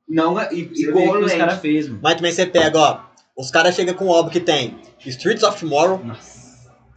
Não, 0.09 0.37
e, 0.51 0.65
Você 0.73 0.89
e 0.89 0.91
com 0.91 0.99
o 0.99 1.09
o 1.09 1.17
que 1.19 1.23
os 1.25 1.33
caras 1.33 1.59
fez, 1.59 1.87
mano. 1.87 1.99
Mas 2.03 2.15
também 2.15 2.31
você 2.31 2.45
pega, 2.45 2.77
ó. 2.79 2.99
Os 3.37 3.49
caras 3.49 3.75
chegam 3.75 3.93
com 3.95 4.05
um 4.07 4.11
álbum 4.11 4.29
que 4.29 4.39
tem 4.41 4.77
Streets 5.05 5.43
of 5.43 5.59
Tomorrow, 5.59 6.01
Nossa. 6.03 6.41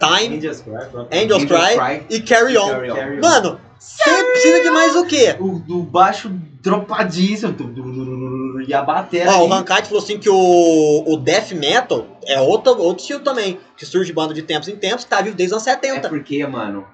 Time, 0.01 0.37
Angels 0.37 0.61
Cry. 0.63 1.23
Angels 1.23 1.45
Cry 1.45 1.77
Cry. 1.77 2.07
e. 2.17 2.21
Carry 2.21 2.59
On. 2.59 2.69
Carry 2.69 2.91
On. 2.91 3.21
Mano, 3.21 3.61
você 3.85 4.25
precisa 4.33 4.63
de 4.63 4.71
mais 4.71 4.97
o 4.97 5.05
quê? 5.05 5.37
O 5.39 5.59
do 5.59 5.83
baixo 5.83 6.29
dropadíssimo. 6.63 7.55
E 8.67 8.73
a 8.73 8.83
bateria. 8.83 9.31
Ó, 9.31 9.45
o 9.45 9.49
Rankite 9.49 9.89
falou 9.89 10.03
assim 10.03 10.19
que 10.19 10.29
o, 10.31 11.05
o 11.07 11.17
Death 11.17 11.53
Metal 11.53 12.07
é 12.27 12.41
outro, 12.41 12.73
outro 12.81 13.03
estilo 13.03 13.21
também, 13.21 13.59
que 13.77 13.85
surge 13.85 14.13
banda 14.13 14.33
de 14.33 14.43
tempos 14.43 14.69
em 14.69 14.77
tempos, 14.77 15.05
tá 15.05 15.21
vivo 15.21 15.37
desde 15.37 15.55
os 15.55 15.67
anos 15.67 15.85
É 15.85 15.87
70. 15.87 16.09
porque, 16.09 16.47
mano, 16.47 16.87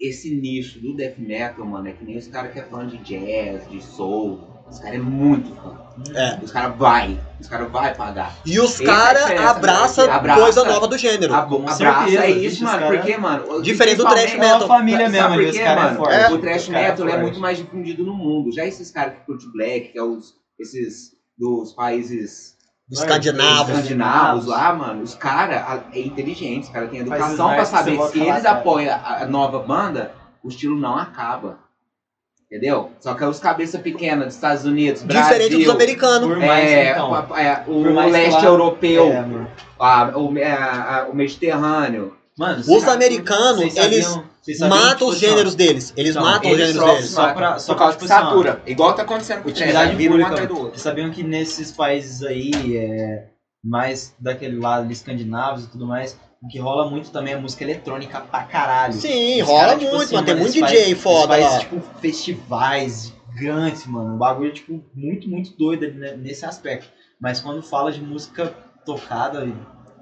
esse 0.00 0.34
nicho 0.34 0.80
do 0.80 0.96
death 0.96 1.18
metal, 1.18 1.64
mano, 1.66 1.88
é 1.88 1.92
que 1.92 2.04
nem 2.04 2.16
os 2.16 2.26
caras 2.26 2.52
que 2.52 2.58
é 2.58 2.62
fã 2.62 2.86
de 2.86 2.96
jazz, 2.98 3.68
de 3.70 3.82
soul. 3.82 4.40
Os 4.70 4.78
caras 4.78 4.94
é 4.94 4.98
muito 4.98 5.54
fã. 5.56 5.80
É. 6.14 6.38
Os 6.42 6.50
caras 6.50 6.76
vai. 6.78 7.20
Os 7.38 7.46
caras 7.48 7.70
vai 7.70 7.94
pagar. 7.94 8.32
E 8.46 8.58
os 8.60 8.80
é 8.80 8.84
caras 8.84 9.22
diferença, 9.22 9.50
abraçam 9.50 10.06
né? 10.06 10.12
Abraça- 10.12 10.40
coisa 10.40 10.64
nova 10.64 10.88
do 10.88 10.96
gênero. 10.96 11.34
A, 11.34 11.42
Com 11.42 11.56
abraça 11.56 11.76
certeza, 11.76 12.24
é 12.24 12.30
isso, 12.30 12.64
mano. 12.64 12.78
cara- 12.78 12.96
Porque, 12.96 13.16
mano. 13.18 13.62
Diferente 13.62 13.96
do 13.96 14.04
principalmente- 14.06 14.32
É 14.32 14.36
uma 14.46 14.52
metal. 14.54 14.68
família 14.68 14.98
Sabe 15.00 15.12
mesmo, 15.12 15.28
por 15.28 15.34
ali, 15.38 15.46
os 15.50 15.56
quê, 15.56 15.62
caras 15.64 15.82
é 15.82 15.84
mano? 15.86 15.96
forte. 15.96 16.14
O 16.14 16.40
cara 16.40 16.56
metal 16.70 17.06
é 17.06 17.10
forte. 17.10 17.22
muito 17.22 17.40
mais 17.40 17.58
difundido 17.58 18.04
no 18.04 18.14
mundo. 18.14 18.52
Já 18.52 18.64
esses 18.64 18.90
caras 18.90 19.14
que 19.14 19.26
curtem 19.26 19.50
black, 19.52 19.88
que 19.92 19.98
é 19.98 20.02
os, 20.02 20.32
esses 20.58 21.10
dos 21.38 21.72
países 21.72 22.54
Escandinavos. 22.90 23.68
escandinavos 23.74 24.46
lá, 24.46 24.72
mano, 24.72 25.02
os 25.02 25.14
caras 25.14 25.82
é 25.92 26.00
inteligentes, 26.00 26.68
os 26.68 26.72
caras 26.74 26.90
têm 26.90 27.00
educação 27.00 27.48
pra 27.54 27.64
saber 27.64 27.98
se 28.08 28.20
eles 28.20 28.44
apoiam 28.44 28.98
a 29.04 29.26
nova 29.26 29.58
banda, 29.60 30.12
o 30.42 30.48
estilo 30.48 30.78
não 30.78 30.96
acaba. 30.96 31.58
Entendeu? 32.50 32.90
Só 32.98 33.14
que 33.14 33.24
os 33.24 33.38
cabeça 33.38 33.78
pequena 33.78 34.24
dos 34.26 34.34
Estados 34.34 34.64
Unidos, 34.64 35.02
Diferente 35.06 35.50
Brasil, 35.50 35.58
dos 35.60 35.68
americanos. 35.68 36.28
Por 36.28 36.38
mais, 36.38 36.68
é, 36.68 36.90
então. 36.90 37.10
o- 37.12 37.36
é, 37.36 37.62
o, 37.68 37.82
Por 37.84 37.92
mais 37.92 38.12
leste 38.12 38.30
claro- 38.30 38.46
europeu, 38.46 39.06
É, 39.08 39.24
a- 39.78 40.12
o, 40.18 40.36
é, 40.38 40.52
a- 40.52 41.06
o 41.12 41.14
Mediterrâneo. 41.14 42.16
Mano, 42.36 42.60
Os 42.66 42.88
americanos, 42.88 43.72
sabiam- 43.72 43.84
eles 43.92 44.58
sabiam, 44.58 44.68
matam 44.68 44.92
tipo 44.94 45.04
os 45.10 45.16
assim, 45.16 45.26
ó, 45.26 45.28
gêneros 45.28 45.54
deles. 45.54 45.92
Eles 45.96 46.14
Não, 46.16 46.22
matam 46.22 46.50
os 46.50 46.56
eles 46.58 46.66
gêneros 46.72 46.88
só- 46.88 46.94
deles. 46.94 47.10
Só 47.10 47.32
pra, 47.34 47.58
só 47.60 47.72
por 47.74 47.78
causa 47.78 47.92
tipo 47.96 48.06
de 48.06 48.12
assim, 48.12 48.22
satura. 48.24 48.62
Igual 48.66 48.92
tá 48.94 49.02
acontecendo 49.02 49.42
com 49.42 49.48
o 49.48 49.52
Utilidade 49.52 50.08
pública. 50.08 50.46
Vocês 50.48 50.80
sabiam 50.80 51.10
que 51.10 51.22
nesses 51.22 51.70
países 51.70 52.22
aí, 52.24 52.76
é, 52.76 53.26
mais 53.62 54.14
daquele 54.18 54.58
lado 54.58 54.84
ali, 54.84 54.92
escandinavos 54.92 55.64
e 55.64 55.68
tudo 55.68 55.86
mais, 55.86 56.18
o 56.42 56.48
que 56.48 56.58
rola 56.58 56.88
muito 56.88 57.10
também 57.10 57.34
é 57.34 57.36
música 57.36 57.62
eletrônica 57.64 58.20
pra 58.20 58.42
caralho. 58.44 58.94
Sim, 58.94 59.40
rola 59.42 59.60
cara, 59.66 59.78
tipo 59.78 59.90
muito, 59.90 60.02
assim, 60.04 60.14
mano. 60.14 60.26
Tem 60.26 60.34
mano, 60.34 60.42
muito 60.44 60.52
DJ 60.54 60.68
fazem- 60.78 60.94
foda 60.94 61.28
fazem, 61.34 61.44
lá. 61.50 61.58
tipo, 61.58 61.80
festivais 62.00 63.12
gigantes, 63.34 63.86
mano. 63.86 64.14
Um 64.14 64.18
bagulho, 64.18 64.52
tipo, 64.52 64.82
muito, 64.94 65.28
muito 65.28 65.56
doido 65.56 65.92
ne- 65.94 66.12
nesse 66.16 66.44
aspecto. 66.44 66.88
Mas 67.20 67.40
quando 67.40 67.62
fala 67.62 67.92
de 67.92 68.00
música 68.00 68.52
tocada, 68.84 69.46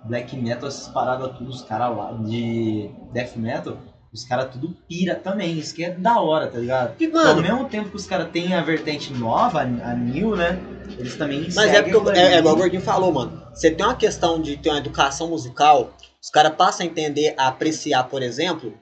black 0.04 0.36
metal, 0.36 0.68
essas 0.68 0.88
paradas 0.88 1.36
tudo, 1.36 1.50
os 1.50 1.62
caras 1.62 1.96
lá 1.96 2.12
de 2.12 2.88
death 3.12 3.36
metal, 3.36 3.76
os 4.12 4.24
caras 4.24 4.50
tudo 4.52 4.74
pira 4.88 5.14
também. 5.16 5.58
Isso 5.58 5.74
que 5.74 5.84
é 5.84 5.90
da 5.90 6.18
hora, 6.20 6.46
tá 6.46 6.58
ligado? 6.58 6.94
E, 7.00 7.04
Então, 7.04 7.20
ao 7.20 7.26
mano, 7.34 7.42
mesmo 7.42 7.64
tempo 7.66 7.90
que 7.90 7.96
os 7.96 8.06
caras 8.06 8.30
têm 8.30 8.54
a 8.54 8.62
vertente 8.62 9.12
nova, 9.12 9.60
a 9.60 9.92
new, 9.92 10.36
né? 10.36 10.58
Eles 10.98 11.16
também 11.16 11.48
mas 11.54 11.70
é 11.72 11.82
porque, 11.82 11.96
eu- 11.96 12.10
é, 12.10 12.34
é 12.34 12.38
igual 12.38 12.54
o 12.54 12.58
Gordinho 12.58 12.80
falou, 12.82 13.12
mano. 13.12 13.42
Você 13.52 13.70
tem 13.70 13.84
uma 13.84 13.94
questão 13.94 14.40
de 14.40 14.56
ter 14.56 14.68
uma 14.70 14.78
educação 14.78 15.28
musical, 15.28 15.92
os 16.22 16.30
caras 16.30 16.54
passam 16.54 16.86
a 16.86 16.88
entender, 16.88 17.34
a 17.36 17.48
apreciar, 17.48 18.04
por 18.04 18.22
exemplo, 18.22 18.72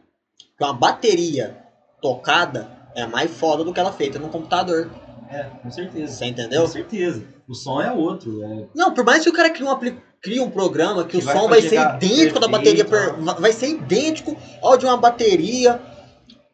que 0.57 0.64
uma 0.64 0.72
bateria 0.72 1.57
tocada 2.00 2.70
é 2.94 3.07
mais 3.07 3.30
foda 3.30 3.64
do 3.64 3.72
que 3.72 3.80
ela 3.80 3.92
feita 3.92 4.18
no 4.18 4.28
computador. 4.28 4.90
É, 5.30 5.42
com 5.62 5.70
certeza. 5.70 6.12
Você 6.12 6.24
Com 6.24 6.30
entendeu? 6.30 6.66
certeza. 6.68 7.24
O 7.48 7.54
som 7.54 7.80
é 7.80 7.90
outro. 7.92 8.42
É... 8.44 8.64
Não, 8.74 8.92
por 8.94 9.04
mais 9.04 9.22
que 9.22 9.28
o 9.28 9.32
cara 9.32 9.50
crie 9.50 9.66
um, 9.66 9.76
crie 10.20 10.40
um 10.40 10.50
programa 10.50 11.04
que, 11.04 11.11
Que 11.12 11.16
o 11.18 11.20
vai 11.20 11.36
som 11.36 11.48
vai 11.48 11.61
ser 11.62 11.80
idêntico 11.80 12.38
da 12.40 12.48
bateria, 12.48 12.84
per- 12.84 13.16
va- 13.20 13.34
vai 13.34 13.52
ser 13.52 13.68
idêntico 13.68 14.36
ao 14.62 14.76
de 14.76 14.84
uma 14.86 14.96
bateria 14.96 15.80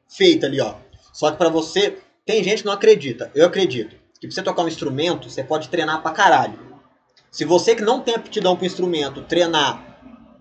feita 0.08 0.46
ali, 0.46 0.60
ó. 0.60 0.74
Só 1.12 1.30
que 1.30 1.36
pra 1.36 1.48
você, 1.48 1.98
tem 2.24 2.42
gente 2.42 2.60
que 2.60 2.66
não 2.66 2.72
acredita. 2.72 3.30
Eu 3.34 3.46
acredito. 3.46 3.96
Que 4.22 4.28
pra 4.28 4.34
você 4.36 4.42
tocar 4.44 4.62
um 4.62 4.68
instrumento, 4.68 5.28
você 5.28 5.42
pode 5.42 5.68
treinar 5.68 6.00
pra 6.00 6.12
caralho. 6.12 6.56
Se 7.28 7.44
você 7.44 7.74
que 7.74 7.82
não 7.82 7.98
tem 8.00 8.14
aptidão 8.14 8.54
pro 8.54 8.64
instrumento, 8.64 9.20
treinar 9.22 9.82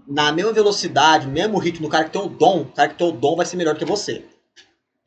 na 0.08 0.32
mesma 0.32 0.52
velocidade, 0.52 1.26
no 1.26 1.34
mesmo 1.34 1.58
ritmo, 1.58 1.88
o 1.88 1.90
cara 1.90 2.04
que 2.04 2.12
tem 2.12 2.22
o 2.22 2.28
dom, 2.28 2.60
o 2.62 2.66
cara 2.66 2.90
que 2.90 2.96
tem 2.96 3.08
o 3.08 3.12
dom 3.12 3.36
vai 3.36 3.44
ser 3.44 3.56
melhor 3.58 3.76
que 3.76 3.84
você. 3.84 4.24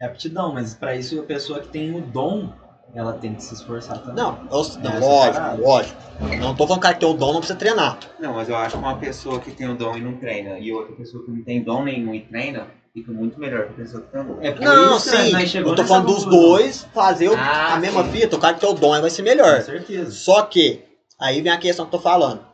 é 0.01 0.07
aptidão, 0.07 0.53
mas 0.53 0.75
pra 0.75 0.97
isso 0.97 1.21
a 1.21 1.23
pessoa 1.23 1.61
que 1.61 1.69
tem 1.69 1.95
o 1.97 2.01
dom, 2.01 2.53
ela 2.93 3.13
tem 3.13 3.33
que 3.37 3.45
se 3.45 3.55
esforçar 3.55 3.97
também. 3.99 4.17
Não, 4.17 4.41
eu- 4.51 4.65
não 4.83 4.91
Essa 4.91 4.99
lógico, 5.07 5.35
parada. 5.35 5.63
lógico. 5.63 6.01
Não 6.41 6.57
tô 6.57 6.67
falando 6.67 6.69
que 6.69 6.73
o 6.73 6.81
cara 6.81 6.95
que 6.95 7.01
tem 7.01 7.09
o 7.09 7.15
dom 7.15 7.33
não 7.33 7.39
precisa 7.39 7.57
treinar. 7.59 8.01
Não, 8.19 8.33
mas 8.35 8.49
eu 8.49 8.57
acho 8.57 8.71
que 8.77 8.83
uma 8.83 8.99
pessoa 8.99 9.39
que 9.39 9.53
tem 9.53 9.69
o 9.69 9.77
dom 9.77 9.97
e 9.97 10.01
não 10.01 10.17
treina, 10.17 10.59
e 10.59 10.73
outra 10.73 10.97
pessoa 10.97 11.25
que 11.25 11.31
não 11.31 11.45
tem 11.45 11.63
dom 11.63 11.85
nenhum 11.85 12.13
e 12.13 12.23
treina, 12.23 12.67
fica 12.95 13.11
muito 13.13 13.39
melhor 13.41 13.67
que 13.67 13.73
a 13.73 13.77
pessoa 13.85 14.03
que 14.05 14.17
o 14.17 14.25
dom. 14.25 14.39
É 14.41 14.53
por 14.53 14.63
Não, 14.63 14.97
isso 14.97 15.11
sim. 15.11 15.47
chegou 15.49 15.73
Eu 15.73 15.77
tô 15.77 15.85
falando 15.85 16.07
dos 16.07 16.25
dois 16.25 16.87
fazer 16.95 17.29
Ah, 17.37 17.75
a 17.75 17.79
mesma 17.81 18.05
sim. 18.05 18.13
fita, 18.13 18.37
o 18.37 18.39
cara 18.39 18.55
que 18.55 18.61
tem 18.61 18.69
o 18.71 18.73
dom 18.73 18.93
aí 18.95 19.01
vai 19.01 19.11
ser 19.11 19.23
Com 19.23 19.29
melhor. 19.29 19.61
certeza. 19.63 20.13
Só 20.13 20.43
que, 20.43 20.85
aí 21.19 21.43
vem 21.43 21.51
a 21.51 21.59
questão 21.59 21.85
que 21.85 21.95
eu 21.95 21.99
tô 21.99 22.03
falando. 22.03 22.47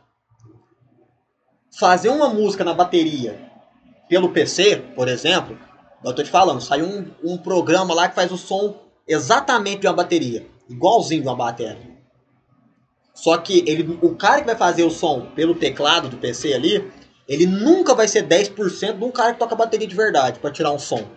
Fazer 1.79 2.09
uma 2.09 2.27
música 2.27 2.63
na 2.63 2.73
bateria 2.73 3.39
pelo 4.09 4.29
PC, 4.29 4.77
por 4.95 5.07
exemplo, 5.07 5.57
eu 6.03 6.13
tô 6.13 6.23
te 6.23 6.29
falando, 6.29 6.59
saiu 6.59 6.85
um, 6.85 7.05
um 7.23 7.37
programa 7.37 7.93
lá 7.93 8.09
que 8.09 8.15
faz 8.15 8.31
o 8.31 8.37
som 8.37 8.75
exatamente 9.07 9.81
de 9.81 9.87
uma 9.87 9.93
bateria. 9.93 10.45
Igualzinho 10.67 11.21
de 11.21 11.27
uma 11.27 11.35
bateria. 11.35 11.91
Só 13.13 13.37
que 13.37 13.63
ele, 13.67 13.99
o 14.01 14.15
cara 14.15 14.39
que 14.41 14.47
vai 14.47 14.55
fazer 14.55 14.83
o 14.83 14.89
som 14.89 15.27
pelo 15.35 15.53
teclado 15.53 16.09
do 16.09 16.17
PC 16.17 16.53
ali, 16.53 16.91
ele 17.31 17.45
nunca 17.45 17.95
vai 17.95 18.09
ser 18.09 18.27
10% 18.27 18.97
de 18.97 19.03
um 19.05 19.09
cara 19.09 19.31
que 19.31 19.39
toca 19.39 19.55
bateria 19.55 19.87
de 19.87 19.95
verdade 19.95 20.37
pra 20.37 20.51
tirar 20.51 20.73
um 20.73 20.77
som. 20.77 21.07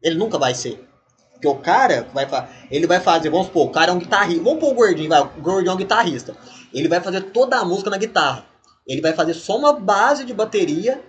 Ele 0.00 0.14
nunca 0.14 0.38
vai 0.38 0.54
ser. 0.54 0.88
Porque 1.32 1.48
o 1.48 1.56
cara 1.56 2.06
vai 2.14 2.24
ele 2.70 2.86
vai 2.86 3.00
fazer, 3.00 3.30
vamos 3.30 3.48
supor, 3.48 3.66
o 3.66 3.72
cara 3.72 3.90
é 3.90 3.94
um 3.94 3.98
guitarrista. 3.98 4.44
Vamos 4.44 4.60
pôr 4.60 4.70
o 4.70 4.74
gordinho, 4.74 5.08
vai, 5.08 5.22
o 5.22 5.42
gordinho 5.42 5.72
é 5.72 5.74
um 5.74 5.76
guitarrista. 5.76 6.36
Ele 6.72 6.86
vai 6.86 7.00
fazer 7.00 7.20
toda 7.32 7.58
a 7.58 7.64
música 7.64 7.90
na 7.90 7.98
guitarra. 7.98 8.46
Ele 8.86 9.00
vai 9.00 9.12
fazer 9.12 9.34
só 9.34 9.58
uma 9.58 9.72
base 9.72 10.24
de 10.24 10.32
bateria 10.32 11.02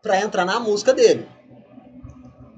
pra 0.00 0.20
entrar 0.20 0.44
na 0.44 0.60
música 0.60 0.94
dele. 0.94 1.26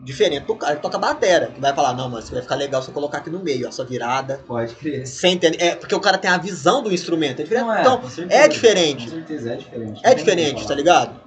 Diferente 0.07 0.47
do 0.47 0.55
cara 0.55 0.77
que 0.77 0.83
toca 0.83 0.99
batera, 0.99 1.49
que 1.49 1.61
vai 1.61 1.75
falar, 1.75 1.93
não, 1.93 2.09
mas 2.09 2.31
vai 2.31 2.41
ficar 2.41 2.55
legal 2.55 2.81
se 2.81 2.87
eu 2.87 2.95
colocar 2.95 3.19
aqui 3.19 3.29
no 3.29 3.43
meio, 3.43 3.67
essa 3.67 3.85
virada. 3.85 4.41
Pode 4.47 4.73
crer. 4.77 5.05
Você 5.05 5.27
entende? 5.27 5.61
É 5.61 5.75
porque 5.75 5.97
o 5.97 6.01
cara 6.01 6.17
tem 6.17 6.31
a 6.31 6.39
visão 6.39 6.81
do 6.81 6.95
instrumento. 6.95 7.41
É 7.41 7.43
diferente. 7.43 7.77
É, 7.77 7.81
então, 7.81 8.09
certeza. 8.09 8.41
é 8.41 8.49
diferente. 8.49 9.05
Com 9.05 9.11
certeza, 9.11 9.53
é 9.53 9.57
diferente. 9.57 10.01
é 10.05 10.15
diferente, 10.15 10.69
tá 10.69 10.77
ligado? 10.77 11.21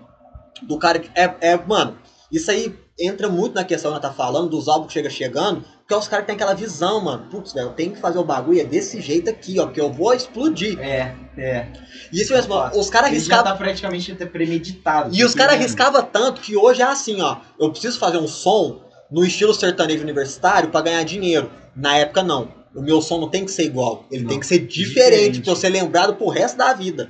Do 0.61 0.79
cara 0.79 0.97
que. 0.97 1.11
É, 1.13 1.35
é, 1.41 1.57
mano, 1.57 1.97
isso 2.31 2.49
aí 2.49 2.73
entra 2.99 3.29
muito 3.29 3.55
na 3.55 3.63
questão 3.63 3.91
que 3.91 3.97
ela 3.97 4.01
tá 4.01 4.11
falando, 4.13 4.49
dos 4.49 4.67
álbuns 4.67 4.87
que 4.87 4.93
chega 4.93 5.09
chegando, 5.09 5.63
porque 5.79 5.95
os 5.95 6.07
caras 6.07 6.25
tem 6.25 6.35
aquela 6.35 6.53
visão, 6.53 7.01
mano. 7.01 7.27
Putz, 7.31 7.53
velho, 7.53 7.67
eu 7.67 7.73
tenho 7.73 7.93
que 7.93 7.99
fazer 7.99 8.19
o 8.19 8.23
bagulho 8.23 8.59
é 8.59 8.63
desse 8.63 8.99
jeito 9.01 9.29
aqui, 9.29 9.59
ó, 9.59 9.65
porque 9.65 9.79
eu 9.81 9.91
vou 9.91 10.13
explodir. 10.13 10.79
É, 10.79 11.15
é. 11.37 11.67
E 12.11 12.21
isso 12.21 12.33
mesmo, 12.33 12.53
Fácil. 12.53 12.79
os 12.79 12.89
caras 12.89 13.09
arriscavam. 13.09 13.45
tá 13.45 13.55
praticamente 13.55 14.11
até 14.11 14.25
premeditado. 14.25 15.15
E 15.15 15.23
os 15.23 15.33
caras 15.33 15.53
arriscavam 15.55 16.03
tanto 16.03 16.41
que 16.41 16.55
hoje 16.57 16.81
é 16.81 16.85
assim, 16.85 17.21
ó. 17.21 17.37
Eu 17.59 17.71
preciso 17.71 17.97
fazer 17.97 18.17
um 18.17 18.27
som 18.27 18.81
no 19.09 19.25
estilo 19.25 19.53
sertanejo 19.53 20.03
universitário 20.03 20.69
pra 20.69 20.81
ganhar 20.81 21.03
dinheiro. 21.03 21.49
Na 21.75 21.97
época, 21.97 22.21
não. 22.21 22.49
o 22.75 22.81
meu 22.81 23.01
som 23.01 23.17
não 23.19 23.29
tem 23.29 23.45
que 23.45 23.51
ser 23.51 23.63
igual. 23.63 24.05
Ele 24.11 24.23
Não. 24.23 24.29
tem 24.29 24.39
que 24.39 24.45
ser 24.45 24.59
diferente, 24.59 24.87
Diferente. 25.39 25.41
pra 25.41 25.51
eu 25.53 25.55
ser 25.55 25.69
lembrado 25.69 26.15
pro 26.15 26.27
resto 26.29 26.55
da 26.57 26.71
vida. 26.73 27.09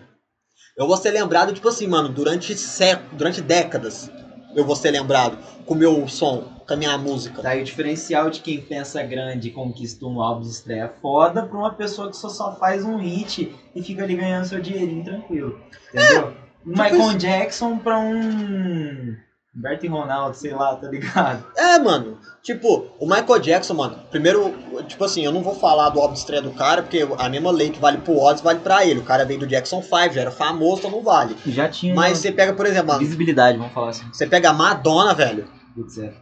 Eu 0.77 0.87
vou 0.87 0.95
ser 0.95 1.11
lembrado, 1.11 1.51
tipo 1.53 1.67
assim, 1.67 1.85
mano, 1.87 2.07
durante 2.07 2.55
séculos, 2.57 3.17
durante 3.17 3.41
décadas. 3.41 4.09
Eu 4.55 4.65
vou 4.65 4.75
ser 4.75 4.91
lembrado 4.91 5.37
com 5.65 5.73
o 5.73 5.77
meu 5.77 6.07
som, 6.07 6.43
com 6.67 6.73
a 6.73 6.77
minha 6.77 6.97
música. 6.97 7.41
Daí 7.41 7.61
o 7.61 7.63
diferencial 7.63 8.29
de 8.29 8.41
quem 8.41 8.59
pensa 8.59 9.01
grande 9.03 9.49
e 9.49 9.51
conquista 9.51 10.05
um 10.05 10.21
álbum 10.21 10.41
de 10.41 10.49
estreia 10.49 10.91
foda 11.01 11.43
pra 11.43 11.57
uma 11.57 11.73
pessoa 11.73 12.09
que 12.09 12.17
só, 12.17 12.29
só 12.29 12.55
faz 12.55 12.83
um 12.83 12.97
hit 12.97 13.55
e 13.75 13.83
fica 13.83 14.03
ali 14.03 14.15
ganhando 14.15 14.45
seu 14.45 14.59
dinheirinho 14.59 15.03
tranquilo. 15.03 15.59
Entendeu? 15.93 16.33
Um 16.65 16.71
Michael 16.71 17.17
Jackson 17.17 17.77
pra 17.77 17.99
um. 17.99 19.15
Humberto 19.55 19.85
e 19.85 19.89
Ronaldo, 19.89 20.37
sei 20.37 20.53
lá, 20.53 20.75
tá 20.75 20.87
ligado? 20.87 21.43
É, 21.57 21.79
mano. 21.79 22.19
Tipo, 22.41 22.87
o 22.99 23.05
Michael 23.05 23.39
Jackson, 23.39 23.73
mano, 23.73 23.99
primeiro, 24.09 24.53
tipo 24.83 25.03
assim, 25.03 25.25
eu 25.25 25.31
não 25.31 25.41
vou 25.43 25.55
falar 25.55 25.89
do 25.89 25.99
álbum 25.99 26.13
de 26.13 26.19
estreia 26.19 26.41
do 26.41 26.51
cara, 26.51 26.81
porque 26.83 27.05
a 27.17 27.27
mesma 27.29 27.51
lei 27.51 27.69
que 27.69 27.79
vale 27.79 27.97
pro 27.97 28.15
Oz 28.17 28.41
vale 28.41 28.59
pra 28.59 28.85
ele. 28.85 28.99
O 28.99 29.03
cara 29.05 29.25
veio 29.25 29.39
do 29.39 29.47
Jackson 29.47 29.81
5, 29.81 30.13
já 30.13 30.21
era 30.21 30.31
famoso, 30.31 30.79
então 30.79 30.91
não 30.91 31.01
vale. 31.03 31.35
Já 31.47 31.67
tinha 31.67 31.93
Mas 31.95 32.19
você 32.19 32.31
pega, 32.31 32.53
por 32.53 32.65
exemplo, 32.65 32.87
mano, 32.89 32.99
visibilidade, 32.99 33.57
vamos 33.57 33.73
falar 33.73 33.89
assim. 33.89 34.07
você 34.13 34.25
pega 34.27 34.51
a 34.51 34.53
Madonna, 34.53 35.13
velho. 35.13 35.51
Putz, 35.75 35.97
é. 35.97 36.13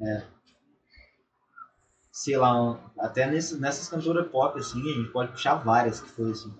É. 0.00 0.22
Sei 2.12 2.36
lá, 2.36 2.54
um- 2.62 2.78
até 2.98 3.26
nesse, 3.26 3.58
nessas 3.60 3.88
cantoras 3.88 4.28
pop, 4.30 4.58
assim, 4.58 4.80
a 4.80 4.94
gente 4.94 5.10
pode 5.12 5.32
puxar 5.32 5.56
várias 5.56 6.00
que 6.00 6.08
foi 6.08 6.30
assim. 6.30 6.52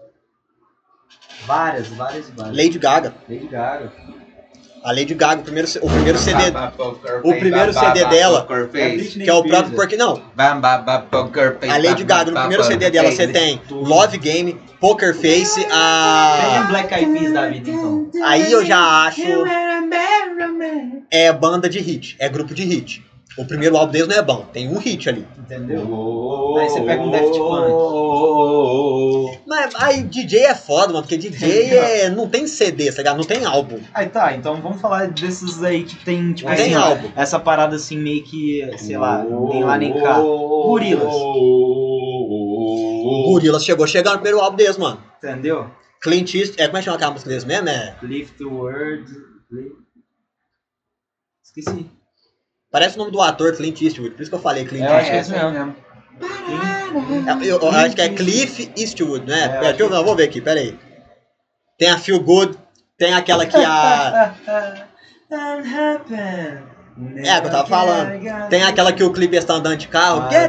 Várias, 1.47 1.86
várias 1.88 2.28
e 2.28 2.32
várias. 2.32 2.57
Lady 2.57 2.78
Gaga. 2.78 3.14
Lady 3.28 3.47
Gaga. 3.47 3.92
A 4.87 4.93
Lady 4.93 5.14
Gaga, 5.14 5.41
o 5.41 5.43
primeiro, 5.43 5.68
o 5.82 5.91
primeiro 5.91 6.16
CD, 6.16 6.43
o 7.24 7.34
primeiro 7.34 7.72
CD 7.74 8.05
dela, 8.05 8.47
É 8.72 8.97
que 8.97 9.28
é 9.28 9.34
o 9.34 9.43
próprio 9.43 9.74
porque 9.74 9.97
não, 9.97 10.22
a 11.68 11.76
Lady 11.76 12.05
Gaga, 12.05 12.30
no 12.30 12.39
primeiro 12.39 12.62
CD 12.62 12.89
dela 12.89 13.11
você 13.11 13.26
tem. 13.26 13.61
Love 13.68 14.16
Game, 14.18 14.61
Poker 14.78 15.12
Face, 15.12 15.66
a 15.72 16.68
Black 16.70 16.95
Eyed 16.95 17.18
Peas 17.18 17.32
da 17.32 17.49
vida, 17.49 17.68
então. 17.68 18.11
aí 18.22 18.53
eu 18.53 18.64
já 18.64 18.78
acho 19.09 19.45
é 21.11 21.32
banda 21.32 21.68
de 21.68 21.80
hit, 21.80 22.14
é 22.20 22.28
grupo 22.28 22.55
de 22.55 22.62
hit. 22.62 23.05
O 23.37 23.45
primeiro 23.45 23.77
álbum 23.77 23.93
deles 23.93 24.09
não 24.09 24.16
é 24.16 24.22
bom, 24.22 24.47
tem 24.53 24.66
um 24.68 24.79
hit 24.79 25.09
ali. 25.11 25.27
Entendeu? 25.39 25.87
Oh, 25.91 26.57
Aí 26.59 26.68
você 26.70 26.81
pega 26.81 27.03
um 27.03 27.11
Daft 27.11 27.37
Punk. 27.37 27.70
oh, 27.70 29.29
oh, 29.31 29.39
Mas 29.47 29.74
aí 29.74 30.03
DJ 30.05 30.45
é 30.47 30.55
foda, 30.55 30.87
mano, 30.93 31.03
porque 31.03 31.18
DJ 31.18 31.74
é, 31.74 32.09
não 32.09 32.27
tem 32.29 32.47
CD, 32.47 32.91
tá 32.91 32.97
ligado? 32.99 33.18
Não 33.18 33.24
tem 33.24 33.45
álbum. 33.45 33.79
Aí 33.93 34.07
tá, 34.09 34.33
então 34.35 34.59
vamos 34.62 34.81
falar 34.81 35.09
desses 35.09 35.62
aí 35.62 35.85
que 35.85 35.97
tem, 36.03 36.33
tipo, 36.33 36.49
tem 36.55 36.74
assim, 36.74 36.74
ó, 36.77 36.89
álbum. 36.91 37.11
essa 37.14 37.39
parada 37.39 37.77
assim, 37.77 37.99
meio 37.99 38.22
que, 38.24 38.70
sei 38.79 38.97
lá, 38.97 39.22
nem 39.22 39.62
lá 39.64 39.77
nem 39.77 39.93
cá. 39.93 40.18
Gorilas. 40.20 41.12
O 43.09 43.24
Gorillaz 43.33 43.64
chegou 43.64 43.87
chegando 43.87 44.14
no 44.14 44.20
primeiro 44.22 44.41
álbum 44.45 44.57
deles, 44.57 44.79
mano. 44.79 45.03
Entendeu? 45.18 45.70
Clint 46.01 46.35
Eastwood, 46.35 46.62
é, 46.62 46.66
como 46.66 46.79
é 46.79 46.81
que 46.81 46.85
chama 46.87 46.97
aquela 46.97 47.12
música 47.12 47.29
deles 47.29 47.45
mesmo? 47.45 47.68
É, 47.68 47.97
Lift 48.03 48.35
the 48.39 48.45
word. 48.45 49.05
li- 49.51 49.72
Esqueci. 51.45 51.87
Parece 52.77 52.97
o 52.97 52.99
nome 52.99 53.11
do 53.11 53.22
ator, 53.22 53.57
Clint 53.57 53.81
Eastwood, 53.81 54.11
por 54.11 54.20
isso 54.20 54.31
que 54.31 54.35
eu 54.35 54.41
falei 54.41 54.66
Clint 54.66 54.83
É, 54.85 54.87
acho 54.89 55.11
Eastwood. 55.14 55.16
é 55.16 55.20
isso 55.22 55.35
aí 55.35 55.53
mesmo. 55.53 55.77
É, 57.27 57.49
Eu, 57.49 57.59
eu 57.59 57.70
acho 57.70 57.95
que 57.97 58.03
é 58.03 58.09
Cliff 58.11 58.70
Eastwood, 58.77 59.27
né? 59.27 59.41
É, 59.41 59.45
eu 59.47 59.49
Pera, 59.49 59.61
acho 59.61 59.68
deixa 59.70 59.83
eu, 59.83 59.89
que- 59.89 59.95
não, 59.95 60.05
vou 60.05 60.14
ver 60.14 60.24
aqui, 60.24 60.43
pera 60.43 60.61
aí. 60.61 60.79
Tem 61.79 61.89
a 61.91 61.97
Feel 61.97 62.20
Good, 62.20 62.59
tem 62.99 63.14
aquela 63.14 63.47
que 63.47 63.57
a. 63.57 64.35
É, 67.16 67.40
que 67.40 67.47
eu 67.47 67.51
tava 67.51 67.66
falando. 67.68 68.49
Tem 68.49 68.62
aquela 68.62 68.92
que 68.92 69.05
o 69.05 69.12
Clipe 69.12 69.36
está 69.36 69.55
andando 69.55 69.76
de 69.76 69.88
carro. 69.88 70.22
Ah, 70.22 70.34
é. 70.34 70.49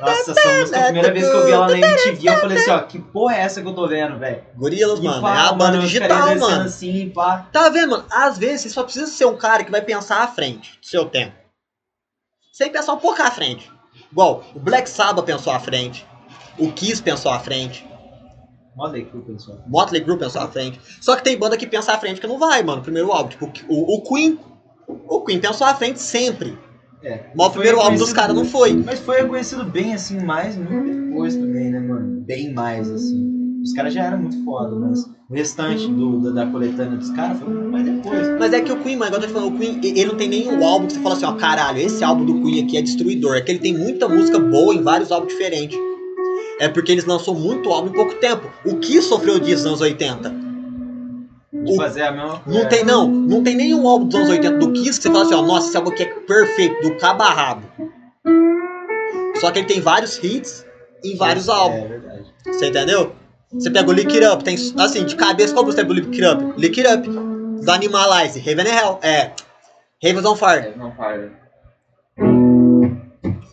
Nossa, 0.00 0.32
essa 0.32 0.52
música, 0.58 0.78
a 0.80 0.82
primeira 0.84 1.12
vez 1.12 1.28
que 1.30 1.36
eu 1.36 1.44
vi 1.46 1.52
ela 1.52 1.68
na 1.68 1.78
MTV, 1.78 2.28
eu 2.28 2.40
falei 2.40 2.58
assim, 2.58 2.70
ó, 2.70 2.78
que 2.80 2.98
porra 2.98 3.36
é 3.36 3.40
essa 3.40 3.62
que 3.62 3.68
eu 3.68 3.74
tô 3.74 3.86
vendo, 3.86 4.18
velho? 4.18 4.42
Gorilas, 4.56 4.98
E 4.98 5.02
mano. 5.02 5.22
pá, 5.22 5.36
é 5.36 5.48
a 5.48 5.52
banda 5.52 5.64
mano, 5.76 5.82
digital, 5.82 6.36
mano. 6.36 6.64
assim, 6.64 7.10
pá. 7.14 7.46
Tá 7.52 7.68
vendo, 7.68 7.90
mano? 7.90 8.04
Às 8.10 8.36
vezes 8.36 8.62
você 8.62 8.70
só 8.70 8.82
precisa 8.82 9.06
ser 9.06 9.24
um 9.26 9.36
cara 9.36 9.62
que 9.64 9.70
vai 9.70 9.80
pensar 9.80 10.22
à 10.22 10.26
frente 10.26 10.78
do 10.80 10.86
seu 10.86 11.06
tempo. 11.06 11.32
Sem 12.52 12.70
pensar 12.70 12.92
um 12.92 12.98
pouco 12.98 13.22
à 13.22 13.30
frente. 13.30 13.70
Igual, 14.10 14.44
o 14.54 14.60
Black 14.60 14.90
Sabbath 14.90 15.24
pensou 15.24 15.52
à 15.52 15.60
frente. 15.60 16.04
O 16.58 16.70
Kiss 16.72 17.00
pensou 17.00 17.32
à 17.32 17.38
frente. 17.38 17.86
Motley 18.76 19.04
Crue, 19.04 19.22
pessoal. 19.22 19.58
Motley 19.66 20.02
Crue 20.02 20.18
pensou 20.18 20.40
à 20.42 20.48
frente. 20.48 20.80
Só 21.00 21.16
que 21.16 21.22
tem 21.22 21.36
banda 21.36 21.56
que 21.56 21.66
pensa 21.66 21.92
à 21.92 21.98
frente 21.98 22.20
que 22.20 22.26
não 22.26 22.38
vai, 22.38 22.62
mano. 22.62 22.82
Primeiro 22.82 23.12
álbum. 23.12 23.28
Tipo, 23.28 23.50
o, 23.68 23.96
o 23.96 24.02
Queen. 24.02 24.38
O 24.86 25.20
Queen 25.20 25.40
pensou 25.40 25.66
à 25.66 25.74
frente 25.74 26.00
sempre. 26.00 26.58
É. 27.02 27.24
Mas 27.34 27.48
o 27.48 27.50
primeiro 27.50 27.80
álbum 27.80 27.96
dos 27.96 28.12
caras 28.12 28.34
não 28.34 28.44
foi. 28.44 28.72
Mas 28.74 29.00
foi 29.00 29.22
reconhecido 29.22 29.64
bem, 29.64 29.92
assim, 29.92 30.20
mais 30.20 30.56
muito 30.56 31.08
depois 31.08 31.34
também, 31.34 31.70
né, 31.70 31.80
mano? 31.80 32.20
Bem 32.20 32.52
mais, 32.52 32.90
assim. 32.90 33.60
Os 33.62 33.72
caras 33.74 33.94
já 33.94 34.04
eram 34.04 34.18
muito 34.18 34.42
foda, 34.44 34.74
mas 34.74 35.04
o 35.30 35.34
restante 35.34 35.86
do, 35.86 36.20
da, 36.20 36.44
da 36.44 36.50
coletânea 36.50 36.96
dos 36.96 37.10
caras 37.10 37.38
foi 37.38 37.48
muito 37.48 37.70
mais 37.70 37.84
depois. 37.84 38.38
Mas 38.38 38.52
é 38.52 38.60
que 38.60 38.72
o 38.72 38.82
Queen, 38.82 38.96
mano, 38.96 39.14
igual 39.14 39.22
eu 39.22 39.26
tô 39.26 39.26
te 39.26 39.32
falando, 39.32 39.54
o 39.54 39.58
Queen, 39.58 39.80
ele 39.82 40.06
não 40.06 40.16
tem 40.16 40.28
nenhum 40.28 40.64
álbum 40.64 40.86
que 40.86 40.94
você 40.94 41.00
fala 41.00 41.14
assim, 41.14 41.24
ó, 41.24 41.32
caralho, 41.34 41.78
esse 41.78 42.02
álbum 42.02 42.24
do 42.24 42.42
Queen 42.42 42.64
aqui 42.64 42.76
é 42.76 42.82
destruidor. 42.82 43.36
É 43.36 43.40
que 43.40 43.52
ele 43.52 43.60
tem 43.60 43.76
muita 43.76 44.08
música 44.08 44.38
boa 44.38 44.74
em 44.74 44.82
vários 44.82 45.12
álbuns 45.12 45.32
diferentes. 45.32 45.78
É 46.60 46.68
porque 46.68 46.92
eles 46.92 47.04
lançou 47.04 47.34
muito 47.34 47.70
álbum 47.70 47.90
em 47.90 47.92
pouco 47.92 48.14
tempo. 48.14 48.48
O 48.64 48.76
que 48.76 49.00
sofreu 49.02 49.38
disso 49.40 49.62
nos 49.64 49.66
anos 49.66 49.80
80? 49.80 50.30
De 51.52 51.72
O- 51.72 51.76
fazer 51.76 52.02
a 52.02 52.12
mesma. 52.12 52.42
Não 52.46 52.68
tem, 52.68 52.84
não. 52.84 53.08
Não 53.08 53.42
tem 53.42 53.54
nenhum 53.56 53.86
álbum 53.88 54.06
dos 54.06 54.14
anos 54.16 54.30
80 54.30 54.58
do 54.58 54.72
Kiss 54.72 54.98
que 55.00 55.06
você 55.06 55.10
fala 55.12 55.24
assim, 55.24 55.34
ó, 55.34 55.42
nossa, 55.42 55.68
esse 55.68 55.76
álbum 55.76 55.90
aqui 55.90 56.02
é 56.04 56.06
perfeito, 56.06 56.80
do 56.82 56.96
cabo 56.96 57.22
a 57.22 57.30
rabo. 57.32 57.62
Só 59.40 59.50
que 59.50 59.58
ele 59.58 59.66
tem 59.66 59.80
vários 59.80 60.22
hits 60.22 60.64
em 61.04 61.16
vários 61.16 61.48
álbuns. 61.48 61.84
É 61.84 61.88
verdade. 61.88 62.24
Você 62.46 62.66
entendeu? 62.68 63.12
Você 63.52 63.70
pega 63.70 63.90
o 63.90 63.92
Lick 63.92 64.16
It 64.16 64.26
Up, 64.26 64.42
tem, 64.44 64.56
assim, 64.78 65.04
de 65.04 65.14
cabeça, 65.16 65.52
qual 65.52 65.64
você 65.64 65.76
pega 65.78 65.90
o 65.90 65.94
Lick 65.94 66.22
It 66.22 66.24
Up? 66.24 66.60
Lick 66.60 66.80
It 66.80 66.94
Up. 66.94 67.08
Do 67.64 67.70
Animalize, 67.70 68.38
Raven 68.38 68.66
and 68.66 68.74
Hell, 68.74 68.98
é. 69.02 69.30
Ravens 70.02 70.24
on 70.24 70.36
Fire. 70.36 70.66
É, 70.66 70.74
não 70.76 70.92
fire. 70.92 71.30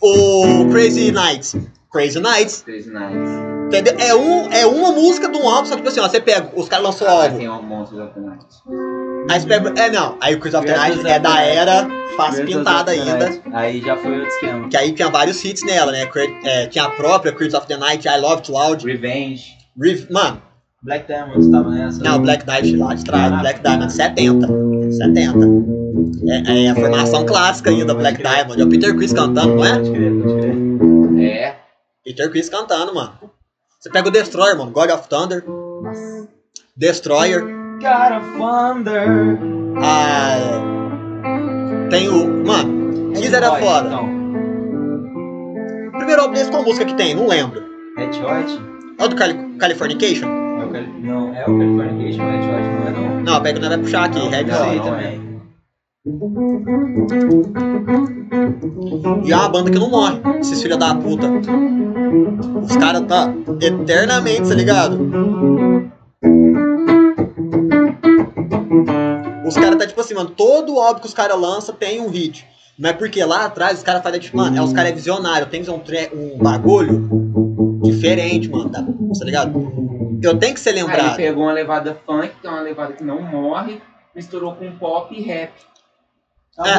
O 0.01 0.69
Crazy 0.71 1.11
Nights. 1.11 1.55
Crazy 1.91 2.19
Nights. 2.19 2.61
Crazy 2.63 2.89
Nights. 2.91 3.29
Entendeu? 3.67 3.93
É, 3.99 4.15
um, 4.15 4.51
é 4.51 4.65
uma 4.65 4.91
música 4.91 5.29
de 5.29 5.37
um 5.37 5.47
álbum, 5.47 5.65
só 5.67 5.71
que 5.75 5.77
tipo 5.77 5.89
assim, 5.89 5.99
ó, 5.99 6.09
você 6.09 6.19
pega, 6.19 6.49
os 6.55 6.67
caras 6.67 6.85
lançou 6.85 7.07
o 7.07 7.09
Ah, 7.11 7.23
álbum. 7.23 7.37
tem 7.37 7.47
o 7.47 7.61
Monsters 7.61 8.01
of 8.01 8.13
the 8.15 8.19
Night. 8.19 8.45
Aí 9.29 9.39
você 9.39 9.47
pega. 9.47 9.73
É 9.79 9.91
não, 9.91 10.17
aí 10.19 10.35
o 10.35 10.39
Crazy 10.39 10.57
of 10.57 10.65
the 10.65 10.75
Night 10.75 11.07
é 11.07 11.19
da 11.19 11.41
era 11.41 11.85
Creatures 12.15 12.45
pintada 12.45 12.91
ainda. 12.91 13.29
Aí 13.53 13.79
já 13.79 13.95
foi 13.95 14.11
outro 14.11 14.27
esquema. 14.27 14.67
Que 14.69 14.75
aí 14.77 14.91
tinha 14.91 15.09
vários 15.09 15.43
hits 15.45 15.63
nela, 15.63 15.91
né? 15.91 16.07
É, 16.43 16.65
tinha 16.65 16.85
a 16.85 16.89
própria 16.89 17.31
Creeds 17.31 17.53
of 17.53 17.67
the 17.67 17.77
Night, 17.77 18.07
I 18.07 18.17
Love 18.19 18.37
It 18.37 18.51
Loud. 18.51 18.85
Revenge. 18.85 19.43
Riv- 19.79 20.07
Mano, 20.11 20.41
Black 20.81 21.05
Diamond 21.07 21.51
tava 21.51 21.69
nessa. 21.69 22.03
não, 22.03 22.19
Black 22.21 22.43
Diamond 22.45 22.75
lá 22.77 22.93
de 22.95 23.05
trás, 23.05 23.39
Black 23.39 23.61
Diamond 23.61 23.93
70. 23.93 24.47
70. 24.91 25.37
É, 26.27 26.65
é 26.65 26.69
a 26.71 26.75
formação 26.75 27.25
clássica 27.25 27.69
ainda, 27.69 27.93
Black 27.93 28.17
Diamond. 28.21 28.59
É 28.59 28.65
o 28.65 28.67
Peter 28.67 28.95
Chris 28.95 29.13
cantando, 29.13 29.55
não 29.55 29.63
é? 29.65 29.73
Pode 29.77 29.91
crer, 29.91 30.11
pode 30.23 30.39
crer. 30.41 31.23
É. 31.23 31.55
Peter 32.09 32.27
Chris 32.31 32.49
cantando, 32.49 32.95
mano. 32.95 33.13
Você 33.79 33.87
pega 33.91 34.07
o 34.07 34.11
Destroyer, 34.11 34.57
mano. 34.57 34.71
God 34.71 34.89
of 34.89 35.07
Thunder. 35.07 35.43
Nossa. 35.47 36.27
Destroyer. 36.75 37.41
God 37.41 38.17
of 38.17 38.25
Thunder. 38.35 39.07
Ah, 39.79 40.39
tem 41.91 42.09
o. 42.09 42.43
Mano, 42.43 43.13
Kiss 43.13 43.35
era 43.35 43.51
Hot, 43.51 43.59
foda. 43.61 43.87
Então. 43.89 44.09
Primeiro 45.99 46.21
álbum 46.23 46.33
desse, 46.33 46.49
qual 46.49 46.63
música 46.63 46.83
que 46.85 46.95
tem? 46.95 47.13
Não 47.13 47.27
lembro. 47.27 47.61
Red 47.95 48.07
Hot? 48.23 48.59
É 48.97 49.05
o 49.05 49.07
do 49.07 49.15
Cali- 49.15 49.55
Californication? 49.59 50.25
É 50.27 50.65
o 50.65 50.69
Cali... 50.71 50.87
Não, 51.03 51.35
é 51.35 51.43
o 51.43 51.57
Californication, 51.59 52.23
o 52.23 52.31
Red 52.31 52.39
Hot 52.39 52.49
não 52.49 52.87
é 52.87 52.91
não. 52.91 53.19
Não, 53.21 53.43
pega 53.43 53.59
que 53.59 53.65
nós 53.67 53.69
vai 53.69 53.77
puxar 53.83 54.05
aqui. 54.05 54.19
Red 54.27 54.45
Não, 54.45 54.67
Hot. 54.67 54.75
não 54.77 54.83
também. 54.83 55.28
E 59.25 59.31
é 59.31 59.35
uma 59.35 59.49
banda 59.49 59.69
que 59.69 59.77
não 59.77 59.89
morre. 59.89 60.19
Esses 60.39 60.61
filha 60.61 60.75
da 60.77 60.95
puta. 60.95 61.27
Os 62.63 62.75
caras 62.77 63.01
tá 63.07 63.31
eternamente, 63.61 64.47
tá 64.49 64.55
ligado? 64.55 64.97
Os 69.45 69.55
caras 69.55 69.77
tá 69.77 69.85
tipo 69.87 70.01
assim, 70.01 70.13
mano, 70.13 70.29
todo 70.31 70.79
álbum 70.79 70.99
que 70.99 71.05
os 71.07 71.13
caras 71.13 71.39
lançam 71.39 71.75
tem 71.75 71.99
um 72.01 72.09
hit. 72.09 72.45
Mas 72.77 72.93
porque 72.93 73.23
lá 73.23 73.45
atrás 73.45 73.77
os 73.79 73.83
caras 73.83 74.01
fazem 74.01 74.19
tipo, 74.19 74.37
mano, 74.37 74.57
é, 74.57 74.61
os 74.61 74.71
caras 74.73 74.91
é 74.91 74.95
visionário, 74.95 75.47
tem 75.47 75.61
que 75.61 75.69
um, 75.69 75.79
tre- 75.79 76.09
um 76.13 76.37
bagulho 76.37 77.81
diferente, 77.83 78.49
mano, 78.49 78.69
tá, 78.69 78.81
tá 78.81 79.25
ligado? 79.25 80.19
Eu 80.23 80.37
tenho 80.37 80.53
que 80.53 80.59
ser 80.59 80.69
Aí 80.71 80.77
ele 80.79 80.85
lembrado. 80.87 81.15
pegou 81.17 81.43
uma 81.43 81.51
levada 81.53 81.97
funk, 82.05 82.31
que 82.41 82.47
é 82.47 82.49
uma 82.49 82.61
levada 82.61 82.93
que 82.93 83.03
não 83.03 83.21
morre, 83.21 83.81
misturou 84.15 84.53
com 84.55 84.71
pop 84.71 85.13
e 85.13 85.21
rap. 85.21 85.51
É. 86.59 86.77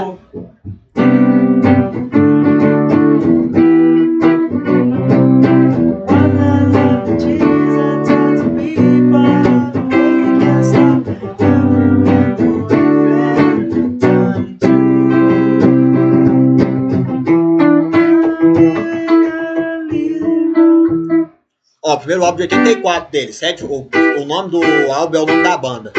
Ó, 21.82 21.96
primeiro 21.96 22.24
álbum 22.24 22.36
de 22.36 22.42
84 22.42 23.10
dele, 23.10 23.32
sete, 23.32 23.64
o, 23.64 23.88
o 23.88 24.24
nome 24.26 24.50
do 24.50 24.62
álbum 24.92 25.16
é 25.16 25.20
o 25.20 25.26
nome 25.26 25.42
da 25.42 25.56
banda. 25.56 25.92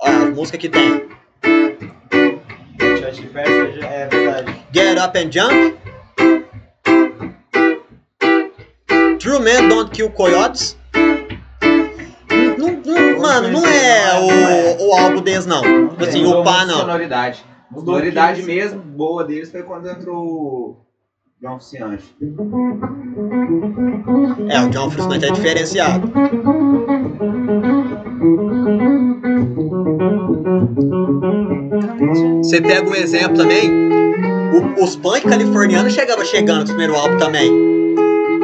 Ó, 0.00 0.06
a 0.06 0.30
música 0.30 0.56
que 0.56 0.68
tem. 0.68 1.14
Chili 3.14 3.28
Peppers, 3.28 3.82
é 3.82 4.06
verdade. 4.08 4.56
Get 4.72 4.98
Up 4.98 5.18
and 5.18 5.30
Jump. 5.30 5.78
True 9.18 9.38
Men 9.40 9.68
Don't 9.68 9.90
Kill 9.90 10.10
Coyotes. 10.10 10.76
Não- 12.58 12.68
não- 12.84 13.20
mano, 13.20 13.48
não 13.50 13.66
é 13.66 14.20
o, 14.80 14.88
o 14.88 14.92
álbum 14.94 15.22
deles, 15.22 15.46
não. 15.46 15.62
Tipo 15.88 16.04
assim, 16.04 16.24
o 16.24 16.42
pá, 16.42 16.64
não. 16.66 16.80
Sonoridade. 16.80 17.44
Sonoridade 17.72 18.42
mesmo 18.42 18.80
boa 18.80 19.24
deles 19.24 19.50
foi 19.50 19.62
quando 19.62 19.88
entrou 19.88 20.24
o 20.24 20.76
John 21.40 21.58
Frusciante. 21.58 22.14
É, 24.50 24.60
o 24.60 24.70
John 24.70 24.90
Frusciante 24.90 25.24
é 25.26 25.30
diferenciado. 25.30 26.10
Você 32.42 32.60
pega 32.60 32.88
um 32.88 32.94
exemplo 32.94 33.36
também, 33.36 33.70
o- 34.52 34.84
os 34.84 34.96
punk 34.96 35.22
californianos 35.22 35.92
chegavam 35.94 36.24
chegando 36.24 36.58
com 36.58 36.64
o 36.64 36.76
primeiro 36.76 36.94
álbum 36.94 37.16
também. 37.18 37.50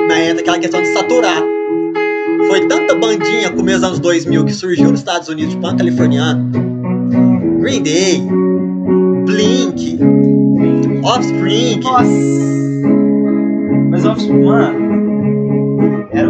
Mas 0.08 0.28
entra 0.28 0.40
aquela 0.40 0.58
questão 0.58 0.80
de 0.82 0.88
saturar. 0.88 1.42
Foi 2.46 2.66
tanta 2.66 2.94
bandinha 2.94 3.50
começo 3.50 3.78
dos 3.80 3.86
anos 3.88 3.98
2000 4.00 4.44
que 4.44 4.52
surgiu 4.52 4.90
nos 4.90 5.00
Estados 5.00 5.28
Unidos 5.28 5.54
de 5.54 5.60
punk 5.60 5.76
californiano. 5.78 6.50
Green 7.60 7.82
Day, 7.82 8.22
Blink, 9.26 9.98
Offspring. 11.04 11.80
Nossa! 11.82 12.10
Mas, 13.90 14.06
ó, 14.06 14.14
mano, 14.32 15.09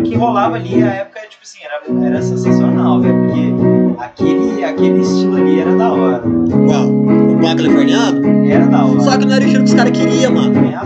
o 0.00 0.02
que 0.02 0.14
rolava 0.16 0.56
ali, 0.56 0.82
a 0.82 0.92
época, 0.94 1.20
tipo 1.28 1.42
assim, 1.42 1.58
era, 1.62 2.06
era 2.06 2.22
sensacional, 2.22 3.00
velho, 3.00 3.14
porque 3.26 4.02
aquele, 4.02 4.64
aquele 4.64 5.00
estilo 5.00 5.36
ali 5.36 5.60
era 5.60 5.76
da 5.76 5.92
hora, 5.92 6.22
Qual? 6.66 6.88
O 6.88 7.38
punk 7.38 7.56
californiano? 7.56 8.50
era 8.50 8.66
da 8.66 8.84
hora. 8.84 9.00
Só 9.00 9.18
que 9.18 9.24
não 9.26 9.34
era 9.34 9.44
o 9.44 9.46
estilo 9.46 9.64
que 9.64 9.70
os 9.70 9.74
caras 9.74 9.98
queriam, 9.98 10.32
mano. 10.32 10.54
Também 10.54 10.74
a. 10.74 10.84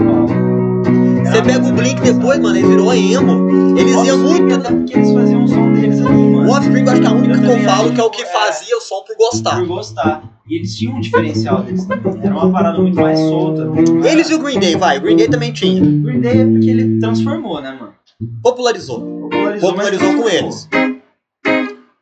Você 1.24 1.42
pega 1.42 1.66
o 1.66 1.72
Blink 1.72 2.00
depois, 2.00 2.38
mano, 2.38 2.56
ele 2.56 2.68
virou 2.68 2.94
emo. 2.94 3.76
Eles 3.76 4.04
iam 4.04 4.18
muito. 4.18 4.54
Até 4.54 4.70
porque 4.70 4.94
eles 4.94 5.12
faziam 5.12 5.42
o 5.42 5.48
som 5.48 5.72
deles 5.72 6.00
ali, 6.00 6.12
mano. 6.12 6.48
O 6.48 6.52
Offspring, 6.52 6.84
eu 6.84 6.92
acho 6.92 7.00
que 7.00 7.06
é 7.06 7.10
a 7.10 7.12
única 7.12 7.38
que 7.40 7.46
eu 7.46 7.58
falo 7.60 7.92
que 7.92 8.00
é 8.00 8.04
o 8.04 8.10
que 8.10 8.16
que 8.18 8.22
é. 8.22 8.32
fazia 8.32 8.76
o 8.76 8.80
som 8.80 9.02
por 9.04 9.16
gostar. 9.16 9.58
Por 9.58 9.66
gostar. 9.66 10.22
E 10.46 10.56
eles 10.56 10.76
tinham 10.76 10.96
um 10.96 11.00
diferencial 11.00 11.62
deles 11.62 11.86
também. 11.86 12.20
Era 12.22 12.34
uma 12.34 12.52
parada 12.52 12.78
muito 12.78 13.00
mais 13.00 13.18
solta. 13.18 13.68
Eles 14.06 14.30
e 14.30 14.34
o 14.34 14.38
Green 14.38 14.60
Day, 14.60 14.76
vai. 14.76 14.98
O 14.98 15.00
Green 15.00 15.16
Day 15.16 15.28
também 15.28 15.52
tinha. 15.52 15.82
O 15.82 16.02
Green 16.02 16.20
Day 16.20 16.42
é 16.42 16.44
porque 16.44 16.70
ele 16.70 17.00
transformou, 17.00 17.60
né, 17.60 17.76
mano? 17.80 17.94
Popularizou. 18.42 19.00
Popularizou, 19.22 19.70
Popularizou 19.70 20.16
com 20.16 20.28
eles. 20.28 20.68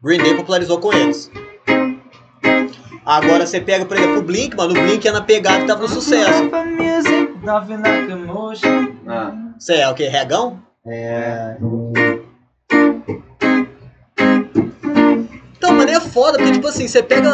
Green 0.03 0.19
Day 0.19 0.35
popularizou 0.37 0.79
com 0.81 0.93
eles. 0.93 1.31
Agora 3.05 3.47
você 3.47 3.61
pega, 3.61 3.85
por 3.85 3.97
exemplo, 3.97 4.19
o 4.19 4.23
Blink, 4.23 4.57
mano. 4.57 4.71
O 4.71 4.83
Blink 4.83 5.07
é 5.07 5.13
na 5.13 5.21
pegada 5.21 5.61
que 5.61 5.67
tava 5.67 5.83
no 5.83 5.89
sucesso. 5.89 6.49
Ah, 9.07 9.55
Você 9.59 9.75
é 9.75 9.89
o 9.89 9.95
que? 9.95 10.07
Regão? 10.09 10.61
É. 10.87 11.57
Então, 15.57 15.73
mano, 15.75 15.91
é 15.91 16.01
foda, 16.01 16.39
porque, 16.39 16.53
tipo 16.53 16.67
assim, 16.67 16.89
você 16.89 17.03
pega. 17.03 17.31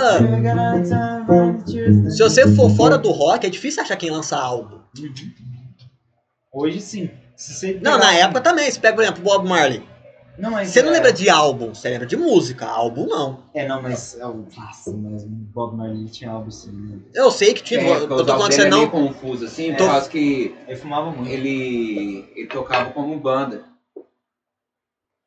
Se 2.11 2.23
você 2.23 2.47
for 2.55 2.71
fora 2.71 2.99
do 2.99 3.11
rock, 3.11 3.47
é 3.47 3.51
difícil 3.51 3.83
achar 3.83 3.97
quem 3.97 4.11
lança 4.11 4.37
álbum. 4.37 4.79
Hoje 6.53 6.81
sim. 6.81 7.11
Se 7.39 7.75
Não, 7.81 7.97
na 7.97 8.13
época 8.15 8.41
também. 8.41 8.69
Você 8.71 8.81
pega, 8.81 8.95
por 8.97 9.03
exemplo, 9.05 9.21
o 9.23 9.25
Bob 9.25 9.49
Marley. 9.49 9.87
Não, 10.37 10.51
mas 10.51 10.69
Você 10.71 10.83
não 10.83 10.91
é- 10.91 10.93
lembra 10.95 11.13
de 11.13 11.31
álbum, 11.31 11.73
você 11.75 11.89
lembra 11.89 12.07
de 12.07 12.17
música. 12.17 12.67
Álbum 12.67 13.07
não. 13.07 13.45
É, 13.55 13.67
não, 13.67 13.81
mas. 13.81 14.17
é 14.19 14.27
o- 14.27 14.47
Nossa, 14.57 14.93
mas 14.93 15.23
o 15.23 15.29
Bob 15.29 15.77
Marley 15.77 16.07
tinha 16.07 16.31
álbum 16.31 16.51
sim, 16.51 16.71
né? 16.73 16.99
Eu 17.15 17.31
sei 17.31 17.55
que 17.55 17.63
tipo, 17.63 17.85
é, 17.85 17.97
eu 17.97 18.09
tô 18.09 18.25
falando 18.25 18.49
que 18.49 18.55
você 18.55 18.63
é 18.63 18.69
não. 18.69 18.79
meio 18.79 18.91
confuso, 18.91 19.45
assim, 19.47 19.73
por 19.75 19.87
causa 19.87 20.09
que 20.09 20.57
Ele 20.67 20.77
fumava 20.77 21.11
muito. 21.13 21.29
ele, 21.31 22.29
ele 22.37 22.47
tocava 22.49 22.91
como 22.91 23.19
banda. 23.19 23.65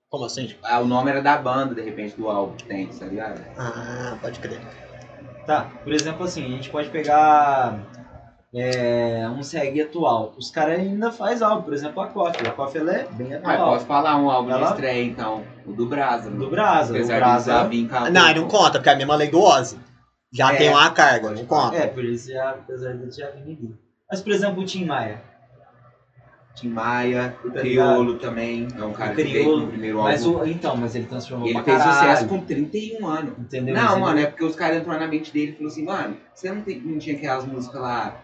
Como 0.09 0.25
assim? 0.25 0.53
Ah, 0.63 0.79
o 0.79 0.85
nome 0.85 1.09
era 1.11 1.21
da 1.21 1.37
banda, 1.37 1.73
de 1.73 1.81
repente, 1.81 2.15
do 2.17 2.29
álbum 2.29 2.55
que 2.57 2.65
tem, 2.65 2.87
tá 2.87 3.05
ligado? 3.05 3.41
Ah, 3.57 4.17
pode 4.21 4.39
crer. 4.39 4.61
Tá, 5.45 5.71
por 5.83 5.93
exemplo, 5.93 6.25
assim, 6.25 6.43
a 6.45 6.49
gente 6.49 6.69
pode 6.69 6.89
pegar 6.89 7.79
é, 8.53 9.27
um 9.29 9.39
reggae 9.41 9.81
atual. 9.81 10.33
Os 10.37 10.51
caras 10.51 10.79
ainda 10.79 11.11
faz 11.11 11.41
álbum, 11.41 11.63
por 11.63 11.73
exemplo, 11.73 12.01
a 12.01 12.07
Coffee. 12.07 12.47
A 12.47 12.51
Coffee 12.51 12.81
é 12.89 13.05
bem 13.11 13.33
Ah, 13.33 13.37
atual. 13.37 13.73
posso 13.73 13.85
falar 13.85 14.17
um 14.17 14.29
álbum 14.29 14.49
de 14.49 14.53
Ela- 14.55 14.69
estreia, 14.71 15.03
então. 15.03 15.43
O 15.65 15.71
do 15.71 15.85
Brasa. 15.85 16.29
Do 16.29 16.49
Brasa. 16.49 16.93
O 16.93 16.95
Apesar 16.97 17.13
de 17.13 17.19
Brasa. 17.19 17.51
usar 17.53 17.63
vir 17.69 17.87
cá. 17.87 18.09
Não, 18.09 18.33
não 18.35 18.47
conta, 18.47 18.71
porque 18.73 18.89
é 18.89 18.93
a 18.93 18.97
mesma 18.97 19.15
lei 19.15 19.29
do 19.29 19.41
Ozzy. 19.41 19.77
Já 20.33 20.53
É. 20.53 20.57
tem 20.57 20.69
uma 20.69 20.89
carga, 20.91 21.29
não 21.31 21.45
conta. 21.45 21.75
É, 21.77 21.87
por 21.87 22.03
isso 22.03 22.31
já, 22.31 22.51
apesar 22.51 22.93
dele 22.93 23.11
já 23.11 23.29
vir 23.31 23.53
aqui. 23.53 23.75
Mas, 24.09 24.21
por 24.21 24.31
exemplo, 24.33 24.61
o 24.61 24.65
Tim 24.65 24.85
Maia. 24.85 25.21
Tim 26.55 26.67
Maia, 26.69 27.33
o 27.45 27.49
Tá 27.51 27.59
Criolo 27.61 28.15
também. 28.17 28.67
É 28.77 28.83
um 28.83 28.91
cara 28.91 29.13
O 29.13 29.15
que 29.15 29.23
veio 29.23 29.35
Criolo, 29.43 29.61
no 29.61 29.67
primeiro 29.67 30.01
Mas 30.03 30.25
álbum. 30.25 30.39
o, 30.39 30.47
então, 30.47 30.75
mas 30.75 30.95
ele 30.95 31.05
transformou 31.05 31.47
Ele 31.47 31.53
pra 31.55 31.63
fez 31.63 31.77
caralho, 31.77 31.99
sucesso 31.99 32.27
com 32.27 32.41
31 32.41 33.07
anos. 33.07 33.37
Entendeu? 33.39 33.73
Não, 33.73 33.83
Mas 33.91 33.99
mano, 33.99 34.17
ele- 34.17 34.25
é 34.25 34.29
porque 34.29 34.43
os 34.43 34.55
caras 34.55 34.77
entraram 34.81 34.99
na 34.99 35.07
mente 35.07 35.31
dele 35.31 35.51
e 35.51 35.53
falaram 35.53 35.67
assim, 35.71 35.85
mano, 35.85 36.17
você 36.33 36.51
não, 36.51 36.61
tem, 36.61 36.81
não 36.81 36.99
tinha 36.99 37.15
aquelas 37.15 37.45
músicas 37.45 37.81
lá 37.81 38.15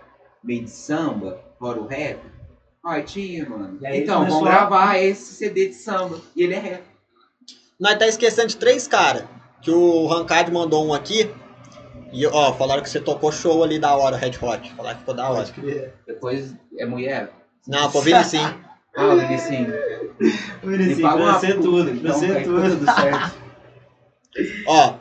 meio 0.44 0.64
de 0.64 0.70
samba, 0.70 1.40
fora 1.60 1.80
o 1.80 1.88
rap? 1.88 2.20
Ah, 2.84 3.02
tinha, 3.02 3.48
mano. 3.50 3.78
E 3.82 3.98
Então, 3.98 4.20
vamos 4.20 4.36
começou 4.36 4.48
a- 4.48 4.52
gravar 4.52 4.98
esse 4.98 5.34
CD 5.34 5.68
de 5.68 5.74
samba. 5.76 6.20
E 6.36 6.44
ele 6.44 6.54
é 6.54 6.60
rap. 6.60 6.84
Nós 7.80 7.98
tá 7.98 8.08
esquecendo 8.08 8.48
de 8.48 8.58
três 8.58 8.88
caras. 8.88 9.24
Que 9.62 9.72
o 9.72 10.08
Rancard 10.08 10.52
mandou 10.52 10.86
um 10.86 10.94
aqui. 10.94 11.30
E, 12.14 12.26
ó, 12.26 12.54
falaram 12.54 12.82
que 12.82 12.90
você 12.90 13.00
tocou 13.02 13.32
show 13.32 13.64
ali 13.64 13.78
da 13.78 13.96
hora, 13.96 14.16
Red 14.16 14.32
Hot. 14.42 14.72
Falaram 14.76 14.96
que 14.96 15.00
ficou 15.02 15.14
da 15.16 15.30
hora. 15.30 15.48
Depois 16.08 16.56
é 16.78 16.86
mulher. 16.86 17.32
Não, 17.68 17.92
pô, 17.92 18.02
Vini 18.02 18.24
sim. 18.24 18.38
Ah, 18.96 19.14
o 19.14 19.20
Vinicinho. 19.20 19.72
Vinicius, 20.64 21.02
paga 21.02 21.24
pra 21.24 21.40
ser 21.40 21.60
tudo, 21.62 21.88
então, 21.92 22.02
pra 22.02 22.14
ser 22.14 22.44
tudo. 22.44 22.62
tudo 22.80 22.86
certo. 22.96 23.36
Ó, 24.66 24.94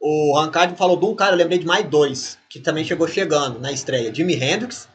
o 0.00 0.38
Rancard 0.38 0.76
falou 0.76 0.96
de 0.96 1.04
um 1.04 1.14
cara, 1.14 1.32
eu 1.32 1.36
lembrei 1.36 1.58
de 1.58 1.66
mais 1.66 1.86
dois. 1.86 2.38
Que 2.48 2.58
também 2.58 2.84
chegou 2.84 3.06
chegando 3.06 3.60
na 3.60 3.70
estreia. 3.70 4.12
Jimi 4.14 4.34
Hendrix. 4.34 4.88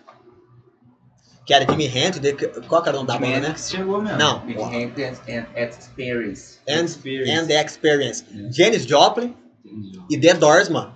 Que 1.45 1.53
era 1.53 1.69
Jimi 1.69 1.85
Hendrix. 1.85 2.19
de- 2.19 2.33
Qual 2.67 2.81
que 2.81 2.89
era 2.89 2.97
o 2.97 3.03
nome 3.03 3.07
da 3.07 3.13
Jimi 3.13 3.35
banda, 3.35 3.49
né? 3.49 3.55
Chegou 3.57 4.01
mesmo. 4.01 4.17
Não. 4.17 4.39
Big 4.39 4.59
Hand 4.59 4.93
and 5.29 5.45
Experience. 5.55 6.59
And, 6.67 6.85
Experience. 6.85 7.31
and 7.31 7.47
the 7.47 7.63
Experience. 7.63 8.25
É. 8.33 8.51
Janis 8.51 8.85
Joplin 8.85 9.35
e 10.09 10.17
The 10.17 10.33
Doors, 10.33 10.69
mano. 10.69 10.95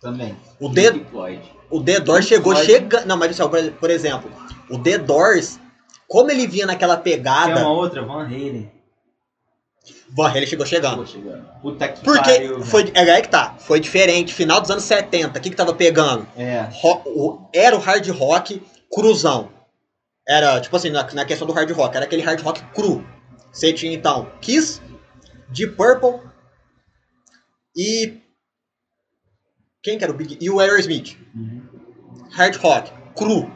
Também. 0.00 0.36
O 0.60 0.70
The, 0.70 0.92
o 1.70 1.82
The 1.82 2.00
Doors 2.00 2.26
chegou 2.26 2.54
chegando. 2.56 3.06
Não, 3.06 3.16
mas 3.16 3.36
por, 3.80 3.90
exemplo, 3.90 4.30
o 4.70 4.78
The 4.78 4.98
Doors, 4.98 5.58
como 6.08 6.30
ele 6.30 6.46
vinha 6.46 6.66
naquela 6.66 6.96
Tem 6.96 7.16
pegada, 7.16 7.60
uma 7.60 7.70
outra, 7.70 8.02
Van 8.04 8.24
Halen. 8.24 8.70
Halen 10.18 10.46
chegou 10.46 10.64
chegando. 10.66 10.98
Pô, 10.98 11.06
chegando. 11.06 11.46
Puta 11.60 11.88
que 11.88 12.04
Porque 12.04 12.30
pariu. 12.32 12.62
foi, 12.62 12.90
é 12.94 13.00
aí 13.10 13.22
que 13.22 13.28
tá, 13.28 13.54
foi 13.58 13.80
diferente. 13.80 14.32
Final 14.34 14.60
dos 14.60 14.70
anos 14.70 14.84
70, 14.84 15.38
o 15.38 15.42
que 15.42 15.50
que 15.50 15.56
tava 15.56 15.74
pegando? 15.74 16.26
É. 16.36 16.68
Ro- 16.72 17.02
o- 17.06 17.48
era 17.52 17.74
o 17.76 17.78
hard 17.80 18.06
rock 18.10 18.62
cruzão. 18.92 19.50
Era, 20.28 20.60
tipo 20.60 20.74
assim, 20.76 20.90
na, 20.90 21.02
na 21.12 21.24
questão 21.24 21.46
do 21.46 21.52
hard 21.52 21.70
rock, 21.72 21.96
era 21.96 22.04
aquele 22.04 22.22
hard 22.22 22.40
rock 22.40 22.62
cru. 22.74 23.04
Você 23.52 23.72
tinha 23.72 23.92
então 23.94 24.30
Kiss, 24.40 24.80
Deep 25.50 25.74
Purple 25.76 26.20
e. 27.76 28.18
Quem 29.82 29.98
que 29.98 30.04
era 30.04 30.12
o 30.12 30.16
Big? 30.16 30.36
E 30.40 30.50
o 30.50 30.58
Aerosmith. 30.60 31.16
Uhum. 31.34 31.62
Hard 32.32 32.56
rock, 32.56 32.90
cru. 33.16 33.50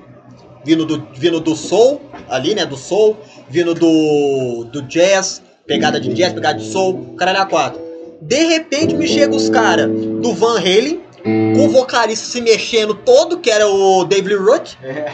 Vindo 0.64 0.84
do, 0.84 1.06
vindo 1.14 1.40
do 1.40 1.56
soul, 1.56 2.02
ali, 2.28 2.54
né? 2.54 2.66
Do 2.66 2.76
soul, 2.76 3.16
vindo 3.48 3.74
do, 3.74 4.64
do 4.70 4.82
jazz, 4.82 5.42
pegada 5.70 6.00
de 6.00 6.12
jazz, 6.12 6.32
pegada 6.32 6.58
de 6.58 6.66
soul, 6.66 7.14
caralho 7.16 7.42
a 7.42 7.46
quatro. 7.46 7.80
De 8.20 8.42
repente 8.42 8.92
me 8.96 9.06
chega 9.06 9.32
os 9.36 9.48
caras 9.48 9.88
do 9.88 10.34
Van 10.34 10.58
Halen, 10.58 11.00
com 11.22 11.66
o 11.66 11.68
vocalista 11.68 12.26
se 12.26 12.40
mexendo 12.40 12.92
todo, 12.92 13.38
que 13.38 13.48
era 13.48 13.68
o 13.68 14.04
David 14.04 14.34
Roth. 14.34 14.72
É. 14.82 15.12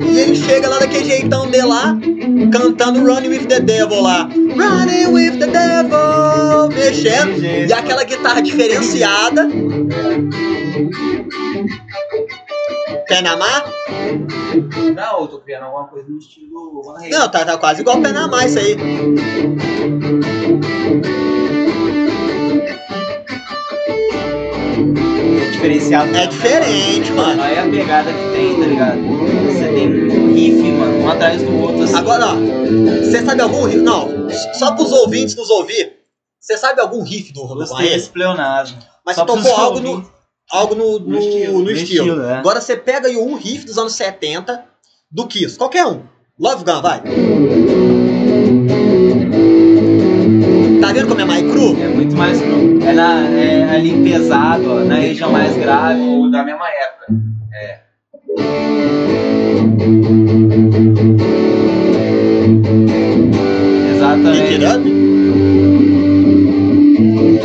E 0.00 0.18
ele 0.20 0.36
chega 0.36 0.68
lá 0.68 0.78
daquele 0.78 1.06
jeitão 1.06 1.50
de 1.50 1.60
lá, 1.60 1.98
cantando 2.52 3.04
Running 3.04 3.28
with 3.28 3.46
the 3.46 3.58
Devil 3.58 4.00
lá. 4.00 4.28
Running 4.30 5.06
with 5.06 5.38
the 5.40 5.48
Devil, 5.48 6.68
mexendo. 6.68 7.44
E 7.44 7.72
aquela 7.72 8.04
guitarra 8.04 8.40
diferenciada. 8.42 9.48
Pé 13.12 13.20
na 13.20 13.36
mar? 13.36 13.70
Não, 14.94 15.20
eu 15.20 15.28
tô 15.28 15.38
criando 15.40 15.64
alguma 15.64 15.86
coisa 15.86 16.08
no 16.08 16.16
estilo. 16.16 16.82
Não, 17.10 17.30
tá, 17.30 17.44
tá 17.44 17.58
quase 17.58 17.82
igual 17.82 18.00
pé 18.00 18.10
na 18.10 18.26
mar 18.26 18.46
isso 18.46 18.58
aí. 18.58 18.72
É 25.42 25.50
diferenciado. 25.50 26.16
É 26.16 26.26
diferente, 26.26 27.12
mano. 27.12 27.42
Olha 27.42 27.64
a 27.64 27.70
pegada 27.70 28.10
que 28.10 28.32
tem, 28.32 28.58
tá 28.58 28.66
ligado? 28.66 28.98
Você 29.46 29.68
tem 29.68 29.88
um 29.88 30.32
riff, 30.32 30.72
mano, 30.72 31.04
um 31.04 31.10
atrás 31.10 31.42
do 31.42 31.54
outro, 31.60 31.82
assim. 31.82 31.94
Agora, 31.94 32.28
ó, 32.28 32.34
você 32.34 33.22
sabe 33.22 33.42
algum 33.42 33.64
riff? 33.64 33.82
Não, 33.82 34.30
só 34.54 34.72
pros 34.74 34.90
ouvintes 34.90 35.36
nos 35.36 35.50
ouvir. 35.50 35.98
Você 36.40 36.56
sabe 36.56 36.80
algum 36.80 37.02
riff 37.02 37.30
do, 37.34 37.58
desse 37.58 37.74
Maestro? 37.74 38.12
Mas 39.04 39.16
Só 39.16 39.26
você 39.26 39.42
tocou 39.42 39.60
algo 39.60 39.80
no. 39.80 40.11
Algo 40.50 40.74
no, 40.74 40.98
no, 40.98 41.08
no 41.08 41.18
estilo. 41.18 41.70
estilo, 41.70 42.22
é. 42.22 42.34
Agora 42.34 42.60
você 42.60 42.76
pega 42.76 43.08
aí 43.08 43.16
um 43.16 43.34
riff 43.34 43.64
dos 43.64 43.78
anos 43.78 43.94
70 43.94 44.64
do 45.10 45.26
Kiss, 45.26 45.56
qualquer 45.56 45.86
um. 45.86 46.02
Love 46.38 46.64
Gun, 46.64 46.80
vai. 46.80 47.00
Tá 50.80 50.92
vendo 50.92 51.08
como 51.08 51.20
é 51.20 51.24
mais 51.24 51.42
cru? 51.42 51.76
É 51.80 51.88
muito 51.88 52.16
mais 52.16 52.40
cru. 52.40 52.82
É, 52.82 52.92
na, 52.92 53.28
é 53.28 53.76
ali 53.76 54.02
pesado, 54.02 54.70
ó, 54.70 54.80
na 54.80 54.96
região 54.96 55.30
mais 55.30 55.56
grave. 55.56 56.00
O 56.00 56.30
da 56.30 56.42
mesma 56.42 56.68
época. 56.68 57.06
It 63.82 63.90
Exatamente. 63.94 64.64
Up? 64.64 65.11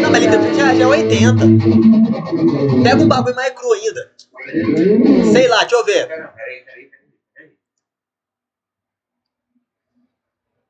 Não, 0.08 0.12
mas 0.14 0.24
Up 0.24 0.56
já, 0.56 0.74
já 0.74 0.84
é 0.84 0.88
80. 0.88 1.36
Pega 2.82 3.04
um 3.04 3.08
bagulho 3.10 3.36
mais 3.36 3.52
cru 3.52 3.74
ainda. 3.74 4.12
Sei 5.34 5.50
lá, 5.50 5.60
deixa 5.60 5.76
eu 5.76 5.84
ver. 5.84 6.08
Peraí, 6.08 6.64
peraí, 6.64 6.90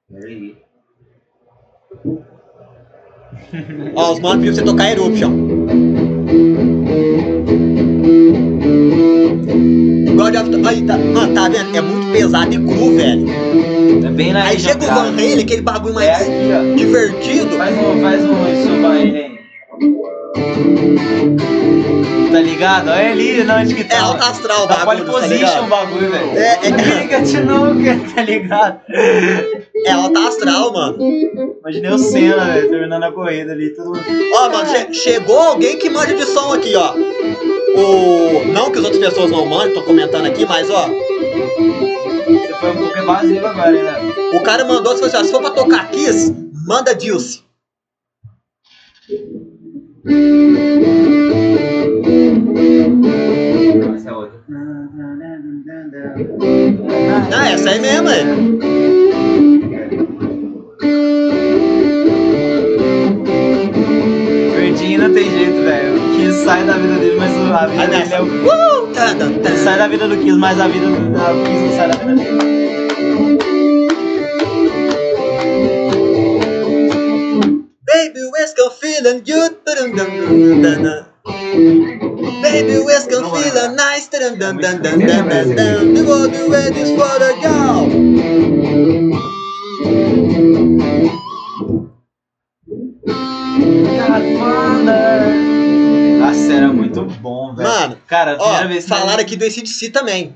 peraí. 0.09 0.66
Ó, 3.95 4.14
os 4.14 4.19
manos 4.19 4.44
pediram 4.45 4.53
pra 4.53 4.53
você 4.53 4.64
tocar 4.64 4.91
Eruption. 4.91 5.32
God 10.15 10.36
of... 10.36 10.68
Aí, 10.68 10.82
tá... 10.84 10.98
Mano, 10.98 11.34
tá 11.34 11.49
vendo? 11.49 11.76
É 11.76 11.82
muito 11.82 12.11
pesado 12.11 12.53
e 12.53 12.57
cru, 12.57 12.95
velho. 12.95 13.26
É 14.06 14.10
bem 14.10 14.34
na 14.34 14.44
Aí 14.44 14.60
chega 14.60 14.84
o. 14.84 14.88
Van 14.88 15.10
Halen, 15.14 15.40
aquele 15.41 15.61
bagulho 15.61 15.94
mais 15.95 16.07
É 16.07 16.14
aqui, 16.14 16.72
ó. 16.74 16.76
divertido. 16.76 17.49
Faz 17.57 17.78
um, 17.78 18.02
faz 18.02 18.24
um 18.24 18.48
isso, 18.52 18.82
vai 18.82 19.02
aí. 19.02 19.36
Tá 22.31 22.39
ligado? 22.41 22.89
Olha 22.89 23.11
ali, 23.11 23.43
não, 23.43 23.59
onde 23.59 23.73
que 23.73 23.84
tá. 23.84 23.95
É 23.95 23.99
alto 23.99 24.23
astral 24.23 24.65
o 24.65 24.68
Tá 24.68 24.85
bagulho, 24.85 25.05
tá 25.05 25.11
position 25.11 25.64
o 25.64 25.68
bagulho, 25.68 26.11
velho. 26.11 26.38
É, 26.38 26.59
é, 26.68 26.69
Liga 26.69 27.22
de 27.22 28.14
tá 28.14 28.22
ligado? 28.23 28.81
é 29.85 29.91
alto 29.91 30.19
astral, 30.19 30.73
mano. 30.73 30.97
Imaginei 31.61 31.91
o 31.91 31.97
Senna, 31.97 32.45
velho, 32.45 32.69
terminando 32.69 33.03
a 33.03 33.11
corrida 33.11 33.53
ali, 33.53 33.69
tudo. 33.69 33.93
Ó, 34.35 34.49
mano, 34.49 34.69
che- 34.69 34.93
chegou 34.93 35.39
alguém 35.39 35.77
que 35.77 35.89
manja 35.89 36.15
de 36.15 36.26
som 36.26 36.53
aqui, 36.53 36.76
ó. 36.76 36.93
O... 36.93 38.45
Não 38.53 38.72
que 38.72 38.80
as 38.80 38.84
outras 38.85 39.03
pessoas 39.03 39.31
não 39.31 39.45
mandem, 39.45 39.73
tô 39.73 39.81
comentando 39.84 40.26
aqui, 40.26 40.45
mas 40.45 40.69
ó. 40.69 40.88
Você 40.88 42.53
foi 42.59 42.72
um 42.72 42.76
pouco 42.77 42.97
evasivo 42.97 43.47
agora, 43.47 43.76
hein, 43.76 43.84
né? 43.84 43.95
O 44.34 44.41
cara 44.41 44.65
mandou, 44.65 44.95
se 44.97 45.31
for 45.31 45.41
pra 45.41 45.51
tocar 45.51 45.89
Kiss, 45.89 46.35
manda 46.68 46.93
Dilce. 46.93 47.41
Não, 50.07 50.15
essa 53.95 54.09
é 54.09 54.13
outra. 54.13 54.39
Ah, 57.35 57.49
essa 57.49 57.69
aí 57.71 57.79
mesmo, 57.81 58.07
é. 58.07 58.23
Verdinho 64.55 65.01
não 65.01 65.13
tem 65.13 65.29
jeito, 65.29 65.61
velho. 65.63 65.97
O 65.97 66.15
Kiss 66.15 66.45
sai 66.45 66.63
da 66.63 66.77
vida 66.77 66.93
dele, 66.99 67.17
mas 67.19 67.35
a 67.51 67.67
vida 67.67 67.88
dele 67.88 68.13
é 68.13 68.21
o. 68.21 68.25
Uh, 68.25 68.88
tá, 68.93 69.13
tá, 69.13 69.25
tá. 69.43 69.49
Sai 69.57 69.77
da 69.77 69.88
vida 69.89 70.07
do 70.07 70.15
Kiss, 70.15 70.38
mas 70.38 70.57
a 70.57 70.69
vida 70.69 70.85
do 70.85 70.95
Kiss 70.95 71.61
não 71.63 71.71
sai 71.75 71.89
da 71.89 71.97
vida 71.97 72.15
dele. 72.15 72.86
Feeling 79.07 79.23
good? 79.23 79.65
Dun, 79.65 79.95
dun, 79.95 79.95
dun, 79.95 80.61
dun, 80.61 80.84
dun. 80.84 81.05
Baby, 82.41 82.79
where's 82.84 83.07
go 83.07 83.23
feeling 83.34 83.75
nice? 83.75 84.07
Dun, 84.09 84.38
dun, 84.39 84.57
dun, 84.57 84.81
dun, 84.81 84.99
dun, 84.99 85.27
dun, 85.29 85.55
dun. 85.55 85.93
The 85.93 86.03
world 86.05 86.34
is 86.34 86.49
ready 86.49 86.95
for 86.95 87.19
the 87.19 87.31
girl. 87.41 88.97
Nossa, 96.19 96.53
era 96.53 96.73
muito 96.73 97.03
bom, 97.21 97.55
velho. 97.55 97.69
Mano, 97.69 97.97
Cara, 98.07 98.34
a 98.34 98.38
primeira 98.38 98.65
Ó, 98.65 98.67
vez 98.67 98.84
que 98.84 98.89
falaram 98.89 99.21
aqui 99.21 99.35
do 99.35 99.45
ACDC 99.45 99.89
também. 99.91 100.35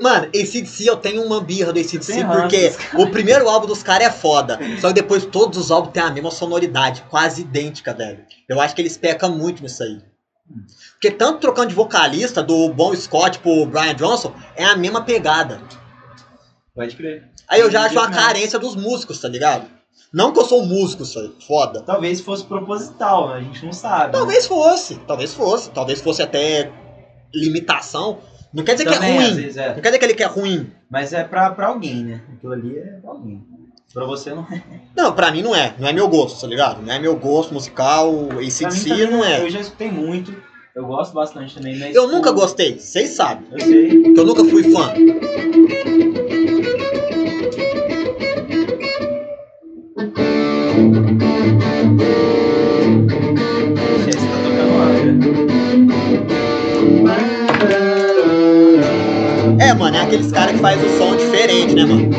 Mano, 0.00 0.26
ACDC 0.26 0.86
eu 0.86 0.96
tenho 0.96 1.22
uma 1.22 1.40
birra 1.40 1.72
do 1.72 1.78
ACDC 1.78 2.14
Tem 2.14 2.26
porque 2.26 2.72
o 2.94 3.10
primeiro 3.10 3.48
álbum 3.48 3.66
dos 3.66 3.82
caras 3.82 4.08
é 4.08 4.10
foda. 4.10 4.58
Só 4.80 4.88
que 4.88 4.94
depois 4.94 5.26
todos 5.26 5.58
os 5.58 5.70
álbuns 5.70 5.92
têm 5.92 6.02
a 6.02 6.10
mesma 6.10 6.30
sonoridade, 6.30 7.04
quase 7.10 7.42
idêntica, 7.42 7.92
velho. 7.92 8.24
Eu 8.48 8.60
acho 8.60 8.74
que 8.74 8.80
eles 8.80 8.96
pecam 8.96 9.30
muito 9.30 9.62
nisso 9.62 9.82
aí. 9.82 10.00
Porque 10.92 11.10
tanto 11.10 11.40
trocando 11.40 11.68
de 11.68 11.74
vocalista 11.74 12.42
do 12.42 12.68
Bon 12.70 12.94
Scott 12.94 13.38
pro 13.38 13.66
Brian 13.66 13.94
Johnson 13.94 14.32
é 14.56 14.64
a 14.64 14.76
mesma 14.76 15.02
pegada. 15.02 15.60
Pode 16.74 16.96
crer. 16.96 17.30
Aí 17.48 17.60
eu 17.60 17.70
já 17.70 17.84
acho 17.84 17.94
uma 17.94 18.10
carência 18.10 18.58
dos 18.58 18.74
músicos, 18.74 19.20
tá 19.20 19.28
ligado? 19.28 19.66
Não 20.12 20.32
que 20.32 20.38
eu 20.38 20.44
sou 20.44 20.62
um 20.62 20.66
músico, 20.66 21.02
isso 21.02 21.18
aí, 21.18 21.32
foda. 21.46 21.82
Talvez 21.82 22.20
fosse 22.20 22.44
proposital, 22.44 23.32
a 23.32 23.40
gente 23.40 23.64
não 23.64 23.72
sabe. 23.72 24.12
Talvez 24.12 24.46
fosse, 24.46 24.96
talvez 25.06 25.34
fosse, 25.34 25.70
talvez 25.70 26.00
fosse 26.00 26.22
até 26.22 26.72
limitação. 27.34 28.18
Não 28.54 28.62
quer 28.62 28.74
dizer 28.74 28.84
Também, 28.84 29.00
que 29.00 29.04
é 29.06 29.26
ruim. 29.26 29.34
vezes, 29.34 29.56
é. 29.56 29.68
Não 29.68 29.74
quer 29.74 29.88
dizer 29.88 29.98
que 29.98 30.04
ele 30.04 30.14
quer 30.14 30.26
ruim. 30.28 30.70
Mas 30.88 31.12
é 31.12 31.24
pra, 31.24 31.50
pra 31.50 31.66
alguém, 31.66 32.04
né? 32.04 32.20
Aquilo 32.36 32.52
ali 32.52 32.78
é 32.78 32.98
pra 33.02 33.10
alguém. 33.10 33.42
Pra 33.92 34.04
você 34.04 34.30
não 34.32 34.42
é. 34.50 34.62
Não, 34.96 35.12
pra 35.12 35.30
mim 35.32 35.42
não 35.42 35.54
é. 35.54 35.74
Não 35.78 35.88
é 35.88 35.92
meu 35.92 36.08
gosto, 36.08 36.40
tá 36.40 36.46
ligado? 36.46 36.80
Não 36.82 36.92
é 36.92 36.98
meu 36.98 37.16
gosto 37.16 37.52
musical. 37.52 38.28
ACDC 38.32 39.06
não 39.06 39.24
é. 39.24 39.42
Eu 39.42 39.50
já 39.50 39.60
escutei 39.60 39.90
muito. 39.90 40.34
Eu 40.74 40.86
gosto 40.86 41.12
bastante 41.14 41.54
também, 41.54 41.78
mas. 41.78 41.94
Eu 41.94 42.08
nunca 42.08 42.30
tipo, 42.30 42.40
gostei, 42.40 42.78
vocês 42.78 43.10
sabem. 43.10 43.44
Eu 43.52 43.60
sei. 43.60 44.12
Que 44.12 44.18
eu 44.20 44.24
nunca 44.24 44.44
fui 44.44 44.64
fã. 44.72 44.92
É, 59.94 59.96
mano, 59.96 59.96
é 59.96 60.00
aqueles 60.02 60.32
caras 60.32 60.56
que 60.56 60.58
faz 60.58 60.82
o 60.82 60.98
som 60.98 61.16
diferente, 61.16 61.74
né, 61.74 61.84
mano? 61.84 62.10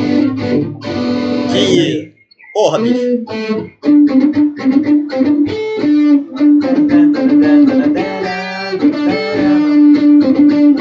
Que. 1.52 2.14
Porra, 2.53 2.80
bicho. 2.80 3.23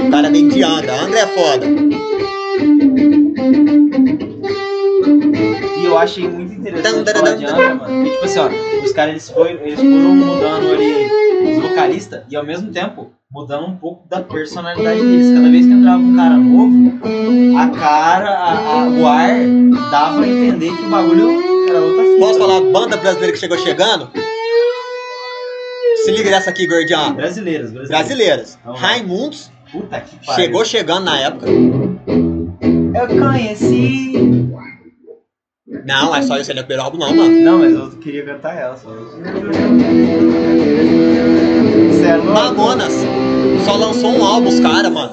O 0.06 0.10
cara 0.10 0.30
vem 0.30 0.48
de 0.48 0.62
Angra. 0.62 0.94
Angra 1.02 1.18
é 1.18 1.26
foda. 1.26 1.66
E 5.80 5.84
eu 5.84 5.98
achei 5.98 6.28
muito 6.28 6.52
interessante 6.52 7.12
falar 7.12 7.30
dam, 7.30 7.36
de 7.38 7.44
dam, 7.44 7.54
Angra, 7.54 7.74
mano. 7.74 7.94
Porque, 7.94 8.10
tipo 8.10 8.24
assim, 8.24 8.38
ó, 8.38 8.48
os 8.84 8.92
caras 8.92 9.10
eles, 9.14 9.30
foi, 9.30 9.50
eles 9.64 9.80
foram 9.80 10.14
mudando 10.14 10.72
ali 10.72 11.23
os 11.74 11.80
vocalistas 11.80 12.22
e 12.30 12.36
ao 12.36 12.44
mesmo 12.44 12.70
tempo 12.70 13.10
mudando 13.32 13.66
um 13.66 13.76
pouco 13.76 14.08
da 14.08 14.20
personalidade 14.22 15.00
deles. 15.00 15.34
Cada 15.34 15.50
vez 15.50 15.66
que 15.66 15.72
entrava 15.72 15.98
um 15.98 16.14
cara 16.16 16.36
novo, 16.36 17.00
a 17.58 17.68
cara, 17.70 18.28
a, 18.30 18.52
a- 18.84 18.88
o 18.88 19.06
ar 19.06 19.30
dava 19.90 20.22
a 20.22 20.28
entender 20.28 20.74
que 20.76 20.82
o 20.82 20.88
bagulho 20.90 21.30
era 21.68 21.80
outra 21.80 22.02
fita. 22.04 22.18
Posso 22.20 22.38
falar 22.38 22.60
banda 22.70 22.96
brasileira 22.96 23.32
que 23.32 23.38
chegou 23.38 23.58
chegando? 23.58 24.10
Se 26.04 26.10
liga 26.12 26.30
nessa 26.30 26.50
aqui, 26.50 26.66
gordinha. 26.66 27.10
Brasileiras, 27.12 27.72
brasileiras. 27.72 27.88
Brasileiras. 27.88 28.58
Lá. 28.64 28.76
Raimundos. 28.76 29.50
Puta 29.72 30.00
que 30.00 30.16
pariu. 30.24 30.44
Chegou 30.44 30.64
chegando 30.64 31.04
na 31.06 31.18
época. 31.18 31.46
Eu 31.48 33.08
conheci. 33.20 34.12
Não, 35.86 36.14
é 36.14 36.22
só 36.22 36.38
isso, 36.38 36.50
ele 36.52 36.60
é 36.60 36.62
o 36.62 36.66
primeiro 36.66 36.82
álbum, 36.84 36.98
não, 36.98 37.14
mano. 37.14 37.40
Não, 37.40 37.58
mas 37.58 37.72
eu 37.74 37.90
queria 37.98 38.24
cantar 38.24 38.54
ela 38.56 38.76
só. 38.76 38.90
Você 41.64 42.06
é? 42.06 42.16
Mamonas. 42.16 42.92
Só 43.64 43.76
lançou 43.76 44.10
um 44.10 44.24
álbum, 44.24 44.48
os 44.48 44.60
caras, 44.60 44.92
mano. 44.92 45.12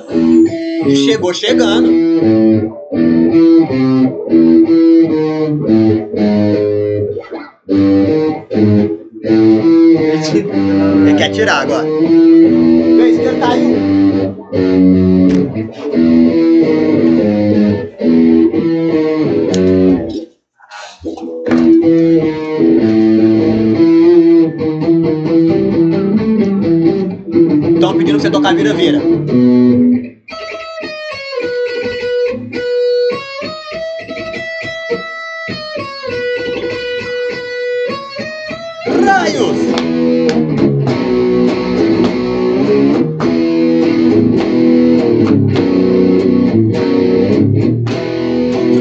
E 0.87 0.95
chegou 0.95 1.33
chegando. 1.33 1.89
Ele 10.33 11.13
quer 11.17 11.29
tirar 11.29 11.61
agora. 11.61 11.87
Que 11.87 11.93
ele 12.93 13.39
caiu. 13.39 13.91
Então, 27.91 27.99
pedindo 27.99 28.19
pra 28.19 28.23
você 28.23 28.31
tocar 28.31 28.55
vira-vira. 28.55 29.01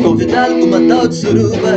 convidado 0.02 0.54
com 0.54 0.66
uma 0.66 0.80
tal 0.88 1.08
de 1.08 1.16
suruba. 1.16 1.74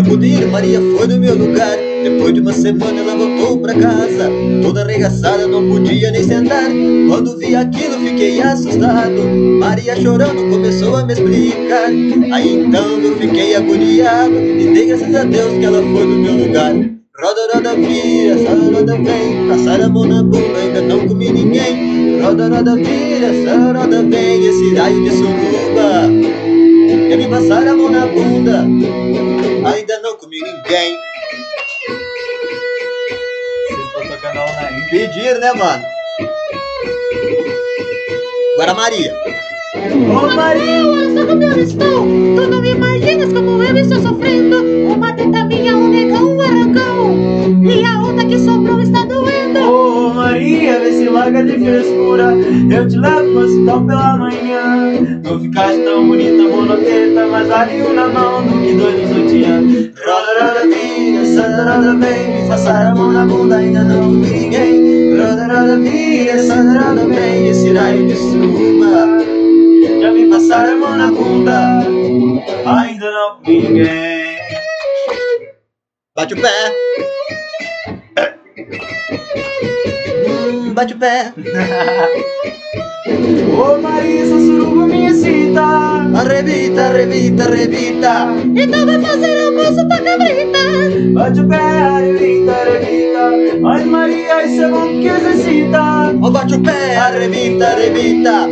A 0.00 0.08
poder 0.08 0.46
Maria 0.46 0.80
foi 0.80 1.06
no 1.06 1.18
meu 1.18 1.36
lugar. 1.36 1.91
Depois 2.02 2.34
de 2.34 2.40
uma 2.40 2.52
semana 2.52 3.00
ela 3.00 3.16
voltou 3.16 3.58
pra 3.58 3.74
casa. 3.74 4.28
Toda 4.60 4.82
arregaçada, 4.82 5.46
não 5.46 5.68
podia 5.68 6.10
nem 6.10 6.22
sentar. 6.24 6.68
Quando 7.08 7.38
vi 7.38 7.54
aquilo 7.54 7.98
fiquei 8.00 8.42
assustado. 8.42 9.22
Maria 9.60 9.94
chorando 9.94 10.50
começou 10.50 10.96
a 10.96 11.04
me 11.04 11.12
explicar. 11.12 11.90
Aí 12.32 12.64
então 12.64 12.98
eu 13.00 13.16
fiquei 13.16 13.54
agoniado. 13.54 14.34
E 14.34 14.72
dei 14.74 14.86
graças 14.86 15.14
a 15.14 15.22
Deus 15.22 15.58
que 15.58 15.64
ela 15.64 15.80
foi 15.80 16.04
no 16.06 16.18
meu 16.18 16.46
lugar. 16.46 16.72
Roda, 16.72 17.40
roda, 17.54 17.76
vira, 17.76 18.34
roda, 18.34 18.78
roda, 18.78 18.96
vem. 18.96 19.48
Passar 19.48 19.80
a 19.80 19.88
mão 19.88 20.04
na 20.04 20.24
bunda, 20.24 20.58
ainda 20.58 20.82
não 20.82 21.06
comi 21.06 21.30
ninguém. 21.30 22.20
Roda, 22.20 22.48
roda, 22.48 22.74
vira, 22.74 23.28
roda, 23.28 23.78
roda, 23.78 24.02
vem. 24.02 24.44
Esse 24.44 24.74
raio 24.74 25.04
de 25.04 25.10
suruba. 25.10 26.10
Quer 27.08 27.16
me 27.16 27.28
passar 27.28 27.68
a 27.68 27.76
mão 27.76 27.90
na 27.90 28.06
bunda? 28.06 28.66
Ainda 29.64 30.00
não 30.00 30.16
comi 30.16 30.38
ninguém 30.40 31.01
Pediram, 34.92 35.40
né, 35.40 35.50
mano? 35.54 35.82
Agora 38.52 38.74
Maria 38.74 39.10
Ô 39.74 40.36
Maria! 40.36 40.86
Olha 40.86 41.26
como 41.26 41.42
eu 41.44 41.62
estou. 41.62 42.06
Tu 42.36 42.50
não 42.50 42.62
imaginas 42.62 43.32
como 43.32 43.62
eu 43.62 43.74
estou 43.74 44.02
sofrendo. 44.02 44.62
Uma 44.92 45.14
teta 45.14 45.46
minha, 45.46 45.74
um 45.74 45.88
negão, 45.88 46.36
um 46.36 46.40
arrancão. 46.42 47.64
E 47.64 47.82
a 47.86 48.02
outra 48.02 48.26
que 48.26 48.38
sobrou 48.38 48.82
está 48.82 49.06
doendo. 49.06 49.60
Ô 49.60 50.12
Maria, 50.12 50.78
vê 50.78 50.92
se 50.92 51.08
larga 51.08 51.42
de 51.42 51.52
frescura. 51.52 52.34
Eu 52.70 52.86
te 52.86 52.98
levo 52.98 53.32
pro 53.32 53.46
hospital 53.46 53.86
pela 53.86 54.18
manhã. 54.18 55.20
Não 55.24 55.40
ficaste 55.40 55.84
tão 55.84 56.06
bonita, 56.06 56.42
monoteta, 56.42 57.26
mas 57.28 57.48
vale 57.48 57.82
um 57.82 57.94
na 57.94 58.08
mão 58.08 58.46
do 58.46 58.60
que 58.60 58.74
dois. 58.74 59.02
Roda, 60.04 60.44
roda, 60.44 60.62
vira, 60.68 61.24
santa, 61.24 61.76
roda, 61.76 61.94
vem. 61.96 62.31
Me 62.31 62.31
passar 62.52 62.88
a 62.88 62.94
mão 62.94 63.10
na 63.10 63.24
bunda, 63.24 63.56
ainda 63.56 63.82
não 63.82 64.12
ninguém. 64.12 65.16
Roda, 65.16 65.46
roda, 65.46 65.78
vira, 65.78 66.38
santa, 66.42 66.84
roda, 66.84 67.06
vem. 67.06 67.48
Esse 67.48 67.72
raio 67.72 68.06
de. 68.06 68.14
Já 70.02 70.12
me 70.12 70.28
passaram 70.28 70.72
a 70.72 70.76
mão 70.76 70.96
na 70.98 71.10
bunda, 71.10 71.78
ainda 72.66 73.10
não 73.10 73.40
ninguém. 73.40 74.36
Bate 76.14 76.34
o 76.34 76.42
pé 76.42 76.72
Hum, 80.28 80.74
Bate 80.74 80.92
o 80.92 80.98
pé 80.98 81.32
Ô 83.06 83.78
Maria, 83.80 84.22
essa 84.22 84.38
suruba 84.38 84.86
me 84.86 85.06
excita. 85.06 85.62
Arrebita, 86.14 86.82
arrebita, 86.82 87.44
arrebita 87.44 88.26
Então 88.54 88.86
vai 88.86 89.00
fazer 89.00 89.44
almoço 89.44 89.88
pra 89.88 90.00
cabrita. 90.02 90.58
Bate 91.12 91.40
o 91.40 91.48
pé, 91.48 91.56
arrebita, 91.56 92.52
arrebita. 92.52 93.58
Mas 93.60 93.86
Maria, 93.86 94.46
isso 94.46 94.62
é 94.62 94.68
bom 94.68 94.86
que 95.00 95.08
exercita. 95.08 96.14
Ó, 96.22 96.30
Bate 96.30 96.54
o 96.54 96.62
pé, 96.62 96.96
arrebita, 96.96 97.66
arrebita 97.66 98.48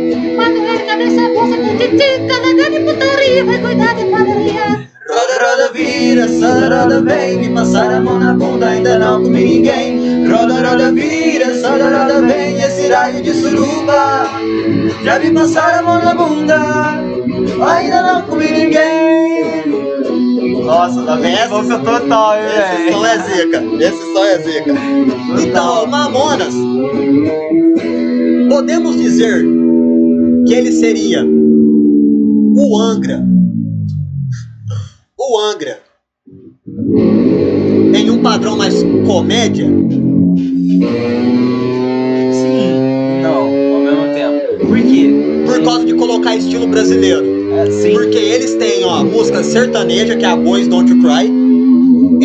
ele 0.71 0.85
cabeça 0.85 1.21
bolsa 1.33 1.57
com 1.57 1.77
titica, 1.77 2.37
larga 2.41 2.69
de 2.71 2.79
putaria, 2.79 3.45
vai 3.45 3.57
cuidar 3.59 3.95
de 3.95 4.05
padaria. 4.05 4.87
Roda, 5.09 5.35
roda, 5.43 5.73
vira, 5.73 6.25
roda, 6.25 6.83
roda, 6.83 7.01
vem 7.01 7.39
Me 7.39 7.49
passar 7.49 7.91
a 7.91 7.99
mão 7.99 8.17
na 8.17 8.33
bunda, 8.33 8.69
ainda 8.69 8.97
não 8.97 9.21
comi 9.21 9.43
ninguém 9.43 10.25
Roda, 10.29 10.67
roda, 10.67 10.91
vira, 10.91 11.50
roda, 11.61 11.97
roda, 11.97 12.21
vem 12.27 12.59
Esse 12.61 12.87
raio 12.87 13.21
de 13.23 13.33
suruba 13.33 14.25
Já 15.03 15.19
me 15.19 15.31
passaram 15.31 15.79
a 15.79 15.83
mão 15.83 16.03
na 16.03 16.13
bunda 16.15 16.57
Ainda 17.69 18.01
não 18.01 18.21
comi 18.23 18.51
ninguém 18.51 19.65
Nossa, 20.63 21.03
tá 21.03 21.15
bem 21.17 21.33
Essa- 21.33 21.79
total, 21.79 22.33
hein, 22.35 22.43
Esse 22.85 22.91
som 22.93 23.05
é 23.05 23.17
zica, 23.19 23.63
esse 23.79 24.13
som 24.13 24.25
é 24.25 24.37
zica 24.39 24.73
Então, 25.41 25.87
Mamonas 25.87 26.53
Podemos 28.49 28.95
dizer 28.97 29.45
que 30.47 30.53
ele 30.53 30.71
seria 30.71 31.23
o 31.25 32.77
Angra 32.79 33.23
O 35.17 35.39
Angra 35.39 35.79
Em 37.95 38.09
um 38.09 38.21
padrão 38.21 38.57
mais 38.57 38.83
comédia 39.05 39.67
Sim, 42.31 43.21
não, 43.21 43.41
ao 43.43 43.81
mesmo 43.81 44.13
tempo. 44.13 44.65
Por 44.67 44.81
quê? 44.81 45.09
Por 45.45 45.63
causa 45.63 45.85
de 45.85 45.93
colocar 45.93 46.35
estilo 46.35 46.67
brasileiro 46.67 47.23
É, 47.53 47.69
sim. 47.69 47.93
Porque 47.93 48.17
eles 48.17 48.55
têm, 48.55 48.83
ó, 48.85 49.03
música 49.03 49.43
sertaneja, 49.43 50.15
que 50.15 50.25
é 50.25 50.29
a 50.29 50.35
Boys 50.35 50.67
Don't 50.67 50.89
You 50.91 51.01
Cry. 51.01 51.31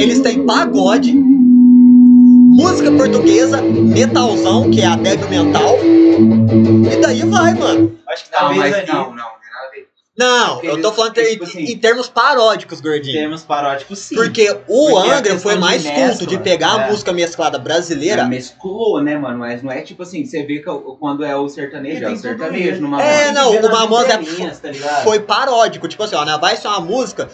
Eles 0.01 0.20
têm 0.20 0.45
pagode, 0.45 1.12
música 1.12 2.91
portuguesa, 2.93 3.61
metalzão, 3.62 4.70
que 4.70 4.81
é 4.81 4.87
a 4.87 4.97
débil 4.97 5.28
mental. 5.28 5.77
E 6.91 6.97
daí 7.01 7.23
vai, 7.23 7.55
mano. 7.55 7.93
Acho 8.09 8.24
que 8.24 8.31
talvez 8.31 8.61
mas 8.61 8.74
ali 8.74 9.16
não, 10.19 10.55
Porque 10.55 10.67
eu 10.69 10.73
tô 10.81 10.89
eles- 10.89 10.97
falando 10.97 11.13
ter- 11.15 11.31
tipo 11.31 11.45
assim- 11.45 11.65
em 11.65 11.79
termos 11.79 12.09
paródicos, 12.09 12.81
gordinho. 12.81 13.19
temos 13.19 13.43
paródicos 13.43 13.99
sim. 13.99 14.15
Porque 14.15 14.51
o 14.67 14.91
Porque 14.91 15.11
Angra 15.11 15.39
foi 15.39 15.55
de 15.55 15.61
mais 15.61 15.83
mescla, 15.85 16.09
culto 16.09 16.27
de 16.27 16.39
pegar 16.39 16.75
a 16.75 16.83
é. 16.87 16.91
música 16.91 17.13
mesclada 17.13 17.59
brasileira. 17.59 18.21
Ela 18.23 18.29
mesclou, 18.31 19.03
né, 19.03 19.19
mano? 19.19 19.39
Mas 19.41 19.63
não 19.63 19.71
é 19.71 19.83
tipo 19.83 20.03
assim, 20.03 20.25
você 20.25 20.43
vê 20.43 20.61
que 20.61 20.69
o- 20.71 20.97
quando 20.99 21.25
é 21.25 21.37
o 21.37 21.49
sertanejo, 21.49 22.05
é 22.05 22.11
o 22.11 22.17
sertanejo 22.17 22.81
numa 22.81 23.03
É, 23.03 23.31
não, 23.33 23.51
o 23.57 23.71
Mamonas 23.71 24.09
é- 24.09 24.73
tá? 24.73 25.03
Foi 25.05 25.21
paródico, 25.21 25.87
tipo 25.89 26.03
assim, 26.03 26.15
ó, 26.17 26.25
né, 26.25 26.37
vai 26.41 26.57
ser 26.57 26.69
uma 26.69 26.81
música 26.81 27.29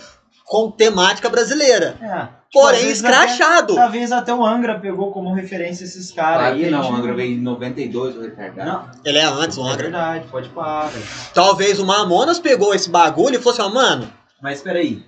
com 0.45 0.71
temática 0.71 1.29
brasileira. 1.31 1.97
É. 2.03 2.41
Porém, 2.53 2.73
Talvez 2.81 2.97
escrachado. 2.99 3.73
Até, 3.73 3.83
talvez 3.83 4.12
até 4.12 4.35
o 4.35 4.45
Angra 4.45 4.79
pegou 4.79 5.11
como 5.11 5.33
referência 5.33 5.85
esses 5.85 6.11
caras. 6.12 6.53
Aí, 6.53 6.70
não, 6.70 6.91
o 6.91 6.95
Angra 6.95 7.15
veio 7.15 7.33
em 7.39 7.41
92, 7.41 8.16
o 8.16 8.20
retardado. 8.20 8.70
Não, 8.70 8.91
Ele 9.05 9.19
é 9.19 9.24
antes, 9.24 9.57
o 9.57 9.62
é 9.66 9.70
Angra. 9.70 9.83
verdade, 9.85 10.27
pode 10.29 10.49
parar. 10.51 10.89
velho. 10.89 11.05
Talvez 11.33 11.81
o 11.81 11.87
Mamonas 11.87 12.39
pegou 12.39 12.74
esse 12.74 12.91
bagulho 12.91 13.37
e 13.37 13.39
falou 13.39 13.53
assim, 13.53 13.62
ó, 13.62 13.69
mano, 13.74 14.12
Mas 14.43 14.61
peraí. 14.61 15.03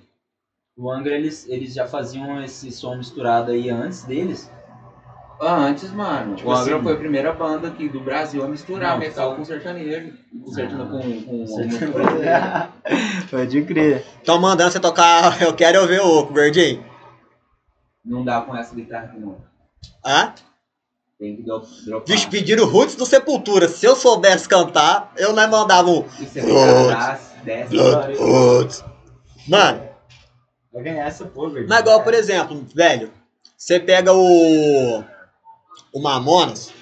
O 0.75 0.91
Angra, 0.91 1.13
eles, 1.15 1.45
eles 1.47 1.73
já 1.73 1.85
faziam 1.87 2.43
esse 2.43 2.71
som 2.71 2.95
misturado 2.97 3.51
aí 3.51 3.69
antes 3.69 4.03
deles? 4.03 4.51
Ah, 5.39 5.55
antes, 5.55 5.91
mano. 5.91 6.35
Tipo 6.35 6.49
o 6.49 6.53
Angra 6.53 6.73
assim- 6.75 6.83
foi 6.83 6.93
a 6.93 6.97
primeira 6.97 7.31
banda 7.33 7.67
aqui 7.67 7.87
do 7.87 7.99
Brasil 7.99 8.43
a 8.43 8.47
misturar 8.47 8.93
Não, 8.93 8.99
metal 8.99 9.29
tá. 9.31 9.35
com 9.35 9.45
sertanejo. 9.45 10.13
Com 10.43 10.51
sertanejo 10.51 10.89
com, 10.89 11.01
com, 11.25 11.45
com 11.45 11.91
brasileira. 11.91 12.69
Pode 13.29 13.61
crer. 13.63 14.03
Tão 14.23 14.39
mandando 14.39 14.71
você 14.71 14.79
tocar 14.79 15.39
Eu 15.43 15.53
Quero 15.53 15.81
Ouvir 15.81 15.99
o 16.01 16.19
Oco, 16.19 16.33
Gordinho. 16.33 16.94
Não 18.05 18.23
dá 18.23 18.41
com 18.41 18.55
essa 18.55 18.73
guitarra 18.75 19.05
aqui, 19.05 19.19
não. 19.19 19.37
Hã? 20.05 20.33
Tem 21.17 21.35
que 21.37 21.43
dro- 21.43 21.65
dropar. 21.85 22.07
Vixe, 22.07 22.27
pediram 22.27 22.65
Roots 22.67 22.95
do 22.95 23.05
Sepultura. 23.05 23.67
Se 23.67 23.85
eu 23.85 23.95
soubesse 23.95 24.47
cantar, 24.47 25.11
eu 25.17 25.33
não 25.33 25.49
mandava 25.49 25.89
um 25.89 26.05
E 26.19 26.25
desce. 26.25 27.69
Blood 27.69 28.15
Roots. 28.17 28.83
Mano, 29.47 29.89
Vai 30.73 30.83
ganhar 30.83 31.07
essa 31.07 31.23
porra, 31.25 31.51
velho. 31.53 31.67
mas 31.69 31.79
igual, 31.79 32.03
por 32.03 32.13
exemplo, 32.13 32.65
velho, 32.75 33.11
você 33.57 33.79
pega 33.79 34.11
o. 34.13 35.03
O 35.93 36.01
Mamonas. 36.01 36.73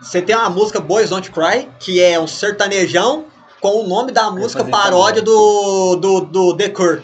Você 0.00 0.22
tem 0.22 0.34
uma 0.34 0.48
música 0.48 0.80
Boys 0.80 1.10
Don't 1.10 1.30
Cry, 1.30 1.68
que 1.78 2.00
é 2.00 2.18
um 2.18 2.26
sertanejão 2.26 3.26
com 3.60 3.80
o 3.82 3.86
nome 3.86 4.10
da 4.12 4.30
música 4.30 4.64
paródia 4.64 5.20
do, 5.20 5.96
do, 5.96 6.20
do 6.22 6.56
The 6.56 6.70
Cure. 6.70 7.02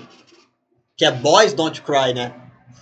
Que 0.96 1.04
é 1.04 1.10
Boys 1.10 1.52
Don't 1.52 1.80
Cry, 1.82 2.14
né? 2.14 2.32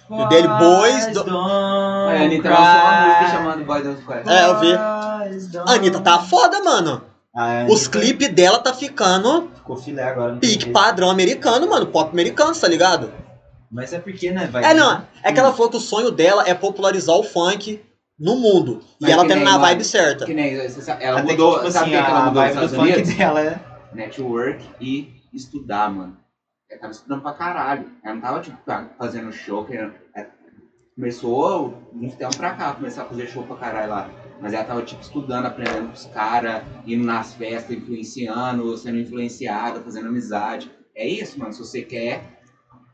O 0.09 0.24
dele, 0.26 0.47
Boys 0.47 1.06
do- 1.09 1.24
Don't 1.24 1.30
A 1.30 2.22
Anitta 2.24 2.51
lançou 2.51 2.64
uma 2.64 3.06
música 3.06 3.28
chamada 3.30 3.64
Boy 3.64 3.82
Don't 3.82 4.02
Cry. 4.02 4.22
É, 4.26 4.47
eu 4.47 4.60
vi. 4.60 5.28
Boys 5.30 5.47
don't- 5.48 5.70
A 5.70 5.74
Anitta 5.74 6.01
tá 6.01 6.18
foda, 6.18 6.62
mano. 6.62 7.02
A 7.34 7.64
Os 7.70 7.86
Anitta 7.86 7.90
clipes 7.98 8.28
dela 8.28 8.59
tá 8.59 8.74
ficando 8.74 9.51
Ficou 9.55 9.76
filé 9.76 10.02
agora. 10.02 10.36
pique 10.36 10.68
padrão 10.70 11.09
americano, 11.09 11.66
mano. 11.68 11.86
Pop 11.86 12.10
americano, 12.12 12.55
tá 12.55 12.68
ligado? 12.68 13.10
Mas 13.70 13.94
é 13.94 13.98
porque, 13.98 14.30
né? 14.30 14.47
Vai 14.52 14.62
É, 14.64 14.74
não. 14.74 15.02
É 15.22 15.32
que 15.32 15.40
ela 15.40 15.52
falou 15.52 15.70
que 15.70 15.78
o 15.78 15.80
sonho 15.80 16.10
dela 16.10 16.44
é 16.47 16.52
popularizar 16.52 17.16
o 17.16 17.22
funk 17.22 17.82
no 18.20 18.36
mundo. 18.36 18.80
E 19.01 19.05
Mas 19.05 19.12
ela 19.12 19.22
que 19.22 19.28
tá 19.30 19.34
nem, 19.36 19.44
na 19.44 19.56
vibe 19.56 19.84
certa. 19.84 20.26
Que 20.26 20.34
nem, 20.34 20.68
sabe, 20.68 21.02
ela 21.02 21.20
Até 21.20 21.28
que, 21.28 21.32
mudou, 21.40 21.59
tipo 21.60 21.70
sabe 21.72 21.97
assim, 21.97 22.05
que, 22.05 22.10
ela 22.10 22.18
a 22.18 22.24
mudou 22.26 22.43
nos 22.44 22.55
vibe 22.55 22.68
do 22.68 22.76
funk 22.76 23.14
dela 23.16 23.40
é... 23.40 23.60
Network 23.94 24.62
e 24.78 25.14
estudar, 25.32 25.90
mano. 25.90 26.18
Ela 26.72 26.80
tava 26.80 26.92
estudando 26.92 27.20
pra 27.22 27.32
caralho. 27.34 27.90
Ela 28.02 28.14
não 28.14 28.22
tava, 28.22 28.40
tipo, 28.40 28.56
fa- 28.64 28.86
fazendo 28.98 29.30
show. 29.32 29.64
Querendo... 29.64 29.92
é, 30.16 30.26
Começou 30.94 31.74
uns 31.94 32.14
tempos 32.14 32.36
pra 32.36 32.50
cá, 32.52 32.72
começar 32.74 33.02
a 33.02 33.04
fazer 33.06 33.26
show 33.26 33.42
pra 33.44 33.56
caralho 33.56 33.90
lá. 33.90 34.10
Mas 34.40 34.52
ela 34.52 34.64
tava, 34.64 34.82
tipo, 34.82 35.00
estudando, 35.00 35.46
aprendendo 35.46 35.86
com 35.86 35.92
os 35.94 36.04
caras, 36.06 36.62
indo 36.86 37.04
nas 37.04 37.32
festas, 37.34 37.74
influenciando, 37.76 38.76
sendo 38.76 38.98
influenciada, 38.98 39.80
fazendo 39.80 40.08
amizade. 40.08 40.70
É 40.94 41.06
isso, 41.06 41.38
mano. 41.38 41.52
Se 41.52 41.60
você 41.60 41.82
quer 41.82 42.22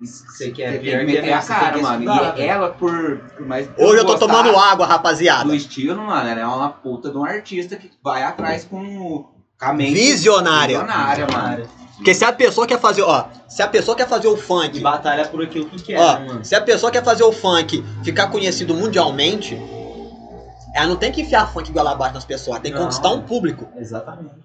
Você 0.00 0.50
quer 0.52 0.78
Você 0.80 1.04
meter 1.04 1.32
a 1.32 1.42
cara, 1.42 1.72
que 1.76 1.82
mano. 1.82 2.04
estudar, 2.04 2.38
E 2.38 2.42
ela, 2.42 2.68
por, 2.70 3.18
por 3.36 3.46
mais. 3.46 3.68
Hoje 3.76 3.98
eu 4.00 4.06
tô 4.06 4.16
tomando 4.16 4.56
água, 4.56 4.86
rapaziada. 4.86 5.44
Do 5.44 5.54
estilo, 5.54 6.00
mano, 6.06 6.28
ela 6.28 6.40
é 6.40 6.46
uma 6.46 6.68
puta 6.70 7.10
de 7.10 7.16
um 7.16 7.24
artista 7.24 7.74
que 7.76 7.90
vai 8.02 8.22
atrás 8.22 8.64
com, 8.64 8.78
com 9.58 9.64
a 9.64 9.72
mente. 9.72 9.94
Visionária. 9.94 10.78
Visionária, 10.78 11.26
mano. 11.32 11.77
Porque 11.98 12.14
se 12.14 12.24
a 12.24 12.32
pessoa 12.32 12.66
quer 12.66 12.78
fazer, 12.78 13.02
ó, 13.02 13.26
se 13.48 13.60
a 13.62 13.66
pessoa 13.68 13.96
quer 13.96 14.06
fazer 14.08 14.28
o 14.28 14.34
E 14.34 14.38
funk, 14.38 14.80
batalha 14.80 15.26
por 15.28 15.42
aquilo 15.42 15.66
que 15.68 15.82
quer, 15.82 15.98
ó, 15.98 16.18
né, 16.18 16.26
mano? 16.26 16.44
se 16.44 16.54
a 16.54 16.60
pessoa 16.60 16.90
quer 16.92 17.04
fazer 17.04 17.24
o 17.24 17.32
funk 17.32 17.84
ficar 18.04 18.28
conhecido 18.28 18.72
mundialmente, 18.74 19.58
ela 20.74 20.86
não 20.86 20.96
tem 20.96 21.10
que 21.10 21.22
enfiar 21.22 21.46
funk 21.52 21.68
igual 21.70 21.86
abaixo 21.88 22.14
nas 22.14 22.24
pessoas, 22.24 22.54
ela 22.56 22.60
tem 22.60 22.72
que 22.72 22.78
Não. 22.78 22.84
conquistar 22.84 23.10
um 23.10 23.22
público, 23.22 23.68
Exatamente. 23.76 24.36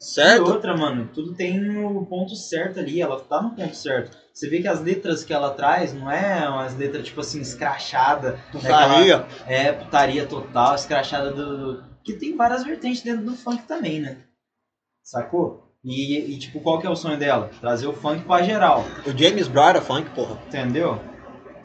E 0.00 0.04
certo? 0.04 0.42
outra, 0.50 0.76
mano, 0.76 1.08
tudo 1.14 1.32
tem 1.34 1.84
o 1.84 2.04
ponto 2.06 2.34
certo 2.34 2.80
ali, 2.80 3.00
ela 3.00 3.20
tá 3.20 3.40
no 3.40 3.50
ponto 3.50 3.76
certo. 3.76 4.16
Você 4.34 4.48
vê 4.48 4.60
que 4.60 4.66
as 4.66 4.80
letras 4.80 5.22
que 5.22 5.32
ela 5.32 5.50
traz 5.50 5.92
não 5.92 6.10
é 6.10 6.48
umas 6.48 6.74
letras, 6.74 7.04
tipo 7.04 7.20
assim, 7.20 7.40
escrachada, 7.40 8.40
Putaria. 8.50 9.24
é 9.46 9.70
putaria 9.70 10.24
total, 10.26 10.74
escrachada 10.74 11.30
do, 11.30 11.74
do- 11.74 11.84
Que 12.02 12.14
tem 12.14 12.34
várias 12.34 12.64
vertentes 12.64 13.02
dentro 13.02 13.24
do 13.24 13.36
funk 13.36 13.62
também, 13.64 14.00
né? 14.00 14.16
Sacou? 15.04 15.61
E, 15.84 16.34
e, 16.34 16.38
tipo, 16.38 16.60
qual 16.60 16.78
que 16.78 16.86
é 16.86 16.90
o 16.90 16.94
sonho 16.94 17.18
dela? 17.18 17.50
Trazer 17.60 17.88
o 17.88 17.92
funk 17.92 18.22
pra 18.24 18.42
geral, 18.42 18.84
O 19.04 19.10
James 19.16 19.48
Brown 19.48 19.68
era 19.68 19.82
funk, 19.82 20.10
porra. 20.10 20.38
entendeu? 20.46 21.00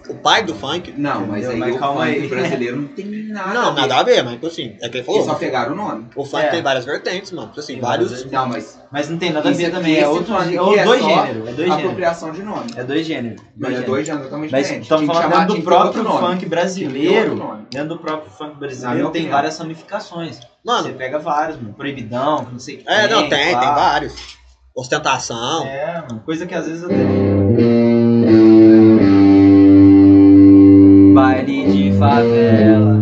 O 0.09 0.15
pai 0.15 0.43
do 0.43 0.55
funk. 0.55 0.93
Não, 0.97 1.27
mas 1.27 1.43
Entendeu? 1.45 1.51
aí 1.51 1.59
Mas 1.59 1.75
o 1.75 1.79
calma 1.79 2.05
funk 2.05 2.19
aí. 2.19 2.27
brasileiro 2.27 2.75
não 2.81 2.88
tem 2.88 3.05
nada. 3.27 3.53
Não, 3.53 3.73
nada 3.73 3.97
a 3.97 4.03
ver, 4.03 4.23
mas 4.23 4.34
tipo 4.35 4.47
assim, 4.47 4.75
é 4.81 4.88
que 4.89 4.97
ele 4.97 4.97
Eles 4.97 5.05
falou. 5.05 5.23
só 5.25 5.34
pegaram 5.35 5.73
o 5.73 5.75
nome. 5.75 6.05
O 6.15 6.23
funk 6.25 6.43
É. 6.45 6.49
tem 6.49 6.61
várias 6.61 6.85
vertentes, 6.85 7.31
mano. 7.31 7.47
Tipo 7.49 7.59
assim, 7.59 7.73
Tem 7.73 7.81
vários. 7.81 8.09
várias 8.11 8.31
Não, 8.31 8.47
mas 8.47 8.79
Mas 8.89 9.09
não 9.09 9.17
tem 9.17 9.31
nada 9.34 9.49
a 9.49 9.51
ver 9.51 9.69
também, 9.69 9.97
é 9.99 10.07
outro 10.07 10.34
funk 10.34 10.55
é 10.55 10.59
aqui 10.59 10.79
é 10.79 10.84
dois 10.85 11.01
só 11.01 11.09
gêneros, 11.09 11.27
é 11.27 11.41
dois 11.41 11.55
gêneros. 11.57 11.73
apropriação 11.77 12.31
de 12.31 12.41
nome. 12.43 12.65
É 12.75 12.84
dois 12.84 13.05
gêneros. 13.05 13.41
Mas 13.41 13.49
dois 13.57 13.65
é 13.65 13.69
gêneros. 13.75 13.85
dois 13.85 14.05
gêneros 14.05 14.25
totalmente 14.27 14.51
Mas 14.51 14.61
diferentes. 14.61 14.85
estamos 14.85 15.01
Tinha 15.03 15.13
que 15.13 15.17
falando 15.17 15.31
chamar- 15.34 15.45
dentro 15.45 15.47
do 15.47 15.61
tinha 15.61 15.63
que 15.63 15.69
ter 15.69 15.75
outro 15.88 15.91
próprio 15.91 16.03
nome. 16.03 16.19
funk 16.19 16.27
Tinha 16.27 16.38
que 16.38 16.45
ter 16.45 16.49
brasileiro. 16.49 17.35
nome. 17.35 17.63
Dentro 17.69 17.89
do 17.89 17.97
próprio 17.97 18.31
funk 18.31 18.39
Na 18.41 18.47
minha 18.47 18.59
brasileiro 18.59 18.97
tem 18.97 19.07
opinião. 19.09 19.31
várias 19.31 19.57
ramificações. 19.59 20.35
Você 20.38 20.47
Mano, 20.63 20.93
pega 20.93 21.19
vários, 21.19 21.57
mano. 21.61 21.73
Proibidão, 21.73 22.45
que 22.45 22.51
não 22.53 22.59
sei 22.59 22.75
o 22.75 22.77
que. 22.79 22.89
é, 22.89 23.07
não, 23.09 23.27
tem, 23.29 23.51
pá. 23.53 23.59
tem 23.59 23.69
vários. 23.75 24.38
Ostentação. 24.75 25.65
É, 25.65 26.03
mano. 26.07 26.21
Coisa 26.25 26.45
que 26.45 26.53
às 26.55 26.65
vezes 26.67 26.84
até. 26.84 26.95
Favela, 31.98 32.99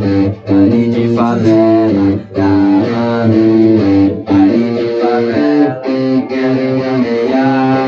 baile 0.47 0.89
de 0.89 1.15
favela, 1.15 2.19
camarão, 2.33 4.23
baile 4.25 4.69
de 4.77 4.87
favela, 5.01 5.81
quero 6.29 6.65
manejar, 6.79 7.87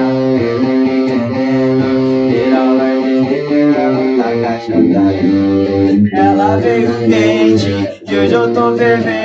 virar 2.30 2.64
o 2.64 2.78
largueira 2.78 3.88
da 4.18 4.30
caixa 4.42 4.78
da 4.94 5.06
Ela 6.18 6.58
veio 6.58 6.92
quente, 7.10 7.72
e 8.08 8.18
hoje 8.18 8.34
eu 8.34 8.54
tô 8.54 8.76
fervendo, 8.76 9.16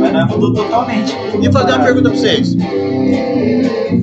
Mas 0.00 0.12
não 0.12 0.26
mudou 0.28 0.54
totalmente. 0.54 1.12
E 1.42 1.52
fazer 1.52 1.72
uma 1.72 1.84
pergunta 1.84 2.10
pra 2.10 2.18
vocês. 2.18 2.56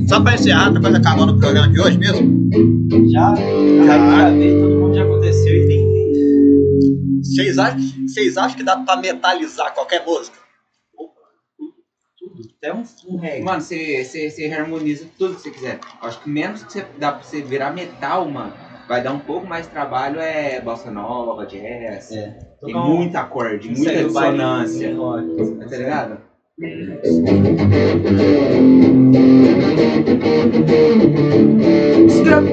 Só 0.08 0.22
pra 0.22 0.36
encerrar, 0.36 0.74
tá 0.74 0.80
quase 0.80 0.98
acabando 0.98 1.34
o 1.34 1.40
programa 1.40 1.68
de 1.70 1.80
hoje 1.80 1.98
mesmo. 1.98 2.50
Já, 3.12 3.36
já 3.36 3.98
gravei, 3.98 4.60
todo 4.60 4.76
mundo 4.76 4.96
já 4.96 5.04
aconteceu 5.04 5.56
e 5.56 5.66
nem 5.66 5.94
vi. 5.94 7.24
Vocês 7.24 7.58
acham, 7.58 7.80
vocês 8.08 8.38
acham 8.38 8.58
que 8.58 8.64
dá 8.64 8.78
pra 8.78 8.98
metalizar 8.98 9.74
qualquer 9.74 10.06
música? 10.06 10.38
Tudo. 12.18 12.50
Até 12.58 12.74
um, 12.74 12.84
um 13.10 13.18
reggae. 13.18 13.44
Mano, 13.44 13.62
você, 13.62 14.04
você, 14.04 14.30
você 14.30 14.46
harmoniza 14.46 15.06
tudo 15.18 15.36
que 15.36 15.42
você 15.42 15.52
quiser. 15.52 15.80
Acho 16.02 16.22
que 16.22 16.30
menos 16.30 16.64
que 16.64 16.72
você 16.74 16.86
dá 16.98 17.12
pra 17.12 17.24
você 17.24 17.42
virar 17.42 17.72
metal, 17.72 18.30
mano, 18.30 18.54
vai 18.88 19.04
dar 19.04 19.12
um 19.12 19.20
pouco 19.20 19.46
mais 19.48 19.66
de 19.66 19.72
trabalho 19.72 20.20
é 20.20 20.62
bossa 20.62 20.92
nova, 20.92 21.46
jazz. 21.46 22.12
É. 22.12 22.38
Tem 22.64 22.74
Tocar 22.74 22.86
um- 22.88 22.96
muita 22.96 23.20
acorde, 23.22 23.68
muita 23.70 23.84
segue 23.84 24.06
o 24.06 24.14
baile 24.14 24.38
dissonância. 24.38 24.96
rock. 24.96 25.70
Tá 25.70 25.78
ligado? 25.78 26.18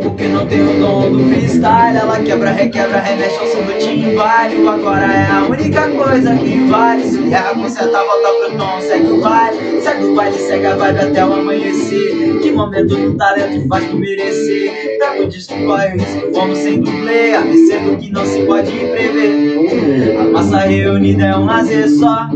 Porque 0.02 0.24
não 0.28 0.46
tem 0.46 0.60
o 0.62 0.80
dom 0.80 1.10
do 1.10 1.24
freestyle 1.28 1.96
Ela 1.96 2.20
quebra, 2.20 2.50
requebra, 2.50 3.00
remexe 3.00 3.38
ao 3.38 3.46
som 3.46 3.62
do 3.62 3.78
timbalho 3.78 4.68
Agora 4.68 5.04
é 5.12 5.30
a 5.30 5.44
única 5.48 5.88
coisa 5.90 6.36
que 6.36 6.58
vale 6.68 7.02
Se 7.04 7.32
erra, 7.32 7.54
conserta, 7.54 8.04
volta 8.04 8.31
Segue 8.80 9.12
o 9.12 9.20
baile, 9.20 9.80
segue 9.80 10.04
o 10.04 10.14
baile 10.14 10.38
Segue 10.38 10.66
a 10.66 10.74
vibe 10.74 10.98
até 10.98 11.24
o 11.24 11.32
amanhecer. 11.32 12.40
Que 12.40 12.50
momento 12.50 12.96
do 12.96 13.14
talento 13.14 13.68
faz 13.68 13.88
tu 13.88 13.96
merecer. 13.96 14.98
Pega 14.98 15.22
o 15.22 15.28
disco, 15.28 15.54
corre 15.64 15.94
o 15.94 15.98
risco, 15.98 16.32
vamos 16.32 16.58
sem 16.58 16.80
dublê. 16.80 17.34
ABC 17.34 17.78
do 17.78 17.96
que 17.96 18.10
não 18.10 18.26
se 18.26 18.42
pode 18.42 18.72
prever. 18.72 20.18
A 20.18 20.24
massa 20.24 20.58
reunida 20.58 21.24
é 21.24 21.36
um 21.36 21.44
lazer 21.44 21.88
só. 21.88 22.28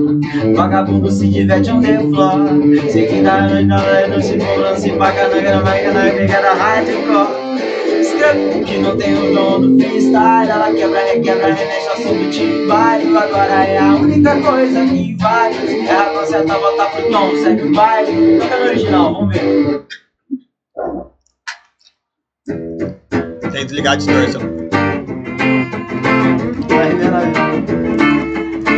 Vagabundo 0.55 1.11
se 1.11 1.27
diverte 1.29 1.71
on 1.71 1.81
the 1.81 1.99
floor 1.99 2.39
Sei 2.91 3.07
que 3.07 3.23
dá 3.23 3.45
hora 3.45 4.09
não 4.09 4.21
se 4.21 4.39
for 4.39 4.59
Não 4.59 4.77
se 4.77 4.91
paga 4.91 5.29
na 5.29 5.41
grama, 5.41 5.71
que 5.73 5.89
na 5.89 6.11
pegada 6.11 6.55
hardcore 6.55 7.46
Que 8.65 8.79
não 8.79 8.97
tem 8.97 9.15
o 9.15 9.35
dom 9.35 9.61
do 9.61 9.79
freestyle 9.79 10.51
Ela 10.51 10.73
quebra, 10.73 11.05
requebra, 11.05 11.55
remexe 11.55 11.89
ao 11.89 11.97
som 11.97 12.15
do 12.15 12.31
timbalho 12.31 13.19
Agora 13.19 13.65
é 13.65 13.79
a 13.79 13.95
única 13.95 14.41
coisa 14.41 14.87
que 14.87 15.17
vale. 15.19 15.55
Se 15.55 15.87
erra, 15.87 16.11
conserta, 16.11 16.59
volta 16.59 16.87
pro 16.87 17.11
tom, 17.11 17.37
segue 17.37 17.63
o 17.63 17.73
baile. 17.73 18.39
Toca 18.39 18.57
no 18.57 18.65
original, 18.67 19.15
vamos 19.15 19.35
ver. 19.35 19.87
Tem 23.41 23.51
que 23.51 23.65
desligar 23.65 23.95
a 23.95 23.97
distorção. 23.97 24.43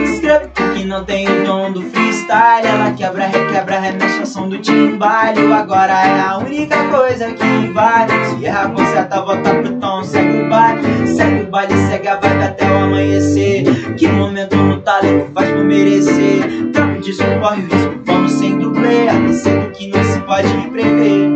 Escreve 0.05 0.49
que 0.75 0.85
não 0.85 1.05
tem 1.05 1.29
o 1.29 1.45
dom 1.45 1.73
do 1.73 1.81
freestyle 1.83 1.98
Ela 2.31 2.93
quebra, 2.93 3.27
requebra, 3.27 3.81
remexe 3.81 4.21
ao 4.21 4.27
som 4.27 4.49
do 4.51 4.59
timbalho 4.59 5.55
Agora 5.55 5.95
é 5.95 6.21
a 6.21 6.37
única 6.37 6.77
coisa 6.89 7.33
que 7.33 7.73
vale. 7.73 8.13
Se 8.27 8.45
erra, 8.45 8.69
conserta, 8.69 9.23
volta 9.23 9.55
pro 9.55 9.73
tom, 9.77 10.05
segue 10.05 10.43
o 10.43 10.49
baile. 10.51 11.07
Segue 11.07 11.43
o 11.43 11.47
baile, 11.47 11.75
segue 11.89 12.09
a 12.09 12.17
vibe 12.17 12.43
até 12.43 12.71
o 12.71 12.85
amanhecer. 12.85 13.95
Que 13.97 14.09
momento 14.09 14.57
no 14.57 14.81
talento 14.83 15.33
faz 15.33 15.51
por 15.51 15.65
merecer. 15.65 16.71
Trapo 16.73 17.01
disso, 17.01 17.25
corre 17.41 17.63
o 17.63 17.67
risco, 17.67 18.03
vamos 18.05 18.33
sem 18.33 18.59
dublê 18.59 19.09
Aquecendo 19.09 19.71
que 19.71 19.89
não 19.89 20.05
se 20.05 20.21
pode 20.21 20.71
prever. 20.71 21.31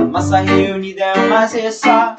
A 0.00 0.04
massa 0.06 0.38
reunida 0.38 1.04
é 1.04 1.18
um 1.18 1.28
lazer 1.28 1.72
só 1.72 2.16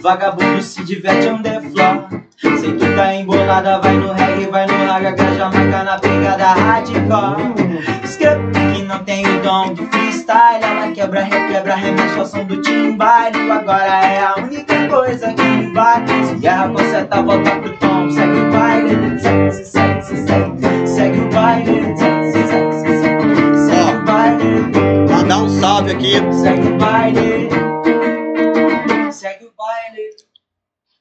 Vagabundo 0.00 0.62
se 0.62 0.84
diverte 0.84 1.28
on 1.28 1.42
the 1.42 1.60
floor 1.60 2.15
Sei 2.38 2.72
tu 2.72 2.94
tá 2.94 3.14
embolada, 3.14 3.78
vai 3.78 3.96
no 3.96 4.12
reggae, 4.12 4.46
vai 4.50 4.66
no 4.66 4.86
raga, 4.86 5.16
jamaica 5.38 5.84
na 5.84 5.98
pegada 5.98 6.48
hardcore. 6.48 7.96
Escreve 8.04 8.52
que 8.74 8.82
não 8.82 8.98
tem 9.04 9.26
o 9.26 9.42
dom 9.42 9.72
do 9.74 9.86
freestyle 9.86 10.62
Ela 10.62 10.92
quebra, 10.92 11.22
requebra, 11.22 11.74
remexe 11.74 12.18
ao 12.18 12.26
som 12.26 12.44
do 12.44 12.60
timbalho 12.60 13.52
Agora 13.52 13.84
é 13.84 14.18
a 14.20 14.34
única 14.36 14.88
coisa 14.88 15.32
que 15.32 15.72
vale. 15.72 16.06
Se 16.26 16.46
erra, 16.46 16.68
conserta, 16.68 17.22
volta 17.22 17.50
pro 17.50 17.76
tom 17.78 18.10
Segue 18.10 18.38
o 18.38 18.52
baile, 18.52 19.18
segue, 19.18 19.50
se 19.50 19.64
segue, 19.64 20.02
se 20.02 20.16
segue 20.26 20.86
Segue 20.86 21.20
o 21.20 21.28
baile, 21.30 21.96
segue, 21.96 22.32
se 22.32 22.46
segue, 22.46 22.72
se 22.72 23.02
segue 23.02 23.56
Segue 23.66 23.96
o 23.96 24.04
baile, 24.04 25.10
Mandar 25.10 25.38
um 25.38 25.48
salve 25.48 25.92
aqui. 25.92 26.12
segue 26.32 26.68
o 26.68 26.78
baile 26.78 27.45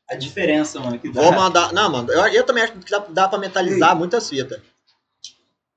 A 0.09 0.15
diferença, 0.15 0.79
mano, 0.79 0.99
que 0.99 1.11
dá 1.11 1.21
Vou 1.21 1.31
mandar. 1.33 1.73
Não, 1.73 1.91
mano, 1.91 2.11
eu, 2.11 2.27
eu 2.27 2.45
também 2.45 2.63
acho 2.63 2.73
que 2.73 2.91
dá, 2.91 3.03
dá 3.09 3.27
pra 3.27 3.39
metalizar 3.39 3.95
muitas 3.95 4.29
fitas. 4.29 4.61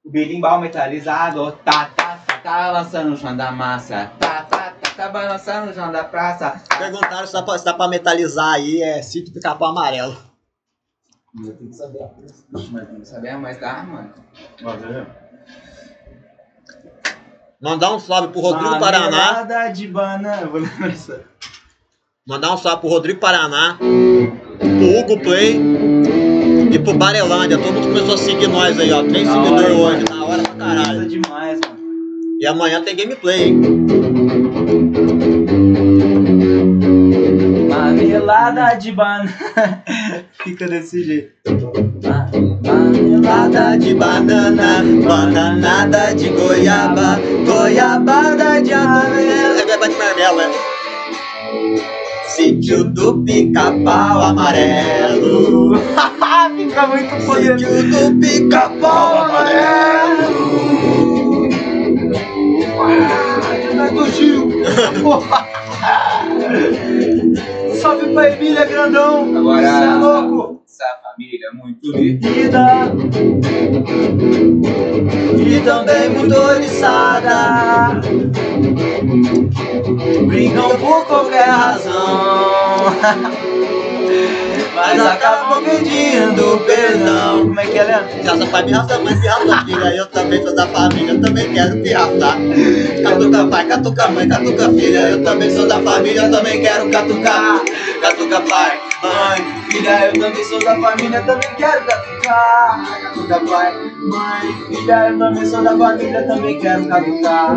O 0.04 0.10
berimbau 0.10 0.60
metalizado, 0.60 1.52
tá, 1.64 1.86
tá, 1.86 2.18
tá, 2.26 2.38
tá 2.38 2.72
balançando 2.72 3.10
no 3.10 3.16
chão 3.16 3.36
da 3.36 3.50
massa, 3.50 4.10
tá, 4.18 4.42
tá, 4.42 4.70
tá, 4.70 4.90
tá 4.96 5.08
balançando 5.08 5.66
no 5.66 5.74
chão 5.74 5.90
da 5.90 6.04
praça. 6.04 6.62
Perguntaram 6.78 7.26
se 7.26 7.32
dá 7.32 7.42
pra, 7.42 7.58
se 7.58 7.64
dá 7.64 7.74
pra 7.74 7.88
metalizar 7.88 8.54
aí, 8.54 8.82
é 8.82 9.02
sítio 9.02 9.32
do 9.32 9.40
capão 9.40 9.68
amarelo. 9.68 10.16
Eu 11.36 11.56
tenho 11.56 11.70
que 11.70 11.76
saber 11.76 12.02
a 12.02 12.08
coisa. 12.08 12.34
Mas 12.50 13.08
saber, 13.08 13.36
mas 13.36 13.60
dá, 13.60 13.82
mano. 13.82 14.14
Mandar 17.60 17.92
um 17.92 17.98
salve 17.98 18.28
pro 18.28 18.40
Rodrigo 18.40 18.68
Uma 18.68 18.78
Paraná. 18.78 19.68
de 19.68 19.88
banana. 19.88 20.42
Eu 20.42 20.50
vou 20.50 20.60
lembrar 20.60 20.88
isso. 20.88 21.18
Mandar 22.28 22.52
um 22.54 22.58
salve 22.58 22.80
pro 22.82 22.90
Rodrigo 22.90 23.18
Paraná. 23.20 23.76
Pro 23.78 24.98
Hugo 24.98 25.18
Play. 25.22 25.58
E 26.70 26.78
pro 26.78 26.92
Barelândia, 26.94 27.56
todo 27.56 27.72
mundo 27.72 27.86
começou 27.88 28.14
a 28.14 28.18
seguir 28.18 28.48
nós 28.48 28.78
aí, 28.78 28.92
ó. 28.92 29.02
Três 29.02 29.26
Da 29.26 29.32
seguidores 29.34 29.70
hora, 29.78 29.94
hoje, 29.96 30.04
da 30.04 30.24
hora 30.24 30.42
pra 30.42 30.54
caralho. 30.54 31.08
demais, 31.08 31.58
mano. 31.60 31.78
E 32.40 32.46
amanhã 32.46 32.82
tem 32.82 32.94
gameplay, 32.94 33.44
hein? 33.44 33.60
Marmelada 37.68 38.74
de 38.74 38.92
banana. 38.92 39.32
Fica 40.44 40.68
desse 40.68 41.02
jeito. 41.02 41.32
Ma- 42.04 42.28
Marmelada 42.64 43.78
de 43.78 43.94
banana, 43.94 44.82
bananada 45.06 46.14
de 46.14 46.28
goiaba, 46.28 47.18
goiabada 47.46 48.60
de 48.60 48.72
amarelo. 48.74 49.58
É 49.58 49.64
goiaba 49.64 49.88
de 49.88 49.94
marmelo, 49.96 50.40
é. 50.42 50.67
Sítio 52.28 52.84
do 52.84 53.22
pica-pau 53.24 54.20
amarelo. 54.22 55.72
Fica 56.56 56.86
muito 56.88 57.26
poderoso. 57.26 57.64
Sítio 57.64 58.10
do 58.10 58.20
pica-pau 58.20 59.24
amarelo. 59.24 60.28
do 63.94 64.06
Gil. 64.12 64.48
Salve 67.80 68.12
pra 68.12 68.30
Emília 68.32 68.64
Grandão. 68.66 69.36
Agora- 69.36 69.62
Você 69.62 69.84
é 69.84 69.94
louco. 69.94 70.62
Essa 70.78 70.96
família 71.02 71.50
muito. 71.54 71.92
Vida. 71.92 72.92
E 75.36 75.60
também 75.62 76.08
muito 76.10 76.36
oriçada. 76.36 78.00
Brigam 80.28 80.68
por 80.78 81.04
qualquer 81.06 81.48
razão. 81.48 82.94
Mas 84.76 85.00
acabam 85.04 85.64
pedindo 85.64 86.64
perdão. 86.64 87.48
Como 87.48 87.58
é 87.58 87.66
que 87.66 87.76
é, 87.76 87.82
Leandro? 87.82 88.22
Casa 88.24 88.46
pai 88.46 88.62
pirraça, 88.62 88.98
mãe 89.00 89.20
pirraça, 89.20 89.64
filha. 89.64 89.96
Eu 89.96 90.06
também 90.06 90.40
sou 90.44 90.54
da 90.54 90.66
família, 90.68 91.10
eu 91.10 91.20
também 91.20 91.52
quero 91.52 91.82
pirraçar. 91.82 92.36
Catuca 93.02 93.46
pai, 93.48 93.66
catuca 93.66 94.08
mãe, 94.08 94.28
catuca 94.28 94.68
filha. 94.68 95.08
Eu 95.08 95.24
também 95.24 95.50
sou 95.50 95.66
da 95.66 95.82
família, 95.82 96.22
eu 96.22 96.30
também 96.30 96.60
quero 96.62 96.88
catucar. 96.88 97.64
Catuca 98.00 98.40
pai, 98.42 98.80
Mãe, 99.00 99.57
filha, 99.70 100.06
eu 100.06 100.12
também 100.20 100.44
sou 100.44 100.58
da 100.58 100.80
família, 100.80 101.22
também 101.22 101.54
quero 101.56 101.86
catucar. 101.86 103.02
Catuca 103.02 103.40
pai, 103.40 103.92
mãe, 103.96 104.66
filha, 104.68 105.10
eu 105.10 105.18
também 105.18 105.46
sou 105.46 105.62
da 105.62 105.76
família, 105.76 106.26
também 106.26 106.58
quero 106.58 106.88
catucar. 106.88 107.56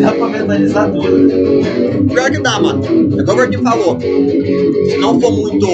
Dá 0.00 0.12
pra 0.12 0.28
mentalizar 0.28 0.90
tudo. 0.92 2.08
Pior 2.08 2.30
que 2.30 2.40
dá, 2.40 2.60
mano. 2.60 2.84
É 3.20 3.24
como 3.24 3.32
o 3.32 3.36
Gordinho 3.36 3.62
falou. 3.62 4.00
Se 4.00 4.96
não 4.98 5.20
for 5.20 5.32
muito. 5.32 5.66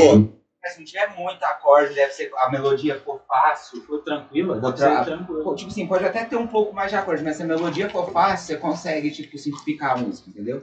Se 0.67 0.79
não 0.79 0.85
tiver 0.87 1.15
muito 1.19 1.45
acorde, 1.45 1.95
deve 1.95 2.13
ser. 2.13 2.31
A 2.39 2.51
melodia 2.51 2.99
for 3.05 3.21
fácil. 3.29 3.83
Ficou 3.83 3.99
tranquila? 3.99 4.59
Deve 4.59 4.79
ser 4.79 5.19
Tipo 5.57 5.71
assim, 5.71 5.87
pode 5.87 6.05
até 6.07 6.25
ter 6.25 6.37
um 6.37 6.47
pouco 6.47 6.75
mais 6.75 6.91
de 6.91 6.97
acorde, 6.97 7.23
mas 7.23 7.37
se 7.37 7.43
a 7.43 7.47
melodia 7.47 7.91
for 7.91 8.11
fácil, 8.11 8.47
você 8.47 8.57
consegue, 8.57 9.11
tipo, 9.11 9.37
simplificar 9.37 9.93
a 9.93 9.97
música, 9.99 10.31
entendeu? 10.31 10.63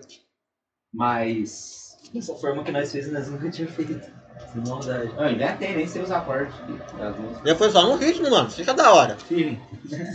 Mas. 0.94 1.98
Dessa 2.14 2.36
forma 2.36 2.64
que 2.64 2.72
nós 2.72 2.92
fizemos, 2.92 3.14
nós 3.20 3.30
nunca 3.30 3.50
tínhamos 3.50 3.76
feito. 3.76 4.12
Sem 4.52 4.64
maldade. 4.68 5.12
Eu 5.18 5.30
inventei, 5.30 5.76
nem 5.76 5.88
sei 5.88 6.02
os 6.02 6.12
acordes 6.12 6.54
das 6.98 7.16
músicas. 7.18 7.48
Já 7.48 7.56
foi 7.56 7.70
só 7.70 7.84
no 7.84 7.96
ritmo, 7.96 8.30
mano. 8.30 8.50
Fica 8.50 8.74
da 8.74 8.92
hora. 8.94 9.16
Feeling. 9.18 9.60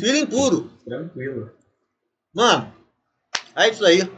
Feeling 0.01 0.27
puro. 0.27 0.71
Tranquilo. 0.85 1.51
Mano, 2.35 2.73
é 3.55 3.71
isso 3.71 3.85
aí. 3.87 4.11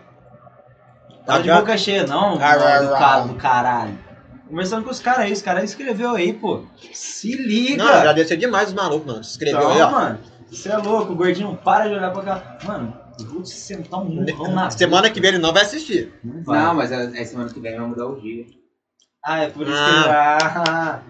Tá 1.26 1.38
de 1.40 1.50
boca 1.52 1.76
cheia, 1.76 2.06
não, 2.06 2.38
Ah, 2.40 2.52
ah, 2.52 2.80
do 2.80 2.94
ah. 2.94 2.98
cara 2.98 3.20
do 3.26 3.34
caralho. 3.34 3.98
Conversando 4.48 4.82
com 4.84 4.90
os 4.90 4.98
caras 4.98 5.20
aí, 5.26 5.32
os 5.32 5.42
caras 5.42 5.64
escreveu 5.64 6.12
aí, 6.16 6.32
pô. 6.32 6.64
Se 6.92 7.36
liga! 7.36 7.84
Não, 7.84 7.92
agradecer 7.92 8.38
demais 8.38 8.68
os 8.68 8.74
malucos, 8.74 9.06
mano. 9.06 9.22
Se 9.22 9.32
inscreveu 9.32 9.60
Então, 9.60 9.72
aí, 9.72 9.82
ó. 9.82 9.90
mano, 9.90 10.18
você 10.50 10.70
é 10.70 10.76
louco, 10.78 11.14
gordinho, 11.14 11.54
para 11.62 11.86
de 11.86 11.94
olhar 11.94 12.10
pra 12.12 12.22
cá. 12.22 12.58
Mano, 12.64 12.96
vou 13.24 13.42
te 13.42 13.50
sentar 13.50 14.00
um 14.00 14.04
murrão 14.04 14.52
na 14.52 14.70
Semana 14.70 15.10
que 15.10 15.20
vem 15.20 15.30
ele 15.30 15.38
não 15.38 15.52
vai 15.52 15.62
assistir. 15.62 16.12
Não 16.22 16.42
vai. 16.42 16.60
Não, 16.60 16.74
mas 16.74 16.92
é, 16.92 17.20
é 17.20 17.24
semana 17.24 17.52
que 17.52 17.60
vem 17.60 17.76
vai 17.76 17.86
mudar 17.86 18.06
o 18.06 18.20
dia. 18.20 18.46
Ah, 19.24 19.42
é 19.42 19.50
por 19.50 19.66
isso 19.66 19.76
Ah. 19.76 20.38
que 20.38 20.70
ah. 20.70 21.02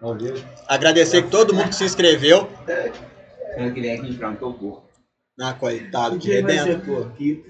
Ouviu? 0.00 0.34
Agradecer 0.68 1.22
que 1.22 1.30
todo 1.30 1.54
mundo 1.54 1.68
que 1.68 1.74
se 1.74 1.84
inscreveu. 1.84 2.48
Semana 3.54 3.72
que 3.72 3.80
vem 3.80 4.00
que 4.00 4.10
entrar 4.10 4.30
no 4.30 4.36
teu 4.36 4.52
corpo. 4.52 4.86
Ah, 5.40 5.52
coitado, 5.52 6.18
que 6.18 6.40
vai? 6.42 6.80
Que... 7.16 7.44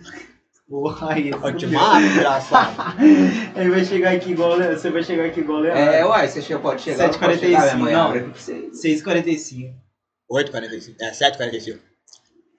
Porra, 0.68 1.12
aí. 1.12 1.30
Eu 1.30 1.56
te 1.56 1.66
mato, 1.68 2.04
engraçado. 2.04 2.96
Ele 3.54 3.70
vai 3.70 3.84
chegar 3.84 4.12
aqui 4.12 4.32
igual. 4.32 4.58
Você 4.58 4.90
vai 4.90 5.02
chegar 5.02 5.26
aqui 5.26 5.40
igual 5.40 5.58
o 5.58 5.62
Leandro. 5.62 5.80
É, 5.80 6.04
uai, 6.04 6.26
você 6.26 6.42
chega, 6.42 6.58
pode 6.58 6.82
chegar. 6.82 7.08
7h45, 7.08 7.18
pode 7.20 7.38
chegar, 7.38 7.62
minha 7.62 7.76
mãe 7.76 7.92
não. 7.92 8.06
abre 8.06 8.18
aqui 8.18 8.30
pra 8.30 8.40
você. 8.40 8.70
6h45. 8.72 9.74
8h45. 10.32 10.96
É, 11.00 11.10
7h45. 11.12 11.78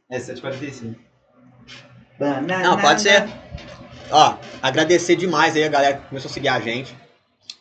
É, 0.09 0.19
7h45. 0.19 0.95
Não, 2.19 2.79
pode 2.79 3.01
ser. 3.01 3.27
Ó, 4.09 4.37
agradecer 4.61 5.15
demais 5.15 5.55
aí 5.55 5.63
a 5.63 5.69
galera 5.69 5.97
que 5.97 6.07
começou 6.07 6.29
a 6.29 6.33
seguir 6.33 6.47
a 6.47 6.59
gente. 6.59 6.95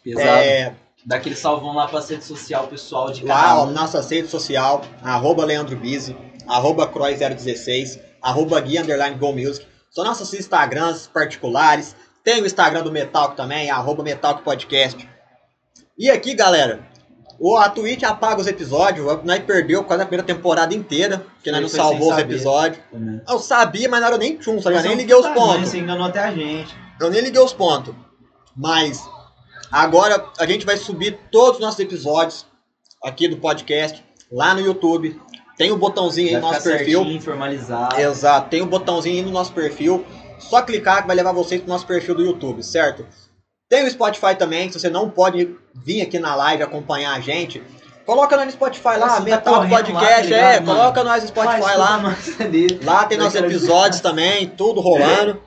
Pesado. 0.03 0.27
É, 0.27 0.75
Dá 1.05 1.17
aquele 1.17 1.37
salvão 1.37 1.73
lá 1.73 1.87
pra 1.87 2.01
rede 2.01 2.25
social, 2.25 2.67
pessoal 2.67 3.13
de 3.13 3.25
lá, 3.25 3.41
cada 3.41 3.61
ó, 3.61 3.67
um. 3.67 3.71
nossa 3.71 4.01
rede 4.01 4.27
social, 4.29 4.83
arroba 5.03 5.45
Leandro 5.45 5.77
Bizzi, 5.77 6.17
arroba 6.49 6.89
Croy016, 6.89 8.01
arroba 8.21 8.61
Gui 8.61 8.79
Underline 8.79 9.17
Go 9.17 9.33
Music. 9.33 9.67
São 9.91 10.05
nossos 10.05 10.35
Instagrams 10.35 11.07
particulares. 11.07 11.95
Tem 12.25 12.43
o 12.43 12.47
Instagram 12.47 12.83
do 12.83 12.91
Metalk 12.91 13.37
também, 13.37 13.71
arroba 13.71 14.03
Metalk 14.03 14.43
Podcast. 14.43 15.09
E 15.97 16.11
aqui, 16.11 16.35
galera, 16.35 16.81
o, 17.39 17.57
a 17.57 17.69
Twitch 17.69 18.03
apaga 18.03 18.41
os 18.41 18.47
episódios. 18.47 19.07
Nós 19.25 19.39
perdeu 19.41 19.85
quase 19.85 20.03
a 20.03 20.07
primeira 20.07 20.27
temporada 20.27 20.75
inteira, 20.75 21.27
porque 21.35 21.51
nós 21.51 21.61
não 21.61 21.69
salvou 21.69 22.13
os 22.13 22.19
episódios. 22.19 22.83
Também. 22.91 23.21
Eu 23.29 23.39
sabia, 23.39 23.89
mas 23.89 24.03
hora 24.03 24.15
eu 24.15 24.19
nem 24.19 24.37
tchum, 24.37 24.61
sabe? 24.61 24.77
Eu 24.77 24.81
é 24.81 24.83
nem 24.85 24.93
um 24.93 24.97
liguei 24.97 25.15
os 25.15 25.29
pontos. 25.29 25.69
Você 25.69 25.79
enganou 25.79 26.07
até 26.07 26.21
a 26.21 26.33
gente. 26.33 26.75
Eu 27.01 27.11
nem 27.11 27.21
liguei 27.21 27.41
os 27.41 27.53
pontos. 27.53 27.95
Mas 28.57 29.03
agora 29.71 30.25
a 30.39 30.47
gente 30.47 30.65
vai 30.65 30.77
subir 30.77 31.19
todos 31.31 31.57
os 31.57 31.61
nossos 31.61 31.81
episódios 31.81 32.47
aqui 33.05 33.29
do 33.29 33.37
podcast 33.37 34.03
lá 34.33 34.55
no 34.55 34.61
YouTube. 34.61 35.21
Tem 35.57 35.71
o 35.71 35.77
botãozinho 35.77 36.29
aí 36.29 36.35
Vai 36.35 36.43
no 36.43 36.49
nosso 36.49 36.63
perfil. 36.63 37.21
formalizado. 37.21 37.99
Exato, 37.99 38.51
tem 38.51 38.63
o 38.63 38.67
botãozinho 38.67 39.17
aí 39.17 39.23
no 39.23 39.31
nosso 39.31 39.53
perfil. 39.53 40.05
Só 40.39 40.63
clicar 40.63 41.03
que 41.03 41.07
vai 41.07 41.17
levar 41.17 41.33
vocês 41.33 41.61
pro 41.61 41.71
nosso 41.71 41.87
perfil 41.87 42.15
do 42.15 42.23
YouTube, 42.23 42.63
certo? 42.63 43.07
Tem 43.69 43.85
o 43.85 43.91
Spotify 43.91 44.35
também, 44.37 44.71
se 44.71 44.79
você 44.79 44.89
não 44.89 45.11
pode 45.11 45.57
vir 45.75 46.01
aqui 46.03 46.19
na 46.19 46.35
live 46.35 46.63
acompanhar 46.63 47.15
a 47.17 47.21
gente. 47.21 47.63
Coloca 48.05 48.37
nós 48.37 48.47
no 48.47 48.53
Spotify 48.53 48.97
lá, 48.99 49.21
Você 49.21 49.31
tá 49.31 49.39
correndo 49.39 49.73
lá, 49.73 49.79
Podcast, 49.79 50.31
tá 50.31 50.37
é, 50.37 50.61
mano? 50.61 50.79
coloca 50.79 51.05
nós 51.05 51.23
no 51.25 51.29
Spotify 51.29 51.61
Faz 51.61 51.79
lá. 51.79 52.17
ali. 52.39 52.81
Lá 52.85 53.05
tem 53.05 53.19
nossos 53.19 53.35
episódios 53.41 54.01
também, 54.01 54.47
tudo 54.47 54.81
rolando. 54.81 55.43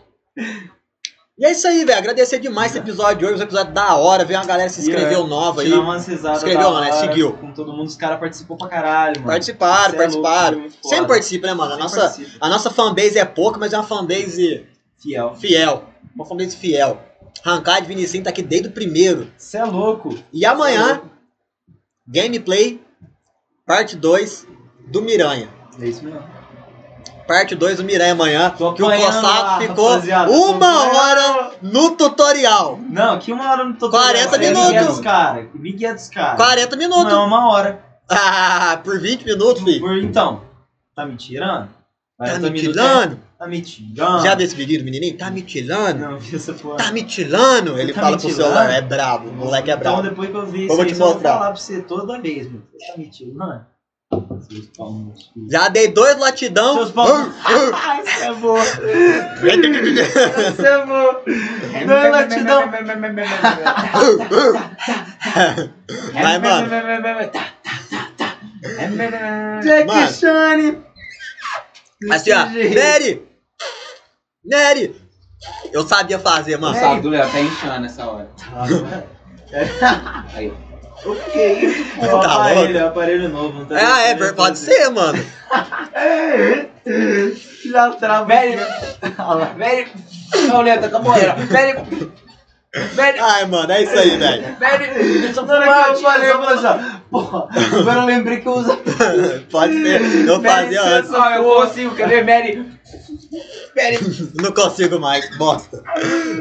E 1.38 1.46
é 1.46 1.52
isso 1.52 1.66
aí, 1.66 1.86
velho. 1.86 1.98
Agradecer 1.98 2.38
demais 2.38 2.72
esse 2.72 2.80
episódio 2.80 3.20
de 3.20 3.26
hoje, 3.26 3.40
um 3.40 3.44
episódio 3.46 3.74
da 3.74 3.96
hora. 3.96 4.26
Veio 4.26 4.38
uma 4.38 4.46
galera 4.46 4.68
se 4.68 4.82
inscreveu 4.82 5.26
nova 5.26 5.62
aí. 5.62 5.70
Da 5.70 5.78
não, 5.78 6.82
né? 6.82 6.92
Seguiu. 6.92 7.32
Com 7.32 7.54
todo 7.54 7.72
mundo, 7.72 7.88
os 7.88 7.96
caras 7.96 8.20
participou 8.20 8.58
pra 8.58 8.68
caralho, 8.68 9.22
mano. 9.22 9.28
Participaram, 9.32 9.92
Cê 9.92 9.96
é 9.96 10.00
participaram. 10.00 10.58
louco, 10.58 10.60
muito 10.60 10.78
foda. 10.82 10.96
Sempre 10.96 11.08
participa, 11.08 11.48
né, 11.48 11.54
mano? 11.54 11.74
A 11.76 11.78
nossa, 11.78 12.02
participa. 12.02 12.38
a 12.42 12.50
nossa 12.50 12.70
fanbase 12.70 13.18
é 13.18 13.24
pouca, 13.24 13.58
mas 13.58 13.72
é 13.72 13.78
uma 13.78 13.88
fanbase 13.88 14.68
Fiel. 15.02 15.34
fiel. 15.36 15.86
Uma 16.14 16.26
fanbase 16.26 16.58
fiel. 16.58 17.02
Rancard 17.44 17.88
Vinicinho 17.88 18.24
tá 18.24 18.30
aqui 18.30 18.42
desde 18.42 18.68
o 18.68 18.72
primeiro. 18.72 19.32
Você 19.38 19.58
é 19.58 19.64
louco. 19.64 20.18
E 20.34 20.46
amanhã, 20.46 21.02
gameplay, 22.08 22.82
parte 23.66 23.96
2 23.96 24.46
do 24.88 25.02
Miranha. 25.02 25.50
É 25.80 25.88
isso 25.88 26.04
mesmo. 26.04 26.24
Parte 27.28 27.54
2 27.56 27.78
do 27.78 27.84
Miranha 27.84 28.14
amanhã. 28.14 28.50
Tô 28.58 28.74
Que 28.74 28.82
o 28.82 28.88
Cossato 28.90 29.62
ficou 29.62 29.90
rapaziada, 29.90 30.32
uma 30.32 30.84
hora 30.94 31.52
no 31.62 31.92
tutorial. 31.92 32.80
Não, 32.90 33.20
que 33.20 33.32
uma 33.32 33.52
hora 33.52 33.64
no 33.64 33.74
tutorial. 33.76 34.02
40 34.02 34.30
Você 34.30 34.36
é 34.36 34.40
minutos. 34.50 34.68
Miguel 34.72 34.88
dos 34.88 35.00
caras. 35.00 35.48
Miguel 35.54 35.94
dos 35.94 36.10
caras. 36.10 36.38
40 36.38 36.76
minutos. 36.76 37.14
Não, 37.14 37.26
uma 37.28 37.50
hora. 37.52 37.88
Ah, 38.12 38.82
por 38.84 39.00
20 39.00 39.24
minutos, 39.24 39.62
filho. 39.62 39.82
Por- 39.82 39.96
Então, 40.00 40.42
tá 40.96 41.06
me 41.06 41.16
tirando? 41.16 41.68
Tá 42.18 42.26
40 42.26 42.50
me 42.50 42.60
tirando? 42.60 43.20
Tá 43.40 43.48
me 43.48 43.62
tirando. 43.62 44.22
Já 44.22 44.36
viu 44.36 44.46
esse 44.46 44.54
vídeo 44.56 44.80
do 44.80 44.84
menininho? 44.84 45.18
Tá 45.18 45.32
me 45.32 45.42
tirando? 45.42 46.00
Não, 46.00 46.20
vi 46.20 46.36
essa 46.36 46.52
porra. 46.54 46.76
Tá 46.76 46.92
me 46.92 47.04
tirando? 47.04 47.80
Ele 47.80 47.94
Tá 47.94 48.02
fala 48.02 48.18
pro 48.18 48.30
celular. 48.30 48.70
É 48.70 48.82
brabo. 48.82 49.30
O 49.30 49.34
moleque 49.34 49.72
é 49.72 49.76
Então, 49.76 49.94
brabo. 49.94 50.10
depois 50.10 50.30
que 50.30 50.36
eu 50.36 50.46
vi 50.46 50.60
Eu 50.60 50.66
isso 50.66 50.76
vou 50.76 50.84
aí, 50.84 50.90
te 50.92 50.96
só 50.98 51.06
vou 51.06 51.14
mostrar. 51.14 51.34
falar 51.36 51.48
pra 51.52 51.56
você 51.56 51.82
toda 51.84 52.20
vez, 52.20 52.48
mano. 52.48 52.68
Você 52.78 52.86
tá 54.76 54.84
cu. 54.84 55.14
Já 55.50 55.70
dei 55.70 55.88
dois 55.88 56.20
latidão. 56.20 56.74
Seus 56.76 56.92
pau 56.92 57.08
no 57.08 57.34
Ah, 57.46 58.02
Isso 58.04 58.24
é 58.26 58.34
bom. 58.34 58.58
Isso 58.62 60.66
é 60.66 60.86
bom. 60.86 61.24
Não, 61.88 62.12
latidão. 62.12 62.64
Vai, 66.14 66.40
mano. 66.40 66.70
Jack. 69.64 70.14
Shane. 70.14 70.78
Assim, 72.12 72.32
ó. 72.34 72.44
Desse 72.46 72.74
jeito. 72.74 73.29
Nery! 74.44 74.80
Nery! 74.88 75.10
Eu 75.72 75.88
sabia 75.88 76.20
fazer, 76.20 76.58
mano. 76.58 76.78
saco 76.78 77.02
do 77.02 77.10
Léo 77.10 77.30
tá 77.32 77.40
inchando 77.40 77.80
nessa 77.80 78.06
hora. 78.06 78.30
Aí. 80.36 80.54
O 81.06 81.16
que 81.16 81.40
é 81.40 81.66
isso? 81.66 81.98
Tá 82.02 82.34
aparelho, 82.34 82.62
louco? 82.62 82.78
é 82.78 82.82
aparelho 82.82 83.30
novo. 83.30 83.60
Não 83.60 83.66
tá 83.66 83.76
Ah, 83.78 84.02
é, 84.02 84.16
pode 84.34 84.60
fazer. 84.60 84.74
ser, 84.74 84.90
mano. 84.90 85.26
Já 87.72 87.90
trava. 87.92 88.26
Velho, 88.26 88.60
velho. 89.58 89.88
Não, 90.48 90.62
Léo, 90.62 90.82
tá 90.82 90.90
com 90.90 90.98
a 90.98 91.00
boleira. 91.00 91.36
Velho. 91.36 92.12
Velho. 92.72 93.24
Ai, 93.26 93.46
mano, 93.46 93.72
é 93.72 93.82
isso 93.84 93.98
aí, 93.98 94.16
velho. 94.18 94.56
Hora 94.62 94.78
que 94.78 95.34
fumar, 95.34 95.90
eu 95.90 95.96
falei, 95.96 96.30
eu 96.30 96.38
falei 96.44 96.54
assim, 96.54 96.68
ó, 96.68 97.00
porra, 97.10 97.48
agora 97.80 98.00
eu 98.02 98.06
lembrei 98.06 98.38
que 98.42 98.48
eu 98.48 98.54
uso. 98.54 98.78
Pode 99.50 99.74
ser. 99.74 100.28
Eu 100.28 100.40
fazia 100.40 100.82
Velho, 100.84 100.96
antes. 100.96 101.10
sensacional, 101.10 101.34
Eu 101.34 101.44
consigo, 101.66 101.96
cadê 101.96 102.22
Velho? 102.22 102.66
Velho. 103.76 104.00
Não 104.36 104.52
consigo 104.52 105.00
mais, 105.00 105.36
bosta. 105.38 105.82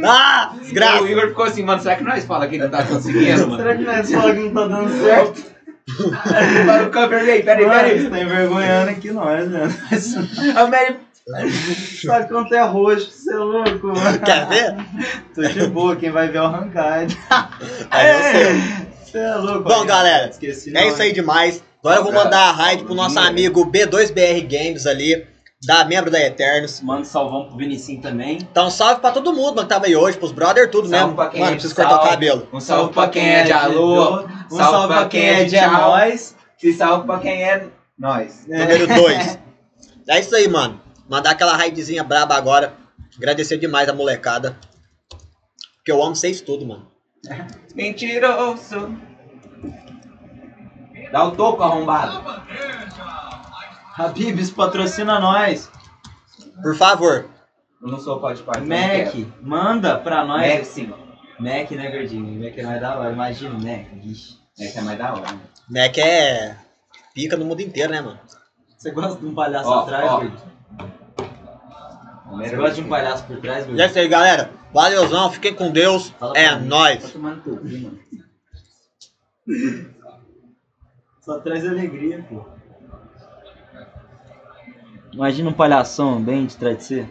Ah, 0.04 0.52
O 0.54 0.58
desgraça. 0.60 1.04
Igor 1.10 1.28
ficou 1.28 1.44
assim, 1.46 1.62
mano, 1.62 1.80
será 1.80 1.96
que 1.96 2.04
nós 2.04 2.24
fala 2.26 2.46
que 2.46 2.56
ele 2.56 2.64
não 2.64 2.70
tá 2.70 2.82
conseguindo, 2.84 3.48
mano? 3.48 3.62
Será 3.62 3.76
que 3.76 3.82
não 3.84 3.92
é 3.92 4.02
só 4.02 4.20
que 4.20 4.38
não 4.38 4.54
tá 4.54 4.66
dando 4.76 5.02
certo? 5.02 5.58
Para 6.66 6.82
o 6.82 6.90
câmera, 6.90 7.24
peraí, 7.24 7.42
peraí, 7.42 7.64
peraí. 7.64 8.00
você 8.02 8.10
tá 8.10 8.20
envergonhando 8.20 8.90
aqui 8.90 9.10
nós, 9.10 9.48
né? 9.48 9.62
A 10.54 10.66
Mary. 10.66 10.96
Sabe 12.06 12.28
quanto 12.28 12.54
é 12.54 12.62
roxo, 12.62 13.10
você 13.10 13.32
é 13.32 13.36
louco, 13.36 13.86
mano. 13.88 14.18
Quer 14.24 14.48
ver? 14.48 14.76
Tô 15.34 15.42
de 15.42 15.66
boa, 15.68 15.94
quem 15.96 16.10
vai 16.10 16.28
ver 16.28 16.38
é 16.38 16.42
o 16.42 16.48
Rancard. 16.48 17.18
Aí 17.90 18.08
eu 18.08 18.22
sei. 18.22 18.88
Você 19.04 19.18
é 19.18 19.34
louco. 19.36 19.68
Bom, 19.68 19.84
galera, 19.86 20.28
Esqueci 20.28 20.76
É 20.76 20.88
isso 20.88 21.00
aí 21.00 21.12
demais. 21.12 21.62
Agora 21.80 21.96
eu 22.00 22.04
vou 22.04 22.12
mandar 22.12 22.48
a 22.48 22.52
raid 22.52 22.84
pro 22.84 22.94
nosso 22.94 23.18
amigo 23.18 23.64
B2BR 23.64 24.46
Games 24.46 24.86
ali, 24.86 25.26
da 25.66 25.84
membro 25.84 26.10
da 26.10 26.20
Eternos. 26.20 26.80
Manda 26.82 27.02
um 27.02 27.04
salvão 27.04 27.46
pro 27.46 27.56
Vinicinho 27.56 28.02
também. 28.02 28.38
Então 28.40 28.70
salve 28.70 29.00
pra 29.00 29.10
todo 29.10 29.32
mundo, 29.32 29.56
mano, 29.56 29.62
que 29.62 29.74
tava 29.74 29.86
aí 29.86 29.96
hoje, 29.96 30.18
pros 30.18 30.32
brother, 30.32 30.70
tudo 30.70 30.88
Salve 30.88 31.04
mesmo. 31.04 31.16
pra 31.16 31.28
quem 31.28 31.40
Mano, 31.40 31.52
é 31.52 31.54
preciso 31.54 31.74
de 31.74 31.80
cortar 31.80 31.92
o 31.92 31.96
salve. 31.96 32.10
cabelo. 32.10 32.48
Um 32.52 32.60
salve 32.60 32.92
pra 32.92 33.08
quem 33.08 33.28
é 33.28 33.42
de 33.44 33.52
alô. 33.52 34.24
Um 34.50 34.56
salve 34.56 34.88
pra 34.88 35.08
quem 35.08 35.28
é 35.28 35.44
de 35.44 35.56
é 35.56 35.66
nós. 35.66 36.36
Se 36.58 36.72
salve 36.74 37.06
pra 37.06 37.18
quem 37.18 37.42
é 37.42 37.66
nós. 37.98 38.46
Número 38.46 38.86
2. 38.86 39.38
É 40.08 40.20
isso 40.20 40.34
aí, 40.34 40.48
mano. 40.48 40.80
Mandar 41.08 41.30
aquela 41.30 41.56
raidzinha 41.56 42.04
braba 42.04 42.34
agora. 42.36 42.74
Agradecer 43.16 43.56
demais 43.58 43.88
a 43.88 43.92
molecada. 43.94 44.56
Porque 45.76 45.90
eu 45.90 46.02
amo 46.02 46.14
vocês 46.14 46.40
tudo, 46.40 46.66
mano. 46.66 46.86
Mentiroso. 47.74 48.96
Dá 51.10 51.24
o 51.24 51.30
toco 51.32 51.62
arrombado. 51.62 52.22
Habibs 53.96 54.50
patrocina 54.50 55.18
nós. 55.18 55.70
Por 56.62 56.76
favor. 56.76 57.28
Eu 57.80 57.88
não 57.88 57.98
sou 57.98 58.20
pode 58.20 58.42
parte. 58.42 58.62
Mac, 58.66 59.14
manda 59.40 59.96
pra 59.98 60.24
nós. 60.24 60.54
Mac 60.54 60.64
sim. 60.64 60.92
Mac, 61.38 61.70
né, 61.70 61.90
gordinho? 61.90 62.42
Mac 62.44 62.58
é 62.58 62.62
mais 62.62 62.80
da 62.80 62.98
hora. 62.98 63.12
Imagina, 63.12 63.54
Mac. 63.54 63.88
Vixe. 64.02 64.36
Mac 64.58 64.76
é 64.76 64.80
mais 64.82 64.98
da 64.98 65.12
hora. 65.12 65.32
né? 65.32 65.40
Mac 65.68 65.98
é 65.98 66.56
pica 67.14 67.36
no 67.36 67.44
mundo 67.44 67.60
inteiro, 67.62 67.90
né, 67.92 68.00
mano? 68.00 68.18
Você 68.76 68.90
gosta 68.90 69.18
de 69.20 69.26
um 69.26 69.34
palhaço 69.34 69.68
Ó, 69.68 69.80
atrás, 69.80 70.10
ó. 70.10 70.16
gordinho? 70.20 70.48
Você 72.30 72.56
gosta 72.56 72.74
de 72.74 72.80
um 72.82 72.88
palhaço 72.88 73.24
por 73.24 73.40
trás, 73.40 73.66
E 73.66 73.80
é 73.80 73.86
isso 73.86 73.98
aí, 73.98 74.08
galera. 74.08 74.50
Valeuzão, 74.72 75.30
fiquem 75.32 75.54
com 75.54 75.70
Deus. 75.70 76.10
Fala 76.18 76.36
É 76.36 76.54
nóis. 76.54 77.02
Tá 77.02 77.08
tomando 77.08 77.42
teu 77.42 77.56
cu, 77.56 77.64
mano. 77.64 77.98
Só 81.20 81.40
traz 81.40 81.66
alegria, 81.66 82.24
pô. 82.28 82.44
Imagina 85.12 85.50
um 85.50 85.54
palhação 85.54 86.22
bem 86.22 86.46
de 86.46 86.56
trás 86.56 86.78
de 86.78 86.84
você. 86.84 87.08